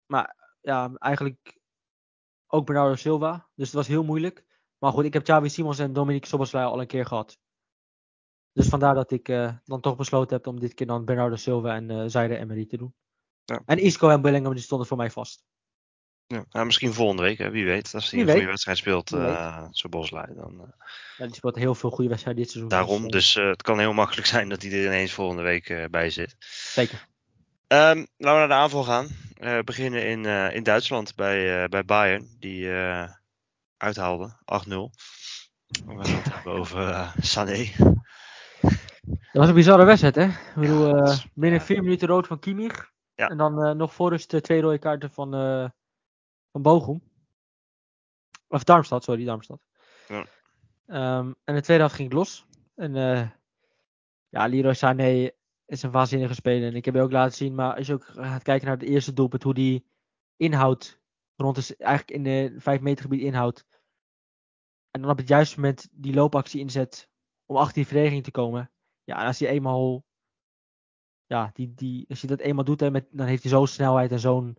Maar 0.05 0.35
ja, 0.61 0.91
eigenlijk 0.93 1.59
ook 2.47 2.65
Bernardo 2.65 2.95
Silva. 2.95 3.49
Dus 3.55 3.65
het 3.65 3.75
was 3.75 3.87
heel 3.87 4.03
moeilijk. 4.03 4.45
Maar 4.77 4.91
goed, 4.91 5.05
ik 5.05 5.13
heb 5.13 5.23
Xavi 5.23 5.49
Simons 5.49 5.79
en 5.79 5.93
Dominique 5.93 6.27
Soboslai 6.27 6.65
al 6.65 6.81
een 6.81 6.87
keer 6.87 7.05
gehad. 7.05 7.39
Dus 8.51 8.67
vandaar 8.67 8.93
dat 8.93 9.11
ik 9.11 9.29
uh, 9.29 9.53
dan 9.63 9.81
toch 9.81 9.95
besloten 9.95 10.35
heb 10.35 10.47
om 10.47 10.59
dit 10.59 10.73
keer 10.73 10.87
dan 10.87 11.05
Bernardo 11.05 11.35
Silva 11.35 11.75
en 11.75 11.89
uh, 11.89 12.03
Zaire 12.07 12.37
Emery 12.37 12.65
te 12.65 12.77
doen. 12.77 12.93
Ja. 13.43 13.61
En 13.65 13.77
Isco 13.77 14.09
en 14.09 14.21
Bellingham 14.21 14.53
die 14.53 14.63
stonden 14.63 14.87
voor 14.87 14.97
mij 14.97 15.11
vast. 15.11 15.43
Ja, 16.32 16.45
nou, 16.51 16.65
misschien 16.65 16.93
volgende 16.93 17.21
week, 17.21 17.38
hè? 17.38 17.49
wie 17.49 17.65
weet. 17.65 17.93
Als 17.93 18.11
hij 18.11 18.19
een 18.19 18.30
goede 18.30 18.45
wedstrijd 18.45 18.77
speelt, 18.77 19.13
uh, 19.13 19.63
zo 19.71 19.89
Boslui. 19.89 20.34
Dan, 20.36 20.53
uh... 20.53 20.67
ja, 21.17 21.25
die 21.25 21.36
speelt 21.36 21.55
heel 21.55 21.75
veel 21.75 21.89
goede 21.89 22.09
wedstrijden 22.09 22.43
dit 22.43 22.51
seizoen. 22.51 22.71
Daarom, 22.71 23.01
dus, 23.01 23.11
dus 23.11 23.36
uh, 23.36 23.49
het 23.49 23.61
kan 23.61 23.80
heel 23.80 23.93
makkelijk 23.93 24.27
zijn 24.36 24.49
dat 24.49 24.61
hij 24.61 24.71
er 24.71 24.86
ineens 24.86 25.11
volgende 25.11 25.43
week 25.43 25.88
bij 25.91 26.09
zit. 26.09 26.36
Zeker. 26.39 27.07
Um, 27.67 27.77
laten 27.77 28.07
we 28.17 28.25
naar 28.25 28.47
de 28.47 28.53
aanval 28.53 28.84
gaan. 28.84 29.07
We 29.34 29.61
beginnen 29.65 30.05
in, 30.05 30.25
in 30.53 30.63
Duitsland 30.63 31.15
bij, 31.15 31.69
bij 31.69 31.86
Bayern, 31.86 32.36
die 32.39 32.69
uithaalde 33.77 34.30
8-0. 34.30 34.36
We 34.45 34.91
gaan 35.86 35.97
het 35.97 36.34
hebben 36.34 36.53
over 36.53 37.13
Sané. 37.21 37.71
Dat 39.09 39.41
was 39.41 39.47
een 39.47 39.53
bizarre 39.53 39.86
wedstrijd, 39.86 40.15
hè? 40.15 40.25
Ik 40.25 40.55
bedoel, 40.55 41.15
binnen 41.34 41.61
vier 41.61 41.84
minuten 41.84 42.07
rood 42.07 42.27
van 42.27 42.39
Kimmich. 42.39 42.91
Ja. 43.15 43.27
En 43.27 43.38
dan 43.38 43.77
nog 43.77 43.93
voor 43.93 44.09
rust 44.09 44.43
twee 44.43 44.61
rode 44.61 44.80
kaarten 44.80 45.11
van 45.11 45.34
van 46.52 46.62
Bochum. 46.62 47.02
Of 48.47 48.64
Darmstad, 48.64 49.04
sorry, 49.04 49.26
Darmstad. 49.26 49.60
Ja. 50.08 50.26
Um, 51.18 51.36
en 51.43 51.56
de 51.56 51.62
tweede 51.62 51.84
helft 51.84 51.95
ging 51.95 52.10
het 52.10 52.18
los. 52.18 52.47
En 52.76 52.95
uh, 52.95 53.30
ja, 54.30 54.47
Leroy 54.47 54.74
Sané 54.74 55.32
is 55.66 55.84
een 55.84 55.91
waanzinnige 55.91 56.34
speler. 56.34 56.70
En 56.70 56.76
ik 56.76 56.86
heb 56.86 56.93
je 56.93 57.02
ook 57.02 57.12
laten 57.12 57.38
zien, 57.38 57.56
maar 57.56 57.76
als 57.76 57.88
je 57.88 57.93
ook 57.93 58.06
gaat 58.06 58.43
kijken 58.43 58.68
naar 58.68 58.78
het 58.78 58.88
eerste 58.88 59.14
doelpunt, 59.14 59.43
hoe 59.43 59.54
die 59.54 59.86
inhoudt, 60.36 61.00
rond 61.36 61.68
de, 61.68 61.76
eigenlijk 61.78 62.12
in 62.12 62.24
de 62.24 62.56
5 62.58 62.82
meter 62.82 63.04
gebied 63.04 63.22
inhoudt. 63.22 63.66
En 64.91 65.02
dan 65.02 65.10
op 65.10 65.18
het 65.18 65.28
juiste 65.28 65.60
moment 65.60 65.88
die 65.91 66.14
loopactie 66.14 66.60
inzet 66.60 67.10
om 67.45 67.56
achter 67.56 67.74
die 67.74 67.88
verdediging 67.88 68.24
te 68.24 68.32
komen. 68.32 68.72
Ja, 69.04 69.20
en 69.20 69.26
als 69.26 69.39
hij 69.39 69.50
eenmaal, 69.50 70.06
ja, 71.26 71.50
die, 71.54 71.74
die, 71.74 72.06
als 72.10 72.22
je 72.22 72.28
dat 72.28 72.39
eenmaal 72.39 72.64
doet, 72.64 72.80
hè, 72.80 72.91
met, 72.91 73.08
dan 73.12 73.28
heeft 73.28 73.43
hij 73.43 73.52
zo'n 73.52 73.68
snelheid 73.68 74.12
en 74.12 74.20
zo'n 74.20 74.58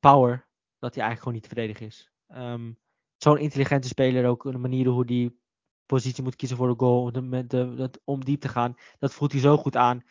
power 0.00 0.48
dat 0.82 0.94
hij 0.94 1.04
eigenlijk 1.04 1.18
gewoon 1.18 1.34
niet 1.34 1.42
te 1.42 1.54
verdedigen 1.54 1.86
is. 1.86 2.10
Um, 2.28 2.78
Zo'n 3.16 3.38
intelligente 3.38 3.88
speler 3.88 4.26
ook, 4.26 4.42
de 4.42 4.58
manier 4.58 4.86
hoe 4.86 5.04
die 5.04 5.40
positie 5.86 6.22
moet 6.22 6.36
kiezen 6.36 6.56
voor 6.56 6.68
de 6.68 6.74
goal, 6.76 7.12
de, 7.12 7.46
de, 7.46 7.74
de, 7.74 7.90
om 8.04 8.24
diep 8.24 8.40
te 8.40 8.48
gaan, 8.48 8.74
dat 8.98 9.12
voelt 9.12 9.32
hij 9.32 9.40
zo 9.40 9.56
goed 9.56 9.76
aan. 9.76 10.02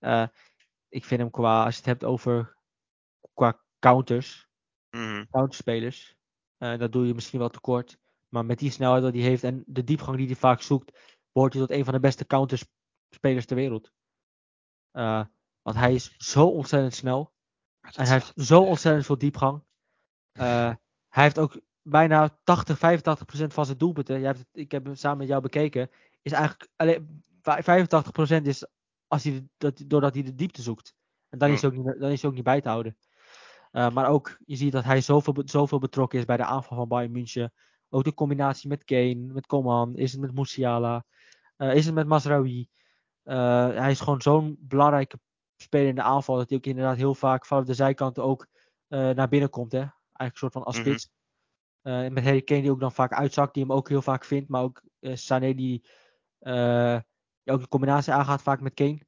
Uh, 0.00 0.26
ik 0.88 1.04
vind 1.04 1.20
hem 1.20 1.30
qua, 1.30 1.64
als 1.64 1.72
je 1.74 1.80
het 1.80 1.88
hebt 1.88 2.04
over 2.04 2.56
qua 3.34 3.60
counters, 3.78 4.48
mm. 4.90 5.26
counterspelers, 5.30 6.16
uh, 6.58 6.78
dat 6.78 6.92
doe 6.92 7.06
je 7.06 7.14
misschien 7.14 7.38
wel 7.38 7.48
tekort. 7.48 7.98
Maar 8.28 8.44
met 8.44 8.58
die 8.58 8.70
snelheid 8.70 9.02
dat 9.02 9.12
hij 9.12 9.22
heeft 9.22 9.44
en 9.44 9.62
de 9.66 9.84
diepgang 9.84 10.16
die 10.16 10.26
hij 10.26 10.36
vaak 10.36 10.60
zoekt, 10.60 11.16
behoort 11.32 11.52
hij 11.52 11.62
tot 11.62 11.70
een 11.70 11.84
van 11.84 11.94
de 11.94 12.00
beste 12.00 12.26
counterspelers 12.26 13.46
ter 13.46 13.56
wereld. 13.56 13.92
Uh, 14.92 15.24
want 15.62 15.76
hij 15.76 15.94
is 15.94 16.14
zo 16.16 16.46
ontzettend 16.46 16.94
snel. 16.94 17.32
En 17.80 18.04
hij 18.04 18.12
heeft 18.12 18.32
zo 18.36 18.62
ontzettend 18.62 19.06
veel 19.06 19.18
diepgang. 19.18 19.62
Uh, 20.38 20.72
hij 21.08 21.22
heeft 21.22 21.38
ook 21.38 21.60
bijna 21.82 22.38
80, 22.44 22.78
85 22.78 23.26
procent 23.26 23.54
van 23.54 23.66
zijn 23.66 23.78
doelpunten. 23.78 24.22
Hebt 24.22 24.38
het, 24.38 24.48
ik 24.52 24.70
heb 24.70 24.84
het 24.84 24.98
samen 24.98 25.18
met 25.18 25.28
jou 25.28 25.42
bekeken. 25.42 25.90
Is 26.22 26.32
eigenlijk 26.32 26.70
alleen 26.76 27.22
85 27.42 28.12
procent 28.12 28.46
is 28.46 28.66
als 29.06 29.24
hij, 29.24 29.48
dat, 29.56 29.82
doordat 29.86 30.14
hij 30.14 30.22
de 30.22 30.34
diepte 30.34 30.62
zoekt. 30.62 30.94
En 31.28 31.38
dan 31.38 31.50
is 31.50 31.62
hij 31.62 31.70
ook 31.70 31.76
niet, 31.76 32.10
is 32.10 32.24
ook 32.24 32.34
niet 32.34 32.44
bij 32.44 32.60
te 32.60 32.68
houden. 32.68 32.96
Uh, 33.72 33.90
maar 33.90 34.08
ook, 34.08 34.38
je 34.44 34.56
ziet 34.56 34.72
dat 34.72 34.84
hij 34.84 35.00
zoveel, 35.00 35.34
zoveel 35.44 35.78
betrokken 35.78 36.18
is 36.18 36.24
bij 36.24 36.36
de 36.36 36.44
aanval 36.44 36.76
van 36.76 36.88
Bayern 36.88 37.12
München. 37.12 37.52
Ook 37.88 38.04
de 38.04 38.14
combinatie 38.14 38.68
met 38.68 38.84
Kane, 38.84 39.14
met 39.14 39.46
Coman, 39.46 39.96
is 39.96 40.12
het 40.12 40.20
met 40.20 40.34
Musiala, 40.34 41.04
uh, 41.56 41.74
is 41.74 41.84
het 41.84 41.94
met 41.94 42.06
Masraoui. 42.06 42.68
Hij 43.22 43.90
is 43.90 44.00
gewoon 44.00 44.22
zo'n 44.22 44.56
belangrijke 44.60 45.18
speler 45.56 45.88
in 45.88 45.94
de 45.94 46.02
aanval 46.02 46.36
dat 46.36 46.48
hij 46.48 46.58
ook 46.58 46.66
inderdaad 46.66 46.96
heel 46.96 47.14
vaak 47.14 47.46
vanaf 47.46 47.64
de 47.64 47.74
zijkanten 47.74 48.22
ook 48.22 48.46
naar 48.88 49.28
binnen 49.28 49.50
komt. 49.50 49.72
Hè? 49.72 49.84
Eigenlijk 50.14 50.30
een 50.30 50.36
soort 50.36 50.52
van 50.52 50.64
als 50.64 50.76
spits. 50.76 51.08
Mm-hmm. 51.08 51.22
Uh, 51.84 52.10
met 52.10 52.24
Harry 52.24 52.42
Kane 52.42 52.60
die 52.60 52.70
ook 52.70 52.80
dan 52.80 52.92
vaak 52.92 53.12
uitzakt, 53.12 53.54
die 53.54 53.62
hem 53.62 53.72
ook 53.72 53.88
heel 53.88 54.02
vaak 54.02 54.24
vindt. 54.24 54.48
Maar 54.48 54.62
ook 54.62 54.82
uh, 55.00 55.14
Sané 55.14 55.54
die 55.54 55.86
uh, 56.40 56.98
ook 57.44 57.60
de 57.60 57.68
combinatie 57.68 58.12
aangaat 58.12 58.42
vaak 58.42 58.60
met 58.60 58.74
Kane. 58.74 59.00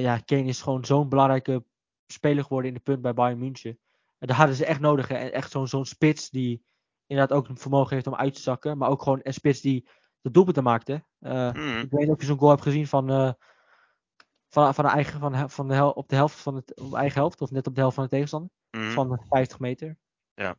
ja, 0.00 0.18
Kane 0.18 0.44
is 0.44 0.62
gewoon 0.62 0.84
zo'n 0.84 1.08
belangrijke 1.08 1.64
speler 2.06 2.42
geworden 2.42 2.68
in 2.68 2.76
de 2.76 2.82
punt 2.82 3.02
bij 3.02 3.14
Bayern 3.14 3.38
München. 3.38 3.78
En 4.18 4.26
daar 4.26 4.36
hadden 4.36 4.56
ze 4.56 4.66
echt 4.66 4.80
nodig. 4.80 5.08
Hè? 5.08 5.14
Echt 5.14 5.50
zo'n 5.50 5.68
zo'n 5.68 5.84
spits 5.84 6.30
die 6.30 6.64
inderdaad 7.06 7.36
ook 7.36 7.48
het 7.48 7.60
vermogen 7.60 7.94
heeft 7.94 8.06
om 8.06 8.14
uit 8.14 8.34
te 8.34 8.40
zakken. 8.40 8.78
Maar 8.78 8.88
ook 8.88 9.02
gewoon 9.02 9.20
een 9.22 9.34
spits 9.34 9.60
die 9.60 9.88
de 10.20 10.30
doelpunten 10.30 10.62
maakte. 10.62 11.04
mm. 11.18 11.80
Ik 11.80 11.90
weet 11.90 12.00
niet 12.00 12.10
of 12.10 12.20
je 12.20 12.26
zo'n 12.26 12.38
goal 12.38 12.50
hebt 12.50 12.62
gezien 12.62 12.86
van, 12.86 13.36
van, 14.48 14.74
van, 14.74 14.84
de 14.84 14.90
eigen, 14.90 15.20
van, 15.20 15.50
van 15.50 15.68
de 15.68 15.74
hel, 15.74 15.90
op 15.90 16.08
de 16.08 16.14
helft 16.14 16.40
van 16.40 16.54
het 16.54 16.80
op 16.80 16.90
de 16.90 16.96
eigen 16.96 17.20
helft. 17.20 17.40
Of 17.40 17.50
net 17.50 17.66
op 17.66 17.74
de 17.74 17.80
helft 17.80 17.94
van 17.94 18.04
de 18.04 18.10
tegenstander. 18.10 18.50
Mm. 18.70 18.90
Van 18.90 19.20
50 19.28 19.58
meter. 19.58 19.96
Ja. 20.34 20.56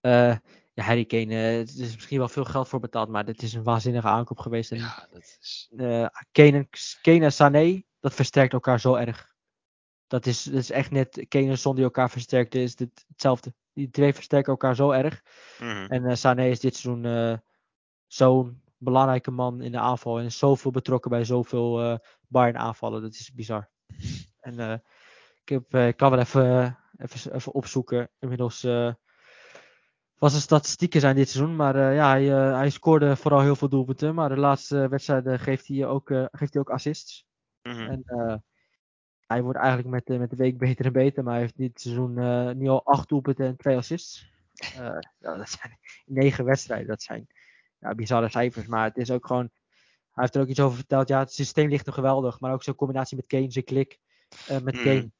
Uh, 0.00 0.36
ja, 0.74 0.82
Harry 0.82 1.04
Kane, 1.04 1.24
uh, 1.24 1.58
er 1.58 1.60
is 1.60 1.94
misschien 1.94 2.18
wel 2.18 2.28
veel 2.28 2.44
geld 2.44 2.68
voor 2.68 2.80
betaald, 2.80 3.08
maar 3.08 3.24
dit 3.24 3.42
is 3.42 3.54
een 3.54 3.62
waanzinnige 3.62 4.06
aankoop 4.06 4.38
geweest. 4.38 4.72
En, 4.72 4.78
ja, 4.78 5.08
dat 5.10 5.38
is... 5.40 5.68
uh, 5.70 6.06
Kane, 6.32 6.52
en, 6.52 6.68
Kane 7.02 7.24
en 7.24 7.32
Sané, 7.32 7.82
dat 8.00 8.14
versterkt 8.14 8.52
elkaar 8.52 8.80
zo 8.80 8.94
erg. 8.94 9.36
Dat 10.06 10.26
is, 10.26 10.42
dat 10.42 10.54
is 10.54 10.70
echt 10.70 10.90
net, 10.90 11.24
Kane 11.28 11.48
en 11.48 11.58
Son 11.58 11.74
die 11.74 11.84
elkaar 11.84 12.10
versterkten, 12.10 12.60
is 12.60 12.76
dit 12.76 13.04
hetzelfde. 13.08 13.54
Die 13.72 13.90
twee 13.90 14.14
versterken 14.14 14.52
elkaar 14.52 14.74
zo 14.74 14.90
erg. 14.90 15.22
Mm. 15.60 15.86
En 15.86 16.18
Sané 16.18 16.48
is 16.48 16.60
dit 16.60 16.76
seizoen 16.76 17.40
zo'n 18.06 18.62
belangrijke 18.76 19.30
man 19.30 19.60
in 19.60 19.72
de 19.72 19.78
aanval 19.78 20.18
en 20.18 20.24
is 20.24 20.38
zoveel 20.38 20.70
betrokken 20.70 21.10
bij 21.10 21.24
zoveel 21.24 22.00
Bayern 22.28 22.58
aanvallen. 22.58 23.02
Dat 23.02 23.14
is 23.14 23.32
bizar. 23.32 23.70
En 24.40 24.82
ik, 25.44 25.48
heb, 25.48 25.74
ik 25.74 25.96
kan 25.96 26.10
wel 26.10 26.18
even, 26.18 26.78
even, 26.98 27.34
even 27.34 27.52
opzoeken. 27.52 28.10
Inmiddels 28.18 28.64
wat 30.18 30.30
zijn 30.30 30.42
statistieken 30.42 31.00
zijn 31.00 31.16
dit 31.16 31.28
seizoen. 31.28 31.56
Maar 31.56 31.76
uh, 31.76 31.94
ja, 31.94 32.08
hij, 32.08 32.24
uh, 32.24 32.56
hij, 32.56 32.70
scoorde 32.70 33.16
vooral 33.16 33.40
heel 33.40 33.56
veel 33.56 33.68
doelpunten. 33.68 34.14
Maar 34.14 34.28
de 34.28 34.36
laatste 34.36 34.88
wedstrijden 34.88 35.38
geeft 35.38 35.66
hij 35.66 35.86
ook, 35.86 36.10
uh, 36.10 36.24
geeft 36.30 36.52
hij 36.52 36.62
ook 36.62 36.70
assists. 36.70 37.26
Mm-hmm. 37.62 37.88
En 37.88 38.42
hij 39.26 39.42
wordt 39.42 39.58
eigenlijk 39.58 39.88
met, 39.88 40.18
met 40.18 40.30
de 40.30 40.36
week 40.36 40.58
beter 40.68 40.84
en 40.84 40.92
beter. 40.92 41.22
Maar 41.22 41.32
hij 41.32 41.42
heeft 41.42 41.56
dit 41.56 41.80
seizoen 41.80 42.14
nu 42.58 42.68
al 42.68 42.84
acht 42.84 43.08
doelpunten 43.08 43.46
en 43.46 43.56
twee 43.56 43.76
assists. 43.76 44.30
ja, 45.18 45.36
dat 45.36 45.48
zijn 45.48 45.78
negen 46.20 46.44
wedstrijden. 46.44 46.86
Dat 46.86 47.02
zijn 47.02 47.26
ja, 47.78 47.94
bizarre 47.94 48.28
cijfers. 48.28 48.66
Maar 48.66 48.84
het 48.84 48.96
is 48.96 49.10
ook 49.10 49.26
gewoon. 49.26 49.50
Hij 50.10 50.26
heeft 50.26 50.34
er 50.34 50.42
ook 50.42 50.48
iets 50.48 50.60
over 50.60 50.76
verteld. 50.76 51.08
Ja, 51.08 51.18
het 51.18 51.32
systeem 51.32 51.68
ligt 51.68 51.84
hem 51.84 51.94
geweldig. 51.94 52.40
Maar 52.40 52.52
ook 52.52 52.62
zo'n 52.62 52.74
combinatie 52.74 53.16
met 53.16 53.26
Kane, 53.26 53.50
zijn 53.50 53.64
klik 53.64 53.98
met 54.62 54.74
Mm. 54.74 54.82
Kane. 54.82 55.10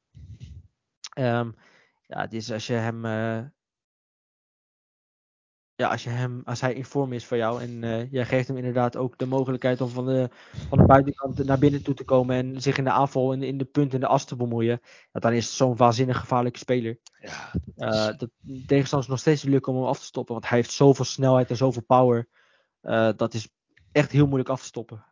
Um, 1.39 1.55
ja, 2.09 2.21
het 2.21 2.33
is 2.33 2.51
als 2.51 2.67
je 2.67 2.73
hem 2.73 3.05
ja, 5.79 5.87
als, 5.87 6.03
je 6.03 6.09
hem, 6.09 6.41
als 6.45 6.61
hij 6.61 6.73
in 6.73 6.85
vorm 6.85 7.13
is 7.13 7.25
voor 7.25 7.37
jou 7.37 7.61
en 7.61 7.83
uh, 7.83 8.11
jij 8.11 8.25
geeft 8.25 8.47
hem 8.47 8.57
inderdaad 8.57 8.95
ook 8.95 9.17
de 9.17 9.25
mogelijkheid 9.25 9.81
om 9.81 9.89
van 9.89 10.05
de, 10.05 10.29
van 10.69 10.77
de 10.77 10.85
buitenkant 10.85 11.43
naar 11.43 11.59
binnen 11.59 11.83
toe 11.83 11.93
te 11.93 12.03
komen 12.03 12.35
en 12.35 12.61
zich 12.61 12.77
in 12.77 12.83
de 12.83 12.91
aanval 12.91 13.33
in, 13.33 13.43
in 13.43 13.57
de 13.57 13.65
punt 13.65 13.93
en 13.93 13.99
de 13.99 14.07
as 14.07 14.25
te 14.25 14.35
bemoeien, 14.35 14.79
ja, 15.11 15.19
dan 15.19 15.33
is 15.33 15.45
het 15.45 15.53
zo'n 15.53 15.75
waanzinnig 15.75 16.19
gevaarlijke 16.19 16.59
speler. 16.59 16.99
Ja, 17.19 17.51
uh, 17.75 18.17
dat 18.17 18.29
tegenstanders 18.65 19.11
nog 19.11 19.19
steeds 19.19 19.43
lukken 19.43 19.73
om 19.73 19.79
hem 19.79 19.87
af 19.87 19.99
te 19.99 20.05
stoppen, 20.05 20.33
want 20.33 20.49
hij 20.49 20.57
heeft 20.57 20.71
zoveel 20.71 21.05
snelheid 21.05 21.49
en 21.49 21.57
zoveel 21.57 21.83
power. 21.83 22.27
Dat 23.15 23.33
is 23.33 23.49
echt 23.91 24.11
heel 24.11 24.25
moeilijk 24.25 24.49
af 24.49 24.59
te 24.59 24.65
stoppen. 24.65 25.05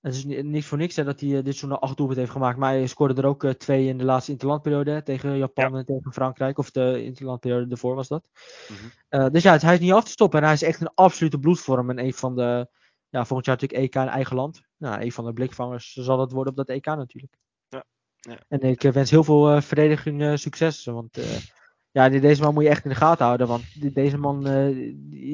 Het 0.00 0.14
is 0.14 0.24
ni- 0.24 0.42
niks 0.42 0.66
voor 0.66 0.78
niks 0.78 0.96
hè, 0.96 1.04
dat 1.04 1.20
hij 1.20 1.28
eh, 1.28 1.34
dit 1.34 1.44
seizoen 1.44 1.70
al 1.70 1.80
acht 1.80 1.96
doelpunten 1.96 2.24
heeft 2.24 2.36
gemaakt. 2.36 2.58
Maar 2.58 2.72
hij 2.72 2.86
scoorde 2.86 3.22
er 3.22 3.28
ook 3.28 3.44
eh, 3.44 3.50
twee 3.50 3.86
in 3.86 3.98
de 3.98 4.04
laatste 4.04 4.32
interlandperiode 4.32 4.90
hè, 4.90 5.02
tegen 5.02 5.36
Japan 5.36 5.76
en 5.76 5.84
tegen 5.84 6.12
Frankrijk. 6.12 6.58
Of 6.58 6.70
de 6.70 7.04
interlandperiode 7.04 7.70
ervoor 7.70 7.94
was 7.94 8.08
dat. 8.08 8.28
Mhm. 8.68 8.88
Eh, 9.08 9.26
dus 9.30 9.42
ja, 9.42 9.58
hij 9.58 9.74
is 9.74 9.80
niet 9.80 9.92
af 9.92 10.04
te 10.04 10.10
stoppen. 10.10 10.38
En 10.38 10.44
hij 10.44 10.54
is 10.54 10.62
echt 10.62 10.80
een 10.80 10.94
absolute 10.94 11.38
bloedvorm. 11.38 11.90
En 11.90 11.98
een 11.98 12.14
van 12.14 12.36
de, 12.36 12.68
ja, 13.08 13.24
volgend 13.24 13.46
jaar 13.46 13.56
natuurlijk 13.60 13.94
EK 13.94 14.02
in 14.02 14.08
eigen 14.08 14.36
land. 14.36 14.62
Nou, 14.76 15.00
een 15.00 15.12
van 15.12 15.24
de 15.24 15.32
blikvangers 15.32 15.92
zal 15.92 16.16
dat 16.16 16.32
worden 16.32 16.52
op 16.52 16.58
dat 16.58 16.76
EK 16.76 16.86
natuurlijk. 16.86 17.36
Ja, 17.68 17.84
ja. 18.16 18.38
En 18.48 18.60
ik 18.60 18.82
wens 18.82 19.10
heel 19.10 19.24
veel 19.24 19.62
verdediging 19.62 20.38
succes. 20.38 20.84
Want 20.84 21.18
ja, 21.98 22.08
deze 22.20 22.42
man 22.42 22.54
moet 22.54 22.62
je 22.62 22.68
echt 22.68 22.84
in 22.84 22.90
de 22.90 22.96
gaten 22.96 23.24
houden. 23.24 23.46
Want 23.46 23.94
deze 23.94 24.18
man 24.18 24.46
eh, 24.46 24.68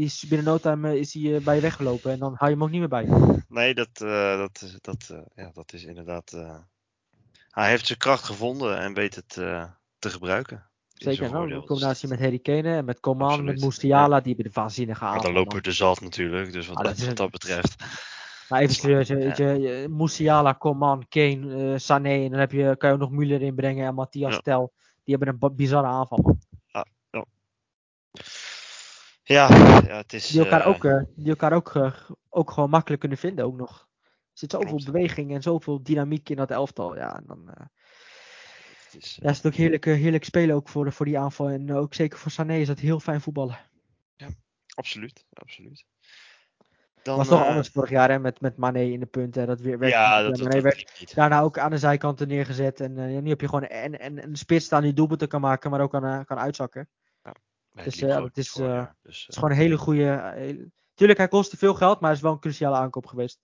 is 0.02 0.24
binnen 0.28 0.46
no 0.46 0.58
time 0.58 0.90
eh, 0.90 0.94
is 0.98 1.14
hij, 1.14 1.36
eh, 1.36 1.42
bij 1.44 1.54
je 1.54 1.60
weggelopen. 1.60 2.12
En 2.12 2.18
dan 2.18 2.34
hou 2.36 2.50
je 2.50 2.56
hem 2.56 2.64
ook 2.64 2.70
niet 2.70 2.80
meer 2.80 2.88
bij. 2.88 3.06
Nee, 3.48 3.74
dat, 3.74 3.88
dat, 4.38 4.62
is- 4.62 4.78
dat, 4.80 5.14
ja, 5.34 5.50
dat 5.54 5.72
is 5.72 5.84
inderdaad. 5.84 6.30
hij 7.50 7.68
heeft 7.68 7.86
zijn 7.86 7.98
kracht 7.98 8.24
gevonden 8.24 8.78
en 8.78 8.94
weet 8.94 9.14
het 9.14 9.28
te 9.98 10.10
gebruiken. 10.10 10.66
Zeker, 10.94 11.30
nou, 11.30 11.52
in 11.52 11.64
combinatie 11.64 12.08
met 12.08 12.18
Harry 12.20 12.38
Kane 12.38 12.76
en 12.76 12.84
met 12.84 13.00
Coman, 13.00 13.44
met 13.44 13.60
Musiala, 13.60 14.20
die 14.20 14.34
hebben 14.34 14.52
de 14.52 14.60
waanzinnige 14.60 15.04
Maar 15.04 15.12
aanval. 15.12 15.24
dan 15.32 15.42
lopen 15.42 15.62
de 15.62 15.72
zalf 15.72 16.00
natuurlijk. 16.00 16.52
Dus 16.52 16.66
wat, 16.66 16.76
Ah, 16.76 16.84
dat 16.84 17.18
wat 17.18 17.30
betreft. 17.30 17.84
Maar 18.48 18.60
even 18.60 18.74
serieus, 18.74 19.08
Ja. 19.08 19.14
weet 19.14 19.36
je, 19.36 19.86
Musiala, 19.90 20.54
Coman, 20.54 21.06
Kane, 21.08 21.72
eh, 21.72 21.78
Sané, 21.78 22.24
en 22.24 22.30
dan 22.30 22.40
heb 22.40 22.52
je, 22.52 22.74
kan 22.78 22.88
je 22.88 22.94
ook 22.94 23.00
nog 23.00 23.10
Müller 23.12 23.40
inbrengen 23.40 23.86
en 23.86 23.94
Matthias 23.94 24.32
Ja. 24.34 24.38
Tel. 24.40 24.72
Die 25.04 25.16
hebben 25.16 25.36
een 25.40 25.56
bizarre 25.56 25.86
aanval. 25.86 26.38
Ja, 29.24 29.48
ja 29.86 29.96
het 29.96 30.12
is. 30.12 30.26
Die 30.26 30.40
elkaar, 30.40 30.60
eh, 30.60 30.66
ook, 30.66 30.84
eh, 30.84 31.02
die 31.16 31.28
elkaar 31.28 31.52
ook, 31.52 31.74
eh, 31.74 31.94
ook 32.28 32.50
gewoon 32.50 32.70
makkelijk 32.70 33.00
kunnen 33.00 33.18
vinden, 33.18 33.44
ook 33.44 33.56
nog. 33.56 33.88
Er 34.02 34.40
zit 34.40 34.50
zoveel 34.50 34.68
Klopt. 34.68 34.84
beweging 34.84 35.34
en 35.34 35.42
zoveel 35.42 35.82
dynamiek 35.82 36.28
in 36.28 36.36
dat 36.36 36.50
elftal. 36.50 36.96
Ja, 36.96 37.16
en 37.16 37.24
dan 37.26 37.46
het 37.46 39.02
is, 39.02 39.18
ja, 39.22 39.30
is 39.30 39.36
het 39.36 39.46
ook 39.46 39.54
heerlijk, 39.54 39.84
heerlijk 39.84 40.24
spelen 40.24 40.54
ook 40.54 40.68
voor, 40.68 40.92
voor 40.92 41.06
die 41.06 41.18
aanval. 41.18 41.48
En 41.48 41.72
ook 41.72 41.94
zeker 41.94 42.18
voor 42.18 42.30
Sané 42.30 42.56
is 42.56 42.66
dat 42.66 42.78
heel 42.78 43.00
fijn 43.00 43.20
voetballen. 43.20 43.58
absoluut, 44.74 45.24
absoluut. 45.32 45.84
Het 46.94 47.04
Dan, 47.04 47.16
was 47.16 47.28
toch 47.28 47.46
anders 47.46 47.68
vorig 47.68 47.90
jaar, 47.90 48.10
hè, 48.10 48.18
met, 48.18 48.40
met 48.40 48.56
Mané 48.56 48.80
in 48.82 49.00
de 49.00 49.06
punten. 49.06 49.46
Dat 49.46 49.60
weer, 49.60 49.86
Ja, 49.88 50.22
dat, 50.22 50.30
dat, 50.30 50.38
Mané 50.38 50.54
dat 50.54 50.62
werd 50.62 50.76
liep 50.76 50.90
niet. 51.00 51.14
daarna 51.14 51.40
ook 51.40 51.58
aan 51.58 51.70
de 51.70 51.78
zijkanten 51.78 52.28
neergezet. 52.28 52.80
En 52.80 53.22
nu 53.22 53.28
heb 53.28 53.40
je 53.40 53.48
gewoon 53.48 53.66
en, 53.66 54.00
en, 54.00 54.22
een 54.22 54.36
spits 54.36 54.64
staan 54.64 54.82
die 54.82 54.92
doelpunten 54.92 55.28
kan 55.28 55.40
maken, 55.40 55.70
maar 55.70 55.80
ook 55.80 55.90
kan, 55.90 56.24
kan 56.24 56.38
uitzakken. 56.38 56.88
Nee, 57.74 57.84
dus, 57.84 58.00
het 58.00 58.10
eh, 58.10 58.22
het 58.22 58.38
is, 58.38 58.50
voor, 58.50 58.64
eh, 58.64 58.74
ja. 58.74 58.96
Dus, 59.02 59.20
Het 59.20 59.28
is 59.28 59.34
eh, 59.34 59.34
gewoon 59.34 59.50
een 59.50 59.56
hele 59.62 59.76
goede. 59.76 60.72
Tuurlijk, 60.94 61.18
hij 61.18 61.28
kostte 61.28 61.56
veel 61.56 61.74
geld, 61.74 62.00
maar 62.00 62.08
hij 62.08 62.18
is 62.18 62.24
wel 62.24 62.32
een 62.32 62.40
cruciale 62.40 62.76
aankoop 62.76 63.06
geweest. 63.06 63.40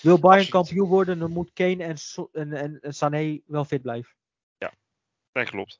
Wil 0.00 0.18
Bayern 0.18 0.40
Absoluut. 0.40 0.50
kampioen 0.50 0.88
worden, 0.88 1.18
dan 1.18 1.30
moet 1.30 1.52
Kane 1.52 1.84
en, 1.84 1.98
So- 1.98 2.28
en, 2.32 2.52
en, 2.52 2.80
en 2.80 2.94
Sané 2.94 3.40
wel 3.46 3.64
fit 3.64 3.82
blijven. 3.82 4.14
nee, 5.32 5.44
klopt. 5.44 5.76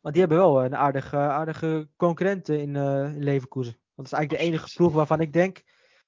Want 0.00 0.14
die 0.14 0.20
hebben 0.26 0.38
wel 0.38 0.64
een 0.64 0.76
aardige, 0.76 1.16
aardige 1.16 1.88
concurrenten 1.96 2.60
in, 2.60 2.76
in 2.76 3.22
Leverkusen. 3.22 3.72
Want 3.72 3.94
dat 3.94 4.06
is 4.06 4.12
eigenlijk 4.12 4.42
de 4.42 4.48
enige 4.48 4.76
ploeg 4.76 4.92
waarvan 4.92 5.20
ik 5.20 5.32
denk 5.32 5.62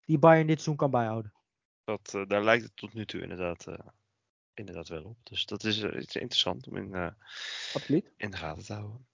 die 0.05 0.19
Bayern 0.19 0.47
dit 0.47 0.55
seizoen 0.55 0.77
kan 0.77 0.91
bijhouden. 0.91 1.33
Dat, 1.85 2.29
daar 2.29 2.45
lijkt 2.45 2.65
het 2.65 2.77
tot 2.77 2.95
nu 2.95 3.07
toe 3.07 3.21
inderdaad, 3.21 3.67
inderdaad 4.55 4.89
wel 4.89 5.05
op. 5.05 5.17
Dus 5.23 5.47
dat 5.47 5.65
is, 5.65 5.79
is 5.79 6.17
interessant 6.17 6.67
om 6.69 6.77
in, 6.77 7.15
in 8.17 8.31
de 8.31 8.37
gaten 8.37 8.65
te 8.65 8.73
houden. 8.73 9.07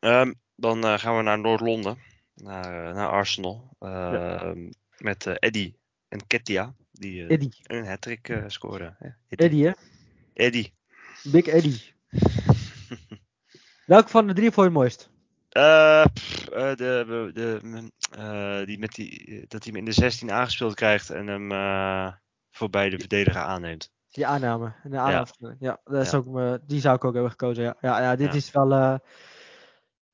Ehm, 0.00 0.32
dan 0.56 0.84
eh, 0.84 0.98
gaan 0.98 1.16
we 1.16 1.22
naar 1.22 1.38
Noord-Londen, 1.38 1.98
naar, 2.34 2.88
eh, 2.88 2.94
naar 2.94 3.08
Arsenal. 3.08 3.76
Ehm, 3.78 4.70
Met 4.98 5.26
eh 5.26 5.34
Eddie 5.38 5.78
en 6.08 6.26
Ketia, 6.26 6.74
die 6.92 7.26
Eddie. 7.26 7.54
een 7.62 7.86
hat-trick 7.86 8.42
scoren. 8.46 8.96
hè. 8.98 9.08
Eddie, 9.28 9.66
hè? 9.66 9.72
Eddie. 10.34 10.74
Big 11.22 11.46
Eddie. 11.46 11.94
Welke 13.86 14.08
van 14.08 14.26
de 14.26 14.32
drie 14.32 14.50
vond 14.50 14.56
je 14.56 14.62
het 14.62 14.72
mooist? 14.72 15.10
Pff, 16.12 16.48
eh, 16.48 16.74
de, 16.74 17.30
de, 17.34 17.58
mm, 17.62 17.90
die 18.66 18.78
met 18.78 18.92
die, 18.94 19.44
dat 19.48 19.64
hij 19.64 19.72
hem 19.72 19.76
in 19.76 19.84
de 19.84 19.92
16 19.92 20.30
aangespeeld 20.32 20.74
krijgt 20.74 21.10
en 21.10 21.26
hem 21.26 21.48
voorbij 22.50 22.88
de 22.90 22.98
verdediger 22.98 23.40
aanneemt. 23.40 23.92
Die 24.10 24.26
aanname. 24.26 24.72
De 24.84 24.98
aanname. 24.98 25.26
Ja, 25.38 25.54
ja 25.58 25.80
dat 25.84 26.02
is 26.02 26.10
Ja. 26.10 26.16
ook, 26.18 26.58
die 26.68 26.80
zou 26.80 26.96
ik 26.96 27.04
ook 27.04 27.12
hebben 27.14 27.30
gekozen. 27.30 27.64
Ja, 27.64 27.76
ja, 27.80 28.00
ja 28.00 28.16
dit 28.16 28.34
is 28.34 28.50
wel. 28.50 29.00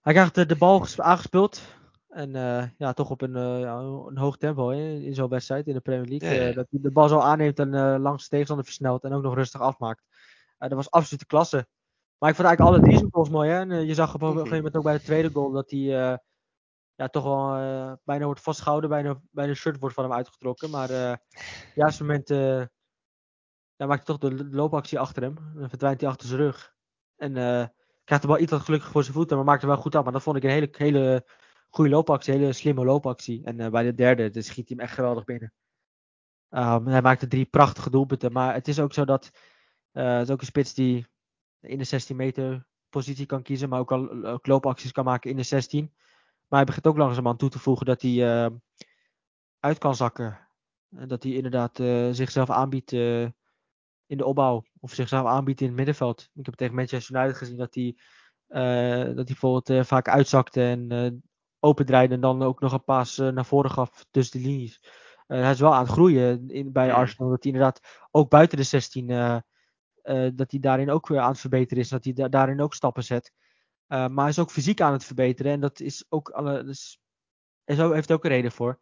Eh, 0.02 0.04
hij 0.04 0.12
krijgt 0.12 0.34
de, 0.34 0.46
de 0.46 0.56
bal 0.56 0.80
ges- 0.80 1.00
aangespeeld. 1.00 1.60
En 2.08 2.36
eh, 2.36 2.68
ja, 2.78 2.92
toch 2.92 3.10
op 3.10 3.20
een, 3.20 3.36
eh, 3.36 3.60
ja, 3.60 3.74
een 3.78 4.18
hoog 4.18 4.36
tempo 4.36 4.68
hè, 4.70 4.92
in 4.92 5.14
zo'n 5.14 5.28
wedstrijd 5.28 5.66
in 5.66 5.74
de 5.74 5.80
Premier 5.80 6.06
League. 6.08 6.28
Ja, 6.28 6.34
ja, 6.34 6.40
Eh, 6.40 6.48
ja. 6.48 6.54
dat 6.54 6.66
hij 6.70 6.80
de 6.82 6.90
bal 6.90 7.08
zo 7.08 7.18
aanneemt 7.18 7.58
en 7.58 7.74
eh, 7.74 7.96
langs 8.00 8.22
de 8.22 8.28
tegenstander 8.28 8.64
versnelt. 8.66 9.04
En 9.04 9.12
ook 9.12 9.22
nog 9.22 9.34
rustig 9.34 9.60
afmaakt. 9.60 10.02
Eh, 10.58 10.68
dat 10.68 10.72
was 10.76 10.90
absolute 10.90 11.26
klasse. 11.26 11.66
Maar 12.18 12.30
ik 12.30 12.36
vond 12.36 12.48
eigenlijk 12.48 12.76
alle 12.76 12.86
drie 12.86 12.98
zijn 12.98 13.12
goals 13.12 13.28
mooi. 13.28 13.50
Hè? 13.50 13.58
En, 13.60 13.70
eh, 13.70 13.86
je 13.86 13.94
zag 13.94 14.14
op 14.14 14.22
een 14.22 14.32
gegeven 14.32 14.56
moment 14.56 14.76
ook 14.76 14.82
bij 14.82 14.92
de 14.92 15.02
tweede 15.02 15.30
goal 15.30 15.50
dat 15.50 15.70
hij 15.70 15.80
eh, 15.80 16.16
ja, 16.94 17.08
toch 17.08 17.24
wel 17.24 17.54
eh, 17.56 17.92
bijna 18.04 18.24
wordt 18.24 18.40
vastgehouden. 18.40 18.90
Bijna, 18.90 19.20
bijna 19.30 19.50
een 19.50 19.56
shirt 19.56 19.78
wordt 19.78 19.94
van 19.94 20.04
hem 20.04 20.12
uitgetrokken. 20.12 20.70
Maar 20.70 20.90
eh 20.90 21.16
juist 21.74 22.00
moment 22.00 22.30
eh 22.30 22.64
ja, 23.76 23.86
maakt 23.86 24.06
hij 24.06 24.16
toch 24.16 24.30
de 24.30 24.44
loopactie 24.50 24.98
achter 24.98 25.22
hem. 25.22 25.34
Dan 25.54 25.68
verdwijnt 25.68 26.00
hij 26.00 26.10
achter 26.10 26.28
zijn 26.28 26.40
rug. 26.40 26.74
En 27.16 27.36
eh, 27.36 27.66
krijgt 28.04 28.24
de 28.24 28.30
bal 28.30 28.40
iets 28.40 28.50
wat 28.50 28.60
gelukkig 28.60 28.90
voor 28.90 29.02
zijn 29.02 29.14
voeten, 29.14 29.36
maar 29.36 29.46
maakt 29.46 29.62
er 29.62 29.68
wel 29.68 29.76
goed 29.76 29.94
af. 29.94 30.04
Maar 30.04 30.12
dat 30.12 30.22
vond 30.22 30.36
ik 30.36 30.42
een 30.42 30.50
hele, 30.50 30.68
hele 30.72 31.26
goede 31.68 31.90
loopactie, 31.90 32.32
een 32.32 32.40
hele 32.40 32.52
slimme 32.52 32.84
loopactie. 32.84 33.44
En 33.44 33.60
eh, 33.60 33.70
bij 33.70 33.82
de 33.82 33.94
derde 33.94 34.30
dus 34.30 34.46
schiet 34.46 34.68
hij 34.68 34.76
hem 34.76 34.86
echt 34.86 34.94
geweldig 34.94 35.24
binnen. 35.24 35.52
Ehm, 36.48 36.86
hij 36.86 37.02
maakte 37.02 37.28
drie 37.28 37.44
prachtige 37.44 37.90
doelpunten. 37.90 38.32
Maar 38.32 38.54
het 38.54 38.68
is 38.68 38.80
ook 38.80 38.92
zo 38.92 39.04
dat 39.04 39.30
eh, 39.92 40.12
het 40.12 40.26
is 40.26 40.30
ook 40.30 40.40
een 40.40 40.46
spits 40.46 40.74
die 40.74 41.06
in 41.60 41.78
de 41.78 41.84
16 41.84 42.16
meter 42.16 42.66
positie 42.88 43.26
kan 43.26 43.42
kiezen, 43.42 43.68
maar 43.68 43.80
ook, 43.80 43.92
al, 43.92 44.24
ook 44.24 44.46
loopacties 44.46 44.92
kan 44.92 45.04
maken 45.04 45.30
in 45.30 45.36
de 45.36 45.42
16. 45.42 45.92
Maar 46.48 46.58
hij 46.58 46.64
begint 46.64 46.86
ook 46.86 46.96
langzamerhand 46.96 47.38
toe 47.38 47.48
te 47.48 47.58
voegen 47.58 47.86
dat 47.86 48.02
hij 48.02 48.44
eh, 48.44 48.50
uit 49.60 49.78
kan 49.78 49.94
zakken. 49.94 50.48
En 50.96 51.08
dat 51.08 51.22
hij 51.22 51.32
inderdaad 51.32 51.80
eh, 51.80 52.08
zichzelf 52.10 52.50
aanbiedt 52.50 52.90
in 54.12 54.18
de 54.18 54.24
opbouw. 54.24 54.64
Of 54.80 54.92
zichzelf 54.92 55.26
aanbiedt 55.26 55.60
in 55.60 55.66
het 55.66 55.76
middenveld. 55.76 56.28
Ik 56.34 56.46
heb 56.46 56.54
tegen 56.54 56.74
Manchester 56.74 57.16
United 57.16 57.36
gezien 57.36 57.56
dat 57.56 57.74
hij, 57.74 57.96
eh, 58.46 59.04
dat 59.04 59.14
hij 59.14 59.24
bijvoorbeeld 59.24 59.70
eh, 59.70 59.84
vaak 59.84 60.08
uitzakte 60.08 60.62
en 60.62 60.90
eh 60.90 61.10
opendraaide. 61.64 62.14
En 62.14 62.20
dan 62.20 62.42
ook 62.42 62.60
nog 62.60 62.72
een 62.72 62.84
paas 62.84 63.16
naar 63.16 63.44
voren 63.44 63.70
gaf 63.70 64.04
tussen 64.10 64.42
de 64.42 64.48
linies. 64.48 64.80
Hij 65.26 65.50
is 65.50 65.60
wel 65.60 65.74
aan 65.74 65.82
het 65.82 65.92
groeien 65.92 66.50
in, 66.50 66.72
bij. 66.72 66.92
Arsenal. 66.92 67.30
Dat 67.30 67.42
hij 67.42 67.52
inderdaad 67.52 67.80
ook 68.10 68.30
buiten 68.30 68.56
de 68.56 68.62
16 68.62 69.10
eh, 69.10 69.36
eh, 70.02 70.30
dat 70.34 70.50
hij 70.50 70.60
daarin 70.60 70.90
ook 70.90 71.08
weer 71.08 71.20
aan 71.20 71.30
het 71.30 71.40
verbeteren 71.40 71.82
is. 71.82 71.88
Dat 71.88 72.04
hij 72.04 72.12
da- 72.12 72.28
daarin 72.28 72.60
ook 72.60 72.74
stappen 72.74 73.04
zet. 73.04 73.32
Maar 73.86 74.10
hij 74.14 74.28
is 74.28 74.38
ook 74.38 74.50
fysiek 74.50 74.80
aan 74.80 74.92
het 74.92 75.04
verbeteren. 75.04 75.52
En 75.52 75.60
dat 75.60 75.80
is 75.80 76.04
ook 76.08 76.28
alle, 76.30 76.64
dus, 76.64 77.00
en 77.64 77.76
zo 77.76 77.92
heeft 77.92 78.08
hij 78.08 78.16
ook 78.16 78.24
een 78.24 78.30
reden 78.30 78.52
voor. 78.52 78.80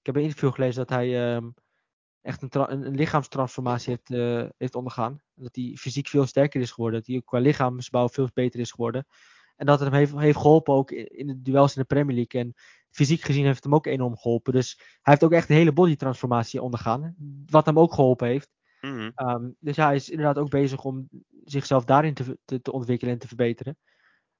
Ik 0.00 0.06
heb 0.06 0.16
een 0.16 0.22
interview 0.22 0.52
gelezen 0.52 0.86
dat 0.86 0.96
hij 0.96 1.34
ehm, 1.34 1.48
echt 2.22 2.42
een, 2.42 2.72
een, 2.72 2.86
een 2.86 2.94
lichaamstransformatie 2.94 3.90
heeft, 3.90 4.10
eh, 4.10 4.50
heeft 4.56 4.74
ondergaan. 4.74 5.22
Dat 5.34 5.54
hij 5.56 5.76
fysiek 5.78 6.08
veel 6.08 6.26
sterker 6.26 6.60
is 6.60 6.70
geworden. 6.70 6.98
Dat 6.98 7.08
hij 7.08 7.16
ook 7.16 7.26
qua 7.26 7.38
lichaamsbouw 7.38 8.08
veel 8.08 8.28
beter 8.34 8.60
is 8.60 8.70
geworden. 8.70 9.06
En 9.56 9.66
dat 9.66 9.80
het 9.80 9.88
hem 9.88 9.98
heeft, 9.98 10.16
heeft 10.16 10.38
geholpen 10.38 10.74
ook 10.74 10.90
in, 10.90 11.06
in 11.06 11.26
de 11.26 11.42
duels 11.42 11.76
in 11.76 11.80
de 11.80 11.86
Premier 11.86 12.16
League. 12.16 12.40
En 12.40 12.54
fysiek 12.90 13.20
gezien 13.20 13.44
heeft 13.44 13.54
het 13.54 13.64
hem 13.64 13.74
ook 13.74 13.86
enorm 13.86 14.16
geholpen. 14.16 14.52
Dus 14.52 14.76
hij 14.76 14.98
heeft 15.02 15.24
ook 15.24 15.32
echt 15.32 15.48
een 15.48 15.56
hele 15.56 15.72
bodytransformatie 15.72 16.62
ondergaan. 16.62 17.14
Wat 17.46 17.66
hem 17.66 17.78
ook 17.78 17.94
geholpen 17.94 18.28
heeft. 18.28 18.50
Mhm. 18.80 19.10
Ehm, 19.14 19.50
dus 19.58 19.76
ja, 19.76 19.86
hij 19.86 19.94
is 19.94 20.10
inderdaad 20.10 20.38
ook 20.38 20.50
bezig 20.50 20.84
om 20.84 21.08
zichzelf 21.44 21.84
daarin 21.84 22.14
te, 22.14 22.38
te, 22.44 22.60
te 22.60 22.72
ontwikkelen 22.72 23.12
en 23.12 23.20
te 23.20 23.28
verbeteren. 23.28 23.76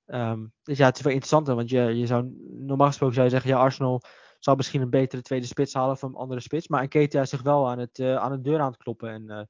Ehm, 0.07 0.47
dus 0.63 0.79
ja, 0.79 0.87
het 0.87 0.97
is 0.97 1.03
wel 1.03 1.13
interessant, 1.13 1.47
want 1.47 1.71
je, 1.71 1.81
je 1.81 2.07
zou, 2.07 2.35
normaal 2.49 2.87
gesproken 2.87 3.15
zou 3.15 3.27
je 3.27 3.33
zeggen, 3.33 3.51
ja, 3.51 3.59
Arsenal 3.59 4.03
zal 4.45 4.55
misschien 4.55 4.81
een 4.81 4.91
betere 4.91 5.23
tweede 5.23 5.47
spits 5.47 5.75
halen 5.75 5.93
of 5.93 6.03
een 6.03 6.15
andere 6.15 6.41
spits. 6.41 6.69
Maar 6.69 6.89
Keita 6.89 7.21
is 7.21 7.31
zich 7.31 7.43
wel 7.43 7.69
aan, 7.69 7.79
het, 7.79 7.99
eh, 7.99 8.17
aan 8.17 8.33
de 8.33 8.41
deur 8.41 8.61
aan 8.61 8.71
het 8.71 8.83
kloppen. 8.83 9.11
En 9.11 9.31
eh, 9.31 9.45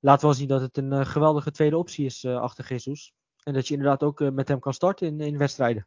laat 0.00 0.22
wel 0.22 0.34
zien 0.34 0.48
dat 0.48 0.60
het 0.60 0.76
een 0.76 0.92
eh, 0.92 1.06
geweldige 1.06 1.50
tweede 1.50 1.76
optie 1.76 2.04
is 2.04 2.24
achter 2.24 2.68
Jesus. 2.68 3.12
En 3.42 3.52
dat 3.52 3.68
je 3.68 3.74
inderdaad 3.74 4.02
ook 4.02 4.20
met 4.20 4.48
hem 4.48 4.58
kan 4.58 4.74
starten 4.74 5.06
in, 5.06 5.20
in 5.20 5.38
wedstrijden. 5.38 5.86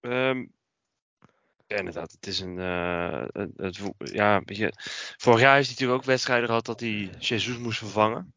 Ehm, 0.00 0.46
ja, 1.66 1.76
inderdaad. 1.76 2.12
Het 2.12 2.26
is 2.26 2.40
een. 2.40 2.56
het, 2.56 3.80
ja, 3.98 4.42
weet 4.44 4.74
vorig 5.16 5.40
jaar 5.40 5.54
heeft 5.54 5.66
hij 5.66 5.74
natuurlijk 5.74 6.00
ook 6.00 6.04
wedstrijden 6.04 6.46
gehad 6.46 6.66
dat 6.66 6.80
hij 6.80 7.10
Jesus 7.18 7.58
moest 7.58 7.78
vervangen. 7.78 8.34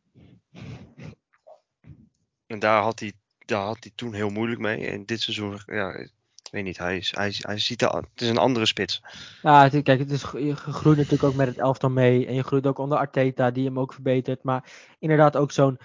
En 2.45 2.59
daar 2.59 2.81
had 2.81 2.99
hij, 2.99 3.13
daar 3.45 3.65
had 3.65 3.77
hij 3.79 3.91
toen 3.95 4.13
heel 4.13 4.29
moeilijk 4.29 4.61
mee. 4.61 4.87
En 4.87 5.05
dit 5.05 5.21
seizoen, 5.21 5.59
ja, 5.65 5.93
ik 5.93 6.11
weet 6.51 6.63
niet. 6.63 6.77
Hij, 6.77 6.97
is, 6.97 7.15
hij, 7.15 7.33
hij 7.37 7.57
ziet 7.59 7.81
er, 7.81 7.95
het 7.95 8.21
is 8.21 8.29
een 8.29 8.37
andere 8.37 8.65
spits. 8.65 9.01
Ja, 9.41 9.63
het, 9.69 9.83
kijk, 9.83 9.99
het 9.99 10.11
is, 10.11 10.21
je 10.21 10.55
groeit 10.55 10.97
natuurlijk 10.97 11.23
ook 11.23 11.35
met 11.35 11.47
het 11.47 11.57
elftal 11.57 11.89
mee. 11.89 12.25
En 12.27 12.33
je 12.33 12.43
groeit 12.43 12.67
ook 12.67 12.77
onder 12.77 12.97
Arteta, 12.97 13.51
die 13.51 13.65
hem 13.65 13.79
ook 13.79 13.93
verbetert. 13.93 14.43
Maar 14.43 14.71
inderdaad 14.99 15.37
ook 15.37 15.51
zo'n 15.51 15.77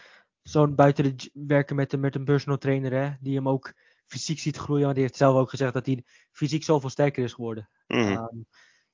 zo'n 0.43 0.75
buiten 0.75 1.17
werken 1.33 1.77
met, 1.77 1.93
een- 1.93 2.01
met 2.01 2.15
een 2.15 2.25
personal 2.25 2.59
trainer, 2.59 2.93
hè, 2.93 3.11
die 3.21 3.35
hem 3.37 3.49
ook 3.49 3.73
fysiek 4.07 4.39
ziet 4.39 4.57
groeien. 4.57 4.83
Want 4.83 4.95
die 4.95 5.05
heeft 5.05 5.17
zelf 5.17 5.37
ook 5.37 5.51
gezegd 5.51 5.73
dat 5.73 5.87
hij 5.87 6.05
fysiek 6.33 6.65
zoveel 6.65 6.91
sterker 6.91 7.25
is 7.25 7.33
geworden. 7.33 7.69
Mhm. 7.87 8.01
Ehm, 8.01 8.37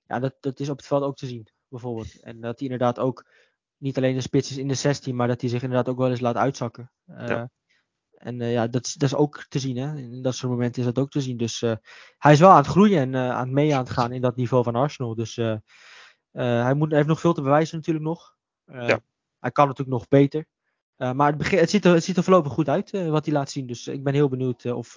ja, 0.07 0.19
dat, 0.19 0.35
dat 0.41 0.61
is 0.61 0.69
op 0.69 0.77
het 0.77 0.87
veld 0.87 1.03
ook 1.03 1.17
te 1.17 1.27
zien, 1.27 1.47
bijvoorbeeld. 1.69 2.21
En 2.23 2.41
dat 2.41 2.59
hij 2.59 2.69
inderdaad 2.69 2.99
ook 2.99 3.27
niet 3.77 3.97
alleen 3.97 4.15
de 4.15 4.21
spits 4.21 4.51
is 4.51 4.57
in 4.57 4.69
de 4.69 4.75
16, 4.75 5.17
maar 5.17 5.29
dat 5.29 5.41
hij 5.41 5.51
zich 5.51 5.63
inderdaad 5.63 5.89
ook 5.89 5.99
wel 5.99 6.11
eens 6.11 6.21
laat 6.21 6.37
uitzakken. 6.37 6.91
Uh, 7.07 7.29
Ja. 7.29 7.51
En 8.17 8.41
uh, 8.41 8.53
ja, 8.53 8.67
dat, 8.67 8.87
is- 8.87 8.93
dat 8.93 9.09
is 9.09 9.15
ook 9.15 9.45
te 9.49 9.59
zien. 9.59 9.77
Hè? 9.77 9.97
In 9.97 10.23
dat 10.23 10.35
soort 10.35 10.53
momenten 10.53 10.81
is 10.81 10.89
dat 10.89 10.99
ook 10.99 11.11
te 11.11 11.21
zien. 11.21 11.37
Dus 11.37 11.63
uh, 11.63 11.75
hij 12.19 12.33
is 12.33 12.41
wel 12.41 12.51
aan 12.51 12.57
het 12.57 12.67
groeien 12.67 13.01
en 13.01 13.13
uh, 13.13 13.31
aan 13.31 13.45
het 13.45 13.51
mee 13.51 13.75
aan 13.75 13.83
het 13.83 13.91
gaan 13.91 14.13
in 14.13 14.21
dat 14.21 14.37
niveau 14.37 14.65
van 14.65 14.75
Arsenal. 14.75 15.15
Dus 15.15 15.37
hij, 16.33 16.75
moet, 16.75 16.89
hij 16.89 16.97
heeft 16.97 17.09
nog 17.09 17.21
veel 17.21 17.35
te 17.35 17.43
bewijzen 17.43 17.77
natuurlijk 17.77 18.05
nog. 18.05 18.37
Ja. 18.65 19.01
Hij 19.39 19.51
kan 19.51 19.67
natuurlijk 19.67 19.97
nog 19.97 20.09
beter. 20.09 20.47
Maar 20.97 21.27
het, 21.27 21.37
begin, 21.37 21.59
het, 21.59 21.71
ziet 21.71 21.85
er, 21.85 21.95
het 21.95 22.05
ziet 22.05 22.17
er 22.17 22.23
voorlopig 22.23 22.53
goed 22.53 22.69
uit 22.69 22.91
wat 22.91 23.25
hij 23.25 23.35
laat 23.35 23.51
zien. 23.51 23.67
Dus 23.67 23.87
ik 23.87 24.03
ben 24.05 24.15
heel 24.15 24.29
benieuwd 24.29 24.65
of, 24.65 24.97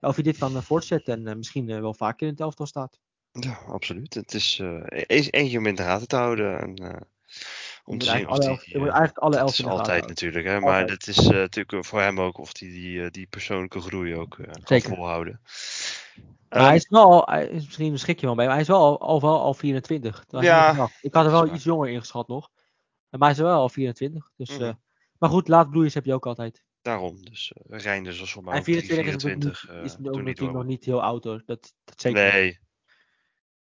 of 0.00 0.14
hij 0.14 0.22
dit 0.22 0.38
kan 0.38 0.62
voortzetten. 0.62 1.26
En 1.26 1.38
misschien 1.38 1.66
wel 1.80 1.94
vaker 1.94 2.26
in 2.26 2.32
het 2.32 2.42
elftal 2.42 2.66
staat. 2.66 3.00
Ja, 3.30 3.58
absoluut. 3.66 4.14
Het 4.14 4.34
is 4.34 4.58
e-, 4.58 5.26
eentje 5.30 5.58
om 5.58 5.66
in 5.66 5.74
de 5.74 5.82
gaten 5.82 6.08
te 6.08 6.16
houden. 6.16 6.60
En, 6.60 7.06
om 7.88 7.98
te 7.98 8.06
zien 8.06 8.28
of 8.28 8.38
die, 8.38 8.48
elf, 8.48 8.64
je 8.64 8.78
moet 8.78 8.88
eigenlijk 8.88 9.18
alle 9.18 9.36
elf 9.36 9.58
is 9.58 9.64
altijd 9.64 10.06
natuurlijk, 10.06 10.46
hè? 10.46 10.60
maar 10.60 10.88
het 10.88 11.06
is 11.06 11.18
uh, 11.18 11.28
natuurlijk 11.28 11.86
voor 11.86 12.00
hem 12.00 12.20
ook 12.20 12.38
of 12.38 12.58
hij 12.58 12.68
die, 12.68 13.00
die, 13.00 13.10
die 13.10 13.26
persoonlijke 13.26 13.80
groei 13.80 14.16
ook 14.16 14.36
uh, 14.36 14.46
kan 14.46 14.62
Zeker. 14.64 14.88
volhouden. 14.88 15.40
Maar 16.48 16.62
hij 16.62 16.76
is 16.76 16.88
wel, 16.88 17.22
hij 17.26 17.46
is 17.46 17.64
misschien 17.64 17.92
een 17.92 17.98
schikje 17.98 18.26
wel 18.26 18.34
bij, 18.34 18.44
maar 18.44 18.54
hij 18.54 18.62
is 18.62 18.68
wel 18.68 18.80
al, 18.80 19.00
al, 19.00 19.20
wel 19.20 19.40
al 19.40 19.54
24. 19.54 20.24
Ja. 20.28 20.90
Ik 21.00 21.14
had 21.14 21.24
er 21.24 21.30
wel 21.30 21.54
iets 21.54 21.64
jonger 21.64 21.88
ingeschat 21.88 22.28
nog. 22.28 22.50
Maar 23.10 23.20
hij 23.20 23.30
is 23.30 23.38
wel 23.38 23.60
al 23.60 23.68
24. 23.68 24.30
Dus, 24.36 24.58
mm. 24.58 24.78
maar 25.18 25.30
goed, 25.30 25.48
laat 25.48 25.70
bloeiers 25.70 25.94
heb 25.94 26.04
je 26.04 26.14
ook 26.14 26.26
altijd. 26.26 26.62
Daarom, 26.82 27.24
dus 27.24 27.52
Reinders 27.66 28.20
was 28.20 28.32
voor 28.32 28.44
mij 28.44 28.52
en 28.52 28.58
ook 28.58 28.64
24, 28.64 29.04
24 29.04 29.60
24 29.60 29.84
is, 29.84 29.96
uh, 30.00 30.12
ook 30.12 30.22
natuurlijk 30.22 30.56
nog 30.56 30.66
niet 30.66 30.84
heel 30.84 31.02
oud 31.02 31.24
hoor. 31.24 31.42
Dat, 31.46 31.74
dat 31.84 32.00
zeker. 32.00 32.32
Nee. 32.32 32.58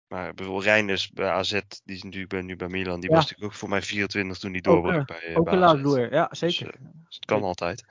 Maar 0.09 0.35
bijvoorbeeld 0.35 0.67
Reinders 0.67 1.11
bij 1.11 1.31
AZ, 1.31 1.51
die 1.85 1.97
is 1.97 2.03
natuurlijk 2.03 2.31
bij, 2.31 2.43
nu 2.43 2.57
bij 2.57 2.69
Milan, 2.69 3.01
die 3.01 3.11
Ja. 3.11 3.17
was 3.17 3.25
natuurlijk 3.25 3.53
ook 3.53 3.59
voor 3.59 3.69
mij 3.69 3.83
24 3.83 4.39
toen 4.39 4.53
die 4.53 4.63
doorbrak 4.63 5.07
bij, 5.07 5.37
ook 5.37 5.45
bij 5.45 5.55
een 5.55 5.63
AZ. 5.63 5.73
laat 5.73 5.83
bloeier, 5.83 6.13
ja 6.13 6.29
zeker. 6.31 6.67
Dus, 6.67 6.81
uh, 6.81 6.89
dus 7.05 7.17
het 7.17 7.25
kan 7.25 7.43
altijd. 7.43 7.85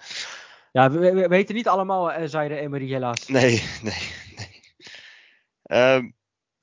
Ja, 0.71 0.91
we, 0.91 0.99
we, 0.99 1.13
we, 1.13 1.27
weten 1.27 1.55
niet 1.55 1.67
allemaal, 1.67 2.19
uh, 2.19 2.27
zei 2.27 2.47
de 2.47 2.55
Emery 2.59 2.87
helaas. 2.87 3.27
Nee, 3.27 3.63
nee, 3.83 4.11
nee. 4.35 5.95
Um, 5.95 6.15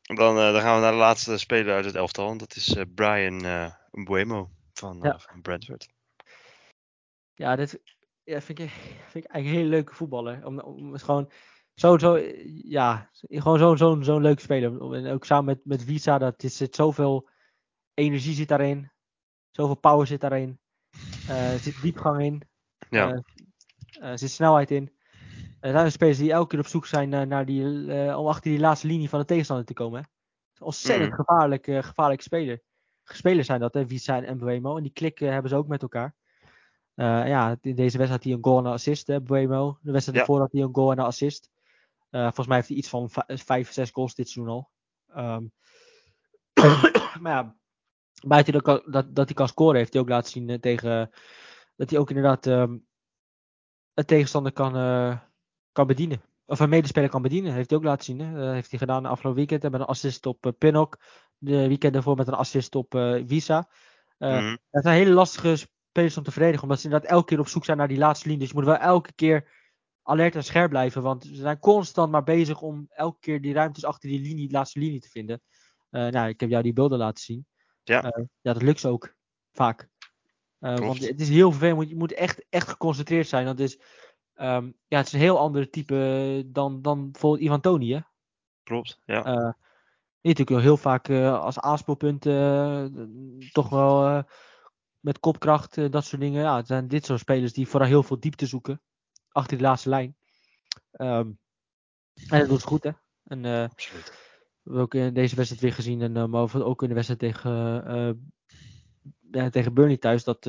dan, 0.03 0.37
uh, 0.37 0.53
dan 0.53 0.61
gaan 0.61 0.75
we 0.75 0.81
naar 0.81 0.93
de 0.93 0.99
laatste 0.99 1.39
speler 1.39 1.75
uit 1.75 1.85
het 1.85 1.95
elftal. 1.95 2.31
En 2.31 2.39
dat 2.39 2.57
is 2.57 2.69
uh, 2.69 2.83
Brian 2.95 3.45
uh, 3.45 3.71
Mbuemo 3.91 4.51
van, 4.73 4.99
Ja. 5.03 5.19
van 5.19 5.43
Brentford. 5.43 5.89
Ja, 7.35 7.57
dit 7.57 7.81
ja, 8.25 8.41
vind, 8.41 8.59
ik, 8.59 8.71
vind 9.09 9.25
ik 9.25 9.31
eigenlijk 9.31 9.45
een 9.45 9.63
hele 9.63 9.69
leuke 9.69 9.95
voetballer. 9.95 10.47
Om, 10.47 10.61
om 10.61 10.93
het 10.93 11.03
gewoon 11.03 11.31
zo, 11.75 11.99
zo, 11.99 12.19
ja, 12.65 13.11
gewoon 13.29 13.59
zo'n 13.59 13.77
zo, 13.77 14.03
zo 14.03 14.19
leuk 14.19 14.41
speler. 14.41 14.95
En 14.95 15.07
ook 15.13 15.25
samen 15.25 15.45
met, 15.45 15.61
met 15.65 15.85
Visa, 15.85 16.19
dat 16.19 16.43
is, 16.43 16.57
zit 16.57 16.75
zoveel 16.75 17.29
energie 17.95 18.35
zit 18.35 18.49
daarin. 18.49 18.91
Zoveel 19.51 19.77
power 19.77 20.07
zit 20.07 20.21
daarin. 20.21 20.59
Uh, 21.29 21.53
er 21.53 21.59
zit 21.59 21.83
diepgang 21.83 22.23
in. 22.23 22.43
Ja. 22.91 23.13
Uh, 23.13 23.21
er 24.11 24.19
zit 24.19 24.31
snelheid 24.31 24.71
in. 24.71 24.93
Er 25.61 25.73
zijn 25.73 25.93
spelers 25.93 26.19
die 26.19 26.33
elke 26.33 26.49
keer 26.49 26.59
op 26.59 26.67
zoek 26.67 26.87
zijn 26.87 27.09
naar, 27.09 27.27
naar 27.27 27.47
die, 27.47 27.63
uh, 27.63 28.19
om 28.19 28.27
achter 28.27 28.51
die 28.51 28.61
laatste 28.61 28.87
linie 28.87 29.09
van 29.09 29.19
de 29.21 29.25
tegenstander 29.25 29.67
te 29.67 29.73
komen. 29.73 30.01
Hè. 30.01 30.07
Ontzettend 30.65 31.11
Mm. 31.11 31.17
gevaarlijk, 31.17 31.65
gevaarlijke 31.65 32.23
speler. 32.23 32.63
Spelers 33.05 33.47
zijn 33.47 33.61
dat, 33.61 33.75
hè, 33.75 33.87
Visa 33.87 34.23
en 34.23 34.37
Mbuemo. 34.37 34.77
En 34.77 34.83
die 34.83 34.93
klikken 34.93 35.33
hebben 35.33 35.51
ze 35.51 35.57
ook 35.57 35.69
met 35.69 35.83
elkaar. 35.83 36.15
Ja, 36.95 37.57
in 37.61 37.75
deze 37.75 37.99
wedstrijd 37.99 38.11
had 38.11 38.25
hij 38.25 38.33
een 38.33 38.45
goal 38.45 38.59
en 38.59 38.65
een 38.65 38.73
assist, 38.73 39.07
hè, 39.07 39.21
Buemo. 39.21 39.79
De 39.81 39.93
wedstrijd 39.93 40.19
Ja. 40.19 40.25
ervoor 40.25 40.41
had 40.41 40.53
hij 40.53 40.63
een 40.63 40.75
goal 40.75 40.93
en 40.93 40.99
een 40.99 41.05
assist. 41.05 41.51
Uh, 42.15 42.23
volgens 42.23 42.47
mij 42.47 42.57
heeft 42.57 42.69
hij 42.69 42.77
iets 42.77 42.89
van 42.89 43.11
vijf, 43.27 43.73
zes 43.73 43.91
goals 43.91 44.15
dit 44.15 44.29
seizoen 44.29 44.55
al. 44.55 44.71
Um, 45.17 45.53
maar 47.23 47.33
ja, 47.33 47.57
buiten 48.27 48.53
dat, 48.53 48.83
dat, 48.87 49.15
dat 49.15 49.27
hij 49.27 49.35
kan 49.35 49.49
scoren, 49.49 49.77
heeft 49.77 49.93
hij 49.93 50.03
ook 50.03 50.09
laten 50.09 50.31
zien 50.31 50.49
uh, 50.49 50.59
tegen. 50.59 51.11
Dat 51.77 51.91
hij 51.91 51.99
ook 51.99 52.09
inderdaad 52.09 52.47
um, 52.47 52.87
een 53.95 54.05
tegenstander 54.05 54.53
kan, 54.53 54.77
uh, 54.77 55.19
kan 55.73 55.87
bedienen. 55.87 56.23
Of 56.47 56.61
een 56.61 56.69
medespeler 56.69 57.09
kan 57.09 57.23
bedienen. 57.23 57.53
Heeft 57.53 57.71
hij 57.71 57.79
ook 57.79 57.85
laten 57.85 58.05
zien. 58.05 58.21
Hè? 58.21 58.53
heeft 58.53 58.71
hij 58.71 58.79
gedaan 58.79 59.07
afgelopen 59.07 59.47
weekend. 59.47 59.73
Met 59.73 59.81
een 59.81 59.87
assist 59.87 60.27
op 60.27 60.47
uh, 60.47 60.53
Pinnock. 60.59 60.99
De 61.39 61.69
weekend 61.69 61.93
daarvoor 61.93 62.17
met 62.17 62.29
een 62.29 62.35
assist 62.35 62.75
op 62.75 62.93
Visa. 63.27 63.69
Mm. 64.19 64.59
Het 64.71 64.83
zijn 64.83 64.97
hele 64.97 65.11
lastige 65.11 65.57
spelers 65.57 66.17
om 66.17 66.23
te 66.23 66.31
verdedigen. 66.31 66.63
Omdat 66.63 66.79
ze 66.81 66.85
inderdaad 66.85 67.11
elke 67.11 67.27
keer 67.27 67.39
op 67.39 67.49
zoek 67.49 67.65
zijn 67.65 67.77
naar 67.77 67.89
die 67.89 67.99
laatste 67.99 68.25
linie. 68.25 68.41
Dus 68.41 68.51
je 68.51 68.57
moet 68.57 68.65
wel 68.65 68.77
elke 68.77 69.13
keer 69.13 69.64
alert 70.05 70.35
en 70.35 70.45
scherp 70.45 70.71
blijven. 70.71 71.03
Want 71.03 71.25
ze 71.25 71.35
zijn 71.35 71.59
constant 71.59 72.11
maar 72.11 72.23
bezig 72.23 72.61
om 72.61 72.87
elke 72.91 73.19
keer 73.21 73.41
die 73.41 73.55
ruimtes 73.55 73.85
achter 73.85 74.09
die 74.09 74.21
linie, 74.21 74.51
laatste 74.51 74.79
linie 74.79 75.01
te 75.01 75.09
vinden. 75.09 75.43
Uh, 75.91 76.07
nou, 76.07 76.29
ik 76.29 76.41
heb 76.41 76.51
jou 76.51 76.63
die 76.63 76.73
beelden 76.73 76.99
laten 76.99 77.25
zien. 77.25 77.47
Ja, 77.83 78.05
uh, 78.05 78.25
ja 78.41 78.53
dat 78.53 78.63
lukt 78.63 78.81
ze 78.81 78.89
ook 78.89 79.15
vaak. 79.53 79.89
Uh, 80.61 80.79
want 80.79 81.09
het 81.09 81.21
is 81.21 81.29
heel 81.29 81.51
vervelend. 81.51 81.89
Je 81.89 81.97
moet 81.97 82.13
echt, 82.13 82.45
echt 82.49 82.69
geconcentreerd 82.69 83.29
zijn. 83.29 83.47
Het 83.47 83.61
is, 83.61 83.79
um, 84.35 84.77
ja, 84.87 84.99
het 84.99 85.07
is 85.07 85.13
een 85.13 85.19
heel 85.19 85.39
ander 85.39 85.71
type 85.71 86.43
dan, 86.47 86.83
dan 86.83 87.11
bijvoorbeeld 87.11 87.43
Ivan 87.43 87.61
Toni. 87.61 87.93
Hè? 87.93 88.01
Klopt, 88.63 89.01
ja. 89.05 89.23
die 89.23 89.33
natuurlijk 90.21 90.49
wel 90.49 90.59
heel 90.59 90.77
vaak 90.77 91.11
als 91.11 91.59
aanspoelpunt 91.59 92.23
toch 93.53 93.69
wel 93.69 94.25
met 95.01 95.21
kopkracht, 95.21 95.93
dat 95.93 96.05
soort 96.05 96.21
dingen. 96.21 96.43
Ja, 96.43 96.57
het 96.57 96.67
zijn 96.67 96.89
dit 96.89 97.05
soort 97.05 97.21
spelers 97.21 97.53
die 97.53 97.69
vooral 97.69 97.89
heel 97.89 98.03
veel 98.03 98.21
diepte 98.21 98.47
zoeken. 98.47 98.81
Achter 99.35 99.57
die 99.57 99.67
laatste 99.67 99.89
lijn. 99.89 100.17
Um, 100.93 101.39
en 102.29 102.39
dat 102.39 102.49
doet 102.49 102.61
ze 102.61 102.67
goed, 102.67 102.83
hè? 102.83 102.91
En, 103.25 103.45
uh, 103.45 103.63
Absoluut. 103.63 104.05
We 104.63 104.71
hebben 104.71 104.83
ook 104.83 104.95
in 104.95 105.15
deze 105.15 105.37
wedstrijd 105.37 105.63
weer 105.63 105.73
gezien. 105.73 106.03
En, 106.03 106.17
uh, 106.17 106.25
maar 106.25 106.63
ook 106.63 106.83
in 106.83 106.89
de 106.89 106.95
wedstrijd 106.95 107.21
tegen, 107.21 107.85
uh, 107.97 108.13
ja, 109.31 109.51
tegen 109.51 109.75
Burnley 109.75 109.97
thuis. 109.97 110.25
Dat 110.25 110.45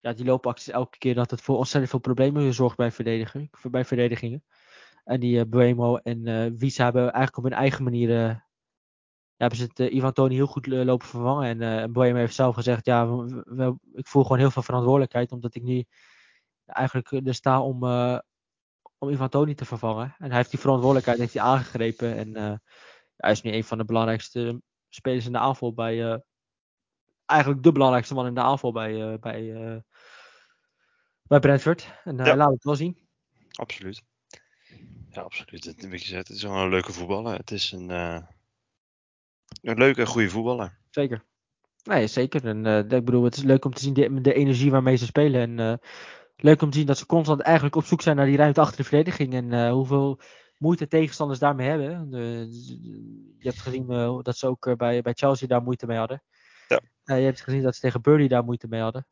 ja, 0.00 0.12
die 0.12 0.24
loopacties 0.24 0.68
elke 0.68 0.98
keer 0.98 1.14
dat 1.14 1.30
het 1.30 1.40
voor 1.40 1.56
ontzettend 1.56 1.90
veel 1.90 2.00
problemen 2.00 2.54
zorgt 2.54 2.76
bij, 2.76 2.92
verdedigen, 2.92 3.50
bij 3.62 3.84
verdedigingen. 3.84 4.44
En 5.04 5.20
die 5.20 5.46
Buemo 5.46 5.96
en 5.96 6.54
Visa 6.58 6.84
hebben 6.84 7.02
eigenlijk 7.02 7.36
op 7.36 7.44
hun 7.44 7.52
eigen 7.52 7.84
manier 7.84 8.10
ja, 8.10 8.44
hebben 9.36 9.58
ze 9.58 9.64
het 9.64 9.80
uh, 9.80 9.94
Ivan 9.94 10.12
Toni 10.12 10.34
heel 10.34 10.46
goed 10.46 10.66
lopen 10.66 11.06
vervangen. 11.06 11.60
En 11.60 11.82
uh, 11.82 11.92
Boehm 11.92 12.14
heeft 12.14 12.34
zelf 12.34 12.54
gezegd, 12.54 12.86
ja, 12.86 13.08
we, 13.08 13.44
we, 13.44 13.76
ik 13.92 14.06
voel 14.06 14.22
gewoon 14.22 14.38
heel 14.38 14.50
veel 14.50 14.62
verantwoordelijkheid. 14.62 15.32
Omdat 15.32 15.54
ik 15.54 15.62
nu 15.62 15.84
eigenlijk 16.66 17.10
er 17.10 17.34
sta 17.34 17.62
om, 17.62 17.84
uh, 17.84 18.18
om 18.98 19.08
Ivan 19.08 19.28
Toni 19.28 19.54
te 19.54 19.64
vervangen. 19.64 20.14
En 20.18 20.28
hij 20.28 20.36
heeft 20.36 20.50
die 20.50 20.60
verantwoordelijkheid 20.60 21.18
heeft 21.18 21.34
hij 21.34 21.42
aangegrepen. 21.42 22.16
En 22.16 22.28
uh, 22.28 22.54
hij 23.16 23.30
is 23.30 23.42
nu 23.42 23.52
een 23.52 23.64
van 23.64 23.78
de 23.78 23.84
belangrijkste 23.84 24.62
spelers 24.88 25.26
in 25.26 25.32
de 25.32 25.38
aanval 25.38 25.74
bij... 25.74 25.96
uh, 25.96 26.16
eigenlijk 27.26 27.62
de 27.62 27.72
belangrijkste 27.72 28.14
man 28.14 28.26
in 28.26 28.34
de 28.34 28.40
aanval 28.40 28.72
bij, 28.72 29.18
bij, 29.18 29.82
bij 31.22 31.40
Brentford. 31.40 31.92
En 32.04 32.16
ja. 32.16 32.36
laat 32.36 32.52
het 32.52 32.64
wel 32.64 32.76
zien. 32.76 33.08
Absoluut. 33.50 34.02
Ja, 35.10 35.22
absoluut. 35.22 35.64
Het, 35.64 36.10
het 36.10 36.28
is 36.28 36.40
gewoon 36.40 36.58
een 36.58 36.68
leuke 36.68 36.92
voetballer. 36.92 37.36
Het 37.36 37.50
is 37.50 37.72
een... 37.72 37.88
een 37.88 39.78
leuke 39.78 40.00
en 40.00 40.06
goede 40.06 40.28
voetballer. 40.30 40.78
Zeker. 40.90 41.24
Nee, 41.82 42.06
zeker. 42.06 42.46
En 42.46 42.64
uh, 42.64 42.78
ik 42.78 43.04
bedoel, 43.04 43.24
het 43.24 43.36
is 43.36 43.42
leuk 43.42 43.64
om 43.64 43.74
te 43.74 43.82
zien 43.82 43.94
de, 43.94 44.20
de 44.20 44.34
energie 44.34 44.70
waarmee 44.70 44.96
ze 44.96 45.04
spelen. 45.04 45.40
En 45.40 45.58
uh, 45.58 45.74
leuk 46.36 46.62
om 46.62 46.70
te 46.70 46.76
zien 46.76 46.86
dat 46.86 46.98
ze 46.98 47.06
constant 47.06 47.40
eigenlijk 47.40 47.76
op 47.76 47.84
zoek 47.84 48.02
zijn 48.02 48.16
naar 48.16 48.26
die 48.26 48.36
ruimte 48.36 48.60
achter 48.60 48.76
de 48.76 48.84
verdediging. 48.84 49.34
En 49.34 49.52
uh, 49.52 49.70
hoeveel 49.70 50.20
moeite 50.58 50.88
tegenstanders 50.88 51.38
daarmee 51.38 51.68
hebben. 51.68 52.10
je 53.38 53.48
hebt 53.48 53.60
gezien 53.60 53.86
dat 54.22 54.36
ze 54.36 54.46
ook 54.46 54.76
bij, 54.76 55.02
bij 55.02 55.12
Chelsea 55.12 55.48
daar 55.48 55.62
moeite 55.62 55.86
mee 55.86 55.98
hadden. 55.98 56.22
Ja. 57.04 57.14
je 57.14 57.24
hebt 57.24 57.40
gezien 57.40 57.62
dat 57.62 57.74
ze 57.74 57.80
tegen 57.80 58.02
Burnley 58.02 58.28
daar 58.28 58.44
moeite 58.44 58.68
mee 58.68 58.80
hadden. 58.80 59.06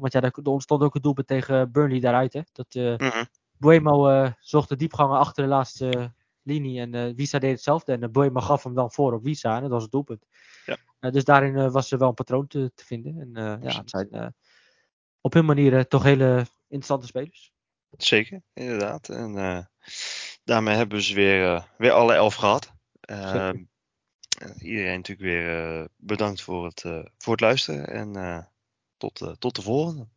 want 0.00 0.12
ja, 0.12 0.22
er 0.22 0.32
ontstond 0.42 0.82
ook 0.82 0.94
een 0.94 1.02
doelpunt 1.02 1.26
tegen 1.26 1.72
Burnley 1.72 2.00
daaruit. 2.00 2.32
Hè? 2.32 2.40
Dat 2.52 2.74
mm 2.74 3.08
-hmm. 3.08 3.26
Buemo 3.58 4.28
zocht 4.40 4.68
de 4.68 4.76
diepgangen 4.76 5.18
achter 5.18 5.42
de 5.42 5.48
laatste 5.48 6.12
linie. 6.44 6.80
En 6.80 6.94
uh, 6.94 7.12
Visa 7.16 7.38
deed 7.38 7.50
hetzelfde. 7.50 7.92
En 7.92 8.02
uh, 8.02 8.08
Boeima 8.08 8.40
gaf 8.40 8.62
hem 8.62 8.74
dan 8.74 8.92
voor 8.92 9.12
op 9.12 9.22
Visa. 9.22 9.56
En 9.56 9.62
dat 9.62 9.70
was 9.70 9.82
het 9.82 9.92
doelpunt. 9.92 10.26
Ja. 10.66 10.76
Uh, 11.00 11.10
dus 11.10 11.24
daarin 11.24 11.70
was 11.70 11.92
er 11.92 11.98
wel 11.98 12.08
een 12.08 12.14
patroon 12.14 12.46
te, 12.46 12.72
te 12.74 12.84
vinden. 12.84 13.20
En 13.20 13.60
ja, 13.62 13.76
het 13.76 13.90
zijn 13.90 14.34
op 15.24 15.32
hun 15.32 15.44
manier 15.44 15.88
toch 15.88 16.02
hele 16.02 16.46
interessante 16.68 17.06
spelers. 17.06 17.52
Zeker, 17.90 18.42
inderdaad. 18.52 19.08
En 19.08 19.68
daarmee 20.44 20.76
hebben 20.76 21.02
ze 21.02 21.14
weer, 21.14 21.68
weer 21.78 21.92
alle 21.92 22.14
elf 22.14 22.34
gehad. 22.34 22.72
Ehm, 23.00 23.64
iedereen 24.58 24.96
natuurlijk 24.96 25.28
weer 25.28 25.88
bedankt 25.96 26.42
voor 26.42 26.64
het, 26.64 26.80
voor 27.18 27.32
het 27.32 27.40
luisteren. 27.40 27.86
En 27.88 28.48
tot, 28.96 29.34
tot 29.38 29.54
de 29.54 29.62
volgende. 29.62 30.08